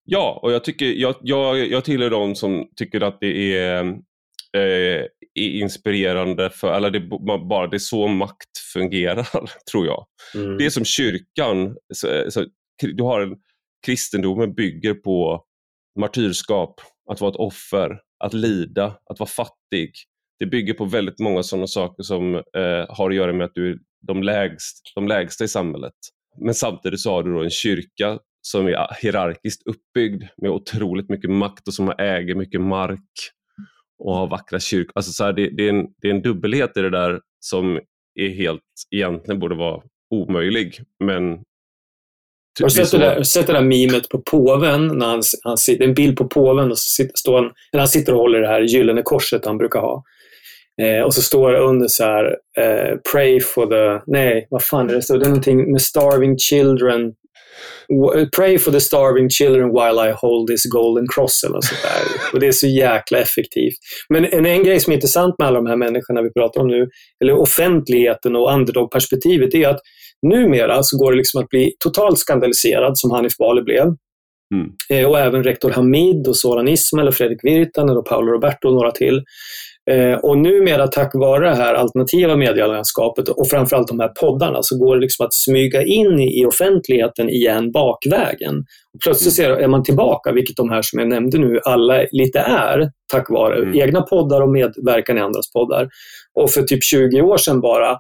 Ja, 0.05 0.41
och 0.43 0.53
jag, 0.53 0.65
tycker, 0.65 0.87
jag, 0.87 1.15
jag, 1.21 1.59
jag 1.69 1.85
tillhör 1.85 2.11
de 2.11 2.35
som 2.35 2.69
tycker 2.77 3.01
att 3.01 3.21
det 3.21 3.57
är, 3.59 3.97
eh, 4.57 5.05
är 5.35 5.51
inspirerande, 5.51 6.51
för, 6.51 6.73
eller 6.73 6.91
det, 6.91 7.01
bara, 7.49 7.67
det 7.67 7.77
är 7.77 7.79
så 7.79 8.09
makt 8.09 8.59
fungerar, 8.73 9.29
tror 9.71 9.87
jag. 9.87 10.07
Mm. 10.35 10.59
Det 10.59 10.67
är 10.67 10.71
som 10.71 10.85
kyrkan, 10.85 11.77
så, 11.95 12.25
så, 12.31 12.45
du 12.83 13.03
har 13.03 13.21
en, 13.21 13.37
kristendomen 13.87 14.55
bygger 14.55 14.95
på 14.95 15.45
martyrskap, 16.01 16.81
att 17.11 17.21
vara 17.21 17.31
ett 17.31 17.37
offer, 17.37 18.01
att 18.25 18.35
lida, 18.35 18.85
att 19.11 19.19
vara 19.19 19.29
fattig. 19.29 19.93
Det 20.39 20.47
bygger 20.47 20.75
på 20.75 20.85
väldigt 20.85 21.19
många 21.19 21.43
sådana 21.43 21.67
saker 21.67 22.03
som 22.03 22.35
eh, 22.35 22.87
har 22.89 23.11
att 23.11 23.17
göra 23.17 23.33
med 23.33 23.45
att 23.45 23.55
du 23.55 23.71
är 23.71 23.79
de, 24.07 24.23
lägst, 24.23 24.93
de 24.95 25.09
lägsta 25.09 25.45
i 25.45 25.49
samhället. 25.49 25.95
Men 26.39 26.55
samtidigt 26.55 27.01
så 27.01 27.11
har 27.11 27.23
du 27.23 27.33
då 27.33 27.43
en 27.43 27.51
kyrka 27.51 28.19
som 28.43 28.67
är 28.67 29.03
hierarkiskt 29.03 29.67
uppbyggd 29.67 30.25
med 30.37 30.51
otroligt 30.51 31.09
mycket 31.09 31.31
makt 31.31 31.69
och 31.69 31.75
som 31.75 31.93
äger 31.99 32.35
mycket 32.35 32.61
mark 32.61 33.11
och 34.01 34.15
har 34.15 34.27
vackra 34.27 34.61
kyrkor. 34.61 34.93
Alltså 34.95 35.13
så 35.13 35.25
här, 35.25 35.33
det, 35.33 35.51
det, 35.57 35.65
är 35.65 35.69
en, 35.69 35.87
det 36.03 36.09
är 36.09 36.15
en 36.15 36.23
dubbelhet 36.23 36.77
i 36.77 36.81
det 36.81 36.91
där 36.91 37.21
som 37.41 37.81
är 38.15 38.29
helt, 38.29 38.63
egentligen 38.91 39.41
borde 39.41 39.55
vara 39.55 39.83
omöjlig. 40.11 40.79
Men 41.05 41.23
Har 41.23 41.39
det 42.59 42.65
är 42.65 42.65
du 42.65 42.71
sett 42.71 42.91
det 42.91 42.99
där, 42.99 43.23
sett 43.23 43.47
det 43.47 43.53
där 43.53 43.63
memet 43.63 44.09
på 44.09 44.19
påven? 44.19 44.87
När 44.87 45.07
han, 45.07 45.23
han 45.45 45.57
sitter, 45.57 45.85
en 45.85 45.95
bild 45.95 46.17
på 46.17 46.29
påven 46.29 46.71
och 46.71 46.79
så 46.79 47.03
sitter, 47.03 47.17
står 47.17 47.37
han, 47.37 47.53
eller 47.73 47.81
han 47.81 47.89
sitter 47.89 48.13
och 48.13 48.19
håller 48.19 48.41
det 48.41 48.49
här 48.49 48.61
gyllene 48.61 49.03
korset 49.03 49.45
han 49.45 49.59
brukar 49.59 49.81
ha. 49.81 50.05
Eh, 50.83 51.03
och 51.03 51.15
så 51.15 51.23
står 51.23 51.53
det 51.53 51.59
under 51.59 51.89
så 51.89 52.05
här, 52.05 52.37
eh, 52.59 52.97
pray 53.13 53.41
for 53.41 53.67
the, 53.67 54.03
nej, 54.07 54.47
vad 54.51 54.63
fan 54.63 54.91
är 54.91 54.95
det? 54.95 55.03
Så 55.03 55.17
det 55.17 55.25
är 55.25 55.29
någonting 55.29 55.73
med 55.73 55.83
starving 55.83 56.39
children. 56.39 57.15
Pray 58.37 58.59
for 58.59 58.71
the 58.71 58.81
starving 58.81 59.29
children 59.29 59.73
while 59.73 60.09
I 60.09 60.13
hold 60.13 60.49
this 60.49 60.65
golden 60.65 61.07
cross 61.15 61.45
eller 61.45 61.61
sånt 61.61 61.83
där. 61.83 62.33
Och 62.33 62.41
det 62.41 62.47
är 62.47 62.53
så 62.53 62.67
jäkla 62.67 63.19
effektivt. 63.19 63.75
Men 64.09 64.25
en, 64.25 64.47
en 64.47 64.65
grej 64.65 64.81
som 64.81 64.91
är 64.91 64.95
intressant 64.95 65.35
med 65.39 65.49
alla 65.49 65.59
de 65.59 65.67
här 65.67 65.77
människorna 65.77 66.23
vi 66.23 66.33
pratar 66.33 66.61
om 66.61 66.69
nu, 66.69 66.89
eller 67.23 67.39
offentligheten 67.39 68.37
och 68.37 68.53
underdog-perspektivet, 68.53 69.55
är 69.55 69.69
att 69.69 69.81
numera 70.23 70.83
så 70.83 70.99
går 70.99 71.13
det 71.13 71.19
liksom 71.19 71.43
att 71.43 71.49
bli 71.49 71.73
totalt 71.79 72.19
skandaliserad 72.19 72.99
som 72.99 73.11
Hanif 73.11 73.37
Bali 73.37 73.63
blev. 73.63 73.87
Mm. 74.55 74.71
Eh, 74.91 75.11
och 75.11 75.19
även 75.19 75.45
rektor 75.45 75.71
Hamid 75.71 76.29
och 76.29 76.37
Soran 76.37 76.69
Ismail 76.69 77.09
och 77.09 77.15
Fredrik 77.15 77.45
Virtanen 77.45 77.97
och 77.97 78.07
Paolo 78.07 78.33
Roberto 78.33 78.69
och 78.69 78.75
några 78.75 78.91
till. 78.91 79.23
Eh, 79.91 80.15
och 80.15 80.39
numera 80.39 80.87
tack 80.89 81.15
vare 81.15 81.49
det 81.49 81.55
här 81.57 81.75
alternativa 81.75 82.37
medielandskapet 82.37 83.29
och 83.29 83.49
framförallt 83.49 83.89
de 83.89 84.01
här 84.01 84.09
poddarna 84.09 84.59
så 84.63 84.79
går 84.79 84.95
det 84.97 85.01
liksom 85.01 85.27
att 85.27 85.35
smyga 85.35 85.83
in 85.83 86.21
i, 86.21 86.47
offentligheten 86.47 87.31
igen 87.31 87.73
bakvägen. 87.73 88.55
Och 88.95 89.01
plötsligt 89.05 89.35
ser, 89.35 89.51
är 89.51 89.69
man 89.69 89.83
tillbaka, 89.83 90.33
vilket 90.33 90.57
de 90.57 90.71
här 90.71 90.83
som 90.83 90.99
jag 90.99 91.09
nämnde 91.09 91.39
nu 91.39 91.61
alla 91.65 92.05
lite 92.13 92.39
är, 92.39 92.91
tack 93.13 93.31
vare 93.31 93.57
Mm. 93.57 93.81
egna 93.81 94.03
poddar 94.03 94.41
och 94.41 94.49
medverkan 94.53 95.19
i 95.19 95.21
andras 95.21 95.53
poddar. 95.53 95.89
Och 96.35 96.51
för 96.51 96.63
typ 96.63 96.85
20 96.85 97.23
år 97.23 97.37
sedan 97.37 97.61
bara 97.61 97.97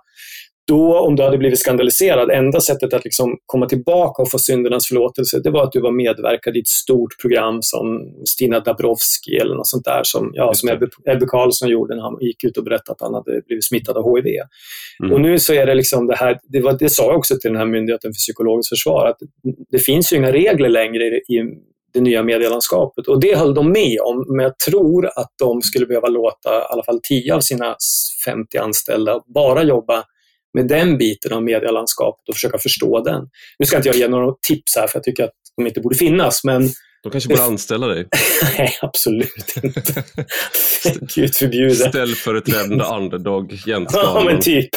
då, 0.70 0.98
om 0.98 1.16
du 1.16 1.22
hade 1.22 1.38
blivit 1.38 1.58
skandaliserad, 1.58 2.30
enda 2.30 2.60
sättet 2.60 2.94
att 2.94 3.04
liksom 3.04 3.36
komma 3.46 3.66
tillbaka 3.66 4.22
och 4.22 4.30
få 4.30 4.38
syndernas 4.38 4.88
förlåtelse, 4.88 5.40
det 5.44 5.50
var 5.50 5.62
att 5.62 5.72
du 5.72 5.80
var 5.80 5.92
medverkad 5.92 6.56
i 6.56 6.60
ett 6.60 6.68
stort 6.68 7.20
program 7.20 7.58
som 7.62 7.84
Stina 8.24 8.60
Dabrowski 8.60 9.36
eller 9.36 9.54
något 9.54 9.66
sånt 9.66 9.84
där, 9.84 10.00
som, 10.04 10.30
ja, 10.34 10.54
som. 10.54 10.68
Ebbe, 10.68 10.86
Ebbe 11.06 11.26
Carlsson 11.26 11.68
gjorde 11.68 11.94
när 11.94 12.02
han 12.02 12.16
gick 12.20 12.44
ut 12.44 12.56
och 12.56 12.64
berättade 12.64 12.92
att 12.92 13.00
han 13.00 13.14
hade 13.14 13.42
blivit 13.46 13.64
smittad 13.64 13.96
av 13.96 14.16
HIV. 14.16 14.26
Mm. 15.02 15.12
Och 15.12 15.20
nu 15.20 15.38
så 15.38 15.52
är 15.52 15.66
det 15.66 15.74
liksom 15.74 16.06
det 16.06 16.16
här, 16.16 16.38
det, 16.42 16.60
var, 16.60 16.76
det 16.78 16.90
sa 16.90 17.02
jag 17.02 17.16
också 17.18 17.34
till 17.40 17.50
den 17.50 17.58
här 17.58 17.66
Myndigheten 17.66 18.08
för 18.08 18.18
psykologiskt 18.18 18.68
försvar, 18.68 19.06
att 19.06 19.18
det 19.70 19.78
finns 19.78 20.12
ju 20.12 20.16
inga 20.16 20.32
regler 20.32 20.68
längre 20.68 21.04
i, 21.04 21.34
i 21.36 21.42
det 21.94 22.00
nya 22.00 22.22
medielandskapet. 22.22 23.06
Och 23.06 23.20
det 23.20 23.36
höll 23.36 23.54
de 23.54 23.72
med 23.72 24.00
om, 24.00 24.24
men 24.28 24.44
jag 24.44 24.58
tror 24.58 25.06
att 25.06 25.32
de 25.38 25.62
skulle 25.62 25.86
behöva 25.86 26.08
låta 26.08 26.50
i 26.50 26.62
alla 26.70 26.82
fall 26.82 27.00
10 27.02 27.34
av 27.34 27.40
sina 27.40 27.76
50 28.24 28.58
anställda 28.58 29.20
bara 29.34 29.62
jobba 29.62 30.04
med 30.54 30.68
den 30.68 30.98
biten 30.98 31.32
av 31.32 31.42
medielandskapet 31.42 32.28
och 32.28 32.34
försöka 32.34 32.58
förstå 32.58 33.02
den. 33.04 33.22
Nu 33.58 33.66
ska 33.66 33.76
inte 33.76 33.88
jag 33.88 33.96
ge 33.96 34.08
några 34.08 34.34
tips 34.48 34.76
här, 34.76 34.86
för 34.86 34.96
jag 34.96 35.04
tycker 35.04 35.24
att 35.24 35.30
de 35.56 35.66
inte 35.66 35.80
borde 35.80 35.96
finnas, 35.96 36.44
men 36.44 36.68
De 37.02 37.10
kanske 37.12 37.28
borde 37.28 37.42
anställa 37.52 37.86
dig. 37.86 38.06
nej, 38.58 38.70
absolut 38.82 39.56
inte. 39.62 40.04
Gud 41.14 41.34
förbjude. 41.34 41.74
Ställföreträdande 41.74 42.84
underdog, 42.84 43.52
Jens 43.66 43.90
Ja, 43.94 44.22
men 44.26 44.40
typ. 44.40 44.68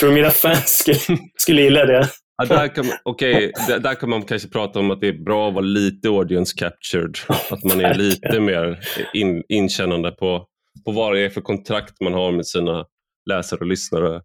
Tror 0.00 0.08
du 0.08 0.14
mina 0.14 0.30
fans 0.30 0.78
skulle, 0.78 1.18
skulle 1.38 1.62
gilla 1.62 1.84
det? 1.86 2.08
Ja, 2.36 2.44
där, 2.56 2.74
kan, 2.74 2.86
man- 2.86 2.96
okej, 3.04 3.52
där, 3.68 3.78
där 3.78 3.94
kan 3.94 4.10
man 4.10 4.22
kanske 4.22 4.48
prata 4.48 4.78
om 4.78 4.90
att 4.90 5.00
det 5.00 5.08
är 5.08 5.24
bra 5.24 5.48
att 5.48 5.54
vara 5.54 5.64
lite 5.64 6.08
audience 6.08 6.54
captured. 6.58 7.14
Att 7.50 7.64
man 7.64 7.80
är 7.80 7.94
lite 7.94 8.40
mer 8.40 8.78
in, 9.14 9.42
inkännande 9.48 10.10
på, 10.10 10.46
på 10.84 10.92
vad 10.92 11.14
det 11.14 11.20
är 11.20 11.30
för 11.30 11.40
kontrakt 11.40 11.94
man 12.04 12.12
har 12.14 12.32
med 12.32 12.46
sina 12.46 12.84
läsare 13.30 13.60
och 13.60 13.66
lyssnare. 13.66 14.20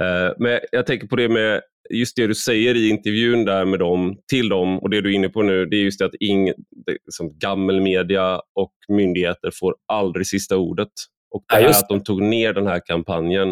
Eh, 0.00 0.32
men 0.38 0.60
jag 0.72 0.86
tänker 0.86 1.06
på 1.06 1.16
det 1.16 1.28
med 1.28 1.62
just 1.90 2.16
det 2.16 2.26
du 2.26 2.34
säger 2.34 2.74
i 2.74 2.88
intervjun 2.88 3.44
där 3.44 3.64
med 3.64 3.78
dem, 3.78 4.16
till 4.30 4.48
dem 4.48 4.78
och 4.78 4.90
det 4.90 5.00
du 5.00 5.10
är 5.10 5.14
inne 5.14 5.28
på 5.28 5.42
nu, 5.42 5.66
det 5.66 5.76
är 5.76 5.80
just 5.80 5.98
det 5.98 6.04
att 6.04 6.14
ing, 6.20 6.46
det, 6.86 6.98
som 7.10 7.38
gammelmedia 7.38 8.40
och 8.54 8.72
myndigheter 8.88 9.50
får 9.60 9.74
aldrig 9.92 10.26
sista 10.26 10.56
ordet. 10.56 10.88
Och 11.34 11.44
det 11.48 11.60
Ja, 11.60 11.70
att 11.70 11.88
de 11.88 12.02
tog 12.04 12.22
ner 12.22 12.52
den 12.52 12.66
här 12.66 12.80
kampanjen 12.86 13.48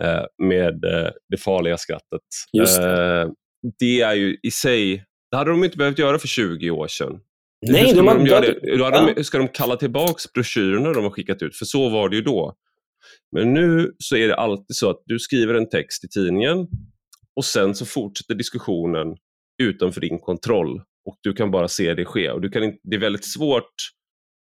eh, 0.00 0.24
med 0.42 0.84
eh, 0.84 1.10
det 1.28 1.36
farliga 1.36 1.76
skrattet. 1.76 2.22
Just 2.52 2.78
Eh, 2.78 3.28
det 3.78 4.00
är 4.00 4.14
ju 4.14 4.36
i 4.42 4.50
sig, 4.50 5.04
det 5.30 5.36
hade 5.36 5.50
de 5.50 5.64
inte 5.64 5.76
behövt 5.76 5.98
göra 5.98 6.18
för 6.18 6.28
20 6.28 6.70
år 6.70 6.88
sedan. 6.88 7.20
Hur 7.66 7.72
Nej, 7.72 7.88
skulle 7.88 8.10
de 8.10 8.18
de 8.18 8.26
göra 8.26 8.40
det? 8.40 8.76
Då 8.76 8.84
hade 8.84 8.96
Ja. 8.96 9.12
de, 9.16 9.24
ska 9.24 9.38
de 9.38 9.48
kalla 9.48 9.76
tillbaka 9.76 10.14
broschyrerna 10.34 10.92
de 10.92 11.04
har 11.04 11.10
skickat 11.10 11.42
ut? 11.42 11.56
För 11.56 11.64
så 11.64 11.88
var 11.88 12.08
det 12.08 12.16
ju 12.16 12.22
då. 12.22 12.54
Men 13.36 13.54
nu 13.54 13.92
så 13.98 14.16
är 14.16 14.28
det 14.28 14.36
alltid 14.36 14.76
så 14.76 14.90
att 14.90 15.02
du 15.06 15.18
skriver 15.18 15.54
en 15.54 15.68
text 15.68 16.04
i 16.04 16.08
tidningen 16.08 16.66
och 17.36 17.44
sen 17.44 17.74
så 17.74 17.86
fortsätter 17.86 18.34
diskussionen 18.34 19.16
utanför 19.62 20.00
din 20.00 20.18
kontroll 20.18 20.80
och 21.08 21.16
du 21.22 21.32
kan 21.32 21.50
bara 21.50 21.68
se 21.68 21.94
det 21.94 22.04
ske. 22.04 22.30
Och 22.30 22.40
du 22.40 22.48
kan 22.50 22.64
inte, 22.64 22.78
det 22.82 22.96
är 22.96 23.00
väldigt 23.00 23.32
svårt 23.32 23.74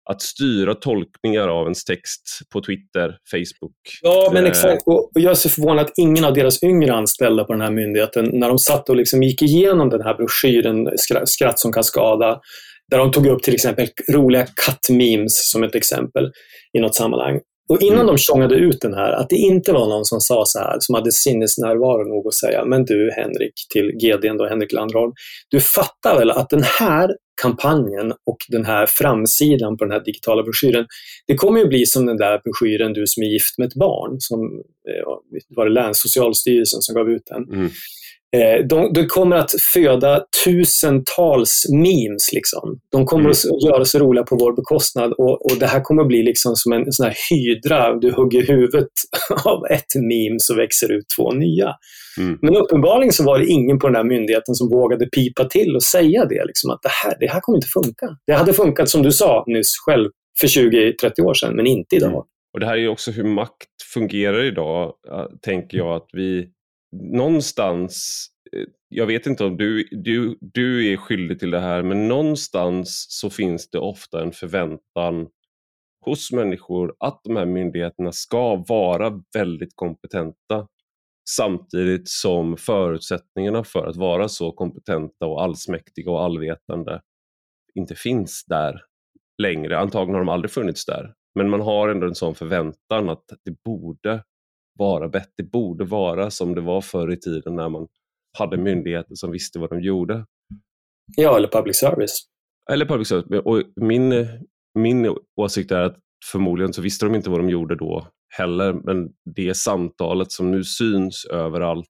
att 0.10 0.22
styra 0.22 0.76
tolkningar 0.76 1.48
av 1.48 1.64
ens 1.64 1.84
text 1.84 2.22
på 2.53 2.61
Twitter, 2.61 3.18
Facebook. 3.32 3.76
Ja, 4.02 4.30
men 4.34 4.44
Eh, 4.44 4.49
exakt. 4.49 4.84
Och 4.86 5.11
jag 5.14 5.32
är 5.32 5.36
så 5.36 5.49
förvånad 5.49 5.86
att 5.86 5.91
ingen 5.98 6.26
av 6.26 6.34
deras 6.34 6.64
yngre 6.64 6.94
anställda 6.94 7.44
på 7.44 7.53
den 7.53 7.61
här 7.61 7.72
myndigheten, 7.72 8.30
när 8.34 8.48
de 8.49 8.60
satt 8.60 8.90
och 8.90 8.95
liksom 8.95 9.23
gick 9.23 9.41
igenom 9.41 9.90
den 9.90 10.02
här 10.02 10.14
broschyren 10.14 10.88
Skra- 10.88 11.26
Skratt 11.26 11.60
som 11.60 11.72
kan 11.72 11.84
skada, 11.84 12.40
där 12.91 12.98
de 12.98 13.11
tog 13.11 13.27
upp 13.27 13.44
till 13.44 13.53
exempel 13.53 13.88
roliga 14.14 14.48
kattmemes 14.65 15.52
som 15.52 15.64
ett 15.64 15.76
exempel 15.76 16.32
i 16.77 16.80
något 16.80 16.95
sammanhang. 16.95 17.40
Och 17.69 17.81
innan 17.81 17.99
Mm. 17.99 18.07
de 18.07 18.17
tjongade 18.17 18.55
ut 18.55 18.81
den 18.81 18.93
här, 18.93 19.11
att 19.11 19.29
det 19.29 19.35
inte 19.35 19.73
var 19.73 19.87
någon 19.89 20.05
som 20.05 20.21
sa 20.21 20.43
så 20.45 20.59
här, 20.59 20.77
som 20.79 20.95
hade 20.95 21.11
sinnesnärvaro 21.11 22.03
nog 22.03 22.27
att 22.27 22.33
säga, 22.33 22.65
men 22.65 22.85
du 22.85 23.11
Henrik, 23.17 23.53
till 23.73 23.91
GDn 23.91 24.37
då, 24.37 24.47
Henrik 24.47 24.71
Landholm, 24.73 25.13
du 25.49 25.59
fattar 25.59 26.19
väl 26.19 26.31
att 26.31 26.49
den 26.49 26.63
här 26.63 27.09
kampanjen 27.41 28.11
och 28.11 28.37
den 28.49 28.65
här 28.65 28.85
framsidan 28.89 29.77
på 29.77 29.85
den 29.85 29.91
här 29.91 30.03
digitala 30.05 30.43
broschyren, 30.43 30.85
det 31.27 31.35
kommer 31.35 31.59
ju 31.59 31.67
bli 31.67 31.85
som 31.85 32.05
den 32.05 32.17
där 32.17 32.41
broschyren 32.43 32.93
Du 32.93 33.03
som 33.07 33.23
är 33.23 33.27
gift 33.27 33.57
med 33.57 33.67
ett 33.67 33.75
barn, 33.75 34.15
som 34.19 34.39
eh, 34.89 35.05
var 35.49 35.65
det 35.65 35.71
Länssocialstyrelsen 35.71 36.81
som 36.81 36.95
gav 36.95 37.09
ut 37.09 37.23
den. 37.25 37.43
Mm. 37.43 37.69
Eh, 38.35 38.65
de, 38.65 38.93
de 38.93 39.05
kommer 39.07 39.35
att 39.35 39.51
föda 39.73 40.23
tusentals 40.45 41.65
memes. 41.69 42.33
Liksom. 42.33 42.79
De 42.91 43.05
kommer 43.05 43.23
Mm. 43.25 43.31
att 43.31 43.63
göra 43.69 43.85
sig 43.85 44.01
roliga 44.01 44.23
på 44.23 44.35
vår 44.35 44.55
bekostnad 44.55 45.11
och, 45.11 45.45
och 45.45 45.59
det 45.59 45.65
här 45.67 45.81
kommer 45.81 46.01
att 46.01 46.07
bli 46.07 46.23
liksom 46.23 46.55
som 46.55 46.73
en 46.73 46.91
sån 46.91 47.05
här 47.05 47.15
hydra. 47.29 47.95
Du 47.95 48.11
hugger 48.11 48.47
huvudet 48.47 48.87
av 49.45 49.65
ett 49.65 49.95
meme 49.95 50.35
så 50.39 50.55
växer 50.55 50.91
ut 50.91 51.05
två 51.17 51.31
nya. 51.31 51.75
Mm. 52.17 52.37
Men 52.41 52.55
uppenbarligen 52.55 53.13
så 53.13 53.23
var 53.23 53.39
det 53.39 53.45
ingen 53.45 53.79
på 53.79 53.87
den 53.87 53.95
här 53.95 54.03
myndigheten 54.03 54.55
som 54.55 54.69
vågade 54.69 55.05
pipa 55.05 55.45
till 55.45 55.75
och 55.75 55.83
säga 55.83 56.25
det, 56.25 56.45
liksom, 56.45 56.69
att 56.71 56.79
det 56.83 56.89
här, 57.03 57.17
det 57.19 57.27
här 57.31 57.39
kommer 57.39 57.57
inte 57.57 57.67
funka. 57.67 58.17
Det 58.27 58.33
hade 58.33 58.53
funkat, 58.53 58.89
som 58.89 59.03
du 59.03 59.11
sa 59.11 59.43
nyss 59.47 59.73
själv, 59.85 60.09
för 60.39 60.47
20-30 60.47 61.21
år 61.21 61.33
sedan, 61.33 61.55
men 61.55 61.67
inte 61.67 61.95
idag. 61.95 62.09
Mm. 62.09 62.21
Och 62.53 62.59
Det 62.59 62.65
här 62.65 62.77
är 62.77 62.87
också 62.87 63.11
hur 63.11 63.23
makt 63.23 63.67
fungerar 63.93 64.43
idag, 64.43 64.93
tänker 65.41 65.77
jag, 65.77 65.95
att 65.95 66.07
vi 66.13 66.47
någonstans 67.01 68.27
eh, 68.53 68.65
jag 68.89 69.05
vet 69.05 69.26
inte 69.26 69.45
om 69.45 69.57
du, 69.57 69.88
du, 69.91 70.38
du 70.41 70.93
är 70.93 70.97
skyldig 70.97 71.39
till 71.39 71.51
det 71.51 71.59
här, 71.59 71.84
men 71.84 72.07
någonstans 72.07 73.05
så 73.09 73.30
finns 73.30 73.69
det 73.69 73.80
ofta 73.80 74.22
en 74.22 74.31
förväntan 74.31 75.27
hos 76.05 76.31
människor 76.31 76.95
att 76.99 77.22
de 77.23 77.35
här 77.35 77.45
myndigheterna 77.45 78.11
ska 78.11 78.55
vara 78.67 79.22
väldigt 79.34 79.76
kompetenta 79.76 80.67
samtidigt 81.30 82.09
som 82.09 82.57
förutsättningarna 82.57 83.63
för 83.63 83.88
att 83.88 83.95
vara 83.95 84.30
så 84.30 84.51
kompetenta 84.51 85.26
och 85.26 85.43
allsmäktiga 85.43 86.11
och 86.11 86.23
allvetande 86.23 87.01
inte 87.76 87.95
finns 87.95 88.45
där 88.47 88.81
längre. 89.41 89.80
Antagligen 89.80 90.13
har 90.13 90.22
de 90.22 90.30
aldrig 90.30 90.51
funnits 90.51 90.85
där. 90.85 91.13
Men 91.35 91.49
man 91.49 91.61
har 91.61 91.89
ändå 91.89 92.07
en 92.07 92.15
sån 92.15 92.35
förväntan 92.35 93.09
att 93.09 93.23
det 93.45 93.63
borde 93.63 94.23
vara 94.80 95.10
bättre. 95.10 95.31
Det 95.38 95.52
borde 95.52 95.85
vara 95.85 96.31
som 96.31 96.56
det 96.56 96.61
var 96.61 96.81
förr 96.81 97.11
i 97.11 97.19
tiden 97.19 97.56
när 97.56 97.69
man 97.69 97.88
hade 98.38 98.57
myndigheter 98.57 99.15
som 99.15 99.31
visste 99.31 99.60
vad 99.60 99.69
de 99.69 99.81
gjorde. 99.81 100.26
Ja, 101.18 101.38
eller 101.38 101.47
public 101.47 101.77
service. 101.77 102.27
Eller 102.72 102.85
public 102.85 103.07
service. 103.07 103.41
Och 103.45 103.64
min, 103.76 104.27
min 104.80 105.15
åsikt 105.35 105.72
är 105.72 105.81
att 105.81 105.97
förmodligen 106.31 106.73
så 106.73 106.81
visste 106.81 107.06
de 107.06 107.15
inte 107.15 107.30
vad 107.30 107.39
de 107.39 107.49
gjorde 107.49 107.76
då 107.76 108.07
heller, 108.38 108.73
men 108.73 109.10
det 109.35 109.53
samtalet 109.57 110.31
som 110.31 110.52
nu 110.52 110.64
syns 110.64 111.26
överallt 111.26 111.88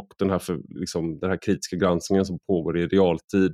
och 0.00 0.14
den 0.18 0.30
här, 0.30 0.38
för, 0.38 0.60
liksom, 0.68 1.18
den 1.18 1.30
här 1.30 1.38
kritiska 1.42 1.76
granskningen 1.76 2.24
som 2.24 2.38
pågår 2.46 2.78
i 2.78 2.86
realtid, 2.86 3.52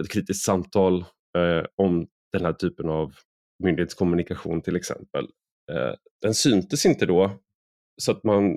ett 0.00 0.10
kritiskt 0.10 0.44
samtal 0.44 1.00
eh, 1.38 1.64
om 1.76 2.06
den 2.32 2.44
här 2.44 2.52
typen 2.52 2.88
av 2.88 3.12
myndighetskommunikation 3.64 4.62
till 4.62 4.76
exempel, 4.76 5.24
eh, 5.72 5.94
den 6.22 6.34
syntes 6.34 6.86
inte 6.86 7.06
då, 7.06 7.40
så 7.96 8.12
att 8.12 8.24
man 8.24 8.56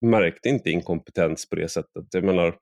märkte 0.00 0.48
inte 0.48 0.70
inkompetens 0.70 1.48
på 1.48 1.56
det 1.56 1.68
sättet. 1.68 2.06
Jag 2.10 2.24
menar, 2.24 2.58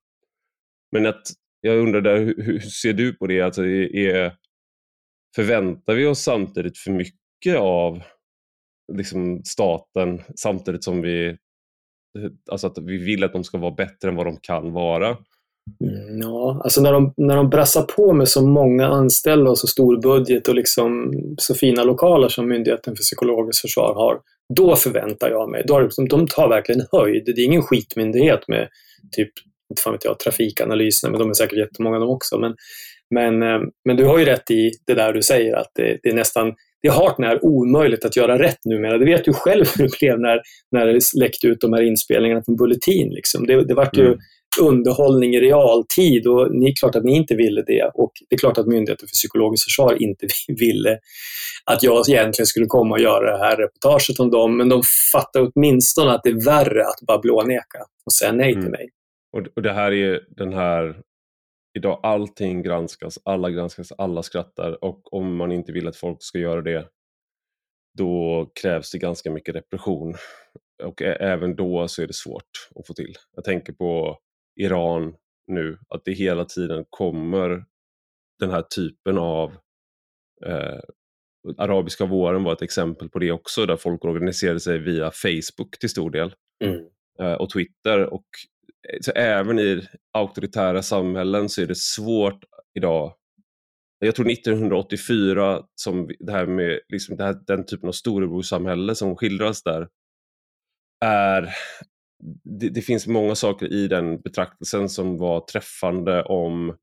men 0.93 1.07
att, 1.07 1.23
jag 1.61 1.79
undrar 1.79 2.01
där, 2.01 2.19
hur, 2.19 2.43
hur 2.43 2.61
ser 2.61 2.93
du 2.93 3.13
på 3.15 3.27
det? 3.27 3.41
Alltså, 3.41 3.67
är, 3.67 4.37
förväntar 5.37 5.95
vi 5.95 6.07
oss 6.07 6.23
samtidigt 6.23 6.79
för 6.79 6.91
mycket 6.91 7.57
av 7.57 8.03
liksom, 8.93 9.45
staten 9.45 10.23
samtidigt 10.37 10.85
som 10.85 11.03
vi, 11.03 11.39
alltså 12.51 12.67
att 12.67 12.79
vi 12.79 12.97
vill 12.97 13.25
att 13.25 13.33
de 13.33 13.45
ska 13.45 13.59
vara 13.59 13.75
bättre 13.75 14.09
än 14.09 14.17
vad 14.17 14.27
de 14.27 14.37
kan 14.37 14.73
vara? 14.73 15.19
Mm, 15.81 16.21
ja, 16.21 16.61
alltså 16.65 16.81
när 16.81 16.93
de, 16.93 17.15
när 17.17 17.37
de 17.37 17.51
brassar 17.51 17.83
på 17.83 18.13
med 18.13 18.29
så 18.29 18.47
många 18.47 18.87
anställda 18.87 19.51
och 19.51 19.59
så 19.59 19.67
stor 19.67 20.01
budget 20.01 20.49
och 20.49 20.55
liksom 20.55 21.13
så 21.39 21.55
fina 21.55 21.85
lokaler 21.85 22.29
som 22.29 22.49
Myndigheten 22.49 22.97
för 22.97 23.03
psykologiskt 23.03 23.61
försvar 23.61 23.95
har, 23.95 24.21
då 24.55 24.77
förväntar 24.77 25.31
jag 25.31 25.51
mig, 25.51 25.65
då 25.67 25.81
liksom, 25.81 26.09
de 26.09 26.27
tar 26.27 26.49
verkligen 26.49 26.87
höjd. 26.93 27.23
Det 27.27 27.41
är 27.41 27.45
ingen 27.45 27.63
skitmyndighet 27.63 28.49
med 28.49 28.69
typ, 29.17 29.31
inte 29.71 29.83
fan 29.83 29.93
vet 29.93 30.05
jag, 30.05 30.19
trafikanalyserna, 30.19 31.11
men 31.11 31.21
de 31.21 31.31
är 31.31 31.35
säkert 31.35 31.59
jättemånga 31.59 31.99
de 31.99 32.09
också. 32.09 32.39
Men, 32.39 32.55
men, 33.15 33.43
eh, 33.43 33.61
men 33.85 33.97
du 33.97 34.05
har 34.05 34.19
ju 34.19 34.25
rätt 34.25 34.51
i 34.51 34.71
det 34.87 34.95
där 34.95 35.13
du 35.13 35.23
säger, 35.23 35.57
att 35.57 35.71
det, 35.75 35.99
det 36.03 36.09
är 36.09 36.15
nästan 36.15 36.55
det 36.83 36.89
är 36.89 36.93
hart 36.93 37.19
när 37.19 37.45
omöjligt 37.45 38.05
att 38.05 38.17
göra 38.17 38.39
rätt 38.39 38.65
numera. 38.65 38.99
Det 38.99 39.05
vet 39.05 39.25
du 39.25 39.33
själv 39.33 39.65
hur 39.77 39.85
det 39.85 39.99
blev 40.01 40.21
när, 40.21 40.41
när 40.71 40.87
det 40.87 41.01
läckte 41.21 41.47
ut 41.47 41.61
de 41.61 41.73
här 41.73 41.83
inspelningarna 41.83 42.43
från 42.43 42.57
Bulletin. 42.57 43.09
Liksom. 43.15 43.47
Det, 43.47 43.65
det 43.65 43.75
vart 43.75 43.97
ju 43.97 44.07
mm 44.07 44.19
underhållning 44.59 45.35
i 45.35 45.41
realtid 45.41 46.27
och 46.27 46.61
det 46.61 46.67
är 46.67 46.75
klart 46.75 46.95
att 46.95 47.05
ni 47.05 47.17
inte 47.17 47.35
ville 47.35 47.63
det 47.63 47.91
och 47.95 48.13
det 48.29 48.35
är 48.35 48.39
klart 48.39 48.59
att 48.59 48.67
Myndigheten 48.67 49.09
för 49.09 49.13
psykologiskt 49.13 49.65
försvar 49.65 50.03
inte 50.03 50.27
ville 50.49 50.99
att 51.65 51.83
jag 51.83 52.09
egentligen 52.09 52.47
skulle 52.47 52.67
komma 52.67 52.95
och 52.95 53.01
göra 53.01 53.37
det 53.37 53.45
här 53.45 53.57
reportaget 53.57 54.21
om 54.21 54.31
dem, 54.31 54.57
men 54.57 54.69
de 54.69 54.83
fattar 55.13 55.51
åtminstone 55.55 56.13
att 56.13 56.21
det 56.25 56.31
är 56.31 56.45
värre 56.45 56.87
att 56.87 57.07
bara 57.07 57.19
blåneka 57.19 57.79
och 58.07 58.13
säga 58.13 58.33
nej 58.33 58.53
till 58.53 58.61
mm. 58.61 58.71
mig. 58.71 58.89
Och 59.57 59.63
det 59.63 59.73
här 59.73 59.93
är 59.93 60.21
den 60.37 60.53
här 60.53 60.97
Idag 61.77 62.01
allting 62.03 62.63
granskas, 62.63 63.19
alla 63.25 63.51
granskas, 63.51 63.93
alla 63.99 64.23
skrattar 64.23 64.85
och 64.85 65.15
om 65.15 65.37
man 65.37 65.53
inte 65.53 65.73
vill 65.73 65.89
att 65.89 65.97
folk 65.97 66.17
ska 66.21 66.39
göra 66.39 66.63
det 66.63 66.89
då 67.99 68.47
krävs 68.63 68.91
det 68.91 68.99
ganska 68.99 69.31
mycket 69.31 69.55
repression. 69.55 70.15
Och 70.85 71.03
även 71.03 71.57
då 71.57 71.89
så 71.89 72.03
är 72.03 72.07
det 72.07 72.15
svårt 72.15 72.69
att 72.75 72.87
få 72.87 72.95
till. 72.95 73.15
Jag 73.35 73.45
tänker 73.45 73.73
på 73.73 74.19
Iran 74.57 75.15
nu, 75.47 75.79
att 75.89 76.05
det 76.05 76.13
hela 76.13 76.45
tiden 76.45 76.85
kommer 76.91 77.65
den 78.39 78.51
här 78.51 78.63
typen 78.63 79.19
av 79.19 79.53
eh, 80.47 80.81
Arabiska 81.59 82.07
våren 82.07 82.45
var 82.45 82.53
ett 82.53 82.63
exempel 82.63 83.09
på 83.09 83.19
det 83.19 83.33
också, 83.33 83.67
där 83.67 83.77
folk 83.77 84.05
organiserade 84.05 84.61
sig 84.61 84.79
via 84.79 85.11
Facebook 85.11 85.79
till 85.81 85.91
stor 85.91 86.11
del 86.11 86.35
mm. 86.65 86.81
eh, 87.21 87.33
och 87.33 87.51
Twitter. 87.51 88.15
Och, 88.15 88.27
eh, 88.89 88.99
så 89.01 89.13
även 89.13 89.59
i 89.59 89.83
auktoritära 90.13 90.83
samhällen 90.83 91.49
så 91.49 91.63
är 91.63 91.67
det 91.67 91.77
svårt 91.77 92.45
idag. 92.75 93.15
Jag 93.99 94.15
tror 94.15 94.31
1984, 94.31 95.63
som 95.75 96.11
det 96.19 96.33
här 96.33 96.47
med 96.47 96.81
liksom 96.89 97.17
det 97.17 97.25
här, 97.25 97.37
den 97.47 97.67
typen 97.67 97.89
av 97.89 97.93
storebrorssamhälle 97.93 98.95
som 98.95 99.17
skildras 99.17 99.63
där, 99.63 99.89
är 101.05 101.49
det, 102.45 102.69
det, 102.69 102.83
finns 102.83 103.07
många 103.07 103.35
saker 103.35 103.73
i 103.73 103.89
den 103.89 104.21
betraktelsen 104.21 104.89
som 104.89 105.19
var 105.19 105.41
träffande 105.41 106.23
om 106.23 106.77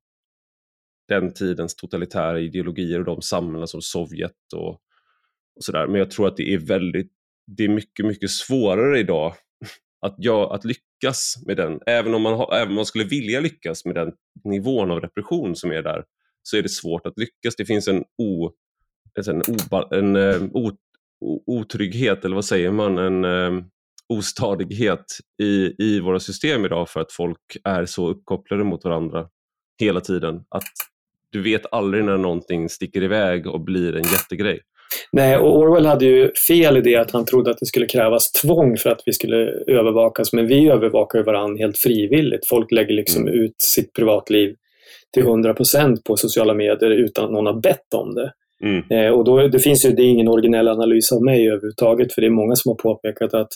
den 1.08 1.34
tidens 1.34 1.76
totalitära 1.76 2.40
ideologier 2.40 3.00
och 3.00 3.06
de 3.06 3.22
samhällen 3.22 3.68
som 3.68 3.82
Sovjet 3.82 4.54
och, 4.56 4.70
och 5.56 5.64
sådär. 5.64 5.88
Men 5.88 5.96
jag 5.96 6.12
tror 6.12 6.28
att 6.28 6.38
det 6.38 6.54
är 6.54 6.58
väldigt, 6.58 7.12
det 7.48 7.64
är 7.64 7.70
mycket, 7.70 8.06
mycket 8.06 8.30
svårare 8.30 9.00
idag 9.00 9.34
att, 10.06 10.16
ja, 10.18 10.56
att 10.56 10.66
lyckas 10.66 11.44
med 11.46 11.58
den. 11.58 11.80
Även 11.86 12.14
om, 12.14 12.22
man 12.22 12.34
ha, 12.34 12.56
även 12.56 12.68
om 12.68 12.76
man 12.76 12.86
skulle 12.86 13.06
vilja 13.06 13.40
lyckas 13.40 13.86
med 13.86 13.96
den 13.96 14.14
nivån 14.44 14.92
av 14.92 15.00
repression 15.00 15.56
som 15.56 15.72
är 15.72 15.82
där, 15.82 16.04
så 16.44 16.58
är 16.58 16.62
det 16.62 16.70
svårt 16.70 17.06
att 17.06 17.18
lyckas. 17.18 17.56
Det 17.58 17.66
finns 17.66 17.88
en, 17.88 18.04
o, 18.18 18.52
en, 19.28 19.42
oba, 19.48 19.88
en, 19.92 20.16
eh, 20.16 20.44
o, 20.54 20.72
otrygghet, 21.46 22.26
eller 22.26 22.36
vad 22.36 22.46
säger 22.46 22.72
man, 22.72 22.98
en, 22.98 23.26
eh, 23.26 23.66
ostadighet 24.10 25.06
i, 25.42 25.84
i 25.84 26.00
våra 26.00 26.20
system 26.20 26.66
idag 26.66 26.90
för 26.90 27.00
att 27.00 27.12
folk 27.12 27.58
är 27.64 27.86
så 27.86 28.10
uppkopplade 28.10 28.64
mot 28.64 28.84
varandra 28.84 29.28
hela 29.80 30.02
tiden. 30.02 30.36
Att 30.50 30.64
du 31.30 31.42
vet 31.42 31.74
aldrig 31.74 32.04
när 32.04 32.18
någonting 32.18 32.70
sticker 32.70 33.04
iväg 33.04 33.48
och 33.48 33.62
blir 33.62 33.96
en 33.96 34.04
jättegrej. 34.04 34.60
Nej, 35.12 35.38
och 35.38 35.58
Orwell 35.58 35.86
hade 35.86 36.06
ju 36.06 36.32
fel 36.48 36.78
i 36.78 36.82
det 36.82 36.96
att 36.96 37.12
han 37.12 37.26
trodde 37.26 37.52
att 37.52 37.58
det 37.60 37.66
skulle 37.66 37.86
krävas 37.86 38.32
tvång 38.32 38.78
för 38.78 38.90
att 38.90 39.02
vi 39.06 39.14
skulle 39.14 39.38
övervakas, 39.68 40.34
men 40.34 40.48
vi 40.48 40.70
övervakar 40.70 41.20
ju 41.20 41.26
varandra 41.26 41.58
helt 41.58 41.78
frivilligt. 41.78 42.48
Folk 42.48 42.72
lägger 42.72 42.94
liksom 42.94 43.22
mm. 43.22 43.34
ut 43.34 43.56
sitt 43.58 43.94
privatliv 43.94 44.56
till 45.14 45.24
100% 45.24 45.98
på 46.06 46.18
sociala 46.18 46.54
medier 46.54 46.92
utan 46.92 47.26
att 47.26 47.32
någon 47.32 47.46
har 47.46 47.62
bett 47.62 47.94
om 47.94 48.16
det. 48.16 48.34
Mm. 48.64 48.84
Eh, 48.90 49.12
och 49.12 49.26
då, 49.26 49.48
det 49.48 49.60
finns 49.60 49.86
ju, 49.86 49.90
det 49.90 50.02
är 50.02 50.08
ingen 50.08 50.28
originell 50.28 50.68
analys 50.68 51.12
av 51.12 51.24
mig 51.24 51.48
överhuvudtaget, 51.48 52.14
för 52.14 52.22
det 52.22 52.28
är 52.28 52.32
många 52.32 52.56
som 52.56 52.70
har 52.70 52.76
påpekat 52.76 53.34
att 53.34 53.52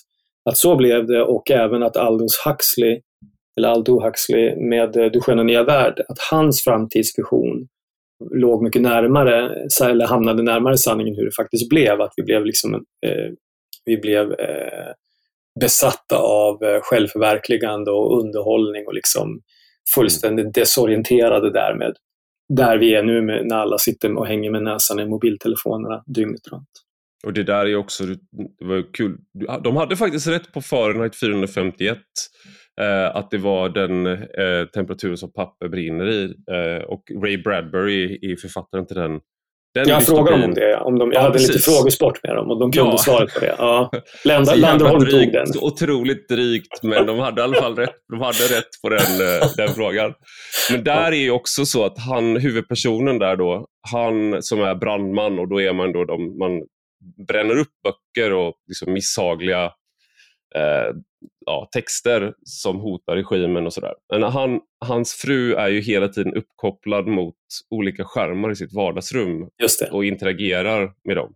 att 0.50 0.58
så 0.58 0.76
blev 0.76 1.08
det 1.08 1.24
och 1.24 1.52
även 1.52 1.84
att 1.84 1.98
Aldous 1.98 2.42
Huxley, 2.46 3.02
eller 3.58 3.70
Aldo 3.70 4.04
Huxley 4.06 4.56
med 4.70 4.98
eh, 4.98 5.06
Du 5.06 5.22
sköna 5.22 5.44
nya 5.44 5.64
värld, 5.64 6.00
att 6.08 6.20
hans 6.32 6.64
framtidsvision 6.64 7.68
låg 8.34 8.64
mycket 8.64 8.82
närmare, 8.82 9.68
eller 9.82 10.08
hamnade 10.08 10.44
närmare 10.44 10.78
sanningen 10.78 11.16
hur 11.16 11.26
det 11.26 11.36
faktiskt 11.36 11.70
blev. 11.70 12.02
Att 12.02 12.14
vi 12.16 12.24
blev, 12.24 12.46
liksom, 12.46 12.74
eh, 12.76 13.32
vi 13.86 13.98
blev 13.98 14.32
eh, 14.32 14.92
besatta 15.60 16.18
av 16.18 16.64
eh, 16.64 16.80
självförverkligande 16.82 17.92
och 17.92 18.20
underhållning 18.20 18.88
och 18.88 18.94
liksom 18.94 19.42
fullständigt 19.96 20.54
desorienterade 20.54 21.52
därmed. 21.52 21.94
Där 22.54 22.78
vi 22.78 22.96
är 22.96 23.04
nu 23.04 23.22
med, 23.22 23.48
när 23.48 23.56
alla 23.56 23.78
sitter 23.78 24.18
och 24.18 24.28
hänger 24.28 24.52
med 24.52 24.64
näsan 24.64 25.00
i 25.00 25.06
mobiltelefonerna 25.06 26.04
dygnet 26.06 26.48
runt. 26.52 26.70
Och 27.26 27.34
det 27.34 27.44
där 27.44 27.66
är 27.66 27.76
också, 27.76 28.04
det 28.60 28.66
var 28.66 28.94
kul, 28.94 29.18
de 29.64 29.76
hade 29.76 29.96
faktiskt 29.96 30.28
rätt 30.28 30.54
på 30.54 30.62
Fahrenheit 30.62 31.16
451. 31.16 31.98
Eh, 32.82 33.16
att 33.16 33.32
det 33.32 33.38
var 33.38 33.70
den 33.70 34.08
eh, 34.08 34.66
temperaturen 34.74 35.18
som 35.18 35.34
papper 35.34 35.68
brinner 35.68 36.10
i. 36.10 36.24
Eh, 36.24 36.84
och 36.84 37.04
Ray 37.24 37.38
Bradbury 37.38 38.20
är 38.22 38.36
författaren 38.36 38.88
till 38.88 38.96
den. 38.96 39.20
den 39.74 39.88
jag 39.88 40.06
frågade 40.06 40.32
dem 40.32 40.44
om 40.44 40.54
det. 40.54 40.78
Om 40.78 41.00
de, 41.00 41.12
jag 41.12 41.20
ja, 41.20 41.22
hade 41.22 41.34
precis. 41.34 41.50
lite 41.50 41.72
frågesport 41.72 42.24
med 42.24 42.36
dem 42.36 42.52
och 42.52 42.60
de 42.60 42.72
kunde 42.72 42.92
ja. 42.92 42.98
svaret 42.98 43.34
på 43.34 43.40
det. 43.40 43.56
Ja. 43.58 43.92
Länder, 44.26 44.56
Landerholm 44.56 45.06
tog 45.06 45.32
den. 45.32 45.46
Otroligt 45.62 46.30
drygt, 46.30 46.84
men 46.84 47.06
de 47.06 47.20
hade 47.20 47.42
i 47.42 47.44
alla 47.44 47.62
fall 47.62 47.76
rätt, 47.76 47.96
de 48.10 48.22
hade 48.22 48.58
rätt 48.58 48.82
på 48.82 48.90
den, 48.90 49.00
eh, 49.00 49.48
den 49.58 49.70
frågan. 49.70 50.14
Men 50.72 50.84
där 50.84 51.12
är 51.12 51.22
ju 51.22 51.32
också 51.32 51.66
så 51.66 51.86
att 51.86 52.00
han, 52.00 52.38
huvudpersonen 52.38 53.20
där 53.20 53.36
då, 53.36 53.66
han 53.92 54.44
som 54.44 54.62
är 54.62 54.76
brandman 54.76 55.40
och 55.40 55.50
då 55.50 55.62
är 55.62 55.74
man 55.74 55.94
då, 55.94 56.06
de, 56.06 56.38
man 56.38 56.62
bränner 57.28 57.58
upp 57.58 57.74
böcker 57.84 58.34
och 58.34 58.56
liksom 58.68 58.94
misshagliga 58.94 59.66
eh, 60.56 60.96
ja, 61.46 61.70
texter 61.72 62.34
som 62.44 62.80
hotar 62.80 63.16
regimen 63.16 63.66
och 63.66 63.74
sådär. 63.74 63.94
Men 64.14 64.24
han, 64.24 64.62
hans 64.86 65.14
fru 65.14 65.54
är 65.54 65.68
ju 65.68 65.82
hela 65.82 66.08
tiden 66.08 66.34
uppkopplad 66.34 67.08
mot 67.08 67.36
olika 67.70 68.04
skärmar 68.04 68.52
i 68.52 68.56
sitt 68.56 68.74
vardagsrum 68.74 69.50
och 69.92 70.06
interagerar 70.06 70.94
med 71.04 71.18
dem. 71.18 71.36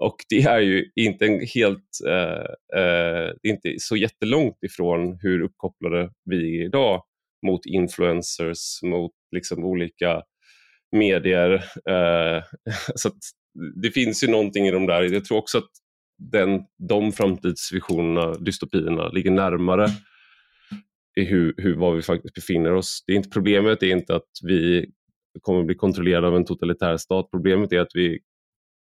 Och 0.00 0.16
det 0.28 0.42
är 0.42 0.60
ju 0.60 0.90
inte 0.94 1.26
en 1.26 1.46
helt, 1.54 1.90
eh, 2.08 2.80
eh, 2.82 3.30
inte 3.42 3.74
så 3.78 3.96
jättelångt 3.96 4.62
ifrån 4.62 5.18
hur 5.22 5.42
uppkopplade 5.42 6.10
vi 6.24 6.60
är 6.60 6.64
idag 6.64 7.02
mot 7.46 7.66
influencers, 7.66 8.82
mot 8.82 9.12
liksom 9.36 9.64
olika 9.64 10.22
medier. 10.96 11.52
Eh, 11.88 12.42
så 12.94 13.10
det 13.82 13.90
finns 13.90 14.24
ju 14.24 14.28
någonting 14.28 14.66
i 14.66 14.70
de 14.70 14.86
där. 14.86 15.02
Jag 15.02 15.24
tror 15.24 15.38
också 15.38 15.58
att 15.58 15.70
den, 16.18 16.60
de 16.88 17.12
framtidsvisionerna, 17.12 18.34
dystopierna, 18.34 19.08
ligger 19.08 19.30
närmare 19.30 19.88
i 21.20 21.24
hur, 21.24 21.54
hur, 21.56 21.76
var 21.76 21.94
vi 21.94 22.02
faktiskt 22.02 22.34
befinner 22.34 22.72
oss. 22.74 23.04
Det 23.06 23.12
är 23.12 23.16
inte, 23.16 23.28
problemet 23.28 23.82
är 23.82 23.90
inte 23.90 24.16
att 24.16 24.30
vi 24.42 24.86
kommer 25.40 25.62
bli 25.62 25.74
kontrollerade 25.74 26.26
av 26.26 26.36
en 26.36 26.44
totalitär 26.44 26.96
stat. 26.96 27.28
Problemet 27.30 27.72
är 27.72 27.80
att 27.80 27.90
vi 27.94 28.18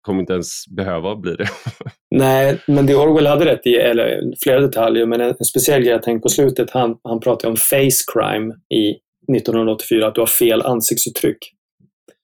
kommer 0.00 0.20
inte 0.20 0.32
ens 0.32 0.64
behöva 0.76 1.16
bli 1.16 1.34
det. 1.34 1.48
Nej, 2.10 2.60
men 2.66 2.86
det 2.86 2.94
Orwell 2.94 3.26
hade 3.26 3.44
rätt 3.44 3.66
i, 3.66 3.74
eller 3.74 4.22
flera 4.42 4.60
detaljer, 4.60 5.06
men 5.06 5.20
en, 5.20 5.34
en 5.38 5.44
speciell 5.44 5.82
grej 5.82 5.92
jag 5.92 6.02
tänkte 6.02 6.22
på 6.22 6.28
slutet, 6.28 6.70
han, 6.70 6.98
han 7.02 7.20
pratade 7.20 7.50
om 7.50 7.56
face 7.56 8.04
crime 8.12 8.54
i 8.74 8.90
1984, 9.36 10.06
att 10.06 10.14
du 10.14 10.20
har 10.20 10.26
fel 10.26 10.62
ansiktsuttryck. 10.62 11.55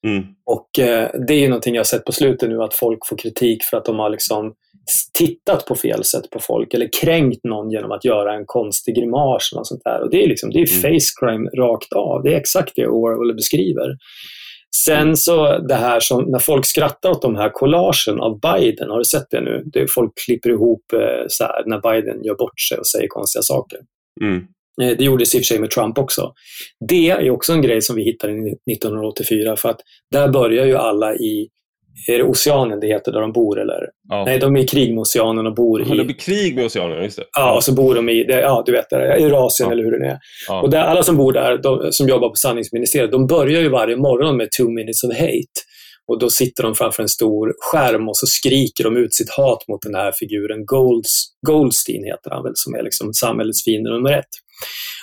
Mm. 0.06 0.24
Och 0.46 0.78
eh, 0.78 1.10
det 1.26 1.34
är 1.34 1.38
ju 1.38 1.48
någonting 1.48 1.74
jag 1.74 1.80
har 1.80 1.84
sett 1.84 2.04
på 2.04 2.12
slutet 2.12 2.48
nu, 2.48 2.62
att 2.62 2.74
folk 2.74 3.06
får 3.08 3.18
kritik 3.18 3.64
för 3.64 3.76
att 3.76 3.84
de 3.84 3.98
har 3.98 4.10
liksom 4.10 4.54
tittat 5.18 5.66
på 5.66 5.74
fel 5.74 6.04
sätt 6.04 6.30
på 6.30 6.38
folk 6.38 6.74
eller 6.74 6.88
kränkt 7.02 7.44
någon 7.44 7.70
genom 7.70 7.92
att 7.92 8.04
göra 8.04 8.34
en 8.34 8.46
konstig 8.46 8.94
grimas. 8.94 9.52
Och 9.52 9.66
sånt 9.66 9.82
där. 9.84 10.02
Och 10.02 10.10
det 10.10 10.24
är, 10.24 10.28
liksom, 10.28 10.50
det 10.50 10.58
är 10.58 10.72
mm. 10.72 10.82
face 10.82 11.08
crime 11.20 11.50
rakt 11.50 11.92
av. 11.92 12.22
Det 12.22 12.34
är 12.34 12.36
exakt 12.36 12.72
det 12.76 12.86
Orwell 12.86 13.36
beskriver. 13.36 13.96
Sen 14.86 15.16
så 15.16 15.58
det 15.58 15.74
här 15.74 16.00
som, 16.00 16.24
när 16.24 16.38
folk 16.38 16.66
skrattar 16.66 17.10
åt 17.10 17.22
de 17.22 17.36
här 17.36 17.50
collagen 17.50 18.20
av 18.20 18.40
Biden, 18.40 18.90
har 18.90 18.98
du 18.98 19.04
sett 19.04 19.30
det 19.30 19.40
nu? 19.40 19.62
Det 19.72 19.90
folk 19.90 20.12
klipper 20.26 20.50
ihop 20.50 20.92
eh, 20.92 21.24
så 21.28 21.44
här, 21.44 21.62
när 21.66 21.80
Biden 21.80 22.24
gör 22.24 22.34
bort 22.34 22.60
sig 22.60 22.78
och 22.78 22.86
säger 22.86 23.08
konstiga 23.08 23.42
saker. 23.42 23.78
Mm. 24.22 24.46
Eh, 24.82 24.96
det 24.98 25.04
gjordes 25.04 25.34
i 25.34 25.38
och 25.38 25.40
för 25.40 25.44
sig 25.44 25.58
med 25.58 25.70
Trump 25.70 25.98
också. 25.98 26.32
Det 26.88 27.10
är 27.10 27.30
också 27.30 27.52
en 27.52 27.62
grej 27.62 27.82
som 27.82 27.96
vi 27.96 28.04
hittade 28.04 28.32
1984 28.32 29.56
för 29.56 29.68
att 29.68 29.80
där 30.10 30.28
börjar 30.28 30.66
ju 30.66 30.76
alla 30.76 31.14
i 31.14 31.48
är 32.08 32.18
det 32.18 32.24
Oceanen 32.24 32.80
det 32.80 32.86
heter, 32.86 33.12
där 33.12 33.20
de 33.20 33.32
bor? 33.32 33.60
Eller? 33.60 33.88
Ja. 34.08 34.24
Nej, 34.24 34.38
de 34.38 34.56
är 34.56 34.60
i 34.60 34.66
krig 34.66 34.94
med 34.94 35.00
Oceanen 35.00 35.46
och 35.46 35.54
bor 35.54 35.82
i... 35.82 35.88
Ja, 35.88 35.94
de 35.94 36.08
är 36.08 36.18
krig 36.18 36.56
med 36.56 36.64
Oceanen, 36.64 37.02
just 37.02 37.16
det. 37.16 37.24
Ja, 37.32 37.56
och 37.56 37.64
så 37.64 37.72
bor 37.72 37.94
de 37.94 38.08
i, 38.08 38.26
ja 38.28 38.62
du 38.66 38.72
vet, 38.72 38.92
Eurasien 38.92 39.68
ja. 39.68 39.72
eller 39.72 39.84
hur 39.84 39.90
det 40.00 40.06
är. 40.06 40.18
Ja. 40.48 40.62
Och 40.62 40.70
där, 40.70 40.82
alla 40.82 41.02
som 41.02 41.16
bor 41.16 41.32
där, 41.32 41.58
de, 41.58 41.92
som 41.92 42.08
jobbar 42.08 42.28
på 42.28 42.34
sanningsministeriet, 42.34 43.10
de 43.10 43.26
börjar 43.26 43.60
ju 43.60 43.68
varje 43.68 43.96
morgon 43.96 44.36
med 44.36 44.48
two 44.50 44.68
minutes 44.68 45.04
of 45.04 45.12
hate. 45.12 45.58
Och 46.06 46.18
då 46.18 46.30
sitter 46.30 46.62
de 46.62 46.74
framför 46.74 47.02
en 47.02 47.08
stor 47.08 47.54
skärm 47.58 48.08
och 48.08 48.16
så 48.16 48.26
skriker 48.26 48.84
de 48.84 48.96
ut 48.96 49.14
sitt 49.14 49.30
hat 49.30 49.68
mot 49.68 49.82
den 49.82 49.94
här 49.94 50.12
figuren. 50.12 50.66
Golds, 50.66 51.24
Goldstein 51.46 52.04
heter 52.04 52.30
han 52.30 52.42
väl, 52.42 52.52
som 52.54 52.74
är 52.74 52.82
liksom 52.82 53.14
samhällets 53.14 53.64
fiende 53.64 53.90
nummer 53.90 54.12
ett. 54.12 54.34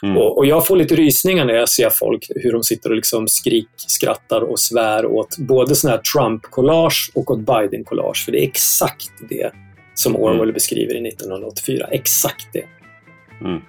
Mm. 0.03 0.17
Och, 0.17 0.37
och, 0.37 0.45
jag 0.45 0.67
får 0.67 0.77
lite 0.77 0.95
rysningar 0.95 1.45
när 1.45 1.53
jag 1.53 1.69
ser 1.69 1.89
folk, 1.89 2.27
hur 2.35 2.51
de 2.51 2.63
sitter 2.63 2.89
och 2.89 2.95
liksom 2.95 3.27
skrik, 3.27 3.67
skrattar 3.75 4.41
och 4.41 4.59
svär 4.59 5.05
åt 5.05 5.37
både 5.37 5.75
sådana 5.75 5.95
här 5.95 6.03
Trump-collage 6.03 7.11
och 7.13 7.31
åt 7.31 7.39
Biden-collage. 7.39 8.25
För 8.25 8.31
det 8.31 8.43
är 8.43 8.47
exakt 8.47 9.11
det 9.29 9.51
som 9.93 10.15
Orwell 10.15 10.41
mm. 10.41 10.53
beskriver 10.53 10.93
i 10.93 11.07
1984. 11.07 11.87
Exakt 11.91 12.47
det. 12.53 12.63
Mm. 13.41 13.61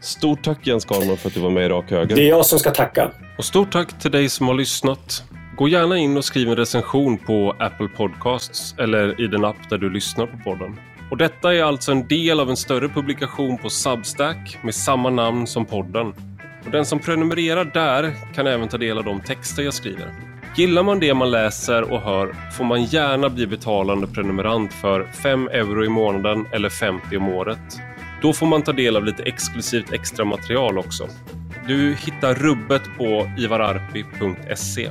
Stort 0.00 0.44
tack 0.44 0.66
Jens 0.66 0.84
Garman 0.84 1.16
för 1.16 1.28
att 1.28 1.34
du 1.34 1.40
var 1.40 1.50
med 1.50 1.66
i 1.66 1.68
Rak 1.68 1.90
Höger. 1.90 2.16
Det 2.16 2.22
är 2.22 2.28
jag 2.28 2.46
som 2.46 2.58
ska 2.58 2.70
tacka. 2.70 3.12
Och 3.38 3.44
stort 3.44 3.72
tack 3.72 4.00
till 4.00 4.10
dig 4.10 4.28
som 4.28 4.48
har 4.48 4.54
lyssnat. 4.54 5.22
Gå 5.56 5.68
gärna 5.68 5.98
in 5.98 6.16
och 6.16 6.24
skriv 6.24 6.48
en 6.48 6.56
recension 6.56 7.18
på 7.18 7.56
Apple 7.58 7.88
Podcasts 7.88 8.74
eller 8.78 9.20
i 9.20 9.26
den 9.26 9.44
app 9.44 9.70
där 9.70 9.78
du 9.78 9.90
lyssnar 9.90 10.26
på 10.26 10.38
podden. 10.44 10.76
Och 11.10 11.16
detta 11.16 11.54
är 11.54 11.62
alltså 11.62 11.92
en 11.92 12.08
del 12.08 12.40
av 12.40 12.50
en 12.50 12.56
större 12.56 12.88
publikation 12.88 13.58
på 13.58 13.70
Substack 13.70 14.58
med 14.62 14.74
samma 14.74 15.10
namn 15.10 15.46
som 15.46 15.64
podden. 15.64 16.06
Och 16.64 16.70
den 16.70 16.86
som 16.86 16.98
prenumererar 16.98 17.64
där 17.64 18.14
kan 18.34 18.46
även 18.46 18.68
ta 18.68 18.78
del 18.78 18.98
av 18.98 19.04
de 19.04 19.20
texter 19.20 19.62
jag 19.62 19.74
skriver. 19.74 20.14
Gillar 20.56 20.82
man 20.82 21.00
det 21.00 21.14
man 21.14 21.30
läser 21.30 21.92
och 21.92 22.00
hör 22.00 22.34
får 22.52 22.64
man 22.64 22.84
gärna 22.84 23.28
bli 23.28 23.46
betalande 23.46 24.06
prenumerant 24.06 24.72
för 24.72 25.04
5 25.04 25.48
euro 25.48 25.84
i 25.84 25.88
månaden 25.88 26.46
eller 26.52 26.68
50 26.68 27.16
om 27.16 27.28
året. 27.28 27.80
Då 28.22 28.32
får 28.32 28.46
man 28.46 28.62
ta 28.62 28.72
del 28.72 28.96
av 28.96 29.04
lite 29.04 29.22
exklusivt 29.22 29.92
extra 29.92 30.24
material 30.24 30.78
också. 30.78 31.08
Du 31.66 31.94
hittar 31.94 32.34
rubbet 32.34 32.82
på 32.98 33.30
ivararpi.se. 33.38 34.90